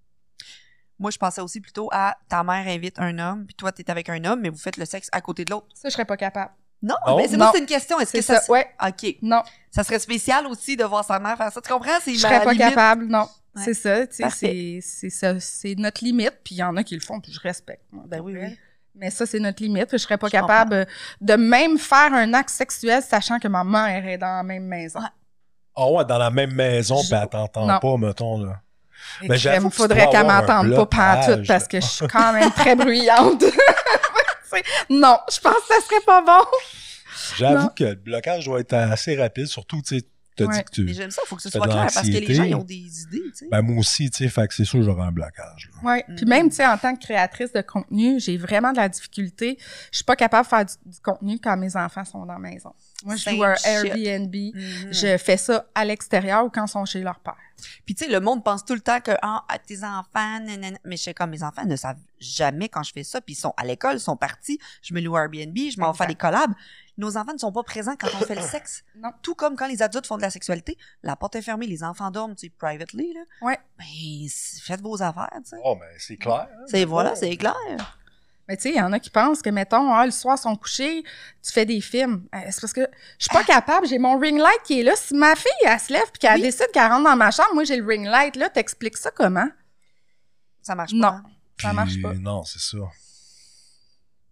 Moi, 0.98 1.10
je 1.10 1.18
pensais 1.18 1.40
aussi 1.40 1.60
plutôt 1.60 1.88
à 1.92 2.16
ta 2.28 2.42
mère 2.42 2.66
invite 2.68 2.98
un 2.98 3.18
homme, 3.18 3.44
puis 3.46 3.54
toi, 3.54 3.70
t'es 3.72 3.90
avec 3.90 4.08
un 4.08 4.24
homme, 4.24 4.40
mais 4.40 4.48
vous 4.48 4.56
faites 4.58 4.76
le 4.78 4.84
sexe 4.86 5.08
à 5.12 5.20
côté 5.20 5.44
de 5.44 5.50
l'autre. 5.50 5.66
Ça, 5.74 5.88
je 5.88 5.92
serais 5.94 6.04
pas 6.06 6.16
capable. 6.16 6.52
Non, 6.82 6.94
mais 7.16 7.26
c'est 7.26 7.38
c'est 7.52 7.58
une 7.58 7.66
question. 7.66 7.98
Est-ce 7.98 8.10
C'est 8.12 8.18
que 8.18 8.24
ça, 8.24 8.40
ça, 8.40 8.52
ouais. 8.52 8.66
OK. 8.86 9.16
Non, 9.22 9.42
Ça 9.70 9.82
serait 9.82 9.98
spécial 9.98 10.46
aussi 10.46 10.76
de 10.76 10.84
voir 10.84 11.04
sa 11.04 11.18
mère 11.18 11.36
faire 11.36 11.50
ça. 11.50 11.60
Tu 11.60 11.72
comprends? 11.72 11.98
C'est 12.02 12.14
je 12.14 12.22
ma 12.22 12.28
serais 12.28 12.44
pas 12.44 12.52
limite. 12.52 12.68
capable. 12.68 13.06
Non, 13.06 13.26
Ouais. 13.56 13.62
c'est 13.64 13.74
ça. 13.74 14.06
tu 14.06 14.16
sais. 14.16 14.28
C'est 14.30 14.78
c'est 14.82 15.08
ça, 15.10 15.40
c'est 15.40 15.74
notre 15.76 16.04
limite. 16.04 16.34
Puis 16.44 16.56
il 16.56 16.58
y 16.58 16.62
en 16.62 16.76
a 16.76 16.84
qui 16.84 16.94
le 16.94 17.00
font, 17.00 17.18
puis 17.20 17.32
je 17.32 17.40
respecte. 17.40 17.82
Ben 17.92 18.20
oui, 18.20 18.34
oui. 18.38 18.56
Mais 18.98 19.10
ça, 19.10 19.26
c'est 19.26 19.38
notre 19.40 19.62
limite. 19.62 19.88
Je 19.92 19.96
serais 19.98 20.16
pas 20.16 20.26
Je 20.28 20.32
capable 20.32 20.86
de 21.20 21.34
même 21.34 21.78
faire 21.78 22.12
un 22.14 22.32
acte 22.34 22.50
sexuel 22.50 23.02
sachant 23.02 23.38
que 23.38 23.48
ma 23.48 23.62
mère 23.64 24.06
est 24.06 24.18
dans 24.18 24.36
la 24.38 24.42
même 24.42 24.64
maison. 24.64 25.00
Ouais. 25.00 25.06
Ah 25.76 25.86
ouais, 25.90 26.04
dans 26.06 26.18
la 26.18 26.30
même 26.30 26.52
maison, 26.54 26.96
Je- 27.02 27.10
ben 27.10 27.20
elle 27.22 27.28
t'entend 27.28 27.78
pas, 27.78 27.96
mettons, 27.98 28.42
là. 28.44 28.60
Il 29.22 29.28
Ben, 29.28 29.36
j'avoue 29.36 29.70
faudrait 29.70 30.08
qu'elle 30.10 30.26
m'entende 30.26 30.74
pas 30.74 30.86
pantoute 30.86 31.46
parce 31.46 31.68
que 31.68 31.80
je 31.80 31.86
suis 31.86 32.06
quand 32.08 32.32
même 32.32 32.50
très 32.56 32.74
bruyante. 32.74 33.44
Non, 34.88 35.18
je 35.30 35.38
pense 35.40 35.54
que 35.54 35.74
ça 35.74 35.80
serait 35.86 36.00
pas 36.06 36.22
bon. 36.22 36.46
J'avoue 37.36 37.68
que 37.70 37.84
le 37.84 37.94
blocage 37.94 38.46
doit 38.46 38.60
être 38.60 38.72
assez 38.72 39.16
rapide, 39.16 39.46
surtout, 39.46 39.82
tu 39.82 39.98
sais, 39.98 40.04
t'as 40.36 40.44
Ouais. 40.46 40.56
dit 40.58 40.64
que 40.64 40.70
tu... 40.70 40.84
Mais 40.84 40.94
j'aime 40.94 41.10
ça, 41.10 41.22
il 41.24 41.28
faut 41.28 41.36
que 41.36 41.42
ce 41.42 41.50
soit 41.50 41.66
clair, 41.66 41.88
parce 41.92 42.02
que 42.02 42.06
les 42.12 42.34
gens, 42.34 42.44
ils 42.44 42.54
ont 42.54 42.62
des 42.64 43.02
idées, 43.02 43.22
tu 43.30 43.34
sais. 43.34 43.48
Ben 43.50 43.62
moi 43.62 43.78
aussi, 43.78 44.10
tu 44.10 44.18
sais, 44.18 44.28
fait 44.28 44.46
que 44.46 44.54
c'est 44.54 44.64
sûr 44.64 44.78
que 44.80 44.84
j'aurais 44.84 45.04
un 45.06 45.12
blocage. 45.12 45.70
là. 45.82 45.88
Ouais. 45.90 46.04
Puis 46.16 46.24
Mhm. 46.24 46.28
même, 46.28 46.48
tu 46.50 46.56
sais, 46.56 46.66
en 46.66 46.76
tant 46.78 46.94
que 46.94 47.02
créatrice 47.02 47.52
de 47.52 47.60
contenu, 47.62 48.20
j'ai 48.20 48.36
vraiment 48.36 48.72
de 48.72 48.76
la 48.76 48.88
difficulté. 48.88 49.58
Je 49.90 49.96
suis 49.96 50.04
pas 50.04 50.16
capable 50.16 50.44
de 50.44 50.48
faire 50.48 50.64
du, 50.64 50.74
du 50.90 51.00
contenu 51.00 51.38
quand 51.38 51.56
mes 51.56 51.74
enfants 51.76 52.04
sont 52.04 52.24
dans 52.26 52.34
la 52.34 52.38
maison. 52.38 52.72
Moi, 53.04 53.16
je 53.16 53.30
loue 53.30 53.42
un. 53.44 53.54
Airbnb. 53.64 54.34
Mhm. 54.34 54.92
Je 54.92 55.16
fais 55.18 55.36
ça 55.36 55.66
à 55.74 55.84
l'extérieur 55.84 56.44
ou 56.44 56.50
quand 56.50 56.66
ils 56.66 56.70
sont 56.70 56.84
chez 56.84 57.00
leur 57.02 57.18
père. 57.20 57.36
Puis 57.86 57.94
tu 57.94 58.04
sais, 58.04 58.10
le 58.10 58.20
monde 58.20 58.44
pense 58.44 58.64
tout 58.66 58.74
le 58.74 58.80
temps 58.80 59.00
que 59.00 59.12
ah, 59.22 59.42
à 59.48 59.58
tes 59.58 59.82
enfants, 59.82 60.40
nanana. 60.44 60.76
mais 60.84 60.98
je 60.98 61.04
sais 61.04 61.14
comme 61.14 61.30
mes 61.30 61.42
enfants 61.42 61.64
ne 61.64 61.74
savent 61.76 61.96
jamais 62.20 62.68
quand 62.68 62.82
je 62.82 62.92
fais 62.92 63.02
ça, 63.04 63.20
puis 63.22 63.32
ils 63.34 63.38
sont 63.38 63.54
à 63.56 63.64
l'école, 63.64 63.94
ils 63.96 64.00
sont 64.00 64.16
partis, 64.16 64.58
je 64.82 64.92
me 64.92 65.00
loue 65.00 65.16
Airbnb, 65.16 65.56
je 65.56 65.80
m'en 65.80 65.92
Exact. 65.92 66.06
des 66.08 66.14
collabs. 66.14 66.52
Nos 66.98 67.16
enfants 67.18 67.32
ne 67.34 67.38
sont 67.38 67.52
pas 67.52 67.62
présents 67.62 67.94
quand 67.98 68.08
on 68.14 68.24
fait 68.24 68.34
le 68.34 68.40
sexe. 68.46 68.82
Non. 68.96 69.10
Tout 69.22 69.34
comme 69.34 69.54
quand 69.56 69.66
les 69.68 69.82
adultes 69.82 70.06
font 70.06 70.16
de 70.16 70.22
la 70.22 70.30
sexualité, 70.30 70.78
la 71.02 71.14
porte 71.16 71.36
est 71.36 71.42
fermée, 71.42 71.66
les 71.66 71.82
enfants 71.84 72.10
dorment, 72.10 72.34
tu 72.34 72.46
sais, 72.46 72.52
privately, 72.56 73.12
là. 73.12 73.20
Ouais. 73.42 73.58
Ben, 73.78 73.84
faites 74.62 74.80
vos 74.80 75.02
affaires, 75.02 75.28
tu 75.36 75.50
sais. 75.50 75.56
Oh, 75.64 75.76
ben 75.76 75.88
c'est 75.98 76.16
clair. 76.16 76.48
hein. 76.50 76.64
C'est 76.68 76.84
voilà, 76.84 77.14
c'est 77.14 77.36
clair. 77.36 77.54
Mais 78.48 78.56
tu 78.56 78.62
sais, 78.62 78.68
il 78.70 78.76
y 78.76 78.80
en 78.80 78.92
a 78.92 79.00
qui 79.00 79.10
pensent 79.10 79.42
que, 79.42 79.50
mettons, 79.50 79.92
ah, 79.92 80.06
le 80.06 80.12
soir, 80.12 80.36
ils 80.38 80.42
sont 80.42 80.54
couchés, 80.56 81.02
tu 81.42 81.52
fais 81.52 81.66
des 81.66 81.80
films. 81.80 82.26
Euh, 82.32 82.38
c'est 82.50 82.60
parce 82.60 82.72
que 82.72 82.88
je 83.18 83.24
suis 83.24 83.32
pas 83.34 83.42
capable, 83.42 83.88
j'ai 83.88 83.98
mon 83.98 84.16
ring 84.18 84.38
light 84.38 84.62
qui 84.64 84.80
est 84.80 84.82
là. 84.84 84.94
Si 84.94 85.14
ma 85.14 85.34
fille, 85.34 85.50
elle 85.64 85.80
se 85.80 85.92
lève 85.92 86.04
puis 86.12 86.20
qu'elle 86.20 86.36
Oui. 86.36 86.42
décide 86.42 86.68
qu'elle 86.72 86.88
rentre 86.90 87.02
dans 87.10 87.16
ma 87.16 87.32
chambre, 87.32 87.54
moi, 87.54 87.64
j'ai 87.64 87.76
le 87.76 87.84
ring 87.84 88.06
light 88.06 88.36
là, 88.36 88.48
t'expliques 88.48 88.96
ça 88.98 89.10
comment? 89.10 89.48
Ça 90.62 90.76
marche 90.76 90.92
Non. 90.92 91.08
pas. 91.08 91.14
hein. 91.16 91.22
Ça 91.60 91.72
marche 91.72 92.00
pas. 92.00 92.14
Non, 92.14 92.44
c'est 92.44 92.60
ça. 92.60 92.78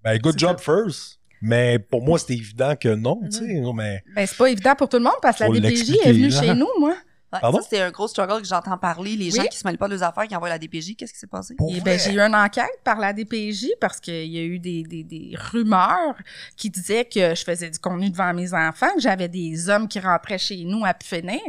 Ben, 0.03 0.19
good 0.19 0.35
C'est 0.35 0.39
job 0.47 0.61
first. 0.61 1.19
Mais 1.47 1.79
pour 1.79 2.03
moi, 2.03 2.19
c'était 2.19 2.35
évident 2.35 2.75
que 2.75 2.89
non, 2.89 3.21
tu 3.25 3.33
sais. 3.33 3.55
non, 3.61 3.73
Mais 3.75 4.03
Ben, 4.17 4.27
c'est 4.27 4.37
pas 4.39 4.47
évident 4.51 4.75
pour 4.75 4.89
tout 4.89 4.97
le 4.97 5.05
monde 5.05 5.13
parce 5.21 5.39
que 5.39 5.45
la 5.45 5.61
DPJ 5.61 5.97
est 6.05 6.13
venue 6.13 6.29
là. 6.29 6.41
chez 6.43 6.55
nous, 6.55 6.69
moi. 6.81 6.95
Ouais, 7.33 7.41
Pardon? 7.41 7.61
ça, 7.61 7.67
c'est 7.69 7.81
un 7.81 7.91
gros 7.91 8.07
struggle 8.07 8.41
que 8.43 8.47
j'entends 8.47 8.79
parler. 8.79 9.17
Les 9.17 9.31
gens 9.33 9.43
qui 9.43 9.59
se 9.59 9.67
mêlent 9.67 9.77
pas 9.77 9.89
de 9.89 9.95
leurs 9.95 10.05
affaires, 10.05 10.25
qui 10.29 10.37
envoient 10.37 10.49
la 10.49 10.59
DPJ, 10.59 10.95
qu'est-ce 10.97 11.13
qui 11.13 11.19
s'est 11.19 11.27
passé? 11.27 11.55
Et 11.69 11.73
vrai, 11.73 11.81
ben, 11.81 11.99
j'ai 11.99 12.13
eu 12.15 12.21
une 12.21 12.35
enquête 12.35 12.71
par 12.85 12.99
la 13.01 13.13
DPJ 13.13 13.71
parce 13.81 13.99
qu'il 14.01 14.27
y 14.33 14.39
a 14.39 14.43
eu 14.43 14.59
des, 14.61 14.85
des, 14.85 15.03
des 15.03 15.35
rumeurs 15.51 16.15
qui 16.57 16.71
disaient 16.71 17.05
que 17.05 17.35
je 17.35 17.43
faisais 17.45 17.69
du 17.71 17.79
contenu 17.81 18.09
devant 18.09 18.33
mes 18.33 18.55
enfants, 18.55 18.95
que 18.95 19.01
j'avais 19.01 19.29
des 19.29 19.69
hommes 19.69 19.89
qui 19.89 19.99
rentraient 19.99 20.39
chez 20.39 20.63
nous 20.65 20.85
à 20.85 20.95
finir. 21.03 21.41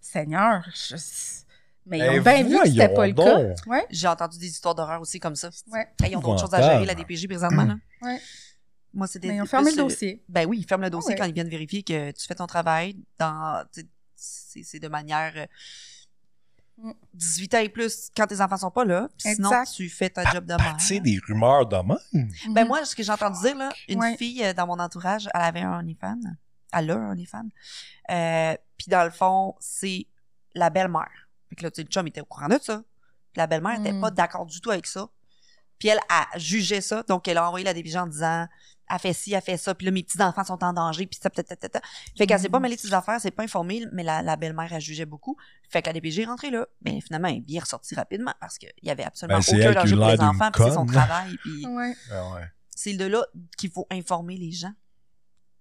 Seigneur, 0.00 0.64
je... 0.74 0.96
mais 1.86 1.98
ils 1.98 2.00
Ben, 2.00 2.20
ont 2.20 2.22
bien 2.22 2.42
vu 2.58 2.58
que 2.62 2.68
c'était 2.70 2.88
pas 2.88 3.06
le 3.06 3.12
cas. 3.12 3.38
Ouais, 3.66 3.84
J'ai 3.90 4.08
entendu 4.08 4.38
des 4.38 4.46
histoires 4.46 4.74
d'horreur 4.74 5.02
aussi 5.02 5.20
comme 5.20 5.36
ça. 5.36 5.50
ouais. 5.70 5.86
Hey, 6.02 6.12
Ils 6.12 6.16
ont 6.16 6.20
d'autres 6.20 6.40
choses 6.40 6.54
à 6.54 6.62
gérer, 6.62 6.86
la 6.86 6.94
DPJ, 6.94 7.26
présentement. 7.28 7.64
Là. 7.64 7.76
Ouais. 8.00 8.18
Moi, 8.94 9.06
c'était. 9.06 9.28
Mais 9.28 9.36
ils 9.36 9.42
ont 9.42 9.46
fermé 9.46 9.70
le 9.72 9.76
dossier. 9.76 10.22
Ben 10.28 10.46
oui, 10.46 10.58
ils 10.60 10.66
ferment 10.66 10.84
le 10.84 10.90
dossier 10.90 11.12
ouais. 11.14 11.18
quand 11.18 11.24
ils 11.26 11.34
viennent 11.34 11.48
vérifier 11.48 11.82
que 11.82 12.10
tu 12.12 12.26
fais 12.26 12.34
ton 12.36 12.46
travail 12.46 12.96
dans. 13.18 13.64
C'est 14.16 14.78
de 14.80 14.88
manière. 14.88 15.32
euh, 15.36 15.46
Mm. 16.76 16.90
18 17.14 17.54
ans 17.54 17.58
et 17.60 17.68
plus 17.68 18.10
quand 18.16 18.26
tes 18.26 18.40
enfants 18.40 18.56
sont 18.56 18.70
pas 18.72 18.84
là. 18.84 19.08
Puis 19.16 19.32
Sinon, 19.36 19.48
Exact. 19.48 19.72
tu 19.76 19.88
fais 19.88 20.10
ta 20.10 20.24
job 20.32 20.44
de 20.44 20.54
mère. 20.54 20.76
tu 20.76 20.84
sais, 20.86 20.98
des 20.98 21.20
rumeurs 21.24 21.66
de 21.66 21.76
même. 21.76 22.28
Ben 22.52 22.62
Mhm. 22.62 22.66
moi, 22.68 22.84
ce 22.84 22.96
que 22.96 23.04
j'ai 23.04 23.12
entendu 23.12 23.38
dire, 23.42 23.56
là, 23.56 23.68
une 23.88 24.00
Ouais. 24.00 24.16
fille 24.16 24.42
euh, 24.44 24.52
dans 24.54 24.66
mon 24.66 24.80
entourage, 24.80 25.28
elle 25.32 25.40
avait 25.40 25.60
un 25.60 25.78
OnlyFans. 25.78 26.18
Elle 26.72 26.90
a 26.90 26.94
un 26.96 27.12
OnlyFans. 27.12 27.48
Euh, 28.10 28.56
Puis 28.76 28.88
dans 28.88 29.04
le 29.04 29.10
fond, 29.12 29.54
c'est 29.60 30.08
la 30.56 30.68
belle-mère. 30.68 31.28
Fait 31.48 31.54
que 31.54 31.62
là, 31.62 31.70
tu 31.70 31.76
sais, 31.76 31.82
le 31.84 31.88
chum 31.92 32.08
était 32.08 32.20
au 32.22 32.24
courant 32.24 32.48
de 32.48 32.58
ça. 32.60 32.78
Puis 33.32 33.38
la 33.38 33.46
belle-mère 33.46 33.78
était 33.78 33.92
Mm. 33.92 34.00
pas 34.00 34.10
d'accord 34.10 34.44
du 34.44 34.60
tout 34.60 34.72
avec 34.72 34.86
ça. 34.88 35.08
Puis 35.78 35.86
elle 35.90 36.00
a 36.08 36.26
jugé 36.38 36.80
ça. 36.80 37.04
Donc, 37.04 37.28
elle 37.28 37.38
a 37.38 37.46
envoyé 37.46 37.64
la 37.64 37.72
DPJ 37.72 37.94
en 37.98 38.08
disant 38.08 38.48
elle 38.90 38.98
fait 38.98 39.12
ci, 39.12 39.32
elle 39.32 39.40
fait 39.42 39.56
ça. 39.56 39.74
Puis 39.74 39.84
là, 39.86 39.90
mes 39.92 40.02
petits-enfants 40.02 40.44
sont 40.44 40.62
en 40.62 40.72
danger. 40.72 41.06
Puis 41.06 41.18
ça, 41.22 41.30
ta, 41.30 41.42
ta, 41.42 41.56
ta, 41.56 41.68
ta. 41.68 41.80
Fait 42.16 42.26
qu'elle 42.26 42.38
s'est 42.40 42.48
pas 42.48 42.58
Mm. 42.58 42.62
mêlée 42.62 42.76
de 42.76 42.80
ses 42.80 42.92
affaires, 42.94 43.20
s'est 43.20 43.30
pas 43.30 43.42
informée, 43.42 43.84
mais 43.92 44.02
la, 44.02 44.22
la 44.22 44.36
belle-mère, 44.36 44.72
elle 44.72 44.80
jugeait 44.80 45.06
beaucoup. 45.06 45.36
Fait 45.68 45.80
que 45.82 45.86
la 45.88 45.92
DPJ 45.94 46.20
est 46.20 46.24
rentrée 46.26 46.50
là. 46.50 46.66
Mais 46.84 47.00
finalement, 47.00 47.28
elle 47.28 47.36
est 47.36 47.40
bien 47.40 47.60
ressortie 47.60 47.94
rapidement 47.94 48.32
parce 48.40 48.58
qu'il 48.58 48.70
y 48.82 48.90
avait 48.90 49.04
absolument 49.04 49.38
Ben, 49.38 49.42
c'est 49.42 49.56
aucun 49.60 49.70
a 49.70 49.74
danger 49.82 49.96
pour 49.96 50.06
les 50.08 50.20
enfants. 50.20 50.50
Puis 50.52 50.64
c'est 50.64 50.74
son 50.74 50.86
travail. 50.86 51.36
Puis 51.42 51.66
Ouais, 51.66 51.94
ouais. 52.10 52.44
c'est 52.70 52.94
de 52.94 53.04
là 53.06 53.24
qu'il 53.56 53.70
faut 53.70 53.86
informer 53.90 54.36
les 54.36 54.52
gens, 54.52 54.72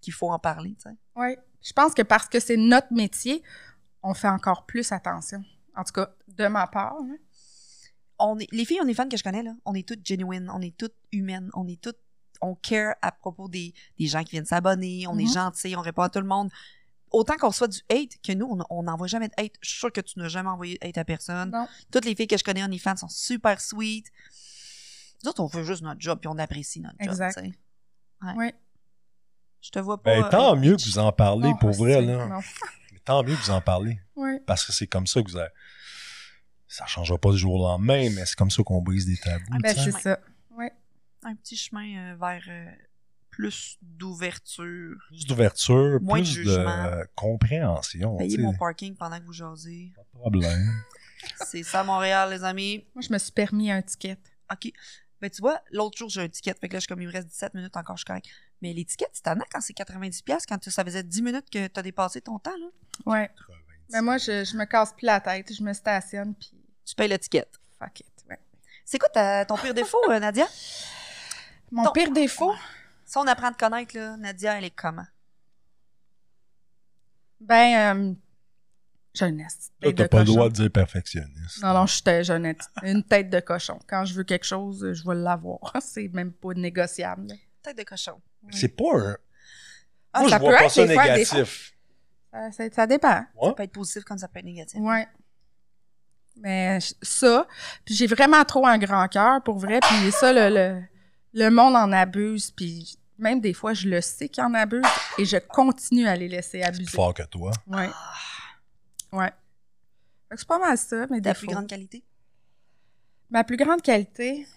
qu'il 0.01 0.13
faut 0.13 0.29
en 0.31 0.39
parler, 0.39 0.75
tu 0.75 0.89
sais. 0.89 0.95
ouais. 1.15 1.37
Je 1.65 1.71
pense 1.71 1.93
que 1.93 2.01
parce 2.01 2.27
que 2.27 2.41
c'est 2.41 2.57
notre 2.57 2.91
métier, 2.91 3.41
on 4.01 4.13
fait 4.13 4.27
encore 4.27 4.65
plus 4.65 4.91
attention. 4.91 5.41
En 5.77 5.85
tout 5.85 5.93
cas, 5.93 6.09
de 6.27 6.47
ma 6.47 6.67
part. 6.67 6.97
hein. 6.99 7.15
On 8.19 8.37
est, 8.37 8.47
les 8.51 8.65
filles, 8.65 8.79
on 8.83 8.87
est 8.87 8.93
fans 8.93 9.07
que 9.07 9.15
je 9.17 9.23
connais, 9.23 9.43
là. 9.43 9.53
On 9.65 9.73
est 9.73 9.87
toutes 9.87 10.05
genuines, 10.05 10.49
on 10.53 10.61
est 10.61 10.75
toutes 10.77 10.95
humaines, 11.13 11.49
on 11.53 11.65
est 11.67 11.81
toutes, 11.81 11.97
on 12.43 12.55
care 12.55 12.95
à 13.01 13.11
propos 13.11 13.47
des, 13.49 13.73
des 13.97 14.05
gens 14.07 14.23
qui 14.23 14.31
viennent 14.31 14.45
s'abonner, 14.45 15.07
on 15.07 15.17
est 15.17 15.23
Mhm. 15.23 15.33
gentils, 15.33 15.75
on 15.75 15.81
répond 15.81 16.01
à 16.03 16.09
tout 16.09 16.19
le 16.19 16.27
monde. 16.27 16.51
Autant 17.11 17.35
qu'on 17.37 17.47
reçoit 17.49 17.67
du 17.67 17.79
hate 17.91 18.17
que 18.23 18.31
nous, 18.33 18.47
on- 18.47 18.63
on 18.69 18.83
n'envoie 18.83 19.07
jamais 19.07 19.27
de 19.27 19.33
hate. 19.37 19.53
Je 19.61 19.69
suis 19.69 19.79
sûre 19.79 19.91
que 19.91 20.01
tu 20.01 20.17
n'as 20.19 20.29
jamais 20.29 20.49
envoyé 20.49 20.77
de 20.81 20.87
hate 20.87 20.97
à 20.97 21.05
personne. 21.05 21.51
Non. 21.51 21.67
Toutes 21.91 22.05
les 22.05 22.15
filles 22.15 22.27
que 22.27 22.37
je 22.37 22.43
connais 22.43 22.63
en 22.63 22.69
fans 22.79 22.95
sont 22.97 23.07
super 23.09 23.59
sweet. 23.61 24.07
Nous 25.23 25.29
autres, 25.29 25.41
on 25.43 25.47
fait 25.49 25.63
juste 25.63 25.81
notre 25.83 26.01
job 26.01 26.19
puis 26.19 26.27
on 26.27 26.37
apprécie 26.37 26.81
notre 26.81 26.95
Exact. 26.99 27.35
job, 27.35 27.45
tu 27.45 27.51
sais. 27.51 28.35
Ouais. 28.35 28.53
Je 29.61 29.69
te 29.69 29.79
vois 29.79 30.01
pas. 30.01 30.15
Ben, 30.15 30.25
euh, 30.25 30.29
tant 30.29 30.55
mieux 30.55 30.75
que 30.75 30.81
vous 30.83 30.97
en 30.97 31.11
parlez, 31.11 31.49
Non, 31.49 31.57
pour 31.57 31.71
vrai, 31.71 32.01
là. 32.01 32.25
non. 32.27 32.39
Mais 32.91 32.99
tant 33.05 33.23
mieux 33.23 33.35
que 33.35 33.41
vous 33.41 33.51
en 33.51 33.61
parlez. 33.61 33.99
Ouais. 34.15 34.39
Parce 34.45 34.65
que 34.65 34.71
c'est 34.73 34.87
comme 34.87 35.07
ça 35.07 35.21
que 35.21 35.29
vous 35.29 35.37
avez... 35.37 35.49
Ça 36.67 36.85
changera 36.87 37.17
pas 37.19 37.31
du 37.31 37.37
jour 37.37 37.53
au 37.53 37.59
lendemain, 37.67 38.09
mais 38.09 38.25
c'est 38.25 38.35
comme 38.35 38.49
ça 38.49 38.63
qu'on 38.63 38.81
brise 38.81 39.05
des 39.05 39.15
tabous. 39.17 39.45
Ah, 39.51 39.57
Ben, 39.61 39.75
c'est 39.75 39.91
ça. 39.91 40.19
Un 41.25 41.35
petit 41.35 41.55
chemin 41.57 42.11
euh, 42.13 42.15
vers 42.19 42.43
euh, 42.47 42.65
plus 43.29 43.77
d'ouverture. 43.81 44.95
plus 45.07 45.25
d'ouverture, 45.25 45.99
Moins 46.01 46.19
de 46.21 46.23
plus 46.25 46.43
de, 46.43 46.43
jugement. 46.43 46.83
euh, 46.85 47.03
compréhension. 47.15 48.17
Payer 48.17 48.29
tu 48.31 48.35
sais. 48.37 48.41
mon 48.41 48.53
parking 48.53 48.95
pendant 48.95 49.19
que 49.19 49.25
vous 49.25 49.33
jasez. 49.33 49.91
Pas 49.95 50.01
de 50.03 50.19
problème. 50.19 50.83
C'est 51.45 51.63
ça, 51.63 51.83
Montréal, 51.83 52.29
les 52.31 52.43
amis. 52.43 52.85
Moi, 52.93 53.01
je 53.07 53.13
me 53.13 53.17
suis 53.17 53.31
permis 53.31 53.71
un 53.71 53.81
ticket. 53.81 54.17
OK. 54.51 54.71
Ben, 55.21 55.29
tu 55.29 55.41
vois, 55.41 55.61
l'autre 55.71 55.97
jour, 55.97 56.09
j'ai 56.09 56.21
un 56.21 56.27
ticket. 56.27 56.53
Fait 56.59 56.67
que 56.67 56.73
là, 56.73 56.79
je 56.79 56.81
suis 56.81 56.87
comme, 56.87 57.01
il 57.01 57.07
me 57.07 57.11
reste 57.13 57.27
17 57.29 57.53
minutes 57.53 57.77
encore, 57.77 57.95
je 57.95 58.01
suis 58.01 58.05
correct. 58.05 58.27
Mais 58.61 58.73
tickets, 58.73 59.09
c'est 59.13 59.23
tannant 59.23 59.45
quand 59.51 59.61
c'est 59.61 59.73
90$, 59.73 60.45
quand 60.47 60.57
tu- 60.57 60.69
ça 60.71 60.83
faisait 60.83 61.03
10 61.03 61.21
minutes 61.21 61.49
que 61.49 61.67
t'as 61.67 61.81
dépassé 61.81 62.19
ton 62.21 62.39
temps, 62.39 62.55
là. 62.57 62.67
Ouais. 63.05 63.29
Mais 63.91 64.01
moi, 64.01 64.17
je, 64.17 64.43
je 64.43 64.57
me 64.57 64.65
casse 64.65 64.91
plus 64.93 65.05
la 65.05 65.21
tête. 65.21 65.53
Je 65.53 65.63
me 65.63 65.71
stationne, 65.73 66.33
puis 66.35 66.51
Tu 66.85 66.93
payes 66.95 67.07
le 67.07 67.17
ticket. 67.17 67.45
fuck 67.79 68.01
it. 68.01 68.05
Ouais. 68.29 68.39
C'est 68.85 68.99
quoi 68.99 69.07
ta- 69.09 69.45
ton 69.45 69.55
pire 69.57 69.73
défaut, 69.73 69.97
euh, 70.09 70.19
Nadia? 70.19 70.45
Mon 71.73 71.91
pire 71.91 72.11
défaut, 72.11 72.53
Si 73.05 73.17
on 73.17 73.27
apprend 73.27 73.47
à 73.47 73.51
te 73.51 73.57
connaître, 73.57 73.97
là, 73.97 74.15
Nadia, 74.17 74.57
elle 74.57 74.65
est 74.65 74.69
comment? 74.75 75.05
ben, 77.39 77.97
euh, 77.97 78.13
jeunesse. 79.13 79.71
Là, 79.81 79.89
tête 79.89 79.97
t'as 79.97 80.07
pas 80.07 80.19
le 80.19 80.25
droit 80.25 80.47
de 80.49 80.53
dire 80.53 80.71
perfectionniste. 80.71 81.61
Non, 81.61 81.73
non, 81.73 81.85
je 81.85 81.93
suis 81.95 82.23
jeunette. 82.23 82.69
Une 82.83 83.03
tête 83.03 83.29
de 83.29 83.39
cochon. 83.41 83.79
Quand 83.87 84.05
je 84.05 84.13
veux 84.13 84.23
quelque 84.23 84.45
chose, 84.45 84.93
je 84.93 85.03
vais 85.05 85.15
l'avoir. 85.15 85.59
C'est 85.81 86.07
même 86.13 86.31
pas 86.31 86.53
négociable. 86.53 87.27
Tête 87.61 87.77
de 87.77 87.83
cochon. 87.83 88.21
C'est 88.51 88.69
pas 88.69 88.97
un... 88.97 89.17
Ah, 90.13 90.21
Moi, 90.21 90.29
ça 90.29 90.35
je 90.37 90.41
vois 90.41 90.51
peut 90.51 90.57
pas 90.57 90.63
être 90.65 90.71
ça 90.71 90.85
fois, 90.85 91.03
négatif. 91.03 91.73
Ça, 92.31 92.69
ça- 92.71 92.87
dépend. 92.87 93.25
Ouais. 93.35 93.49
Ça 93.49 93.53
peut 93.53 93.63
être 93.63 93.71
positif 93.71 94.03
comme 94.03 94.17
ça 94.17 94.27
peut 94.27 94.39
être 94.39 94.45
négatif. 94.45 94.79
Ouais. 94.79 95.07
Mais 96.37 96.79
ça, 97.01 97.47
puis 97.85 97.93
j'ai 97.93 98.07
vraiment 98.07 98.43
trop 98.45 98.65
un 98.65 98.77
grand 98.77 99.07
cœur, 99.07 99.43
pour 99.43 99.59
vrai. 99.59 99.79
Puis 99.81 100.11
ça, 100.11 100.33
le, 100.33 100.49
le, 100.49 100.81
le 101.33 101.49
monde 101.49 101.75
en 101.75 101.91
abuse. 101.91 102.51
Puis 102.51 102.97
même 103.17 103.39
des 103.41 103.53
fois, 103.53 103.73
je 103.73 103.87
le 103.89 104.01
sais 104.01 104.29
qu'ils 104.29 104.43
en 104.43 104.53
abusent 104.53 104.83
et 105.17 105.25
je 105.25 105.37
continue 105.37 106.07
à 106.07 106.15
les 106.15 106.27
laisser 106.27 106.59
Plus 106.59 106.67
abuser. 106.67 106.91
fort 106.91 107.13
que 107.13 107.23
toi. 107.23 107.51
Ouais, 107.67 107.89
Ah, 109.11 109.29
que 110.29 110.37
c'est 110.37 110.47
pas 110.47 110.59
mal 110.59 110.77
ça, 110.77 111.05
mais 111.09 111.21
ta 111.21 111.33
plus 111.35 111.47
grande 111.47 111.67
qualité? 111.67 112.03
Ma 113.29 113.43
plus 113.43 113.57
grande 113.57 113.81
qualité, 113.81 114.47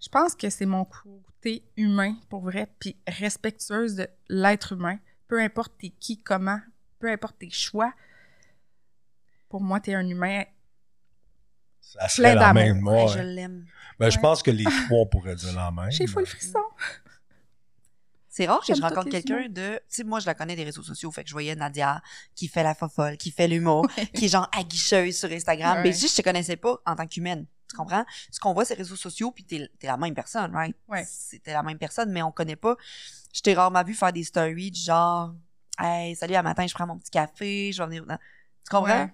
je 0.00 0.08
pense 0.08 0.34
que 0.34 0.48
c'est 0.50 0.66
mon 0.66 0.84
côté 0.84 1.64
humain, 1.76 2.16
pour 2.28 2.40
vrai, 2.42 2.68
puis 2.78 2.96
respectueuse 3.06 3.96
de 3.96 4.08
l'être 4.28 4.72
humain. 4.72 4.98
Peu 5.28 5.40
importe 5.40 5.74
t'es 5.78 5.90
qui, 5.90 6.20
comment, 6.22 6.60
peu 6.98 7.08
importe 7.10 7.38
tes 7.38 7.50
choix. 7.50 7.92
Pour 9.48 9.60
moi, 9.60 9.80
t'es 9.80 9.94
un 9.94 10.08
humain. 10.08 10.44
Ça 11.80 12.08
serait 12.08 12.32
Plein 12.34 12.40
la 12.40 12.52
d'amour. 12.52 12.92
ouais. 13.06 13.08
je 13.08 13.18
l'aime. 13.20 13.66
Ben, 14.00 14.10
je 14.10 14.18
pense 14.18 14.42
que 14.42 14.50
les 14.50 14.64
trois, 14.86 15.00
on 15.00 15.06
pourrait 15.06 15.36
dire 15.36 15.52
la 15.54 15.70
même. 15.70 15.90
J'ai 15.90 16.06
full 16.06 16.26
frisson. 16.26 16.58
C'est 18.30 18.46
rare 18.46 18.64
que 18.64 18.74
je 18.74 18.80
rencontre 18.80 19.10
quelqu'un 19.10 19.48
de. 19.48 19.74
Tu 19.76 19.80
sais, 19.88 20.04
moi, 20.04 20.20
je 20.20 20.26
la 20.26 20.34
connais 20.34 20.56
des 20.56 20.64
réseaux 20.64 20.82
sociaux. 20.82 21.10
Fait 21.10 21.22
que 21.22 21.28
je 21.28 21.34
voyais 21.34 21.54
Nadia 21.54 22.00
qui 22.34 22.48
fait 22.48 22.62
la 22.62 22.74
fofolle, 22.74 23.18
qui 23.18 23.30
fait 23.30 23.46
l'humour, 23.46 23.86
qui 24.14 24.24
est 24.24 24.28
genre 24.28 24.48
aguicheuse 24.56 25.18
sur 25.18 25.30
Instagram. 25.30 25.78
Ouais. 25.78 25.82
Mais 25.82 25.92
si 25.92 26.08
je 26.08 26.14
te 26.14 26.22
connaissais 26.22 26.56
pas 26.56 26.80
en 26.86 26.96
tant 26.96 27.06
qu'humaine, 27.06 27.44
tu 27.68 27.76
comprends? 27.76 28.06
Ce 28.30 28.40
qu'on 28.40 28.54
voit, 28.54 28.64
c'est 28.64 28.74
les 28.74 28.82
réseaux 28.82 28.96
sociaux, 28.96 29.32
puis 29.32 29.44
t'es 29.44 29.68
es 29.82 29.86
la 29.86 29.98
même 29.98 30.14
personne, 30.14 30.50
right? 30.54 30.74
Ouais. 30.88 31.04
C'était 31.06 31.52
la 31.52 31.62
même 31.62 31.78
personne, 31.78 32.10
mais 32.10 32.22
on 32.22 32.32
connaît 32.32 32.56
pas. 32.56 32.76
Je 33.34 33.42
t'ai 33.42 33.52
rarement 33.52 33.84
vu 33.84 33.92
faire 33.92 34.12
des 34.14 34.24
stories 34.24 34.70
du 34.70 34.80
genre, 34.80 35.34
hey, 35.78 36.16
salut, 36.16 36.36
à 36.36 36.42
matin, 36.42 36.66
je 36.66 36.72
prends 36.72 36.86
mon 36.86 36.98
petit 36.98 37.10
café, 37.10 37.70
je 37.72 37.82
vais 37.82 37.88
venir. 37.88 38.06
Tu 38.06 38.70
comprends? 38.70 39.02
Ouais. 39.02 39.12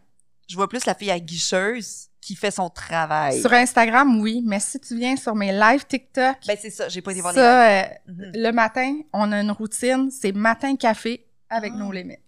Je 0.49 0.55
vois 0.55 0.69
plus 0.69 0.85
la 0.87 0.95
fille 0.95 1.11
aguicheuse 1.11 2.11
qui 2.27 2.35
fait 2.35 2.51
son 2.51 2.69
travail. 2.69 3.41
Sur 3.41 3.53
Instagram, 3.53 4.21
oui, 4.21 4.43
mais 4.45 4.59
si 4.59 4.81
tu 4.81 4.97
viens 4.97 5.15
sur 5.15 5.37
mes 5.37 5.53
lives 5.53 5.87
TikTok, 5.87 6.37
Ben, 6.47 6.57
c'est 6.61 6.71
ça, 6.71 6.89
j'ai 6.89 7.01
pas 7.01 7.13
été 7.13 7.21
voir 7.21 7.33
les 7.33 7.39
ça, 7.39 7.71
euh, 7.71 7.83
Mhm. 8.09 8.33
le 8.35 8.51
matin, 8.51 8.99
on 9.13 9.31
a 9.31 9.41
une 9.41 9.53
routine, 9.53 10.11
c'est 10.11 10.33
matin 10.33 10.75
café 10.75 11.25
avec 11.49 11.73
Ah. 11.77 11.79
nos 11.79 11.93
limites. 11.93 12.19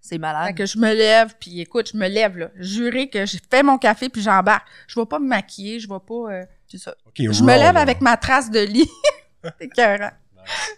C'est 0.00 0.18
malade. 0.18 0.48
Fait 0.48 0.54
que 0.54 0.66
je 0.66 0.76
me 0.76 0.92
lève, 0.92 1.34
puis 1.38 1.60
écoute, 1.60 1.90
je 1.92 1.96
me 1.96 2.08
lève, 2.08 2.36
là. 2.36 2.50
Juré 2.56 3.08
que 3.08 3.24
j'ai 3.26 3.38
fait 3.48 3.62
mon 3.62 3.78
café, 3.78 4.08
puis 4.08 4.20
j'embarque. 4.22 4.66
Je 4.88 4.98
vais 4.98 5.06
pas 5.06 5.18
me 5.20 5.26
maquiller, 5.28 5.78
je 5.78 5.88
vais 5.88 6.00
pas... 6.04 6.32
euh, 6.32 6.44
C'est 6.68 6.78
ça. 6.78 6.94
Je 7.16 7.42
me 7.44 7.56
lève 7.56 7.74
là. 7.74 7.80
avec 7.80 8.00
ma 8.00 8.16
trace 8.16 8.50
de 8.50 8.58
lit. 8.60 8.90
c'est 9.44 9.66
écœurant. 9.66 10.10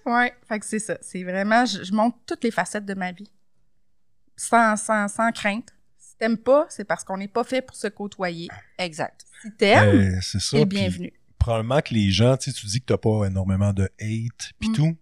Ouais, 0.04 0.34
fait 0.46 0.60
que 0.60 0.66
c'est 0.66 0.78
ça. 0.78 0.98
C'est 1.00 1.24
vraiment, 1.24 1.64
je, 1.64 1.82
je 1.82 1.92
montre 1.94 2.18
toutes 2.26 2.44
les 2.44 2.50
facettes 2.52 2.84
de 2.84 2.94
ma 2.94 3.10
vie. 3.12 3.30
Sans, 4.36 4.76
sans, 4.76 5.08
sans 5.08 5.32
crainte. 5.32 5.70
T'aimes 6.18 6.38
pas, 6.38 6.66
c'est 6.70 6.84
parce 6.84 7.04
qu'on 7.04 7.18
n'est 7.18 7.28
pas 7.28 7.44
fait 7.44 7.62
pour 7.62 7.76
se 7.76 7.88
côtoyer. 7.88 8.48
Exact. 8.78 9.24
Si 9.42 9.52
t'aimes, 9.52 9.90
Ben, 9.98 10.20
c'est 10.22 10.40
ça. 10.40 10.56
t'es 10.56 10.66
puis 10.66 10.78
bienvenu. 10.78 11.12
probablement 11.38 11.80
que 11.82 11.92
les 11.94 12.10
gens, 12.10 12.36
tu 12.36 12.50
sais, 12.50 12.58
tu 12.58 12.66
dis 12.66 12.80
que 12.80 12.86
t'as 12.86 12.96
pas 12.98 13.26
énormément 13.26 13.72
de 13.72 13.84
hate 14.00 14.52
pis 14.58 14.70
Mm. 14.70 14.74
tout. 14.74 14.96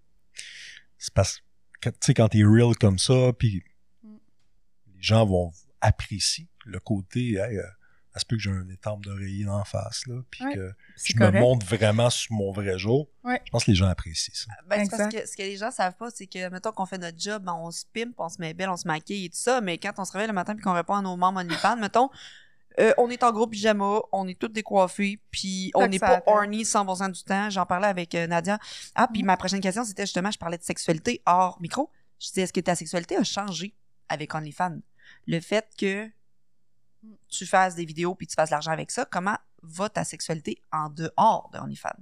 C'est 0.99 1.15
parce 1.15 1.41
que, 1.81 1.91
tu 1.91 1.97
sais, 2.01 2.15
quand 2.15 2.29
t'es 2.29 2.43
real 2.45 2.75
comme 2.81 2.99
ça, 2.99 3.33
puis 3.39 3.62
Mm. 4.03 4.09
les 4.97 5.03
gens 5.03 5.25
vont 5.27 5.53
apprécier 5.81 6.49
le 6.65 6.81
côté, 6.81 7.35
hey, 7.35 7.59
euh, 7.59 7.62
ça 8.15 8.21
se 8.21 8.25
peut 8.27 8.37
que 8.37 8.43
j'ai 8.43 8.51
un 8.51 8.69
étampe 8.69 9.05
d'oreiller 9.05 9.47
en 9.49 9.65
face, 9.65 10.07
là, 10.07 10.21
puis 10.31 10.45
Ouais, 10.45 10.55
que 10.55 10.73
je 11.05 11.17
me 11.19 11.31
montre 11.41 11.67
vraiment 11.67 12.09
sur 12.11 12.33
mon 12.33 12.53
vrai 12.53 12.79
jour. 12.79 13.09
Ouais. 13.25 13.43
Je 13.45 13.51
pense 13.51 13.65
que 13.65 13.71
les 13.73 13.77
gens 13.77 13.89
apprécient 13.89 14.33
ça. 14.35 14.53
Ben, 14.69 14.89
parce 14.89 15.12
que 15.12 15.27
ce 15.27 15.37
que 15.37 15.43
les 15.43 15.57
gens 15.57 15.71
savent 15.71 15.97
pas, 15.97 16.11
c'est 16.11 16.27
que, 16.27 16.49
mettons 16.49 16.71
qu'on 16.73 16.87
fait 16.87 16.99
notre 16.99 17.19
job, 17.21 17.43
ben, 17.43 17.55
on 17.55 17.71
se 17.71 17.85
pimpe, 17.93 18.15
on 18.19 18.29
se 18.29 18.41
met 18.41 18.55
belle, 18.55 18.69
on 18.71 18.77
se 18.77 18.87
maquille 18.87 19.27
et 19.27 19.29
tout 19.29 19.37
ça, 19.39 19.61
mais 19.61 19.79
quand 19.79 19.93
on 19.99 20.05
se 20.05 20.12
réveille 20.12 20.29
le 20.29 20.33
matin 20.35 20.55
puis 20.55 20.62
qu'on 20.62 20.73
répond 20.75 20.95
à 20.95 21.03
nos 21.03 21.17
membres 21.17 21.41
OnlyFans, 21.41 21.77
mettons, 21.77 22.09
euh, 22.81 22.93
on 22.99 23.09
est 23.11 23.23
en 23.23 23.31
gros 23.33 23.47
pyjama, 23.47 24.01
on 24.12 24.27
est 24.27 24.39
toutes 24.39 24.53
décoiffées, 24.53 25.21
puis 25.31 25.71
on 25.75 25.87
n'est 25.87 25.99
pas 26.01 26.23
horny 26.27 26.62
100% 26.65 27.11
du 27.12 27.23
temps. 27.23 27.49
J'en 27.51 27.67
parlais 27.67 27.87
avec 27.87 28.15
euh, 28.17 28.27
Nadia. 28.27 28.59
Ah, 28.97 29.07
puis 29.12 29.23
Mm. 29.23 29.27
ma 29.27 29.37
prochaine 29.37 29.61
question, 29.61 29.85
c'était 29.85 30.07
justement, 30.07 30.31
je 30.33 30.39
parlais 30.39 30.59
de 30.59 30.62
sexualité 30.65 31.23
hors 31.27 31.61
micro. 31.61 31.89
Je 32.21 32.29
disais, 32.29 32.43
est-ce 32.43 32.53
que 32.53 32.61
ta 32.61 32.75
sexualité 32.75 33.17
a 33.17 33.23
changé 33.25 33.75
avec 34.09 34.35
OnlyFans? 34.35 34.79
Le 35.27 35.39
fait 35.41 35.67
que 35.79 36.09
tu 37.29 37.47
fasses 37.47 37.75
des 37.75 37.85
vidéos 37.85 38.15
puis 38.15 38.27
tu 38.27 38.35
fasses 38.35 38.51
de 38.51 38.55
l'argent 38.55 38.71
avec 38.73 38.91
ça, 38.91 39.05
comment 39.05 39.37
va 39.63 39.89
ta 39.89 40.05
sexualité 40.05 40.59
en 40.73 40.89
dehors 40.89 41.51
de 41.53 41.59
OnlyFans? 41.59 41.97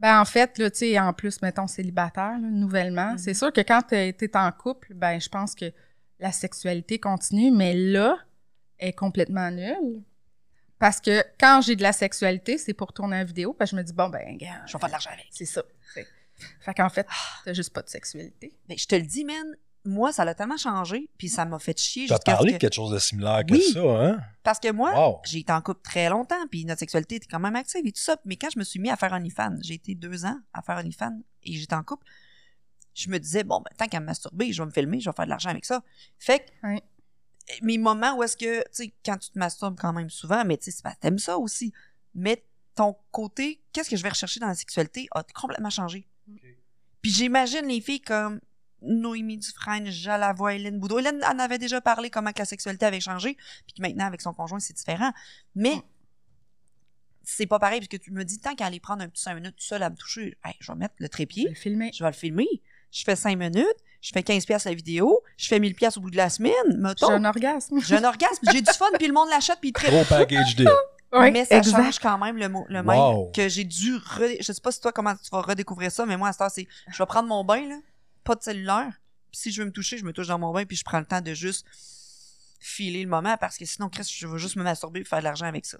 Ben, 0.00 0.20
en 0.20 0.24
fait, 0.24 0.58
là, 0.58 0.70
tu 0.70 0.78
sais, 0.78 0.98
en 0.98 1.12
plus, 1.12 1.42
mettons, 1.42 1.66
célibataire, 1.66 2.38
là, 2.38 2.48
nouvellement, 2.50 3.12
Mhm. 3.12 3.18
c'est 3.18 3.34
sûr 3.34 3.52
que 3.52 3.60
quand 3.62 3.82
t'es 3.82 4.12
t'es 4.12 4.36
en 4.36 4.50
couple, 4.52 4.94
ben, 4.94 5.20
je 5.20 5.28
pense 5.28 5.54
que 5.54 5.72
la 6.20 6.30
sexualité 6.32 6.98
continue, 7.00 7.50
mais 7.50 7.74
là, 7.74 8.16
elle 8.78 8.90
est 8.90 8.92
complètement 8.92 9.50
nulle. 9.50 10.02
Parce 10.78 11.00
que 11.00 11.24
quand 11.40 11.60
j'ai 11.62 11.74
de 11.74 11.82
la 11.82 11.92
sexualité, 11.92 12.58
c'est 12.58 12.74
pour 12.74 12.92
tourner 12.92 13.16
une 13.16 13.26
vidéo, 13.26 13.52
parce 13.52 13.70
que 13.72 13.76
je 13.76 13.80
me 13.80 13.84
dis, 13.84 13.92
bon, 13.92 14.08
ben, 14.08 14.36
gars, 14.36 14.62
Je 14.66 14.72
vais 14.74 14.78
faire 14.78 14.88
de 14.88 14.92
l'argent 14.92 15.10
avec. 15.10 15.26
c'est 15.30 15.44
ça. 15.46 15.62
Fait, 15.94 16.06
fait 16.60 16.74
qu'en 16.74 16.88
fait, 16.88 17.06
t'as 17.44 17.52
juste 17.52 17.72
pas 17.72 17.82
de 17.82 17.88
sexualité. 17.88 18.56
Ben, 18.68 18.78
je 18.78 18.86
te 18.86 18.94
le 18.94 19.02
dis, 19.02 19.24
man, 19.24 19.56
moi, 19.88 20.12
ça 20.12 20.24
l'a 20.24 20.34
tellement 20.34 20.56
changé, 20.56 21.08
puis 21.18 21.28
ça 21.28 21.44
m'a 21.44 21.58
fait 21.58 21.78
chier 21.78 22.06
Tu 22.06 22.12
as 22.12 22.16
jusqu'à 22.16 22.32
ce 22.32 22.36
parlé 22.36 22.50
que- 22.52 22.56
de 22.56 22.60
quelque 22.60 22.74
chose 22.74 22.90
de 22.92 22.98
similaire 22.98 23.44
que 23.46 23.52
Oui. 23.54 23.62
ça, 23.72 23.80
hein? 23.80 24.18
Parce 24.42 24.58
que 24.60 24.70
moi, 24.70 24.92
Wow. 24.94 25.20
j'ai 25.24 25.38
été 25.40 25.52
en 25.52 25.60
couple 25.60 25.80
très 25.82 26.08
longtemps, 26.08 26.46
puis 26.50 26.64
notre 26.64 26.78
sexualité 26.80 27.16
était 27.16 27.26
quand 27.26 27.40
même 27.40 27.56
active 27.56 27.80
et 27.84 27.92
tout 27.92 28.00
ça. 28.00 28.16
Mais 28.24 28.36
quand 28.36 28.48
je 28.52 28.58
me 28.58 28.64
suis 28.64 28.78
mis 28.80 28.90
à 28.90 28.96
faire 28.96 29.12
OnlyFans, 29.12 29.56
j'ai 29.62 29.74
été 29.74 29.94
deux 29.94 30.24
ans 30.24 30.38
à 30.52 30.62
faire 30.62 30.78
OnlyFans 30.78 31.20
et 31.42 31.52
j'étais 31.52 31.74
en 31.74 31.82
couple, 31.82 32.06
je 32.94 33.08
me 33.10 33.18
disais, 33.18 33.44
bon, 33.44 33.58
ben, 33.60 33.70
tant 33.76 33.86
qu'à 33.86 34.00
me 34.00 34.06
masturber, 34.06 34.52
je 34.52 34.62
vais 34.62 34.66
me 34.66 34.72
filmer, 34.72 35.00
je 35.00 35.08
vais 35.08 35.14
faire 35.14 35.24
de 35.26 35.30
l'argent 35.30 35.50
avec 35.50 35.64
ça. 35.64 35.82
Fait 36.18 36.40
que, 36.62 36.80
mes 37.62 37.78
moments 37.78 38.14
où 38.16 38.22
est-ce 38.22 38.36
que, 38.36 38.60
tu 38.62 38.64
sais, 38.72 38.92
quand 39.04 39.16
tu 39.16 39.30
te 39.30 39.38
masturbes 39.38 39.78
quand 39.78 39.92
même 39.92 40.10
souvent, 40.10 40.44
mais 40.44 40.56
tu 40.58 40.70
sais, 40.70 40.82
t'aimes 41.00 41.18
ça 41.18 41.38
aussi. 41.38 41.72
Mais 42.14 42.44
ton 42.74 42.96
côté, 43.10 43.60
qu'est-ce 43.72 43.88
que 43.90 43.96
je 43.96 44.02
vais 44.02 44.08
rechercher 44.10 44.38
dans 44.40 44.48
la 44.48 44.54
sexualité 44.54 45.08
a 45.12 45.22
complètement 45.34 45.70
changé. 45.70 46.06
Puis 47.00 47.10
j'imagine 47.12 47.66
les 47.66 47.80
filles 47.80 48.00
comme 48.00 48.40
Noémie 48.82 49.38
Dufresne, 49.38 49.86
Jalavoie, 49.90 50.54
Hélène 50.54 50.78
Boudreau. 50.78 50.98
Hélène 51.00 51.22
en 51.24 51.38
avait 51.38 51.58
déjà 51.58 51.80
parlé 51.80 52.10
comment 52.10 52.32
que 52.32 52.38
la 52.38 52.44
sexualité 52.44 52.86
avait 52.86 53.00
changé, 53.00 53.36
puis 53.66 53.74
que 53.76 53.82
maintenant, 53.82 54.06
avec 54.06 54.20
son 54.20 54.32
conjoint, 54.32 54.60
c'est 54.60 54.74
différent. 54.76 55.12
Mais 55.54 55.76
Mm. 55.76 55.82
c'est 57.24 57.46
pas 57.46 57.58
pareil, 57.58 57.80
parce 57.80 57.88
que 57.88 57.96
tu 57.96 58.10
me 58.12 58.24
dis, 58.24 58.38
tant 58.40 58.54
qu'à 58.54 58.66
aller 58.66 58.80
prendre 58.80 59.02
un 59.02 59.08
petit 59.08 59.22
5 59.22 59.34
minutes 59.34 59.56
tout 59.56 59.64
seul 59.64 59.82
à 59.82 59.90
me 59.90 59.96
toucher, 59.96 60.36
hey, 60.44 60.54
je 60.60 60.72
vais 60.72 60.78
mettre 60.78 60.94
le 60.98 61.04
Je 61.04 61.04
vais 61.04 61.08
trépied, 61.10 61.48
le 61.48 61.54
filmer. 61.54 61.90
je 61.92 62.02
vais 62.02 62.10
le 62.10 62.16
filmer. 62.16 62.46
Je 62.90 63.04
fais 63.04 63.16
5 63.16 63.36
minutes, 63.36 63.66
je 64.00 64.10
fais 64.14 64.22
15 64.22 64.46
pièces 64.46 64.64
la 64.64 64.72
vidéo, 64.72 65.20
je 65.36 65.46
fais 65.48 65.58
1000 65.60 65.74
pièces 65.74 65.98
au 65.98 66.00
bout 66.00 66.10
de 66.10 66.16
la 66.16 66.30
semaine, 66.30 66.52
J'ai 66.70 66.76
mettons. 66.78 67.10
un 67.10 67.24
orgasme. 67.26 67.78
J'ai 67.82 67.96
un 67.96 68.04
orgasme, 68.04 68.46
j'ai 68.50 68.62
du 68.62 68.72
fun, 68.72 68.86
puis 68.96 69.08
le 69.08 69.12
monde 69.12 69.28
l'achète, 69.28 69.58
puis 69.60 69.68
il. 69.76 69.90
Gros 69.90 70.04
package 70.08 70.56
deal. 70.56 70.68
Mais 71.12 71.44
ça 71.44 71.58
exact. 71.58 71.76
change 71.84 71.98
quand 71.98 72.16
même 72.18 72.36
le, 72.38 72.48
mot, 72.48 72.64
le 72.68 72.82
même 72.82 72.96
Wow. 72.98 73.30
que 73.32 73.46
j'ai 73.48 73.64
dû 73.64 73.94
re- 73.96 74.36
je 74.42 74.52
sais 74.52 74.60
pas 74.62 74.70
si 74.72 74.80
toi 74.80 74.92
comment 74.92 75.14
tu 75.14 75.28
vas 75.32 75.40
redécouvrir 75.40 75.90
ça 75.90 76.04
mais 76.04 76.18
moi 76.18 76.28
à 76.28 76.32
cette 76.32 76.42
heure 76.42 76.50
c'est 76.50 76.68
je 76.92 76.98
vais 76.98 77.06
prendre 77.06 77.26
mon 77.28 77.44
bain 77.44 77.66
là 77.66 77.76
pas 78.28 78.36
de 78.36 78.42
cellulaire 78.42 78.92
puis 79.30 79.40
si 79.40 79.50
je 79.52 79.60
veux 79.60 79.66
me 79.66 79.72
toucher 79.72 79.98
je 79.98 80.04
me 80.04 80.12
touche 80.12 80.28
dans 80.28 80.38
mon 80.38 80.52
bain 80.52 80.64
puis 80.64 80.76
je 80.76 80.84
prends 80.84 81.00
le 81.00 81.04
temps 81.06 81.20
de 81.20 81.34
juste 81.34 81.66
filer 82.60 83.02
le 83.02 83.08
moment 83.08 83.36
parce 83.38 83.56
que 83.56 83.64
sinon 83.64 83.88
Chris 83.88 84.10
je 84.16 84.26
vais 84.26 84.38
juste 84.38 84.56
me 84.56 84.62
masturber 84.62 85.00
et 85.00 85.04
faire 85.04 85.20
de 85.20 85.24
l'argent 85.24 85.46
avec 85.46 85.64
ça 85.66 85.78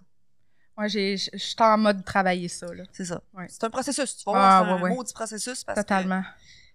Moi, 0.76 0.86
j'ai, 0.88 1.16
je 1.16 1.36
suis 1.36 1.56
en 1.58 1.76
mode 1.78 2.04
travailler 2.04 2.48
ça, 2.48 2.72
là. 2.72 2.84
c'est 2.92 3.04
ça 3.04 3.20
Ouais. 3.34 3.46
c'est 3.48 3.64
un 3.64 3.70
processus 3.70 4.16
tu 4.16 4.24
vas 4.26 4.32
Ah, 4.34 4.38
voir 4.38 4.58
c'est 4.62 4.72
ouais, 4.74 4.78
un 4.78 4.82
ouais. 4.90 4.96
maudit 4.96 5.12
processus 5.12 5.64
parce 5.64 5.78
Totalement. 5.80 6.22
que 6.22 6.26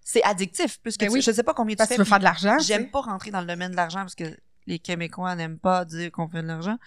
c'est 0.05 0.23
addictif. 0.23 0.79
Plus 0.81 0.97
que 0.97 1.05
Ben 1.05 1.09
tu- 1.09 1.13
oui. 1.15 1.21
je 1.21 1.31
sais 1.31 1.43
pas 1.43 1.53
combien 1.53 1.75
tu 1.75 1.77
Parce 1.77 1.89
que 1.89 1.93
fais. 1.95 1.97
tu 1.97 2.03
veux 2.03 2.09
faire 2.09 2.19
de 2.19 2.23
l'argent. 2.25 2.57
J'aime 2.59 2.91
pas 2.91 2.99
rentrer 3.01 3.31
dans 3.31 3.39
le 3.39 3.47
domaine 3.47 3.71
de 3.71 3.75
l'argent 3.77 3.99
parce 4.01 4.15
que 4.15 4.37
les 4.67 4.77
Québécois 4.79 5.33
n'aiment 5.35 5.57
pas 5.59 5.85
dire 5.85 6.11
qu'on 6.11 6.27
fait 6.27 6.41
de 6.41 6.47
l'argent. 6.47 6.77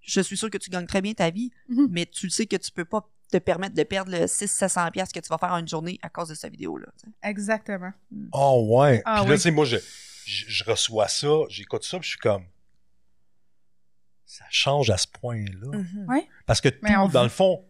Je 0.00 0.20
suis 0.20 0.36
sûre 0.36 0.50
que 0.50 0.58
tu 0.58 0.68
gagnes 0.68 0.86
très 0.86 1.00
bien 1.00 1.12
ta 1.14 1.30
vie, 1.30 1.52
Mhm. 1.68 1.86
mais 1.90 2.06
tu 2.06 2.28
sais 2.30 2.46
que 2.46 2.56
tu 2.56 2.72
peux 2.72 2.84
pas 2.84 3.08
te 3.30 3.38
permettre 3.38 3.74
de 3.74 3.82
perdre 3.82 4.10
le 4.10 4.24
600-700$ 4.24 4.90
piastres 4.90 5.14
que 5.14 5.20
tu 5.20 5.28
vas 5.28 5.38
faire 5.38 5.52
en 5.52 5.58
une 5.58 5.68
journée 5.68 5.98
à 6.02 6.08
cause 6.08 6.28
de 6.28 6.34
cette 6.34 6.52
vidéo-là. 6.52 6.88
Exactement. 7.22 7.92
Oh 8.32 8.66
ouais. 8.78 9.02
Ah 9.04 9.20
puis 9.20 9.28
là, 9.28 9.34
oui. 9.34 9.36
tu 9.36 9.42
sais, 9.42 9.50
moi, 9.50 9.64
je, 9.64 9.76
je, 10.24 10.44
je 10.48 10.64
reçois 10.64 11.08
ça, 11.08 11.28
j'écoute 11.48 11.84
ça, 11.84 11.98
puis 11.98 12.06
je 12.06 12.10
suis 12.10 12.18
comme. 12.18 12.44
Ça 14.24 14.44
change 14.50 14.90
à 14.90 14.98
ce 14.98 15.06
point-là. 15.08 15.78
Ouais. 16.06 16.28
Parce 16.46 16.60
que 16.60 16.68
tout, 16.68 17.08
dans 17.12 17.22
le 17.22 17.28
fond, 17.30 17.64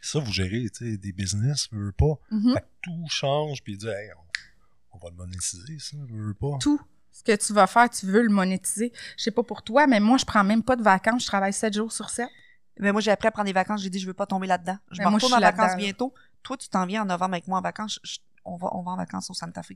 ça, 0.00 0.18
vous 0.18 0.32
gérez, 0.32 0.66
tu 0.70 0.92
sais, 0.92 0.96
des 0.96 1.12
business, 1.12 1.68
vous 1.72 1.78
veux 1.78 1.92
pas. 1.92 2.18
Mhm. 2.30 2.54
Fait 2.54 2.60
que 2.60 2.66
tout 2.82 3.06
change, 3.08 3.62
puis 3.62 3.76
dire, 3.76 3.90
hey, 3.90 4.10
on, 4.16 4.96
on 4.96 4.98
va 4.98 5.10
le 5.10 5.16
monétiser, 5.16 5.78
ça, 5.78 5.96
vous 6.08 6.16
veux 6.28 6.34
pas. 6.34 6.56
Tout 6.60 6.80
ce 7.12 7.22
que 7.22 7.36
tu 7.36 7.52
vas 7.52 7.66
faire, 7.66 7.90
tu 7.90 8.06
veux 8.06 8.22
le 8.22 8.30
monétiser. 8.30 8.92
Je 9.16 9.24
sais 9.24 9.30
pas 9.30 9.42
pour 9.42 9.62
toi, 9.62 9.86
mais 9.86 10.00
moi, 10.00 10.16
je 10.16 10.24
prends 10.24 10.44
même 10.44 10.62
pas 10.62 10.76
de 10.76 10.82
vacances. 10.82 11.22
Je 11.22 11.26
travaille 11.26 11.52
7 11.52 11.74
jours 11.74 11.92
sur 11.92 12.08
7. 12.08 12.28
Mais 12.80 12.92
moi, 12.92 13.00
j'ai 13.00 13.10
appris 13.10 13.28
à 13.28 13.30
prendre 13.30 13.46
des 13.46 13.52
vacances. 13.52 13.82
J'ai 13.82 13.90
dit, 13.90 13.98
je 14.00 14.06
veux 14.06 14.14
pas 14.14 14.26
tomber 14.26 14.46
là-dedans. 14.46 14.78
Je 14.90 14.98
Mais 14.98 15.04
me 15.04 15.10
moi, 15.10 15.16
retourne 15.18 15.34
en 15.34 15.40
vacances 15.40 15.76
bientôt. 15.76 16.14
Toi, 16.42 16.56
tu 16.56 16.68
t'en 16.68 16.86
viens 16.86 17.02
en 17.02 17.06
novembre 17.06 17.34
avec 17.34 17.46
moi 17.48 17.58
en 17.58 17.62
vacances. 17.62 17.98
Je- 18.02 18.12
je- 18.14 18.18
on, 18.44 18.56
va, 18.56 18.68
on 18.74 18.82
va 18.82 18.92
en 18.92 18.96
vacances 18.96 19.28
au 19.30 19.34
Santa 19.34 19.62
Fe. 19.62 19.72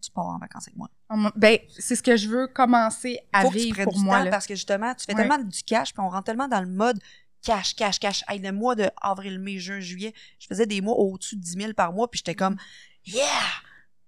Tu 0.00 0.10
pars 0.12 0.26
en 0.26 0.38
vacances 0.38 0.68
avec 0.68 0.76
moi. 0.76 0.88
Ben, 1.36 1.58
c'est 1.76 1.96
ce 1.96 2.02
que 2.04 2.16
je 2.16 2.28
veux 2.28 2.46
commencer 2.46 3.18
à 3.32 3.42
Faut 3.42 3.48
que 3.50 3.54
tu 3.54 3.64
vivre 3.64 3.82
pour 3.82 3.92
du 3.94 4.00
moi. 4.00 4.18
temps 4.18 4.24
là. 4.24 4.30
parce 4.30 4.46
que 4.46 4.54
justement, 4.54 4.94
tu 4.94 5.04
fais 5.04 5.14
tellement 5.14 5.38
du 5.38 5.62
cash, 5.64 5.92
puis 5.92 6.00
on 6.00 6.08
rentre 6.08 6.24
tellement 6.24 6.46
dans 6.48 6.60
le 6.60 6.68
mode 6.68 6.98
cash, 7.42 7.74
cash, 7.74 7.98
cash. 7.98 8.22
Hey, 8.28 8.38
le 8.38 8.52
mois 8.52 8.74
de 8.76 8.88
avril, 9.02 9.38
mai, 9.40 9.58
juin, 9.58 9.80
juillet, 9.80 10.14
je 10.38 10.46
faisais 10.46 10.66
des 10.66 10.80
mois 10.80 10.94
au-dessus 10.96 11.34
de 11.36 11.40
10 11.42 11.52
000 11.60 11.72
par 11.74 11.92
mois, 11.92 12.08
puis 12.08 12.18
j'étais 12.18 12.36
comme, 12.36 12.56
yeah! 13.06 13.24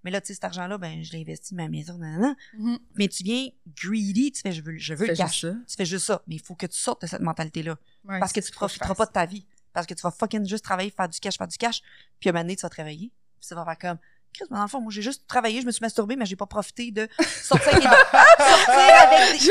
Mais 0.04 0.10
là, 0.10 0.20
tu 0.20 0.28
sais, 0.28 0.34
cet 0.34 0.44
argent-là, 0.44 0.78
ben, 0.78 1.02
je 1.02 1.12
l'ai 1.12 1.20
investi 1.20 1.54
dans 1.54 1.62
ma 1.62 1.68
maison, 1.68 1.98
nanana. 1.98 2.34
Mhm. 2.54 2.78
Mais 2.94 3.08
tu 3.08 3.22
viens 3.22 3.48
greedy, 3.76 4.32
tu 4.32 4.40
fais, 4.40 4.52
je 4.52 4.62
veux, 4.62 4.78
je 4.78 4.94
veux 4.94 5.06
le 5.06 5.14
cash. 5.14 5.40
Tu 5.40 5.76
fais 5.76 5.84
juste 5.84 6.06
ça. 6.06 6.22
Mais 6.26 6.36
il 6.36 6.42
faut 6.42 6.54
que 6.54 6.66
tu 6.66 6.78
sortes 6.78 7.02
de 7.02 7.06
cette 7.06 7.20
mentalité-là. 7.20 7.76
Ouais, 8.04 8.18
parce 8.18 8.32
que 8.32 8.40
tu 8.40 8.50
profiteras 8.52 8.94
pas 8.94 9.06
de 9.06 9.12
ta 9.12 9.26
vie. 9.26 9.46
Parce 9.72 9.86
que 9.86 9.94
tu 9.94 10.02
vas 10.02 10.10
fucking 10.10 10.46
juste 10.46 10.64
travailler, 10.64 10.90
faire 10.90 11.08
du 11.08 11.20
cash, 11.20 11.36
faire 11.36 11.48
du 11.48 11.56
cash. 11.56 11.82
Puis 12.18 12.28
à 12.28 12.30
un 12.30 12.32
moment 12.32 12.44
donné, 12.44 12.56
tu 12.56 12.62
vas 12.62 12.70
te 12.70 12.76
réveiller. 12.76 13.12
Puis 13.38 13.46
ça 13.46 13.54
va 13.54 13.64
faire 13.64 13.78
comme, 13.78 13.98
Chris, 14.32 14.44
mais 14.50 14.56
dans 14.56 14.62
le 14.62 14.68
fond, 14.68 14.80
moi, 14.80 14.92
j'ai 14.92 15.02
juste 15.02 15.26
travaillé, 15.26 15.60
je 15.60 15.66
me 15.66 15.72
suis 15.72 15.82
masturbée, 15.82 16.16
mais 16.16 16.26
j'ai 16.26 16.36
pas 16.36 16.46
profité 16.46 16.90
de 16.90 17.08
sortir 17.42 17.68
avec 17.68 17.82
des, 17.82 17.88
sortir 18.38 19.02
avec 19.02 19.40
des, 19.40 19.46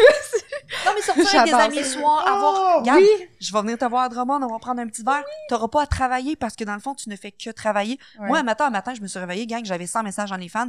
non, 0.86 0.92
mais 0.96 1.02
sortir 1.02 1.40
avec 1.42 1.54
des 1.54 1.60
amis 1.60 1.78
le 1.80 1.84
soir, 1.84 2.28
avoir, 2.28 2.76
Oh, 2.78 2.80
regarde, 2.80 3.00
oui. 3.00 3.28
je 3.40 3.52
vais 3.52 3.62
venir 3.62 3.78
te 3.78 3.86
voir 3.86 4.04
à 4.04 4.10
Drummond, 4.10 4.42
on 4.44 4.48
va 4.48 4.60
prendre 4.60 4.82
un 4.82 4.88
petit 4.88 5.04
verre. 5.04 5.24
T'auras 5.50 5.68
pas 5.68 5.84
à 5.84 5.88
travailler 5.88 6.36
parce 6.36 6.56
que 6.56 6.64
dans 6.64 6.74
le 6.76 6.80
fond, 6.80 6.96
tu 6.96 7.10
ne 7.10 7.16
fais 7.16 7.32
que 7.32 7.50
travailler. 7.50 8.00
Moi, 8.20 8.38
un 8.40 8.44
matin, 8.44 8.66
un 8.68 8.70
matin, 8.70 8.94
je 8.94 9.02
me 9.02 9.08
suis 9.08 9.20
réveillée, 9.20 9.48
gang, 9.48 9.64
j'avais 9.66 9.88
100 9.88 10.04
messages 10.04 10.30
dans 10.30 10.38
les 10.38 10.50
fans. 10.50 10.68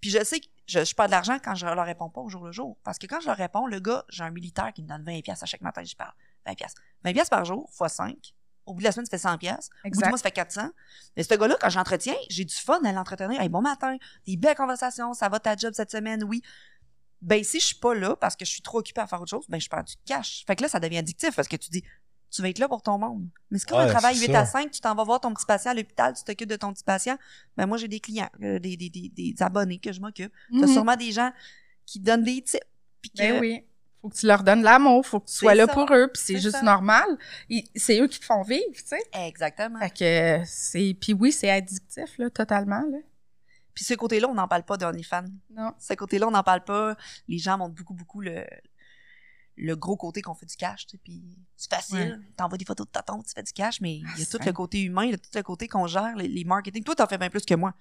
Puis 0.00 0.10
je 0.10 0.22
sais 0.24 0.40
que 0.40 0.46
je, 0.66 0.84
je 0.84 0.94
perds 0.94 1.06
de 1.06 1.12
l'argent 1.12 1.38
quand 1.42 1.54
je 1.54 1.66
leur 1.66 1.86
réponds 1.86 2.10
pas 2.10 2.20
au 2.20 2.28
jour 2.28 2.44
le 2.44 2.52
jour. 2.52 2.76
Parce 2.84 2.98
que 2.98 3.06
quand 3.06 3.20
je 3.20 3.26
leur 3.26 3.36
réponds, 3.36 3.66
le 3.66 3.80
gars, 3.80 4.04
j'ai 4.08 4.24
un 4.24 4.30
militaire 4.30 4.72
qui 4.74 4.82
me 4.82 4.88
donne 4.88 5.02
20 5.04 5.22
pièces 5.22 5.42
à 5.42 5.46
chaque 5.46 5.62
matin, 5.62 5.82
je 5.84 5.96
parle. 5.96 6.12
20 6.46 6.54
pièces. 6.54 6.74
20 7.04 7.12
pièces 7.12 7.28
par 7.30 7.44
jour, 7.44 7.68
fois 7.72 7.88
5. 7.88 8.14
Au 8.66 8.74
bout 8.74 8.80
de 8.80 8.84
la 8.84 8.92
semaine, 8.92 9.06
ça 9.06 9.10
fait 9.10 9.18
100 9.22 9.38
pièces. 9.38 9.68
Au 9.70 9.76
bout 9.76 9.82
du 9.84 9.88
Exact. 9.88 10.08
mois, 10.08 10.18
ça 10.18 10.22
fait 10.24 10.32
400. 10.32 10.70
Mais 11.16 11.22
ce 11.22 11.34
gars-là, 11.34 11.56
quand 11.60 11.70
j'entretiens, 11.70 12.16
j'ai 12.28 12.44
du 12.44 12.54
fun 12.54 12.80
à 12.84 12.92
l'entretenir. 12.92 13.40
Hey, 13.40 13.48
bon 13.48 13.62
matin, 13.62 13.96
des 14.26 14.36
belles 14.36 14.56
conversations, 14.56 15.14
ça 15.14 15.28
va 15.28 15.38
ta 15.40 15.56
job 15.56 15.72
cette 15.74 15.90
semaine, 15.90 16.24
oui. 16.24 16.42
Ben, 17.22 17.42
si 17.42 17.60
je 17.60 17.66
suis 17.66 17.76
pas 17.76 17.94
là 17.94 18.14
parce 18.16 18.36
que 18.36 18.44
je 18.44 18.50
suis 18.50 18.60
trop 18.62 18.78
occupée 18.80 19.00
à 19.00 19.06
faire 19.06 19.20
autre 19.22 19.30
chose, 19.30 19.46
ben, 19.48 19.60
je 19.60 19.68
perds 19.68 19.84
du 19.84 19.94
cash. 20.04 20.44
Fait 20.46 20.54
que 20.54 20.62
là, 20.62 20.68
ça 20.68 20.80
devient 20.80 20.98
addictif 20.98 21.34
parce 21.34 21.48
que 21.48 21.56
tu 21.56 21.70
dis, 21.70 21.82
tu 22.30 22.42
vas 22.42 22.48
être 22.50 22.58
là 22.58 22.68
pour 22.68 22.82
ton 22.82 22.98
monde. 22.98 23.26
Mais 23.50 23.58
c'est 23.58 23.68
comme 23.68 23.78
un 23.78 23.84
Ouais, 23.86 23.90
travail 23.90 24.14
c'est 24.16 24.26
8 24.26 24.32
ça. 24.32 24.40
à 24.40 24.46
5, 24.46 24.70
tu 24.70 24.80
t'en 24.80 24.94
vas 24.94 25.04
voir 25.04 25.20
ton 25.20 25.32
petit 25.32 25.46
patient 25.46 25.70
à 25.70 25.74
l'hôpital, 25.74 26.12
tu 26.14 26.24
t'occupes 26.24 26.48
de 26.48 26.56
ton 26.56 26.72
petit 26.72 26.84
patient. 26.84 27.16
Ben, 27.56 27.66
moi, 27.66 27.78
j'ai 27.78 27.88
des 27.88 28.00
clients, 28.00 28.28
euh, 28.42 28.58
des, 28.58 28.76
des, 28.76 28.90
des, 28.90 29.08
des 29.08 29.34
abonnés 29.40 29.78
que 29.78 29.92
je 29.92 30.00
m'occupe. 30.00 30.32
T'as 30.52 30.66
Mhm. 30.66 30.72
sûrement 30.72 30.96
des 30.96 31.12
gens 31.12 31.32
qui 31.86 32.00
donnent 32.00 32.24
des 32.24 32.42
tips. 32.42 32.60
Puis 33.00 33.12
Ben 33.16 33.40
oui. 33.40 33.64
Faut 34.02 34.08
que 34.08 34.16
tu 34.16 34.26
leur 34.26 34.42
donnes 34.42 34.62
l'amour, 34.62 35.04
faut 35.06 35.20
que 35.20 35.26
tu 35.26 35.34
sois 35.34 35.54
là 35.54 35.66
ça. 35.66 35.72
pour 35.72 35.92
eux, 35.92 36.08
puis 36.12 36.22
c'est 36.22 36.38
juste 36.38 36.56
ça. 36.56 36.62
normal. 36.62 37.06
C'est 37.74 38.00
eux 38.00 38.06
qui 38.06 38.20
te 38.20 38.24
font 38.24 38.42
vivre, 38.42 38.64
tu 38.74 38.82
sais. 38.84 39.02
Exactement. 39.12 39.78
Fait 39.80 39.90
que 39.90 40.44
c'est 40.46 40.96
puis 41.00 41.12
oui, 41.12 41.32
c'est 41.32 41.50
addictif 41.50 42.18
là, 42.18 42.30
totalement 42.30 42.84
là. 42.90 42.98
Puis 43.74 43.84
ce 43.84 43.94
côté-là, 43.94 44.28
on 44.28 44.34
n'en 44.34 44.48
parle 44.48 44.62
pas 44.62 44.78
d'OnlyFans. 44.78 45.24
Non. 45.50 45.72
Ce 45.78 45.92
côté-là, 45.92 46.26
on 46.28 46.30
n'en 46.30 46.42
parle 46.42 46.64
pas. 46.64 46.96
Les 47.28 47.36
gens 47.36 47.58
montrent 47.58 47.74
beaucoup, 47.74 47.92
beaucoup 47.92 48.20
le, 48.22 48.42
le 49.56 49.74
gros 49.76 49.96
côté 49.96 50.20
qu'on 50.22 50.34
fait 50.34 50.46
du 50.46 50.56
cash, 50.56 50.86
puis 51.02 51.22
c'est 51.56 51.70
facile. 51.72 52.20
T'envoies 52.36 52.58
des 52.58 52.64
photos 52.64 52.86
de 52.86 52.90
tonton, 52.92 53.22
tu 53.22 53.32
fais 53.34 53.42
du 53.42 53.52
cash, 53.52 53.80
mais 53.80 53.96
il 53.96 54.02
y 54.02 54.04
a 54.04 54.08
Ah, 54.28 54.38
tout 54.38 54.38
le 54.44 54.52
côté 54.52 54.82
humain, 54.82 55.04
il 55.04 55.12
y 55.12 55.14
a 55.14 55.18
tout 55.18 55.30
le 55.34 55.42
côté 55.42 55.66
qu'on 55.68 55.86
gère, 55.86 56.14
les, 56.16 56.28
les 56.28 56.44
marketing. 56.44 56.84
Toi, 56.84 56.94
t'en 56.94 57.06
fais 57.06 57.16
bien 57.18 57.30
plus 57.30 57.44
que 57.44 57.54
moi. 57.54 57.72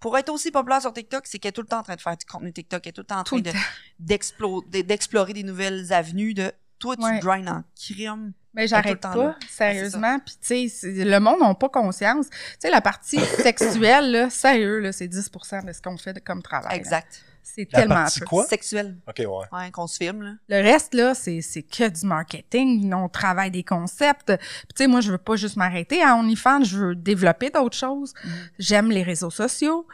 Pour 0.00 0.18
être 0.18 0.28
aussi 0.30 0.50
populaire 0.50 0.80
sur 0.80 0.92
TikTok, 0.92 1.26
c'est 1.26 1.38
qu'elle 1.38 1.50
est 1.50 1.52
tout 1.52 1.60
le 1.62 1.68
temps 1.68 1.78
en 1.78 1.82
train 1.84 1.94
de 1.96 2.00
faire 2.00 2.16
du 2.16 2.24
contenu 2.26 2.52
TikTok, 2.52 2.80
elle 2.84 2.90
est 2.90 2.92
tout 2.92 3.02
le 3.02 3.06
temps 3.06 3.20
en 3.20 3.24
train 3.24 3.38
de- 3.40 4.82
d'explorer 4.82 5.32
des 5.32 5.42
nouvelles 5.42 5.92
avenues 5.92 6.34
de 6.34 6.52
toi, 6.78 6.96
tu 6.96 7.02
Ouais. 7.02 7.20
en 7.48 7.62
crime. 7.76 8.32
Mais 8.54 8.66
j'arrête 8.66 9.00
pas, 9.00 9.14
là. 9.14 9.36
sérieusement. 9.48 10.18
Puis 10.18 10.34
tu 10.40 10.68
sais, 10.70 11.04
le 11.04 11.18
monde 11.20 11.38
n'a 11.40 11.54
pas 11.54 11.68
conscience. 11.68 12.28
Tu 12.30 12.36
sais, 12.58 12.70
la 12.70 12.80
partie 12.80 13.20
sexuelle, 13.20 14.10
là, 14.10 14.30
sérieux, 14.30 14.80
là, 14.80 14.90
c'est 14.92 15.06
10% 15.06 15.64
de 15.64 15.72
ce 15.72 15.80
qu'on 15.80 15.96
fait 15.96 16.14
de- 16.14 16.18
comme 16.20 16.42
travail. 16.42 16.78
là. 16.90 17.02
C'est 17.42 17.66
La 17.72 17.80
tellement 17.80 18.04
peu. 18.18 18.24
quoi? 18.26 18.44
Sexuel. 18.46 18.96
Ok, 19.08 19.18
ouais. 19.18 19.26
Ouais, 19.58 19.70
qu'on 19.72 19.86
se 19.86 19.96
filme, 19.96 20.22
là. 20.22 20.34
Le 20.48 20.62
reste, 20.62 20.94
là, 20.94 21.14
c'est 21.14 21.40
c'est 21.40 21.62
que 21.62 21.88
du 21.88 22.06
marketing. 22.06 22.92
On 22.94 23.08
travaille 23.08 23.50
des 23.50 23.64
concepts. 23.64 24.36
Puis, 24.36 24.68
tu 24.68 24.84
sais, 24.84 24.86
moi, 24.86 25.00
je 25.00 25.10
veux 25.10 25.18
pas 25.18 25.36
juste 25.36 25.56
m'arrêter 25.56 26.02
à 26.02 26.14
OnlyFans. 26.16 26.62
Je 26.64 26.78
veux 26.78 26.94
développer 26.94 27.50
d'autres 27.50 27.76
choses. 27.76 28.14
Mhm. 28.24 28.30
J'aime 28.58 28.90
les 28.90 29.02
réseaux 29.02 29.30
sociaux. 29.30 29.86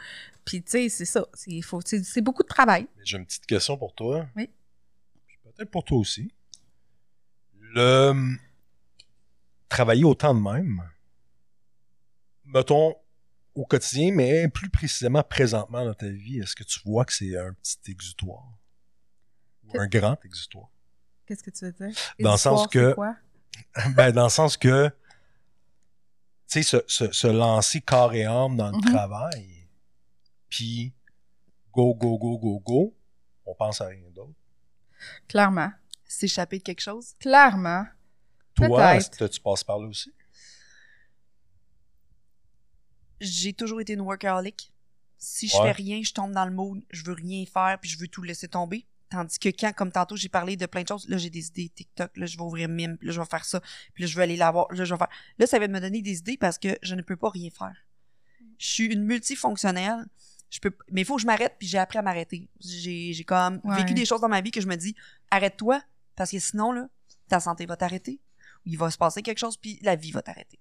Puis, 0.45 0.61
tu 0.61 0.71
sais, 0.71 0.89
c'est 0.89 1.05
ça. 1.05 1.25
C'est 1.33 1.61
faut- 1.61 1.81
c'est- 1.83 2.03
c'est 2.03 2.21
beaucoup 2.21 2.43
de 2.43 2.47
travail. 2.47 2.87
Mais 2.95 3.03
J'ai 3.05 3.17
une 3.17 3.25
petite 3.25 3.45
question 3.47 3.75
pour 3.77 3.93
toi. 3.93 4.27
Oui. 4.35 4.49
Puis 5.27 5.37
Peut-être 5.43 5.71
pour 5.71 5.83
toi 5.83 5.97
aussi. 5.97 6.31
Le 7.73 8.09
hum, 8.09 8.37
travailler 9.67 10.03
autant 10.05 10.33
de 10.35 10.39
même, 10.39 10.81
mettons 12.45 12.95
au 13.57 13.65
quotidien, 13.65 14.11
mais 14.13 14.47
plus 14.49 14.69
précisément 14.69 15.23
présentement 15.23 15.83
dans 15.83 15.93
ta 15.93 16.07
vie, 16.09 16.39
est-ce 16.39 16.55
que 16.55 16.63
tu 16.63 16.79
vois 16.85 17.05
que 17.05 17.13
c'est 17.13 17.35
un 17.37 17.53
petit 17.53 17.91
exutoire? 17.91 18.45
Ou 19.67 19.79
un 19.79 19.87
grand 19.87 20.17
exutoire? 20.23 20.69
Qu'est-ce 21.25 21.43
que 21.43 21.49
tu 21.49 21.65
veux 21.65 21.71
dire? 21.71 21.95
Dans 22.19 22.33
le 22.33 22.37
sens 22.37 22.67
que- 22.67 22.93
quoi? 22.93 23.15
ben, 23.95 24.11
dans 24.11 24.25
le 24.25 24.29
sens 24.29 24.55
que, 24.57 24.87
tu 26.47 26.61
sais, 26.61 26.63
se, 26.63 26.77
se, 26.87 27.11
se 27.11 27.27
lancer 27.27 27.81
corps 27.81 28.13
et 28.13 28.25
âme 28.25 28.55
dans 28.55 28.69
le 28.69 28.77
Mhm. 28.77 28.81
travail, 28.81 29.67
puis 30.49 30.93
go, 31.73 31.93
go, 31.95 32.17
go, 32.17 32.37
go, 32.37 32.59
go, 32.59 32.95
on 33.45 33.55
pense 33.55 33.81
à 33.81 33.87
rien 33.87 34.09
d'autre. 34.11 34.33
Clairement. 35.27 35.71
S'échapper 36.05 36.59
de 36.59 36.63
quelque 36.63 36.79
chose? 36.81 37.13
Clairement. 37.19 37.85
Toi, 38.55 38.67
Peut-être. 38.69 38.95
est-ce 38.95 39.09
que 39.09 39.25
tu 39.25 39.41
passes 39.41 39.63
par 39.63 39.77
là 39.79 39.87
aussi? 39.87 40.13
J'ai 43.19 43.53
toujours 43.53 43.81
été 43.81 43.93
une 43.93 44.01
workaholic. 44.01 44.71
Si 45.17 45.47
je 45.47 45.55
Ouais. 45.57 45.63
fais 45.67 45.71
rien, 45.71 46.01
je 46.03 46.13
tombe 46.13 46.31
dans 46.31 46.45
le 46.45 46.51
mood, 46.51 46.83
je 46.91 47.03
veux 47.03 47.13
rien 47.13 47.43
faire, 47.45 47.77
puis 47.81 47.89
je 47.89 47.97
veux 47.97 48.07
tout 48.07 48.21
laisser 48.21 48.47
tomber. 48.47 48.85
Tandis 49.09 49.39
que 49.39 49.49
quand, 49.49 49.73
comme 49.73 49.91
tantôt, 49.91 50.15
j'ai 50.17 50.27
parlé 50.29 50.57
de 50.57 50.65
plein 50.65 50.83
de 50.83 50.87
choses, 50.89 51.07
là, 51.07 51.17
j'ai 51.17 51.29
des 51.29 51.47
idées 51.47 51.69
TikTok, 51.69 52.15
là, 52.17 52.25
je 52.25 52.35
vais 52.37 52.43
ouvrir 52.43 52.67
Mime, 52.67 52.97
là, 53.01 53.11
je 53.11 53.19
vais 53.19 53.25
faire 53.25 53.45
ça, 53.45 53.61
puis 53.93 54.03
là, 54.03 54.07
je 54.09 54.15
vais 54.17 54.23
aller 54.23 54.35
la 54.35 54.51
voir, 54.51 54.67
là, 54.73 54.83
je 54.83 54.93
vais 54.93 54.97
faire... 54.97 55.07
Là, 55.39 55.47
ça 55.47 55.57
va 55.59 55.67
me 55.69 55.79
donner 55.79 56.01
des 56.01 56.17
idées 56.19 56.37
parce 56.37 56.57
que 56.57 56.77
je 56.81 56.93
ne 56.93 57.01
peux 57.01 57.15
pas 57.15 57.29
rien 57.29 57.49
faire. 57.49 57.75
Je 58.59 58.67
suis 58.67 58.85
une 58.85 59.03
multifonctionnelle, 59.05 60.05
je 60.49 60.59
peux... 60.59 60.71
mais 60.91 61.01
il 61.01 61.05
faut 61.05 61.15
que 61.15 61.21
je 61.21 61.25
m'arrête, 61.27 61.55
puis 61.57 61.67
j'ai 61.67 61.77
appris 61.77 61.97
à 61.99 62.01
m'arrêter. 62.01 62.49
J'ai 62.59 63.13
j'ai 63.13 63.23
comme 63.23 63.61
Ouais. 63.63 63.77
vécu 63.77 63.93
des 63.93 64.05
choses 64.05 64.19
dans 64.21 64.29
ma 64.29 64.41
vie 64.41 64.51
que 64.51 64.61
je 64.61 64.67
me 64.67 64.75
dis, 64.75 64.93
arrête-toi, 65.31 65.81
parce 66.15 66.31
que 66.31 66.39
sinon, 66.39 66.71
là, 66.73 66.89
ta 67.29 67.39
santé 67.39 67.65
va 67.65 67.77
t'arrêter, 67.77 68.19
il 68.65 68.77
va 68.77 68.91
se 68.91 68.97
passer 68.97 69.21
quelque 69.21 69.39
chose, 69.39 69.55
puis 69.57 69.79
la 69.83 69.95
vie 69.95 70.11
va 70.11 70.21
t'arrêter. 70.21 70.59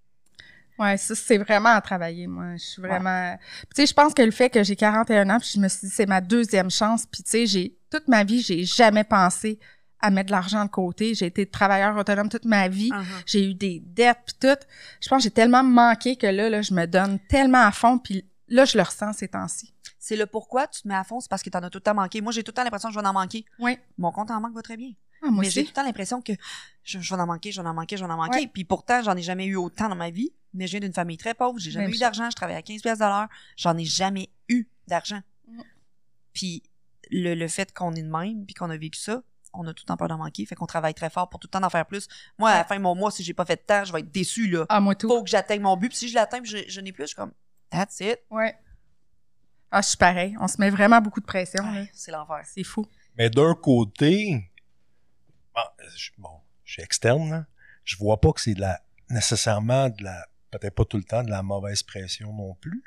Ouais, 0.79 0.97
ça, 0.97 1.15
c'est 1.15 1.39
vraiment 1.39 1.71
à 1.71 1.81
travailler, 1.81 2.27
moi. 2.27 2.57
Je 2.57 2.65
suis 2.65 2.83
vraiment... 2.83 3.37
Puis, 3.61 3.69
tu 3.75 3.83
sais, 3.83 3.87
je 3.87 3.95
pense 3.95 4.13
que 4.15 4.23
le 4.23 4.31
fait 4.31 4.51
que 4.51 4.63
j'ai 4.63 4.77
41 4.77 5.31
ans, 5.31 5.39
puis 5.39 5.51
je 5.55 5.61
me 5.61 5.69
suis 5.69 5.87
dit, 5.89 5.93
c'est 5.93 6.07
ma 6.07 6.21
deuxième 6.21 6.71
chance. 6.71 7.07
Puis, 7.07 7.23
tu 7.23 7.31
sais, 7.31 7.47
j'ai... 7.47 7.77
Toute 7.91 8.09
ma 8.09 8.25
vie, 8.25 8.43
j'ai 8.43 8.65
jamais 8.65 9.05
pensé 9.05 9.59
à 10.01 10.11
mettre 10.11 10.27
de 10.27 10.33
l'argent 10.33 10.65
de 10.65 10.71
côté. 10.71 11.15
J'ai 11.15 11.27
été 11.27 11.47
travailleur 11.47 11.97
autonome 11.97 12.29
toute 12.29 12.45
ma 12.45 12.69
vie. 12.69 12.91
Uh-huh. 12.91 13.05
J'ai 13.27 13.51
eu 13.51 13.55
des 13.55 13.81
dettes, 13.81 14.19
puis 14.27 14.37
tout. 14.41 14.59
Je 15.01 15.09
pense 15.09 15.19
que 15.19 15.25
j'ai 15.25 15.31
tellement 15.31 15.63
manqué 15.63 16.17
que 16.17 16.27
là, 16.27 16.51
là, 16.51 16.63
je 16.63 16.75
me 16.75 16.87
donne 16.87 17.19
tellement 17.29 17.63
à 17.63 17.73
fond, 17.73 17.99
puis 17.99 18.29
là, 18.49 18.65
je 18.65 18.77
le 18.77 18.83
ressens 18.83 19.15
ces 19.15 19.29
temps-ci. 19.29 19.73
c'est 19.99 20.17
le 20.17 20.27
pourquoi 20.27 20.67
tu 20.67 20.83
te 20.83 20.89
mets 20.89 20.95
à 20.95 21.05
fond, 21.05 21.21
c'est 21.21 21.29
parce 21.29 21.43
que 21.43 21.51
t'en 21.51 21.63
as 21.63 21.71
tout 21.71 21.79
le 21.79 21.83
temps 21.83 21.95
manqué. 21.95 22.21
Moi, 22.21 22.33
j'ai 22.33 22.43
tout 22.43 22.51
le 22.51 22.55
temps 22.55 22.65
l'impression 22.65 22.89
que 22.91 22.95
je 22.95 23.01
vais 23.01 23.07
en 23.07 23.13
manquer. 23.13 23.45
Oui. 23.59 23.79
Mon 23.99 24.13
compte 24.13 24.31
en 24.31 24.41
manque 24.41 24.55
va 24.55 24.63
très 24.63 24.77
bien. 24.77 24.91
Ah, 25.27 25.31
moi 25.31 25.43
mais 25.43 25.51
j'ai 25.51 25.63
tout 25.63 25.71
le 25.71 25.75
temps 25.75 25.85
l'impression 25.85 26.23
que 26.23 26.33
je, 26.83 27.01
je 27.01 27.15
vais 27.15 27.21
en 27.21 27.27
manquer, 27.27 27.53
je 27.53 27.61
vais 27.61 27.69
en 27.69 27.75
manquer, 27.75 27.97
je 27.97 28.05
vais 28.05 28.11
en 28.11 28.17
manquer. 28.17 28.41
Ouais. 28.41 28.51
Puis 28.53 28.65
pourtant, 28.65 29.03
j'en 29.03 29.17
ai 29.17 29.23
jamais 29.23 29.47
eu 29.47 29.57
autant 29.57 29.89
dans 29.89 29.97
ma 29.97 30.11
vie. 30.11 30.33
Mais 30.55 30.67
je 30.67 30.73
viens 30.73 30.81
d'une 30.81 30.95
famille 30.95 31.19
très 31.19 31.35
pauvre, 31.35 31.59
j'ai 31.59 31.71
jamais 31.71 31.87
Même 31.87 31.95
eu 31.95 31.99
d'argent, 31.99 32.31
je 32.31 32.37
travaille 32.37 32.57
à 32.57 32.63
15 32.63 32.81
pièces 32.81 32.99
de 32.99 33.05
l'heure, 33.05 33.29
j'en 33.57 33.77
ai 33.77 33.85
jamais 33.85 34.31
eu 34.49 34.67
d'argent. 34.87 35.21
Mm. 35.47 35.61
Puis 36.33 36.63
le, 37.11 37.35
le 37.35 37.49
fait 37.49 37.75
qu'on 37.75 37.93
est 37.95 38.03
de 38.03 38.09
même, 38.09 38.47
puis 38.47 38.55
qu'on 38.55 38.71
a 38.71 38.77
vécu 38.77 38.99
ça, 38.99 39.23
on 39.53 39.67
a 39.67 39.75
tout 39.75 39.83
le 39.85 39.89
temps 39.89 39.97
peur 39.97 40.09
d'en 40.09 40.19
manquer, 40.19 40.47
fait 40.47 40.55
qu'on 40.55 40.67
travaille 40.67 40.95
très 40.95 41.11
fort 41.11 41.29
pour 41.29 41.41
tout 41.41 41.49
le 41.53 41.59
temps 41.59 41.67
en 41.67 41.71
faire 41.71 41.87
plus. 41.87 42.09
Moi, 42.39 42.51
à 42.51 42.59
la 42.59 42.65
fin 42.65 42.77
de 42.77 42.83
mon 42.83 42.95
mois, 42.95 43.11
si 43.11 43.23
j'ai 43.23 43.35
pas 43.35 43.45
fait 43.45 43.57
de 43.57 43.63
temps, 43.67 43.85
je 43.85 43.93
vais 43.93 44.01
être 44.01 44.11
déçu, 44.11 44.47
là. 44.49 44.67
Ah, 44.69 44.81
moi 44.81 44.95
tout. 44.95 45.09
Faut 45.09 45.23
que 45.23 45.31
j'atteigne 45.31 45.63
mon 45.63 45.77
but, 45.77 45.89
puis 45.89 45.99
si 45.99 46.09
je 46.09 46.15
l'atteins, 46.15 46.41
puis 46.41 46.51
je, 46.51 46.59
je 46.69 46.81
n'ai 46.81 46.93
plus, 46.93 47.05
je 47.05 47.09
suis 47.09 47.17
comme, 47.17 47.33
that's 47.71 48.01
it. 48.01 48.21
Ouais. 48.31 48.57
Ah, 49.71 49.83
je 49.83 49.89
suis 49.89 49.97
pareil. 49.97 50.37
On 50.41 50.49
se 50.49 50.61
met 50.61 50.71
vraiment 50.71 51.01
beaucoup 51.01 51.21
de 51.21 51.27
pression. 51.27 51.63
Ouais, 51.65 51.91
c'est 51.93 52.13
l'enfer. 52.13 52.43
C'est 52.45 52.65
fou. 52.65 52.87
Mais 53.19 53.31
d'un 53.31 53.55
côté, 53.55 54.51
bon, 55.57 55.63
je, 55.97 56.11
bon, 56.19 56.41
je 56.65 56.73
suis 56.75 56.83
externe, 56.83 57.31
là. 57.31 57.47
je 57.85 57.97
vois 57.97 58.21
pas 58.21 58.33
que 58.33 58.41
c'est 58.41 58.55
de 58.55 58.61
la 58.61 58.81
nécessairement 59.09 59.89
de 59.89 60.05
la, 60.05 60.27
peut-être 60.51 60.75
pas 60.75 60.85
tout 60.85 60.97
le 60.97 61.05
temps 61.05 61.23
de 61.23 61.31
la 61.31 61.43
mauvaise 61.43 61.83
pression 61.83 62.33
non 62.33 62.55
plus. 62.55 62.83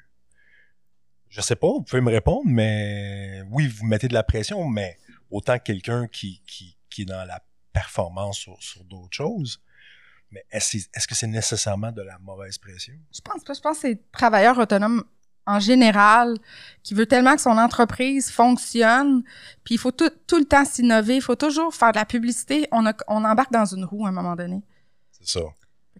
Je 1.29 1.41
sais 1.41 1.55
pas, 1.55 1.67
vous 1.67 1.83
pouvez 1.83 2.01
me 2.01 2.11
répondre, 2.11 2.43
mais 2.45 3.43
oui, 3.51 3.67
vous 3.67 3.85
mettez 3.85 4.07
de 4.07 4.13
la 4.13 4.23
pression, 4.23 4.67
mais 4.67 4.97
autant 5.29 5.57
que 5.59 5.63
quelqu'un 5.63 6.07
qui, 6.07 6.41
qui, 6.47 6.77
qui 6.89 7.03
est 7.03 7.05
dans 7.05 7.23
la 7.25 7.41
performance 7.71 8.37
sur, 8.37 8.61
sur 8.61 8.83
d'autres 8.83 9.15
choses. 9.15 9.61
Mais 10.31 10.45
est-ce, 10.51 10.77
est-ce 10.77 11.07
que 11.07 11.15
c'est 11.15 11.27
nécessairement 11.27 11.91
de 11.91 12.01
la 12.01 12.17
mauvaise 12.19 12.57
pression? 12.57 12.95
Je 13.13 13.21
pense 13.21 13.43
pas. 13.43 13.53
Je 13.53 13.61
pense 13.61 13.77
que 13.77 13.81
c'est 13.81 13.93
le 13.93 14.03
travailleur 14.11 14.57
autonome 14.57 15.03
en 15.45 15.59
général 15.59 16.37
qui 16.83 16.93
veut 16.93 17.05
tellement 17.05 17.35
que 17.35 17.41
son 17.41 17.57
entreprise 17.57 18.29
fonctionne. 18.31 19.23
Puis 19.63 19.75
il 19.75 19.77
faut 19.77 19.91
tout, 19.91 20.09
tout 20.27 20.37
le 20.37 20.45
temps 20.45 20.65
s'innover. 20.65 21.15
Il 21.15 21.21
faut 21.21 21.35
toujours 21.35 21.73
faire 21.73 21.91
de 21.91 21.97
la 21.97 22.05
publicité. 22.05 22.67
On, 22.71 22.85
a- 22.85 22.93
on 23.07 23.23
embarque 23.23 23.51
dans 23.51 23.65
une 23.65 23.85
roue 23.85 24.05
à 24.05 24.09
un 24.09 24.11
moment 24.13 24.35
donné. 24.35 24.61
C'est 25.11 25.27
ça. 25.39 25.45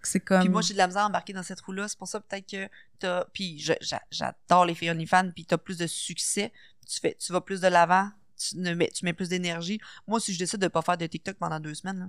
C'est 0.03 0.20
comme. 0.22 0.40
Puis 0.41 0.49
moi, 0.49 0.61
j'ai 0.61 0.74
de 0.74 0.78
la 0.78 0.88
misère 0.88 1.03
à 1.03 1.07
embarquer 1.07 1.34
dans 1.34 1.44
cette 1.44 1.60
roue-là. 1.61 1.88
C'est 1.88 1.98
pour 1.98 2.07
ça, 2.07 2.20
peut-être 2.22 2.49
que 2.49 2.70
t'as. 2.99 3.26
Puis 3.34 3.60
je- 3.60 3.74
j'a- 3.82 4.02
j'adore 4.11 4.66
les 4.66 4.74
filles 4.76 4.91
OnlyFans, 4.91 5.32
puis 5.32 5.45
t'as 5.45 5.57
plus 5.57 5.78
de 5.78 5.88
succès. 5.88 6.53
Tu, 6.88 6.99
fais, 6.99 7.18
tu 7.20 7.34
vas 7.34 7.41
plus 7.41 7.60
de 7.60 7.68
l'avant. 7.68 8.10
Tu, 8.38 8.57
ne 8.57 8.74
mets, 8.74 8.90
tu 8.94 9.03
mets 9.03 9.11
plus 9.14 9.28
d'énergie. 9.28 9.80
Moi, 10.07 10.20
si 10.22 10.34
je 10.34 10.40
décide 10.40 10.61
de 10.61 10.70
pas 10.70 10.82
faire 10.82 10.98
de 10.98 11.06
TikTok 11.06 11.36
pendant 11.38 11.60
deux 11.60 11.74
semaines, 11.74 11.99
là, 11.99 12.06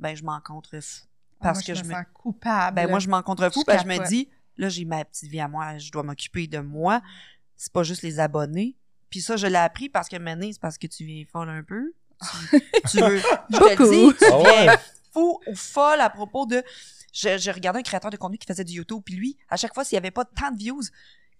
ben, 0.00 0.16
je 0.16 0.24
m'en 0.24 0.40
contrefous. 0.40 1.04
Ah, 1.40 1.44
Parce 1.44 1.58
moi, 1.58 1.62
que 1.66 1.74
je 1.74 1.84
me 1.84 1.88
me. 1.90 1.94
sens 1.94 2.04
coupable. 2.12 2.74
Ben, 2.74 2.90
moi, 2.90 2.98
je 2.98 3.08
m'en 3.08 3.22
contrefous. 3.22 3.60
Je 3.60 3.64
parce 3.66 3.84
que 3.84 3.88
je 3.94 4.00
me 4.00 4.04
dis, 4.08 4.28
là, 4.58 4.68
j'ai 4.68 4.84
ma 4.84 5.04
petite 5.04 5.30
vie 5.30 5.40
à 5.40 5.48
moi. 5.48 5.78
Je 5.78 5.90
dois 5.90 6.02
m'occuper 6.02 6.46
de 6.46 6.58
moi. 6.58 7.00
C'est 7.56 7.72
pas 7.72 7.82
juste 7.82 8.02
les 8.02 8.20
abonnés. 8.20 8.76
Puis 9.10 9.20
ça, 9.22 9.36
je 9.36 9.46
l'ai 9.46 9.56
appris 9.56 9.88
parce 9.88 10.08
que 10.08 10.16
maintenant, 10.16 10.48
c'est 10.52 10.60
parce 10.60 10.76
que 10.78 10.86
tu 10.86 11.04
viens 11.04 11.24
folle 11.32 11.48
un 11.48 11.62
peu. 11.62 11.92
Tu, 12.50 12.60
tu 12.90 13.00
veux. 13.00 13.18
Je 13.18 13.56
te 13.56 13.62
le 13.64 13.76
Beaucoup. 13.76 14.12
dis, 14.12 14.18
tu 14.18 14.24
Ah 14.30 14.38
ouais? 14.38 14.66
fou 15.12 15.40
ou 15.46 15.54
folle 15.54 16.00
à 16.00 16.10
propos 16.10 16.44
de. 16.46 16.62
Je- 17.14 17.38
J'ai 17.38 17.50
regardé 17.52 17.78
un 17.80 17.82
créateur 17.82 18.10
de 18.10 18.16
contenu 18.16 18.36
qui 18.38 18.46
faisait 18.46 18.64
du 18.64 18.74
YouTube, 18.74 19.00
puis 19.04 19.14
lui, 19.14 19.38
à 19.48 19.56
chaque 19.56 19.72
fois, 19.72 19.84
s'il 19.84 19.96
n'y 19.96 20.00
avait 20.00 20.10
pas 20.10 20.24
tant 20.24 20.50
de 20.50 20.58
views, 20.58 20.82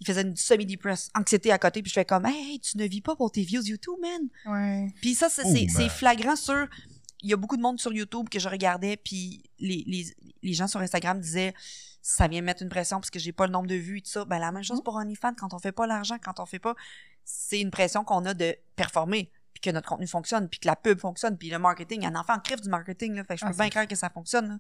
il 0.01 0.07
faisait 0.07 0.23
une 0.23 0.37
semi-depress, 0.37 1.11
anxiété 1.15 1.51
à 1.53 1.59
côté, 1.59 1.83
puis 1.83 1.91
je 1.91 1.95
fais 1.95 2.05
comme, 2.05 2.25
hey, 2.27 2.61
tu 2.61 2.79
ne 2.79 2.85
vis 2.87 3.01
pas 3.01 3.17
pour 3.17 3.31
tes 3.33 3.43
views 3.43 3.63
YouTube, 3.63 3.97
man. 4.01 4.55
Ouais. 4.55 4.95
Puis 5.03 5.15
ça, 5.15 5.29
c'est 5.29 5.89
flagrant 5.89 6.37
sur. 6.37 6.67
Il 7.23 7.29
y 7.31 7.33
a 7.33 7.37
beaucoup 7.37 7.57
de 7.57 7.63
monde 7.63 7.81
sur 7.81 7.93
YouTube 7.93 8.29
que 8.31 8.39
je 8.39 8.49
regardais, 8.49 8.97
puis 8.97 9.43
les, 9.59 9.83
les, 9.89 10.07
les 10.43 10.53
gens 10.55 10.69
sur 10.69 10.79
Instagram 10.81 11.21
disaient 11.21 11.53
ça 12.11 12.27
vient 12.27 12.41
mettre 12.41 12.63
une 12.63 12.71
pression 12.71 13.01
parce 13.01 13.11
que 13.11 13.19
j'ai 13.19 13.33
pas 13.33 13.47
le 13.47 13.53
nombre 13.53 13.67
de 13.67 13.75
vues 13.75 13.99
et 13.99 14.01
tout 14.01 14.09
ça. 14.11 14.25
Ben, 14.25 14.39
la 14.39 14.51
même 14.51 14.63
chose 14.65 14.83
pour 14.83 14.95
OnlyFans, 14.95 15.35
quand 15.35 15.53
on 15.53 15.59
fait 15.59 15.73
pas 15.73 15.87
l'argent, 15.87 16.17
quand 16.19 16.41
on 16.41 16.47
fait 16.47 16.59
pas. 16.59 16.75
C'est 17.23 17.61
une 17.61 17.71
pression 17.71 18.03
qu'on 18.03 18.25
a 18.25 18.33
de 18.33 18.57
performer, 18.77 19.31
puis 19.53 19.61
que 19.61 19.69
notre 19.69 19.87
contenu 19.87 20.07
fonctionne, 20.07 20.49
puis 20.49 20.59
que 20.59 20.67
la 20.67 20.75
pub 20.75 20.99
fonctionne, 20.99 21.37
puis 21.37 21.51
le 21.51 21.59
marketing. 21.59 22.07
Un 22.07 22.15
enfant 22.17 22.33
en 22.33 22.39
crève 22.39 22.63
du 22.63 22.71
marketing, 22.71 23.15
là. 23.15 23.25
Fait 23.25 23.35
que 23.35 23.41
je 23.41 23.45
Ah, 23.45 23.51
peux 23.51 23.57
bien 23.59 23.69
croire 23.69 23.87
que 23.87 23.95
ça 23.95 24.09
fonctionne, 24.09 24.49
là. 24.49 24.59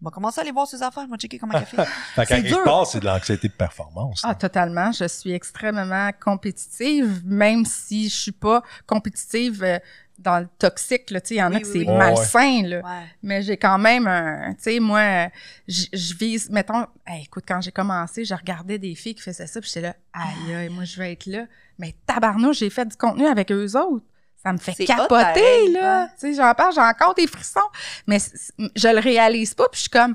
On 0.00 0.04
va 0.04 0.10
commencer 0.12 0.38
à 0.40 0.42
aller 0.42 0.52
voir 0.52 0.66
ces 0.66 0.80
affaires, 0.82 1.04
on 1.06 1.10
va 1.10 1.16
checker 1.16 1.38
comment 1.38 1.54
elle 1.58 1.66
fait. 1.66 1.76
Fait 2.14 2.24
C'est 2.24 2.26
quelque 2.26 2.48
dur. 2.48 2.62
part, 2.64 2.86
c'est 2.86 3.00
de 3.00 3.04
l'anxiété 3.06 3.48
de 3.48 3.52
performance. 3.52 4.20
Ah, 4.24 4.34
totalement. 4.34 4.92
Je 4.92 5.08
suis 5.08 5.32
extrêmement 5.32 6.10
compétitive, 6.20 7.22
même 7.24 7.64
si 7.64 8.08
je 8.08 8.14
suis 8.14 8.32
pas 8.32 8.62
compétitive 8.86 9.64
euh, 9.64 9.78
dans 10.20 10.38
le 10.38 10.48
toxique. 10.58 11.10
Là, 11.10 11.20
Tu 11.20 11.28
sais, 11.28 11.34
il 11.34 11.38
y 11.38 11.42
en 11.42 11.52
a 11.52 11.56
Oui, 11.56 11.62
que 11.62 11.66
oui, 11.66 11.72
c'est 11.84 11.90
oui. 11.90 11.96
Malsain. 11.96 12.62
Là. 12.64 12.76
Ouais. 12.78 13.06
Mais 13.24 13.42
j'ai 13.42 13.56
quand 13.56 13.78
même 13.78 14.06
un. 14.06 14.54
Tu 14.54 14.62
sais, 14.62 14.80
moi, 14.80 15.28
je 15.66 15.86
je 15.92 16.14
vise. 16.14 16.48
Mettons, 16.50 16.86
hey, 17.06 17.24
écoute, 17.24 17.44
quand 17.46 17.60
j'ai 17.60 17.72
commencé, 17.72 18.24
je 18.24 18.34
regardais 18.34 18.78
des 18.78 18.94
filles 18.94 19.16
qui 19.16 19.22
faisaient 19.22 19.46
ça, 19.48 19.60
puis 19.60 19.68
j'étais 19.68 19.88
là, 19.88 19.96
aïe, 20.12 20.54
aïe, 20.54 20.68
moi, 20.68 20.84
je 20.84 20.96
vais 20.98 21.12
être 21.12 21.26
là. 21.26 21.46
Mais 21.78 21.94
tabarnouche, 22.06 22.58
j'ai 22.58 22.70
fait 22.70 22.86
du 22.86 22.96
contenu 22.96 23.26
avec 23.26 23.50
eux 23.50 23.76
autres. 23.76 24.04
Ça 24.42 24.52
me 24.52 24.58
fait 24.58 24.84
capoter, 24.86 25.68
là. 25.72 26.02
ouais. 26.02 26.08
Tu 26.18 26.18
sais, 26.18 26.34
j'en 26.34 26.54
parle, 26.54 26.72
j'ai 26.72 26.80
encore 26.80 27.14
des 27.14 27.26
frissons. 27.26 27.60
Mais 28.06 28.18
je 28.18 28.88
le 28.88 29.00
réalise 29.00 29.54
pas, 29.54 29.68
puis 29.68 29.78
je 29.78 29.82
suis 29.82 29.90
comme. 29.90 30.14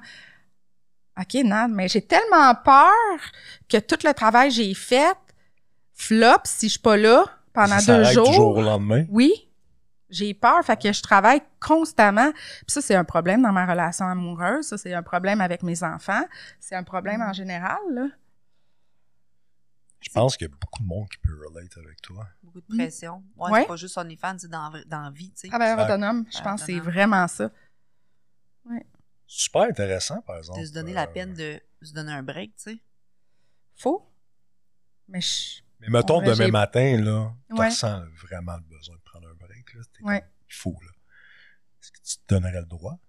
OK, 1.19 1.43
Nad, 1.43 1.69
mais 1.69 1.87
j'ai 1.87 2.01
tellement 2.01 2.55
peur 2.55 2.91
que 3.69 3.77
tout 3.77 3.99
le 4.03 4.13
travail 4.13 4.49
que 4.49 4.55
j'ai 4.55 4.73
fait 4.73 5.15
flop 5.93 6.39
si 6.45 6.67
je 6.67 6.71
suis 6.71 6.79
pas 6.79 6.97
là 6.97 7.25
pendant 7.53 7.79
Ça 7.79 7.97
deux 7.97 8.03
jours. 8.05 8.29
du 8.29 8.33
jour 8.33 8.57
au 8.57 8.61
lendemain. 8.61 9.05
Oui, 9.09 9.47
j'ai 10.09 10.33
peur, 10.33 10.63
fait 10.63 10.81
que 10.81 10.91
je 10.91 11.01
travaille 11.03 11.41
constamment. 11.59 12.31
Puis 12.31 12.65
ça, 12.67 12.81
c'est 12.81 12.95
un 12.95 13.03
problème 13.03 13.41
dans 13.41 13.51
ma 13.51 13.65
relation 13.65 14.05
amoureuse, 14.07 14.65
ça, 14.67 14.77
c'est 14.77 14.93
un 14.93 15.03
problème 15.03 15.41
avec 15.41 15.61
mes 15.63 15.83
enfants, 15.83 16.23
c'est 16.59 16.75
un 16.75 16.83
problème 16.83 17.21
en 17.21 17.33
général, 17.33 17.77
là. 17.91 18.05
Je 20.03 20.09
pense 20.11 20.35
qu'il 20.37 20.47
y 20.47 20.51
a 20.51 20.55
beaucoup 20.59 20.83
de 20.83 20.87
monde 20.87 21.07
qui 21.09 21.17
peut 21.17 21.37
relate 21.47 21.77
avec 21.77 22.01
toi. 22.01 22.27
Beaucoup 22.43 22.61
de 22.61 22.75
pression. 22.77 23.23
Ouais, 23.37 23.51
Ouais. 23.51 23.61
c'est 23.61 23.67
pas 23.67 23.75
juste 23.77 23.97
OnlyFans, 23.97 24.37
c'est 24.39 24.49
dans, 24.49 24.69
dans 24.87 25.01
la 25.01 25.09
vie, 25.11 25.29
tu 25.31 25.39
sais. 25.41 25.47
Travailleur 25.47 25.79
Exact. 25.79 25.91
autonome, 25.93 26.25
je 26.31 26.41
pense 26.41 26.61
que 26.61 26.65
c'est 26.73 26.79
vraiment 26.79 27.27
ça. 27.27 27.49
Super 29.25 29.61
intéressant, 29.63 30.21
par 30.21 30.37
exemple. 30.37 30.59
De 30.61 30.65
se 30.65 30.73
donner 30.73 30.91
Euh, 30.91 30.95
la 30.95 31.07
peine 31.07 31.33
de 31.33 31.59
se 31.81 31.93
donner 31.93 32.11
un 32.11 32.21
break, 32.21 32.55
tu 32.55 32.63
sais. 32.73 32.77
Faux. 33.75 34.07
Mais 35.07 35.21
je... 35.21 35.61
Mais 35.79 35.87
mettons, 35.89 36.19
vrai, 36.21 36.35
demain 36.35 36.49
matin, 36.51 37.01
là, 37.01 37.33
tu 37.49 37.55
Ouais. 37.55 37.65
ressens 37.69 38.03
vraiment 38.21 38.55
le 38.57 38.63
besoin 38.77 38.95
de 38.95 39.01
prendre 39.01 39.27
un 39.29 39.33
break. 39.33 39.73
Là. 39.73 39.81
T'es 39.93 40.03
Ouais. 40.03 40.19
comme, 40.21 40.29
il 40.49 40.53
faut, 40.53 40.77
là. 40.81 40.91
Est-ce 41.81 41.91
que 41.91 41.97
tu 42.03 42.17
te 42.17 42.33
donnerais 42.33 42.59
le 42.59 42.65
droit? 42.67 42.99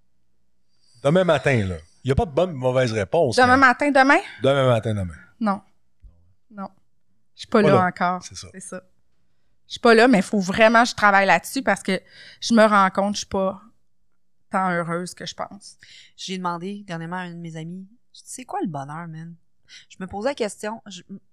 Demain 1.02 1.24
matin, 1.24 1.66
là. 1.66 1.76
Il 2.02 2.08
n'y 2.08 2.12
a 2.12 2.14
pas 2.14 2.24
de 2.26 2.30
bonne 2.32 2.50
ou 2.52 2.56
mauvaise 2.56 2.92
réponse. 2.92 3.36
Demain 3.36 3.56
mais 3.56 3.66
matin, 3.66 3.90
demain? 3.90 4.20
Demain 4.42 4.66
matin, 4.68 4.94
demain. 4.94 5.14
Non. 5.40 5.52
Non. 5.52 5.62
Je 7.35 7.40
suis 7.40 7.48
pas, 7.48 7.62
Pas 7.62 7.69
là, 7.69 7.74
là. 7.74 7.86
encore. 7.86 8.23
C'est 8.23 8.36
ça. 8.36 8.48
C'est 8.52 8.61
ça. 8.61 8.82
Je 9.66 9.73
suis 9.73 9.81
pas 9.81 9.94
là, 9.94 10.09
mais 10.09 10.19
il 10.19 10.24
faut 10.24 10.40
vraiment 10.40 10.82
que 10.82 10.90
je 10.90 10.94
travaille 10.94 11.27
là-dessus 11.27 11.62
parce 11.62 11.82
que 11.82 12.01
je 12.40 12.55
me 12.55 12.65
rends 12.65 12.90
compte 12.90 13.12
que 13.12 13.16
je 13.16 13.20
suis 13.20 13.27
pas 13.28 13.61
tant 14.51 14.70
heureuse 14.70 15.15
que 15.15 15.27
je 15.27 15.35
pense. 15.35 15.77
J'ai 16.16 16.36
demandé 16.36 16.85
dernièrement 16.86 17.16
à 17.16 17.20
un 17.20 17.31
de 17.31 17.39
mes 17.39 17.51
dit, 17.51 17.89
c'est 18.12 18.44
quoi 18.44 18.61
le 18.62 18.69
bonheur, 18.69 19.09
man? 19.09 19.35
Je 19.89 19.97
me 19.98 20.06
posais 20.06 20.28
la 20.28 20.35
question, 20.35 20.82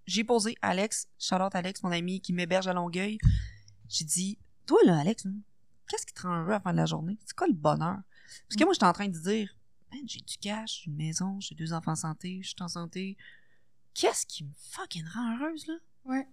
j'ai 0.07 0.23
posé 0.23 0.55
à 0.61 0.69
Alex, 0.69 1.07
Charlotte 1.19 1.53
Alex, 1.53 1.83
mon 1.83 1.91
ami 1.91 2.21
qui 2.21 2.33
m'héberge 2.33 2.67
à 2.67 2.73
Longueuil. 2.73 3.19
J'ai 3.89 4.05
dit, 4.05 4.39
toi 4.65 4.79
là, 4.85 4.99
Alex, 4.99 5.25
là, 5.25 5.31
qu'est-ce 5.87 6.05
qui 6.05 6.13
te 6.13 6.21
rend 6.21 6.39
heureux 6.41 6.51
à 6.51 6.53
la 6.53 6.59
fin 6.61 6.71
de 6.71 6.77
la 6.77 6.85
journée? 6.85 7.19
C'est 7.25 7.35
quoi 7.35 7.47
le 7.47 7.53
bonheur? 7.53 7.99
Parce 8.47 8.55
que 8.57 8.63
moi, 8.63 8.73
j'étais 8.73 8.85
en 8.85 8.93
train 8.93 9.09
de 9.09 9.19
dire, 9.19 9.53
man, 9.91 10.01
j'ai 10.07 10.21
du 10.21 10.37
cash, 10.37 10.81
j'ai 10.83 10.89
une 10.89 10.95
maison, 10.97 11.39
j'ai 11.41 11.53
deux 11.53 11.73
enfants 11.73 11.91
en 11.91 11.95
santé, 11.95 12.39
je 12.41 12.47
suis 12.49 12.55
en 12.61 12.69
santé. 12.69 13.17
Qu'est-ce 13.93 14.25
qui 14.25 14.45
me 14.45 14.51
fucking 14.71 15.05
rend 15.13 15.37
heureuse, 15.37 15.67
là? 15.67 15.75
Ouais. 16.05 16.27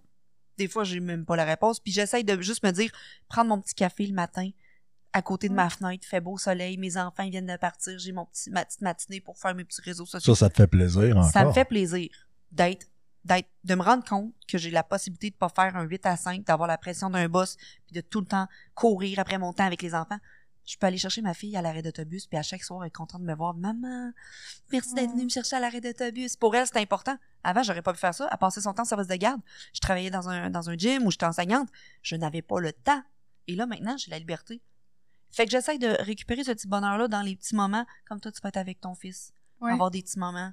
Des 0.57 0.67
fois, 0.67 0.83
j'ai 0.83 0.99
même 0.99 1.25
pas 1.25 1.35
la 1.35 1.45
réponse. 1.45 1.79
Puis 1.79 1.91
j'essaye 1.91 2.23
de 2.23 2.41
juste 2.41 2.63
me 2.63 2.71
dire, 2.71 2.91
prendre 3.27 3.49
mon 3.49 3.61
petit 3.61 3.75
café 3.75 4.05
le 4.05 4.13
matin, 4.13 4.49
à 5.13 5.21
côté 5.21 5.47
de 5.47 5.53
Ouais. 5.53 5.57
ma 5.63 5.69
fenêtre, 5.69 6.05
fait 6.07 6.21
beau 6.21 6.37
soleil, 6.37 6.77
mes 6.77 6.97
enfants 6.97 7.27
viennent 7.29 7.45
de 7.47 7.57
partir, 7.57 7.97
j'ai 7.97 8.11
mon 8.11 8.25
petit, 8.25 8.49
ma 8.51 8.63
petite 8.65 8.81
matinée 8.81 9.21
pour 9.21 9.37
faire 9.37 9.55
mes 9.55 9.63
petits 9.63 9.81
réseaux 9.81 10.05
sociaux. 10.05 10.35
Ça, 10.35 10.45
ça 10.45 10.49
te 10.49 10.57
fait 10.57 10.67
plaisir 10.67 11.17
encore. 11.17 11.31
Ça 11.31 11.45
me 11.45 11.51
fait 11.51 11.65
plaisir 11.65 12.09
d'être, 12.51 12.87
d'être, 13.25 13.49
de 13.63 13.75
me 13.75 13.81
rendre 13.81 14.03
compte 14.03 14.33
que 14.47 14.57
j'ai 14.57 14.69
la 14.69 14.83
possibilité 14.83 15.29
de 15.31 15.35
pas 15.35 15.49
faire 15.49 15.75
un 15.75 15.83
8 15.83 16.05
à 16.05 16.15
5, 16.17 16.43
d'avoir 16.45 16.67
la 16.67 16.77
pression 16.77 17.09
d'un 17.09 17.27
boss, 17.29 17.57
puis 17.87 17.95
de 17.95 18.01
tout 18.01 18.19
le 18.19 18.27
temps 18.27 18.47
courir 18.75 19.17
après 19.19 19.37
mon 19.37 19.51
temps 19.53 19.65
avec 19.65 19.81
les 19.81 19.95
enfants. 19.95 20.19
Je 20.65 20.77
peux 20.77 20.85
aller 20.85 20.97
chercher 20.99 21.23
ma 21.23 21.33
fille 21.33 21.57
à 21.57 21.63
l'arrêt 21.63 21.81
d'autobus, 21.81 22.27
puis 22.27 22.37
à 22.37 22.43
chaque 22.43 22.63
soir, 22.63 22.83
elle 22.83 22.87
est 22.89 22.91
contente 22.91 23.21
de 23.21 23.25
me 23.25 23.33
voir. 23.33 23.55
Maman, 23.55 24.11
merci 24.71 24.93
d'être 24.93 25.11
venue 25.11 25.23
me 25.23 25.29
chercher 25.29 25.55
à 25.55 25.59
l'arrêt 25.59 25.81
d'autobus. 25.81 26.35
Pour 26.35 26.55
elle, 26.55 26.67
c'est 26.67 26.77
important. 26.77 27.17
Avant, 27.43 27.63
j'aurais 27.63 27.81
pas 27.81 27.93
pu 27.93 27.99
faire 27.99 28.13
ça. 28.13 28.27
Elle 28.31 28.37
passait 28.37 28.61
son 28.61 28.73
temps 28.73 28.81
en 28.83 28.85
service 28.85 29.07
de 29.07 29.15
garde. 29.15 29.39
Je 29.73 29.79
travaillais 29.79 30.09
dans 30.09 30.27
un, 30.29 30.49
dans 30.49 30.69
un 30.69 30.75
gym 30.77 31.05
où 31.05 31.11
j'étais 31.11 31.25
enseignante. 31.25 31.69
Je 32.01 32.15
n'avais 32.15 32.41
pas 32.41 32.59
le 32.59 32.73
temps. 32.73 33.01
Et 33.47 33.55
là, 33.55 33.65
maintenant, 33.65 33.95
j'ai 33.97 34.11
la 34.11 34.19
liberté. 34.19 34.61
Fait 35.31 35.45
que 35.45 35.51
j'essaye 35.51 35.79
de 35.79 35.87
récupérer 36.01 36.43
ce 36.43 36.51
petit 36.51 36.67
bonheur-là 36.67 37.07
dans 37.07 37.21
les 37.21 37.35
petits 37.35 37.55
moments, 37.55 37.85
comme 38.07 38.19
toi, 38.19 38.31
tu 38.31 38.39
vas 38.41 38.49
être 38.49 38.57
avec 38.57 38.81
ton 38.81 38.95
fils 38.95 39.31
Ouais. 39.61 39.71
avoir 39.71 39.91
des 39.91 40.01
petits 40.01 40.17
moments. 40.19 40.51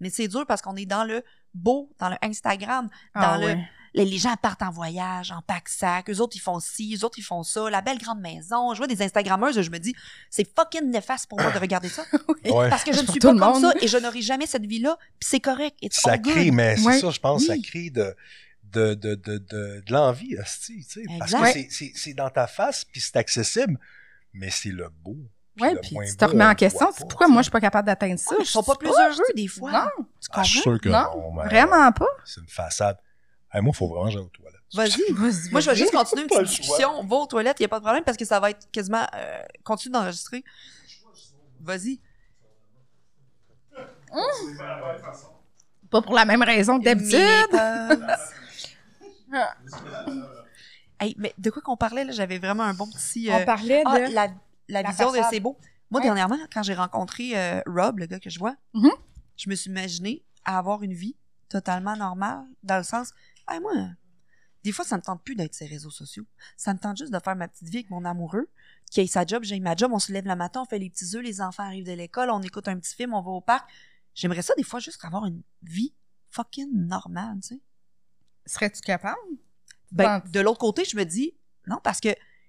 Mais 0.00 0.10
c'est 0.10 0.28
dur 0.28 0.44
parce 0.46 0.62
qu'on 0.62 0.76
est 0.76 0.86
dans 0.86 1.04
le 1.04 1.22
beau, 1.54 1.90
dans 1.98 2.08
le 2.08 2.16
Instagram, 2.22 2.88
dans 3.14 3.20
Ah, 3.22 3.38
le. 3.38 3.46
ouais. 3.46 3.68
Les, 3.96 4.04
les 4.04 4.18
gens 4.18 4.36
partent 4.40 4.62
en 4.62 4.70
voyage, 4.70 5.32
en 5.32 5.42
pack-sac, 5.42 6.08
eux 6.10 6.20
autres 6.20 6.36
ils 6.36 6.40
font 6.40 6.60
ci, 6.60 6.96
eux 7.00 7.04
autres 7.04 7.18
ils 7.18 7.22
font 7.22 7.42
ça, 7.42 7.68
la 7.70 7.80
belle 7.80 7.98
grande 7.98 8.20
maison. 8.20 8.72
Je 8.74 8.78
vois 8.78 8.86
des 8.86 9.02
Instagrammeuses, 9.02 9.60
je 9.60 9.70
me 9.70 9.78
dis, 9.78 9.94
c'est 10.30 10.46
fucking 10.54 10.90
néfaste 10.90 11.26
pour 11.28 11.40
moi 11.40 11.50
de 11.50 11.58
regarder 11.58 11.88
ça. 11.88 12.04
Ouais. 12.44 12.68
Parce 12.70 12.84
que 12.84 12.92
je 12.92 13.00
ne 13.00 13.06
suis 13.06 13.18
pas 13.18 13.32
le 13.32 13.38
comme 13.40 13.52
monde. 13.54 13.62
ça 13.62 13.72
et 13.80 13.88
je 13.88 13.96
n'aurai 13.98 14.20
jamais 14.22 14.46
cette 14.46 14.66
vie-là, 14.66 14.96
puis 15.18 15.28
c'est 15.28 15.40
correct. 15.40 15.76
It's 15.82 15.98
Ça 16.00 16.18
crée, 16.18 16.50
mais 16.52 16.76
c'est 16.76 16.86
Ouais. 16.86 17.00
ça, 17.00 17.10
je 17.10 17.18
pense, 17.18 17.44
ça 17.46 17.54
Oui. 17.54 17.62
crée 17.62 17.90
de, 17.90 18.14
de, 18.64 18.94
de, 18.94 19.14
de, 19.14 19.38
de, 19.38 19.82
de 19.86 19.92
l'envie, 19.92 20.36
tu 20.64 20.82
sais. 20.82 21.02
Parce 21.18 21.32
que 21.32 21.46
c'est- 21.52 21.68
c'est 21.70 21.92
c'est 21.94 22.14
dans 22.14 22.28
ta 22.30 22.46
face, 22.46 22.84
puis 22.84 23.00
c'est 23.00 23.16
accessible, 23.16 23.78
mais 24.34 24.50
c'est 24.50 24.68
le 24.70 24.88
beau. 25.02 25.16
Ouais, 25.58 25.72
le 25.72 25.80
puis 25.80 25.96
tu 26.06 26.16
te 26.16 26.24
remets 26.26 26.44
en 26.44 26.54
question. 26.54 26.88
C'est 26.92 27.00
pas, 27.00 27.06
pourquoi 27.08 27.28
moi, 27.28 27.38
je 27.40 27.44
suis 27.44 27.50
pas 27.50 27.60
capable 27.62 27.86
d'atteindre 27.86 28.18
ça? 28.20 28.36
Ils 28.38 28.44
sont 28.44 28.60
Je 28.60 28.66
pas 28.66 28.72
suis 28.72 28.78
plus 28.78 28.90
heureux 28.90 29.32
des 29.34 29.48
fois. 29.48 29.72
Non, 29.72 30.04
Tu 30.20 30.28
Ah, 30.32 30.42
je 30.42 30.50
suis 30.50 30.60
comprends? 30.60 30.72
sûr 30.72 30.80
que 30.82 30.88
Non, 30.90 31.16
non, 31.16 31.32
mais- 31.32 31.44
vraiment 31.48 31.92
pas. 31.92 32.04
C'est 32.26 32.42
une 32.42 32.48
façade. 32.48 32.98
Hey, 33.56 33.62
moi, 33.62 33.72
il 33.74 33.76
faut 33.76 33.88
vraiment 33.88 34.04
que 34.04 34.10
j'aille 34.10 34.22
aux 34.22 34.28
toilettes. 34.28 34.60
Vas-y. 34.74 35.12
Vas-y, 35.12 35.50
Moi, 35.50 35.60
je 35.62 35.70
vais 35.70 35.76
juste 35.76 35.92
continuer 35.92 36.22
une 36.24 36.28
petite 36.28 36.42
discussion. 36.46 37.02
Va 37.04 37.16
aux 37.16 37.26
toilettes, 37.26 37.58
il 37.58 37.62
n'y 37.62 37.66
a 37.66 37.68
pas 37.68 37.78
de 37.78 37.84
problème 37.84 38.04
parce 38.04 38.18
que 38.18 38.26
ça 38.26 38.38
va 38.38 38.50
être 38.50 38.70
quasiment. 38.70 39.06
Euh, 39.14 39.40
continue 39.64 39.92
d'enregistrer. 39.94 40.44
Vas-y. 41.60 41.98
Pas 45.90 46.02
pour 46.02 46.14
la 46.14 46.26
même 46.26 46.42
raison 46.42 46.78
que 46.78 46.84
d'habitude. 46.84 47.18
Hey, 51.00 51.14
mais 51.16 51.32
de 51.38 51.50
quoi 51.50 51.62
qu'on 51.62 51.76
parlait, 51.78 52.04
là? 52.04 52.12
J'avais 52.12 52.38
vraiment 52.38 52.62
un 52.62 52.74
bon 52.74 52.88
petit... 52.88 53.28
On 53.30 53.36
euh, 53.40 53.44
parlait 53.44 53.82
ah, 53.86 53.98
de... 53.98 54.14
la, 54.14 54.26
la 54.26 54.82
la 54.82 54.82
vision 54.82 55.12
de. 55.12 55.18
C'est 55.30 55.40
beau. 55.40 55.58
Moi, 55.90 56.00
Ouais. 56.00 56.06
dernièrement, 56.06 56.38
quand 56.52 56.62
j'ai 56.62 56.74
rencontré 56.74 57.32
euh, 57.38 57.60
Rob, 57.66 57.98
le 58.00 58.06
gars 58.06 58.18
que 58.18 58.28
je 58.30 58.38
vois, 58.38 58.56
Mhm. 58.74 58.90
je 59.36 59.48
me 59.48 59.54
suis 59.54 59.70
imaginé 59.70 60.24
avoir 60.44 60.82
une 60.82 60.92
vie 60.94 61.16
totalement 61.48 61.96
normale, 61.96 62.44
dans 62.62 62.78
le 62.78 62.82
sens, 62.82 63.12
hey, 63.48 63.60
moi, 63.60 63.72
des 64.64 64.72
fois, 64.72 64.84
ça 64.84 64.96
me 64.96 65.02
tente 65.02 65.22
plus 65.22 65.36
d'être 65.36 65.54
sur 65.54 65.64
les 65.64 65.70
réseaux 65.70 65.90
sociaux. 65.90 66.26
Ça 66.56 66.74
me 66.74 66.78
tente 66.78 66.96
juste 66.96 67.12
de 67.12 67.18
faire 67.20 67.36
ma 67.36 67.46
petite 67.46 67.68
vie 67.68 67.78
avec 67.78 67.90
mon 67.90 68.04
amoureux, 68.04 68.48
qui 68.90 69.00
ait 69.00 69.06
sa 69.06 69.24
job, 69.24 69.44
j'ai 69.44 69.60
ma 69.60 69.76
job, 69.76 69.92
on 69.92 69.98
se 69.98 70.12
lève 70.12 70.26
le 70.26 70.34
matin, 70.34 70.62
on 70.62 70.64
fait 70.64 70.78
les 70.78 70.90
petits 70.90 71.16
œufs, 71.16 71.22
les 71.22 71.40
enfants 71.40 71.62
arrivent 71.62 71.86
de 71.86 71.92
l'école, 71.92 72.30
on 72.30 72.42
écoute 72.42 72.66
un 72.66 72.78
petit 72.78 72.94
film, 72.94 73.14
on 73.14 73.22
va 73.22 73.30
au 73.30 73.40
parc. 73.40 73.70
J'aimerais 74.14 74.42
ça, 74.42 74.54
des 74.56 74.64
fois, 74.64 74.80
juste 74.80 75.04
avoir 75.04 75.26
une 75.26 75.42
vie 75.62 75.94
fucking 76.30 76.72
normale, 76.72 77.38
tu 77.40 77.48
sais. 77.48 77.60
Serais-tu 78.46 78.80
capable? 78.80 79.18
Ben, 79.92 80.22
de 80.32 80.40
l'autre 80.40 80.58
côté, 80.58 80.84
je 80.84 80.96
me 80.96 81.04
dis, 81.04 81.36
non, 81.66 81.78
parce 81.82 82.00
que 82.00 82.08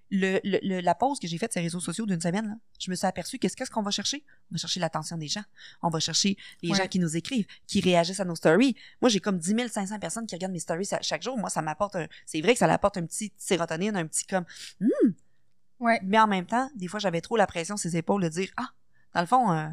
le, 0.09 0.39
le- 0.43 0.59
le- 0.63 0.79
la 0.81 0.95
pause 0.95 1.19
que 1.19 1.27
j'ai 1.27 1.37
faite 1.37 1.51
sur 1.51 1.59
les 1.59 1.65
réseaux 1.67 1.79
sociaux 1.79 2.05
d'une 2.05 2.21
semaine, 2.21 2.47
là, 2.47 2.55
je 2.79 2.89
me 2.89 2.95
suis 2.95 3.05
aperçu 3.05 3.37
qu'est-ce 3.39 3.55
qu'est-ce 3.57 3.69
qu'on 3.71 3.81
va 3.81 3.91
chercher? 3.91 4.23
On 4.51 4.55
va 4.55 4.57
chercher 4.57 4.79
l'attention 4.79 5.17
des 5.17 5.27
gens. 5.27 5.43
On 5.81 5.89
va 5.89 5.99
chercher 5.99 6.37
les 6.61 6.71
Ouais. 6.71 6.77
gens 6.77 6.87
qui 6.87 6.99
nous 6.99 7.17
écrivent, 7.17 7.45
qui 7.67 7.81
réagissent 7.81 8.19
à 8.19 8.25
nos 8.25 8.35
stories. 8.35 8.75
Moi, 9.01 9.09
j'ai 9.09 9.19
comme 9.19 9.37
10 9.37 9.67
500 9.69 9.99
personnes 9.99 10.25
qui 10.27 10.35
regardent 10.35 10.53
mes 10.53 10.59
stories 10.59 10.87
chaque 11.01 11.21
jour. 11.23 11.37
Moi, 11.37 11.49
ça 11.49 11.61
m'apporte 11.61 11.95
un... 11.97 12.07
C'est 12.25 12.41
vrai 12.41 12.53
que 12.53 12.59
ça 12.59 12.71
apporte 12.71 12.97
un 12.97 13.05
petit 13.05 13.33
sérotonine, 13.37 13.95
un 13.97 14.07
petit 14.07 14.25
comme... 14.25 14.45
Hmm. 14.79 15.09
Ouais. 15.79 15.99
Mais 16.03 16.19
en 16.19 16.27
même 16.27 16.45
temps, 16.45 16.69
des 16.75 16.87
fois, 16.87 16.99
j'avais 16.99 17.21
trop 17.21 17.35
la 17.37 17.45
pression 17.47 17.77
sur 17.77 17.89
ses 17.91 17.97
épaules 17.97 18.23
de 18.23 18.29
dire, 18.29 18.49
ah, 18.57 18.69
dans 19.13 19.21
le 19.21 19.27
fond, 19.27 19.51
euh, 19.51 19.67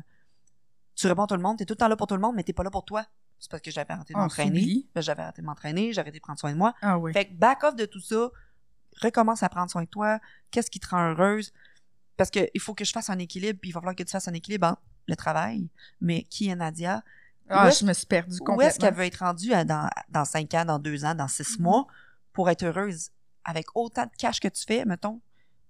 tu 0.97 1.07
réponds 1.07 1.25
à 1.25 1.27
tout 1.27 1.35
le 1.37 1.43
monde, 1.43 1.59
t'es 1.59 1.65
tout 1.65 1.75
le 1.75 1.79
temps 1.79 1.89
là 1.89 1.97
pour 1.97 2.07
tout 2.07 2.15
le 2.15 2.21
monde, 2.21 2.35
mais 2.37 2.43
t'es 2.43 2.53
pas 2.53 2.63
là 2.63 2.71
pour 2.71 2.85
toi. 2.85 3.07
C'est 3.39 3.51
parce 3.51 3.63
que 3.63 3.71
j'avais 3.71 3.93
arrêté 3.93 4.15
de 4.15 4.19
On 4.19 4.23
m'entraîner. 4.23 4.87
Ben, 4.95 5.01
J'avais 5.01 5.23
arrêté 5.23 5.43
de 5.43 5.47
m'entraîner, 5.47 5.93
j'ai 5.93 6.01
arrêté 6.01 6.19
de 6.19 6.23
prendre 6.23 6.39
soin 6.39 6.53
de 6.53 6.57
moi. 6.57 6.75
Ah 6.83 6.99
oui. 6.99 7.13
Fait 7.13 7.27
que 7.27 7.35
back 7.35 7.63
off 7.65 7.75
de 7.75 7.85
tout 7.85 8.01
ça, 8.01 8.31
recommence 9.01 9.43
à 9.43 9.49
prendre 9.49 9.71
soin 9.71 9.83
de 9.83 9.89
toi, 9.89 10.21
qu'est-ce 10.51 10.71
qui 10.71 10.81
te 10.81 10.89
rend 10.89 11.11
heureuse, 11.13 11.53
parce 12.17 12.31
que 12.31 12.49
il 12.55 12.61
faut 12.61 12.75
que 12.75 12.85
je 12.85 12.93
fasse 12.93 13.11
un 13.11 13.19
équilibre, 13.19 13.59
puis 13.61 13.71
il 13.71 13.73
va 13.73 13.81
falloir 13.81 13.97
que 13.97 14.03
tu 14.03 14.11
fasses 14.13 14.29
un 14.29 14.35
équilibre 14.35 14.69
entre 14.69 14.83
le 15.07 15.17
travail, 15.17 15.69
mais 16.01 16.23
qui 16.25 16.49
est 16.49 16.55
Nadia, 16.57 17.03
Ah, 17.49 17.69
où 17.69 17.71
je 17.71 17.85
me 17.85 17.93
suis 17.93 18.07
perdue 18.07 18.37
où 18.41 18.45
complètement. 18.45 18.69
est-ce 18.69 18.79
qu'elle 18.79 18.95
veut 18.95 19.05
être 19.05 19.19
rendue 19.19 19.53
à 19.53 19.65
dans, 19.65 19.89
dans 20.09 20.25
5 20.25 20.53
ans, 20.55 20.65
dans 20.65 20.79
2 20.79 21.05
ans, 21.05 21.15
dans 21.15 21.29
6 21.29 21.59
Mhm. 21.59 21.65
mois, 21.65 21.87
pour 22.33 22.49
être 22.51 22.63
heureuse, 22.65 23.11
avec 23.45 23.67
autant 23.75 24.05
de 24.05 24.11
cash 24.17 24.41
que 24.41 24.49
tu 24.49 24.65
fais, 24.67 24.85
mettons, 24.85 25.21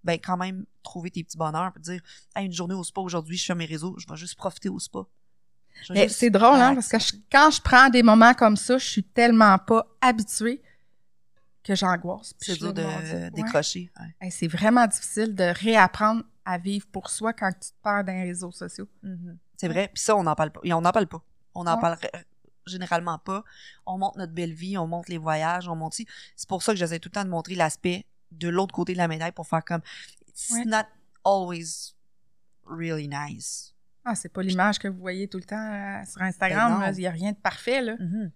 ben 0.04 0.18
quand 0.22 0.36
même 0.36 0.64
trouver 0.82 1.10
tes 1.10 1.24
petits 1.24 1.36
bonheurs, 1.38 1.72
puis 1.72 1.82
dire, 1.82 2.00
hey, 2.36 2.46
une 2.46 2.52
journée 2.52 2.74
au 2.74 2.84
spa 2.84 3.00
aujourd'hui, 3.00 3.36
je 3.38 3.44
fais 3.46 3.54
mes 3.54 3.64
réseaux, 3.64 3.96
je 3.98 4.06
vais 4.08 4.16
juste 4.16 4.36
profiter 4.36 4.68
au 4.68 4.78
spa. 4.78 5.00
C'est 6.08 6.30
drôle, 6.30 6.60
hein, 6.60 6.74
parce 6.74 6.88
que 6.88 6.98
je- 6.98 7.16
quand 7.32 7.50
je 7.50 7.60
prends 7.60 7.88
des 7.88 8.02
moments 8.02 8.34
comme 8.34 8.56
ça, 8.56 8.78
je 8.78 8.86
suis 8.86 9.02
tellement 9.02 9.58
pas 9.58 9.86
habituée 10.00 10.62
que 11.64 11.74
j'angoisse. 11.74 12.34
C'est 12.38 12.58
dur 12.58 12.72
de 12.74 12.82
ouais. 12.82 13.30
décrocher. 13.30 13.90
ouais. 13.98 14.14
Hey, 14.20 14.30
c'est 14.30 14.46
vraiment 14.48 14.86
difficile 14.86 15.34
de 15.34 15.44
réapprendre 15.44 16.22
à 16.44 16.58
vivre 16.58 16.86
pour 16.88 17.08
soi 17.10 17.32
quand 17.32 17.50
tu 17.52 17.70
te 17.70 17.82
perds 17.82 18.04
dans 18.04 18.12
les 18.12 18.24
réseaux 18.24 18.52
sociaux. 18.52 18.86
Mhm. 19.02 19.38
C'est 19.56 19.68
vrai. 19.68 19.88
Puis 19.92 20.02
ça, 20.02 20.14
on 20.14 20.22
n'en 20.24 20.34
parle 20.34 20.50
pas. 20.50 20.60
Et 20.62 20.72
on 20.74 20.80
n'en 20.82 20.92
parle 20.92 21.06
pas. 21.06 21.24
On 21.54 21.64
n'en 21.64 21.76
Ouais. 21.76 21.80
parle 21.80 21.96
euh, 22.14 22.18
généralement 22.66 23.18
pas. 23.18 23.44
On 23.86 23.96
montre 23.98 24.18
notre 24.18 24.32
belle 24.32 24.52
vie, 24.52 24.76
on 24.76 24.86
montre 24.86 25.10
les 25.10 25.18
voyages, 25.18 25.68
on 25.68 25.74
montre... 25.76 25.96
C'est 26.36 26.48
pour 26.48 26.62
ça 26.62 26.72
que 26.72 26.78
j'essaie 26.78 26.98
tout 26.98 27.08
le 27.08 27.14
temps 27.14 27.24
de 27.24 27.30
montrer 27.30 27.54
l'aspect 27.54 28.04
de 28.30 28.48
l'autre 28.48 28.74
côté 28.74 28.92
de 28.92 28.98
la 28.98 29.08
médaille 29.08 29.32
pour 29.32 29.46
faire 29.46 29.64
comme... 29.64 29.80
It's 30.28 30.50
not 30.66 30.84
always 31.24 31.94
really 32.66 33.08
nice. 33.08 33.74
Ah, 34.04 34.14
c'est 34.14 34.28
pas 34.28 34.42
l'image 34.42 34.78
que 34.78 34.88
vous 34.88 34.98
voyez 34.98 35.28
tout 35.28 35.38
le 35.38 35.44
temps 35.44 35.56
euh, 35.72 36.04
sur 36.04 36.20
Instagram. 36.20 36.74
Ben 36.74 36.80
là. 36.80 36.92
Il 36.92 36.98
n'y 36.98 37.06
a 37.06 37.10
rien 37.10 37.32
de 37.32 37.36
parfait, 37.38 37.80
là. 37.80 37.96
Mhm. 37.98 38.30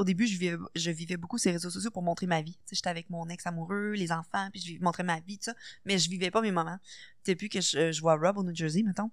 Au 0.00 0.04
début, 0.04 0.26
je 0.26 0.38
vivais, 0.38 0.56
je 0.74 0.90
vivais 0.90 1.18
beaucoup 1.18 1.36
ces 1.36 1.50
réseaux 1.50 1.68
sociaux 1.68 1.90
pour 1.90 2.02
montrer 2.02 2.26
ma 2.26 2.40
vie. 2.40 2.58
J'étais 2.72 2.88
avec 2.88 3.10
mon 3.10 3.28
ex 3.28 3.46
amoureux, 3.46 3.92
les 3.92 4.10
enfants, 4.12 4.48
puis 4.50 4.60
je 4.62 4.82
montrais 4.82 5.02
ma 5.02 5.20
vie, 5.20 5.36
tout 5.36 5.44
ça. 5.44 5.54
Mais 5.84 5.98
je 5.98 6.08
vivais 6.08 6.30
pas 6.30 6.40
mes 6.40 6.52
moments. 6.52 6.78
Depuis 7.26 7.50
que 7.50 7.60
je, 7.60 7.92
je 7.92 8.00
vois 8.00 8.16
Rob 8.16 8.38
au 8.38 8.42
New 8.42 8.54
Jersey, 8.54 8.82
mettons, 8.82 9.10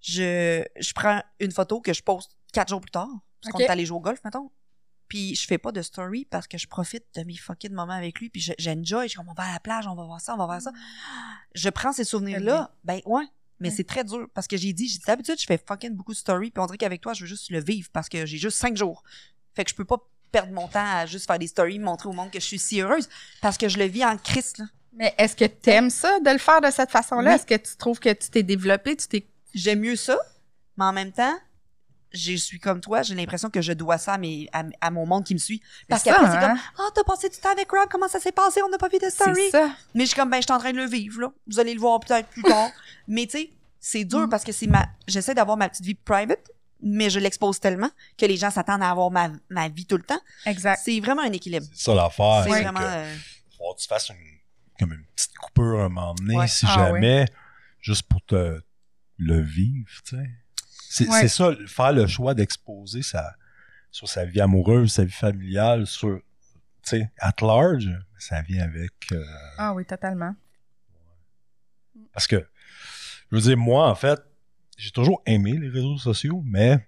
je, 0.00 0.64
je 0.78 0.92
prends 0.94 1.22
une 1.40 1.52
photo 1.52 1.80
que 1.80 1.92
je 1.92 2.02
poste 2.02 2.38
quatre 2.52 2.68
jours 2.70 2.80
plus 2.80 2.90
tard, 2.90 3.08
parce 3.42 3.52
qu'on 3.52 3.58
est 3.58 3.68
allé 3.68 3.84
jouer 3.84 3.98
au 3.98 4.00
golf, 4.00 4.20
mettons. 4.24 4.50
Puis 5.08 5.34
je 5.34 5.46
fais 5.46 5.58
pas 5.58 5.72
de 5.72 5.82
story 5.82 6.24
parce 6.24 6.46
que 6.46 6.56
je 6.56 6.66
profite 6.68 7.04
de 7.16 7.22
mes 7.24 7.36
fucking 7.36 7.72
moments 7.72 7.92
avec 7.92 8.18
lui, 8.20 8.30
puis 8.30 8.40
je- 8.40 8.52
j'enjoy, 8.58 9.04
je 9.04 9.08
suis 9.08 9.16
comme, 9.18 9.28
on 9.28 9.34
va 9.34 9.42
à 9.44 9.52
la 9.52 9.60
plage, 9.60 9.86
on 9.86 9.94
va 9.94 10.04
voir 10.04 10.20
ça, 10.20 10.34
on 10.34 10.38
va 10.38 10.46
voir 10.46 10.62
ça. 10.62 10.72
Je 11.54 11.68
prends 11.68 11.92
ces 11.92 12.04
souvenirs-là, 12.04 12.74
ben 12.84 13.00
ouais, 13.04 13.24
mais 13.58 13.68
Ouais. 13.68 13.74
c'est 13.74 13.84
très 13.84 14.04
dur 14.04 14.26
parce 14.32 14.46
que 14.46 14.56
j'ai 14.56 14.72
dit, 14.72 14.88
j'ai 14.88 14.98
dit 14.98 15.04
d'habitude, 15.06 15.38
je 15.38 15.44
fais 15.46 15.58
fucking 15.58 15.90
beaucoup 15.96 16.12
de 16.12 16.16
stories, 16.16 16.50
puis 16.50 16.62
on 16.62 16.66
dirait 16.66 16.78
qu'avec 16.78 17.00
toi, 17.02 17.12
je 17.12 17.22
veux 17.22 17.26
juste 17.28 17.50
le 17.50 17.60
vivre 17.60 17.90
parce 17.92 18.08
que 18.08 18.24
j'ai 18.24 18.38
juste 18.38 18.56
cinq 18.56 18.76
jours. 18.76 19.02
Fait 19.54 19.64
que 19.64 19.70
je 19.70 19.74
peux 19.74 19.84
pas 19.84 19.96
perdre 20.32 20.52
mon 20.52 20.68
temps 20.68 20.84
à 20.84 21.06
juste 21.06 21.26
faire 21.26 21.38
des 21.38 21.48
stories, 21.48 21.78
montrer 21.78 22.08
au 22.08 22.12
monde 22.12 22.30
que 22.30 22.38
je 22.40 22.44
suis 22.46 22.58
si 22.58 22.80
heureuse 22.80 23.08
parce 23.42 23.58
que 23.58 23.68
je 23.68 23.78
le 23.78 23.84
vis 23.86 24.04
en 24.04 24.16
Christ, 24.16 24.58
là. 24.58 24.64
Mais 24.92 25.14
est-ce 25.18 25.36
que 25.36 25.44
tu 25.44 25.70
aimes 25.70 25.88
ça 25.90 26.18
de 26.20 26.30
le 26.30 26.38
faire 26.38 26.60
de 26.60 26.70
cette 26.70 26.90
façon-là? 26.90 27.30
Oui. 27.30 27.36
Est-ce 27.36 27.46
que 27.46 27.54
tu 27.54 27.76
trouves 27.76 28.00
que 28.00 28.12
tu 28.12 28.28
t'es 28.28 28.42
développé? 28.42 28.96
Tu 28.96 29.06
t'es. 29.06 29.26
J'aime 29.54 29.80
mieux 29.80 29.94
ça, 29.96 30.18
mais 30.76 30.84
en 30.84 30.92
même 30.92 31.12
temps, 31.12 31.34
je 32.12 32.34
suis 32.34 32.58
comme 32.58 32.80
toi, 32.80 33.02
j'ai 33.02 33.14
l'impression 33.14 33.50
que 33.50 33.62
je 33.62 33.72
dois 33.72 33.98
ça 33.98 34.14
à, 34.14 34.18
mes, 34.18 34.48
à, 34.52 34.64
à 34.80 34.90
mon 34.90 35.06
monde 35.06 35.24
qui 35.24 35.32
me 35.32 35.38
suit. 35.38 35.62
Parce 35.88 36.02
qu'après, 36.02 36.24
ça, 36.26 36.32
c'est 36.32 36.38
hein? 36.38 36.48
comme, 36.50 36.58
ah, 36.78 36.90
t'as 36.92 37.04
passé 37.04 37.28
du 37.28 37.36
temps 37.38 37.52
avec 37.52 37.70
Rob, 37.70 37.88
comment 37.90 38.08
ça 38.08 38.18
s'est 38.18 38.32
passé? 38.32 38.60
On 38.64 38.68
n'a 38.68 38.78
pas 38.78 38.88
vu 38.88 38.98
de 38.98 39.08
story. 39.08 39.34
C'est 39.36 39.50
ça. 39.50 39.70
Mais 39.94 40.02
je 40.04 40.08
suis 40.10 40.16
comme, 40.16 40.28
ben, 40.30 40.38
je 40.38 40.42
suis 40.42 40.52
en 40.52 40.58
train 40.58 40.72
de 40.72 40.76
le 40.76 40.86
vivre, 40.86 41.20
là. 41.20 41.32
Vous 41.46 41.60
allez 41.60 41.72
le 41.74 41.80
voir 41.80 42.00
peut-être 42.00 42.28
plus 42.28 42.42
tard. 42.42 42.70
mais 43.08 43.26
tu 43.26 43.38
sais, 43.38 43.50
c'est 43.78 44.04
dur 44.04 44.26
Mm. 44.26 44.28
parce 44.28 44.42
que 44.42 44.50
c'est 44.52 44.66
ma, 44.66 44.86
j'essaie 45.06 45.34
d'avoir 45.34 45.56
ma 45.56 45.68
petite 45.68 45.84
vie 45.84 45.94
private, 45.94 46.50
mais 46.82 47.10
je 47.10 47.18
l'expose 47.20 47.60
tellement 47.60 47.90
que 48.18 48.26
les 48.26 48.36
gens 48.36 48.50
s'attendent 48.50 48.82
à 48.82 48.90
avoir 48.90 49.10
ma, 49.10 49.30
ma 49.48 49.68
vie 49.68 49.86
tout 49.86 49.96
le 49.96 50.02
temps. 50.02 50.20
Exact. 50.46 50.80
C'est 50.84 50.98
vraiment 51.00 51.22
un 51.22 51.32
équilibre. 51.32 51.66
C'est 51.72 51.84
ça 51.84 51.94
l'affaire. 51.94 52.42
C'est 52.44 52.48
vraiment, 52.50 52.80
que 52.80 52.84
euh, 52.84 53.14
faut 53.58 53.74
que 53.74 53.80
tu 53.80 53.86
fasses 53.88 54.08
une, 54.10 54.38
comme 54.78 54.92
une 54.92 55.04
petite 55.14 55.36
coupure 55.36 55.80
à 55.80 55.84
un 55.84 55.88
moment 55.88 56.14
donné, 56.14 56.36
Ouais. 56.36 56.48
si 56.48 56.66
Ah, 56.68 56.74
jamais, 56.92 57.26
juste 57.80 58.04
pour 58.04 58.22
te 58.24 58.60
le 59.18 59.40
vivre, 59.40 59.88
tu 60.04 60.16
sais. 60.16 60.30
C'est 60.92 61.08
Ouais. 61.08 61.20
c'est 61.20 61.28
ça, 61.28 61.50
faire 61.66 61.92
le 61.92 62.06
choix 62.06 62.34
d'exposer 62.34 63.02
sa, 63.02 63.34
sur 63.90 64.08
sa 64.08 64.24
vie 64.24 64.40
amoureuse, 64.40 64.92
sa 64.94 65.04
vie 65.04 65.12
familiale, 65.12 65.86
sur, 65.86 66.20
tu 66.82 66.90
sais, 66.90 67.12
at 67.18 67.34
large, 67.42 67.88
ça 68.18 68.42
vient 68.42 68.64
avec... 68.64 68.92
euh, 69.12 69.24
Ah 69.58 69.72
oui, 69.74 69.84
totalement. 69.84 70.34
parce 72.12 72.26
que, 72.26 72.44
je 73.30 73.36
veux 73.36 73.42
dire, 73.42 73.56
moi, 73.56 73.88
en 73.88 73.94
fait, 73.94 74.20
j'ai 74.80 74.90
toujours 74.90 75.22
aimé 75.26 75.56
les 75.58 75.68
réseaux 75.68 75.98
sociaux, 75.98 76.42
mais 76.44 76.86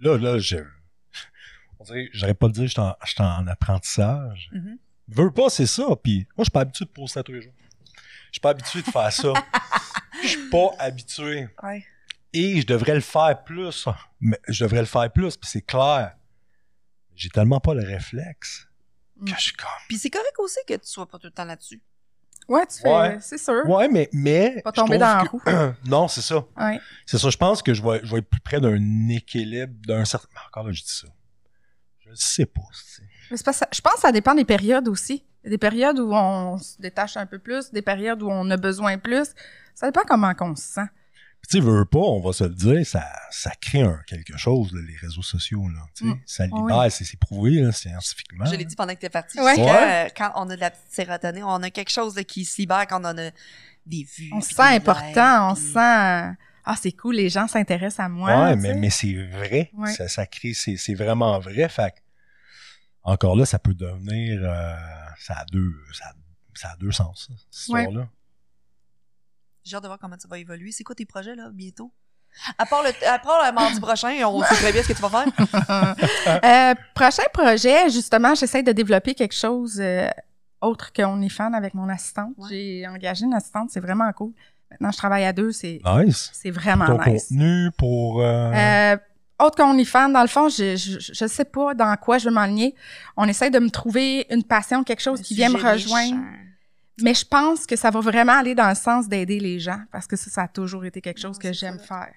là, 0.00 0.16
là, 0.16 0.38
je... 0.38 0.56
On 1.78 1.84
dirait, 1.84 2.08
j'aurais 2.12 2.34
pas 2.34 2.46
le 2.46 2.52
dire, 2.52 2.66
j'étais 2.68 2.80
en, 2.80 2.94
j'étais 3.04 3.22
en 3.22 3.46
apprentissage. 3.46 4.50
mhm. 4.52 4.78
Veux 5.08 5.32
pas, 5.32 5.48
c'est 5.50 5.66
ça. 5.66 5.84
Puis 6.02 6.18
moi, 6.36 6.38
je 6.38 6.44
suis 6.44 6.50
pas 6.52 6.60
habitué 6.60 6.84
de 6.84 6.90
poster 6.90 7.14
ça 7.14 7.22
tous 7.24 7.32
les 7.32 7.42
jours. 7.42 7.52
Je 8.26 8.34
suis 8.34 8.40
pas 8.40 8.50
habitué 8.50 8.82
de 8.82 8.86
faire 8.86 9.12
ça. 9.12 9.32
Je 10.22 10.28
suis 10.28 10.48
pas 10.50 10.68
habitué. 10.78 11.48
Ouais. 11.64 11.84
Et 12.32 12.60
je 12.60 12.66
devrais 12.66 12.94
le 12.94 13.00
faire 13.00 13.42
plus. 13.42 13.88
Mais 14.20 14.38
je 14.46 14.62
devrais 14.64 14.80
le 14.80 14.86
faire 14.86 15.10
plus, 15.12 15.36
puis 15.36 15.50
c'est 15.50 15.62
clair. 15.62 16.14
J'ai 17.16 17.28
tellement 17.30 17.58
pas 17.58 17.74
le 17.74 17.82
réflexe 17.84 18.68
que 19.26 19.30
Mm. 19.32 19.34
je 19.36 19.40
suis 19.42 19.52
comme. 19.52 19.68
Puis 19.88 19.98
c'est 19.98 20.10
correct 20.10 20.34
aussi 20.38 20.60
que 20.66 20.74
tu 20.74 20.86
sois 20.86 21.06
pas 21.08 21.18
tout 21.18 21.26
le 21.26 21.32
temps 21.32 21.44
là-dessus. 21.44 21.82
Ouais, 22.50 22.66
tu 22.66 22.80
fais. 22.82 22.88
Ouais. 22.92 23.18
C'est 23.20 23.38
sûr. 23.38 23.62
Ouais, 23.66 23.88
mais. 23.88 24.08
mais 24.12 24.60
Pas 24.62 24.72
tomber 24.72 24.98
dans 24.98 25.16
la 25.18 25.22
que- 25.24 25.28
roue. 25.30 25.42
non, 25.88 26.08
c'est 26.08 26.20
ça. 26.20 26.44
Ouais. 26.58 26.80
C'est 27.06 27.16
ça. 27.18 27.30
Je 27.30 27.36
pense 27.36 27.62
que 27.62 27.72
je 27.72 27.82
vais, 27.82 28.00
je 28.02 28.10
vais 28.12 28.18
être 28.18 28.28
plus 28.28 28.40
près 28.40 28.60
d'un 28.60 29.08
équilibre, 29.08 29.72
d'un 29.86 30.04
certain. 30.04 30.28
mais 30.34 30.40
Encore 30.48 30.64
là, 30.66 30.72
je 30.72 30.82
dis 30.82 30.90
ça. 30.90 31.06
Je 32.00 32.10
sais 32.14 32.46
pas. 32.46 32.60
Mais 33.30 33.36
que 33.38 33.52
ça- 33.52 33.68
je 33.72 33.80
pense 33.80 33.94
que 33.94 34.00
ça 34.00 34.12
dépend 34.12 34.34
des 34.34 34.44
périodes 34.44 34.88
aussi. 34.88 35.24
Des 35.44 35.58
périodes 35.58 35.98
où 36.00 36.12
on 36.12 36.58
se 36.58 36.76
détache 36.80 37.16
un 37.16 37.24
peu 37.24 37.38
plus, 37.38 37.70
des 37.70 37.82
périodes 37.82 38.22
où 38.22 38.28
on 38.28 38.50
a 38.50 38.56
besoin 38.56 38.98
plus. 38.98 39.28
Ça 39.74 39.86
dépend 39.86 40.02
comment 40.06 40.32
on 40.40 40.54
se 40.56 40.62
sent. 40.64 40.86
Tu 41.48 41.58
sais, 41.58 41.64
veux, 41.64 41.84
pas, 41.84 41.98
on 41.98 42.20
va 42.20 42.32
se 42.32 42.44
le 42.44 42.54
dire, 42.54 42.86
ça, 42.86 43.04
ça 43.30 43.50
crée 43.60 43.82
un, 43.82 43.98
quelque 44.06 44.36
chose, 44.36 44.72
là, 44.72 44.80
les 44.86 44.96
réseaux 44.96 45.22
sociaux, 45.22 45.66
là. 45.68 45.80
Tu 45.96 46.04
sais, 46.04 46.10
Mm. 46.14 46.20
ça 46.24 46.46
libère, 46.46 46.92
c'est, 46.92 47.04
c'est 47.04 47.18
prouvé, 47.18 47.52
là, 47.60 47.72
scientifiquement. 47.72 48.44
Je 48.44 48.54
l'ai 48.54 48.64
dit 48.64 48.76
pendant 48.76 48.94
que 48.94 49.00
tu 49.00 49.06
es 49.06 49.10
parti. 49.10 49.40
Ouais. 49.40 49.56
euh, 49.58 50.08
quand 50.16 50.30
on 50.36 50.48
a 50.50 50.54
de 50.54 50.60
la 50.60 50.70
petite 50.70 50.92
sérotonine, 50.92 51.42
on 51.42 51.62
a 51.62 51.70
quelque 51.70 51.90
chose 51.90 52.14
là, 52.14 52.22
qui 52.22 52.44
se 52.44 52.60
libère 52.60 52.86
quand 52.86 53.00
on 53.00 53.18
a 53.18 53.30
des 53.86 54.04
vues. 54.16 54.30
On 54.32 54.40
se 54.40 54.54
sent 54.54 54.62
important, 54.62 55.50
on 55.50 55.54
se 55.56 55.60
puis- 55.62 55.72
sent. 55.72 56.36
Ah, 56.64 56.76
c'est 56.80 56.92
cool, 56.92 57.16
les 57.16 57.30
gens 57.30 57.48
s'intéressent 57.48 58.04
à 58.04 58.08
moi. 58.08 58.44
ouais, 58.44 58.54
tu 58.54 58.60
mais, 58.60 58.74
mais 58.74 58.90
c'est 58.90 59.14
vrai. 59.14 59.70
Ouais. 59.72 59.92
Ça, 59.92 60.06
ça 60.08 60.26
crée, 60.26 60.52
c'est, 60.54 60.76
c'est 60.76 60.94
vraiment 60.94 61.40
vrai. 61.40 61.68
Fait 61.68 61.90
que, 61.90 61.96
encore 63.02 63.34
là, 63.34 63.46
ça 63.46 63.58
peut 63.58 63.74
devenir, 63.74 64.40
euh, 64.44 64.76
ça 65.18 65.34
a 65.38 65.44
deux, 65.46 65.74
ça, 65.94 66.04
a- 66.10 66.14
ça 66.54 66.68
a 66.72 66.76
deux 66.76 66.92
sens, 66.92 67.28
cette 67.50 67.74
Ouais. 67.74 67.82
histoire-là. 67.84 68.08
J'ai 69.64 69.76
hâte 69.76 69.82
de 69.82 69.88
voir 69.88 69.98
comment 69.98 70.16
ça 70.18 70.28
va 70.28 70.38
évoluer. 70.38 70.72
C'est 70.72 70.84
quoi 70.84 70.94
tes 70.94 71.04
projets, 71.06 71.34
là, 71.34 71.48
bientôt? 71.52 71.92
À 72.58 72.64
part 72.64 72.82
le, 72.84 72.90
à 73.08 73.18
part 73.18 73.44
le 73.44 73.52
mardi 73.52 73.80
prochain, 73.80 74.10
on 74.26 74.40
sait 74.44 74.54
très 74.54 74.72
bien 74.72 74.82
ce 74.82 74.88
que 74.88 74.92
tu 74.92 75.02
vas 75.02 75.08
faire. 75.10 75.26
Euh, 76.44 76.74
prochain 76.94 77.24
projet, 77.32 77.90
justement, 77.90 78.34
j'essaie 78.34 78.62
de 78.62 78.72
développer 78.72 79.14
quelque 79.14 79.34
chose 79.34 79.78
euh, 79.80 80.08
autre 80.60 80.92
que 80.92 81.02
OnlyFans 81.02 81.52
avec 81.54 81.74
mon 81.74 81.88
assistante. 81.88 82.34
Ouais. 82.38 82.48
J'ai 82.50 82.86
engagé 82.88 83.24
une 83.24 83.34
assistante, 83.34 83.70
c'est 83.70 83.80
vraiment 83.80 84.10
cool. 84.12 84.32
Maintenant, 84.70 84.92
je 84.92 84.96
travaille 84.98 85.24
à 85.24 85.32
deux, 85.32 85.50
c'est 85.50 85.80
Nice. 85.84 86.30
c'est 86.32 86.50
vraiment 86.52 86.86
Ton 86.86 86.98
nice. 87.04 87.28
contenu 87.28 87.70
pour, 87.76 88.22
euh, 88.22 88.52
Euh, 88.54 88.96
autre 89.40 89.56
qu'OnlyFans, 89.56 90.10
dans 90.10 90.20
le 90.22 90.28
fond, 90.28 90.48
je, 90.48 90.76
je, 90.76 90.98
je 91.00 91.26
sais 91.26 91.44
pas 91.46 91.74
dans 91.74 91.96
quoi 91.96 92.18
je 92.18 92.28
veux 92.28 92.34
m'aligner. 92.34 92.74
On 93.16 93.26
essaie 93.26 93.50
de 93.50 93.58
me 93.58 93.70
trouver 93.70 94.26
une 94.30 94.44
passion, 94.44 94.84
quelque 94.84 95.00
chose 95.02 95.18
Un 95.18 95.22
qui 95.22 95.34
vient 95.34 95.48
me 95.48 95.56
rejoindre. 95.56 96.14
méchant. 96.16 96.36
Mais 97.02 97.14
je 97.14 97.24
pense 97.24 97.66
que 97.66 97.76
ça 97.76 97.90
va 97.90 98.00
vraiment 98.00 98.32
aller 98.38 98.54
dans 98.54 98.68
le 98.68 98.74
sens 98.74 99.08
d'aider 99.08 99.40
les 99.40 99.58
gens 99.58 99.82
parce 99.92 100.06
que 100.06 100.16
ça, 100.16 100.30
ça 100.30 100.42
a 100.42 100.48
toujours 100.48 100.84
été 100.84 101.00
quelque 101.00 101.20
chose 101.20 101.36
Non, 101.36 101.40
que 101.42 101.52
j'aime 101.52 101.78
faire. 101.78 102.12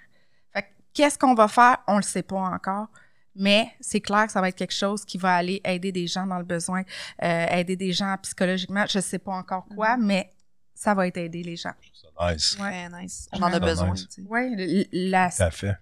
Fait 0.54 0.64
que 0.64 0.68
qu'est-ce 0.94 1.18
qu'on 1.18 1.34
va 1.34 1.48
faire? 1.48 1.78
On 1.88 1.98
le 1.98 2.02
sait 2.04 2.24
pas 2.24 2.36
encore. 2.40 2.88
Mais 3.36 3.72
c'est 3.80 4.00
clair 4.02 4.28
que 4.28 4.32
ça 4.32 4.42
va 4.42 4.50
être 4.50 4.56
quelque 4.56 4.74
chose 4.76 5.04
qui 5.06 5.18
va 5.18 5.36
aller 5.36 5.60
aider 5.66 5.92
des 5.92 6.06
gens 6.06 6.28
dans 6.28 6.38
le 6.38 6.44
besoin, 6.46 6.84
euh, 7.24 7.46
aider 7.48 7.76
des 7.76 7.92
gens 7.92 8.16
psychologiquement. 8.22 8.86
Je 8.88 9.00
sais 9.00 9.18
pas 9.18 9.32
encore 9.32 9.66
quoi, 9.76 9.98
Mhm. 9.98 10.06
mais 10.06 10.32
ça 10.76 10.94
va 10.94 11.08
être 11.08 11.18
aider 11.18 11.42
les 11.42 11.56
gens. 11.56 11.74
Nice. 12.22 12.56
Très 12.60 12.90
nice. 12.90 13.28
On 13.32 13.38
Ouais. 13.40 13.44
en 13.46 13.54
a 13.54 13.60
besoin. 13.60 13.92
nice. 13.94 14.20
Oui, 14.30 14.88
la, 14.92 15.30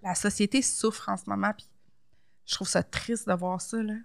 la 0.02 0.16
société 0.16 0.62
souffre 0.62 1.10
en 1.10 1.18
ce 1.18 1.24
moment, 1.28 1.52
puis 1.58 1.68
je 2.46 2.56
trouve 2.56 2.70
ça 2.70 2.84
triste 2.84 3.28
de 3.28 3.34
voir 3.34 3.60
ça. 3.60 3.78
Là. 3.84 3.94
Moi, 3.94 4.02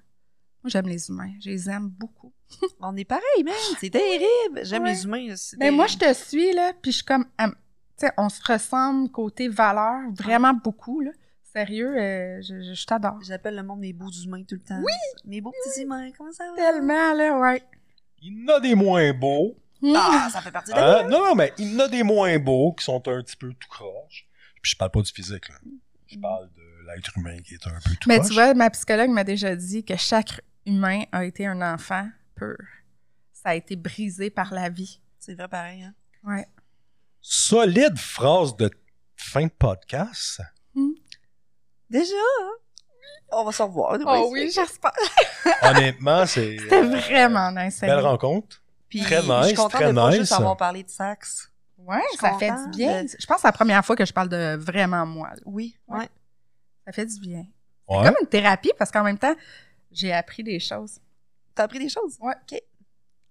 j'aime 0.67 0.89
les 0.89 1.09
humains. 1.09 1.33
Je 1.41 1.51
les 1.51 1.71
aime 1.71 1.89
beaucoup. 1.89 2.33
On 2.81 2.97
est 2.97 3.05
pareil, 3.05 3.45
man. 3.45 3.55
C'est 3.81 3.91
terrible. 3.91 4.61
J'aime 4.63 4.85
Ouais. 4.85 4.93
les 4.93 5.05
humains. 5.05 5.35
c'est 5.37 5.57
Mais 5.59 5.71
moi, 5.71 5.87
je 5.87 5.97
te 5.97 6.13
suis, 6.15 6.53
là, 6.53 6.73
puis 6.81 6.93
je 6.93 6.97
suis 6.99 7.05
comme... 7.05 7.25
tu 7.39 7.47
sais, 7.97 8.13
on 8.17 8.29
se 8.29 8.41
ressemble 8.53 9.11
côté 9.11 9.49
valeur 9.49 10.01
vraiment 10.17 10.53
beaucoup, 10.55 11.01
là. 11.01 11.11
Sérieux, 11.53 11.97
euh, 11.99 12.41
je, 12.43 12.61
je, 12.63 12.75
je 12.75 12.87
t'adore. 12.87 13.19
J'appelle 13.23 13.57
le 13.57 13.63
monde 13.63 13.81
mes 13.81 13.93
beaux 13.95 14.11
humains 14.11 14.43
tout 14.43 14.57
le 14.57 14.61
temps. 14.61 14.79
Oui! 14.79 14.93
Mes 15.25 15.41
beaux 15.41 15.53
petits 15.65 15.83
humains, 15.83 16.11
comment 16.17 16.31
ça 16.33 16.45
va? 16.51 16.57
Tellement, 16.57 17.15
là, 17.15 17.39
ouais. 17.39 17.63
Il 18.23 18.43
y 18.43 18.45
en 18.51 18.55
a 18.57 18.61
des 18.61 18.75
moins 18.75 19.13
beaux. 19.15 19.57
Ah, 19.95 20.29
ça 20.33 20.41
fait 20.43 20.51
partie 20.51 20.73
de 20.73 20.77
Hein? 20.79 21.05
Non, 21.09 21.25
non, 21.25 21.35
mais 21.35 21.53
il 21.59 21.73
y 21.73 21.77
en 21.77 21.81
a 21.81 21.89
des 21.89 22.03
moins 22.03 22.39
beaux 22.39 22.73
qui 22.75 22.85
sont 22.85 22.97
un 23.09 23.23
petit 23.23 23.37
peu 23.37 23.49
tout 23.55 23.69
croche. 23.71 24.27
Puis 24.63 24.73
je 24.73 24.77
parle 24.77 24.91
pas 24.91 25.01
du 25.03 25.11
physique, 25.13 25.49
là. 25.49 25.55
Je 26.07 26.19
parle 26.19 26.49
de 26.55 26.63
l'être 26.95 27.17
humain 27.17 27.39
qui 27.43 27.55
est 27.55 27.67
un 27.67 27.71
peu 27.85 27.91
tout 28.01 28.09
Mais 28.09 28.17
croche. 28.19 28.29
tu 28.29 28.35
vois, 28.35 28.53
ma 28.55 28.69
psychologue 28.71 29.11
m'a 29.11 29.25
déjà 29.25 29.57
dit 29.57 29.85
que 29.85 29.97
chaque 29.97 30.41
humain 30.67 31.05
a 31.13 31.25
été 31.25 31.47
un 31.47 31.61
enfant 31.63 32.07
pur. 32.37 32.57
Ça 33.33 33.51
a 33.51 33.55
été 33.55 33.77
brisé 33.77 34.31
par 34.31 34.53
la 34.53 34.69
vie. 34.69 35.01
C'est 35.19 35.35
vrai 35.35 35.49
pareil, 35.49 35.83
hein? 35.83 35.95
Ouais. 36.25 36.47
Solide 37.21 37.99
phrase 37.99 38.57
de 38.57 38.71
fin 39.17 39.45
de 39.47 39.51
podcast. 39.51 40.41
Déjà, 41.91 42.15
hein? 42.43 42.51
On 43.33 43.45
va 43.45 43.53
se 43.53 43.63
revoir. 43.63 43.99
Oh 44.07 44.29
oui, 44.33 44.51
j'espère. 44.53 44.93
Honnêtement, 45.63 46.27
c'est 46.27 46.59
C'était 46.61 46.77
euh, 46.83 46.97
vraiment 46.99 47.51
nice. 47.53 47.81
belle 47.81 48.01
rencontre. 48.01 48.63
Puis, 48.89 49.01
Très 49.03 49.17
Je 49.17 49.21
suis 49.23 49.31
nice, 49.33 49.55
contente 49.55 49.73
très 49.73 49.89
de 49.91 49.95
pas 49.95 50.11
nice. 50.11 50.19
juste 50.21 50.33
avoir 50.33 50.57
parlé 50.57 50.83
de 50.85 50.89
sax. 50.89 51.51
Ouais, 51.79 52.03
ça 52.19 52.37
fait 52.39 52.51
du 52.71 52.77
bien. 52.79 53.05
de- 53.05 53.09
Je 53.09 53.27
pense 53.27 53.37
que 53.37 53.41
c'est 53.43 53.49
la 53.49 53.53
première 53.53 53.85
fois 53.85 53.95
que 53.97 54.05
je 54.05 54.13
parle 54.13 54.29
de 54.29 54.57
vraiment 54.57 55.05
moi. 55.07 55.31
là. 55.31 55.37
Oui, 55.45 55.77
Ouais. 55.89 55.99
ouais. 56.01 56.09
Ça 56.87 56.93
fait 56.93 57.07
du 57.07 57.21
bien. 57.21 57.45
Ouais. 57.89 58.05
Comme 58.05 58.15
une 58.21 58.29
thérapie 58.29 58.73
parce 58.79 58.91
qu'en 58.91 59.03
même 59.05 59.19
temps, 59.19 59.35
j'ai 59.93 60.13
appris 60.13 60.43
des 60.43 60.59
choses. 60.61 60.99
T'as 61.57 61.65
appris 61.65 61.81
des 61.81 61.89
choses? 61.89 62.17
Ouais. 62.21 62.35
OK. 62.53 62.61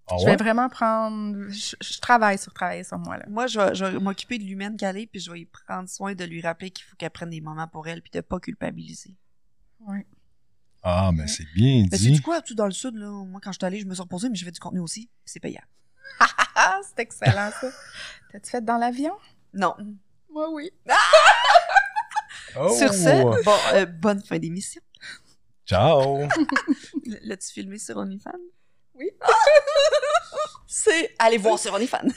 Ah 0.08 0.16
Je 0.20 0.26
vais 0.26 0.36
vraiment 0.36 0.68
prendre. 0.70 1.50
Je, 1.50 1.76
je 1.82 2.00
travaille 2.00 2.38
sur 2.38 2.54
travailler 2.54 2.84
sur 2.84 2.98
moi. 3.00 3.18
Là. 3.18 3.26
Moi, 3.28 3.48
je 3.48 3.60
vais, 3.60 3.74
je 3.74 3.86
vais 3.86 4.00
m'occuper 4.00 4.38
de 4.38 4.44
l'humaine 4.44 4.78
qu'elle 4.78 4.98
est, 4.98 5.08
puis 5.08 5.20
je 5.20 5.32
vais 5.32 5.40
y 5.42 5.46
prendre 5.46 5.88
soin 5.90 6.14
de 6.14 6.24
lui 6.26 6.42
rappeler 6.42 6.70
qu'il 6.70 6.86
faut 6.86 6.96
qu'elle 6.96 7.10
prenne 7.10 7.30
des 7.30 7.42
moments 7.42 7.68
pour 7.68 7.88
elle, 7.88 8.02
puis 8.02 8.12
de 8.12 8.22
pas 8.22 8.40
culpabiliser. 8.40 9.16
Ouais. 9.80 10.06
Ah, 10.84 11.12
mais 11.12 11.28
c'est 11.28 11.48
bien 11.56 11.86
Mais 11.92 11.98
dit. 11.98 12.16
c'est 12.16 12.22
quoi, 12.22 12.42
tout 12.42 12.54
dans 12.54 12.66
le 12.68 12.72
sud, 12.72 12.96
là? 12.96 13.10
Moi, 13.10 13.40
quand 13.44 13.52
je 13.52 13.58
suis 13.58 13.66
allée, 13.66 13.80
je 13.80 13.86
me 13.86 13.94
suis 13.96 14.04
reposée, 14.04 14.30
mais 14.30 14.36
je 14.36 14.46
fais 14.46 14.52
du 14.52 14.60
contenu 14.60 14.80
aussi, 14.80 15.08
puis 15.08 15.32
c'est 15.34 15.40
payant. 15.40 15.64
Ah, 16.58 16.80
c'est 16.84 17.00
excellent 17.02 17.50
ça. 17.60 17.68
T'as-tu 18.32 18.50
fait 18.52 18.64
dans 18.64 18.78
l'avion? 18.78 19.14
Non. 19.54 19.76
Moi, 20.32 20.50
oui. 20.52 20.72
Oh! 22.58 22.70
Sur 22.78 22.94
ce, 22.94 23.44
bon, 23.44 23.58
euh, 23.74 23.86
bonne 23.86 24.24
fin 24.24 24.38
d'émission. 24.38 24.82
Ciao! 25.66 26.20
L'as-tu 27.24 27.52
filmé 27.52 27.80
sur 27.80 27.98
OnlyFans? 27.98 28.32
Oui. 28.94 29.10
c'est... 30.68 31.16
Allez 31.18 31.38
voir 31.38 31.58
sur 31.58 31.74
OnlyFans. 31.74 32.08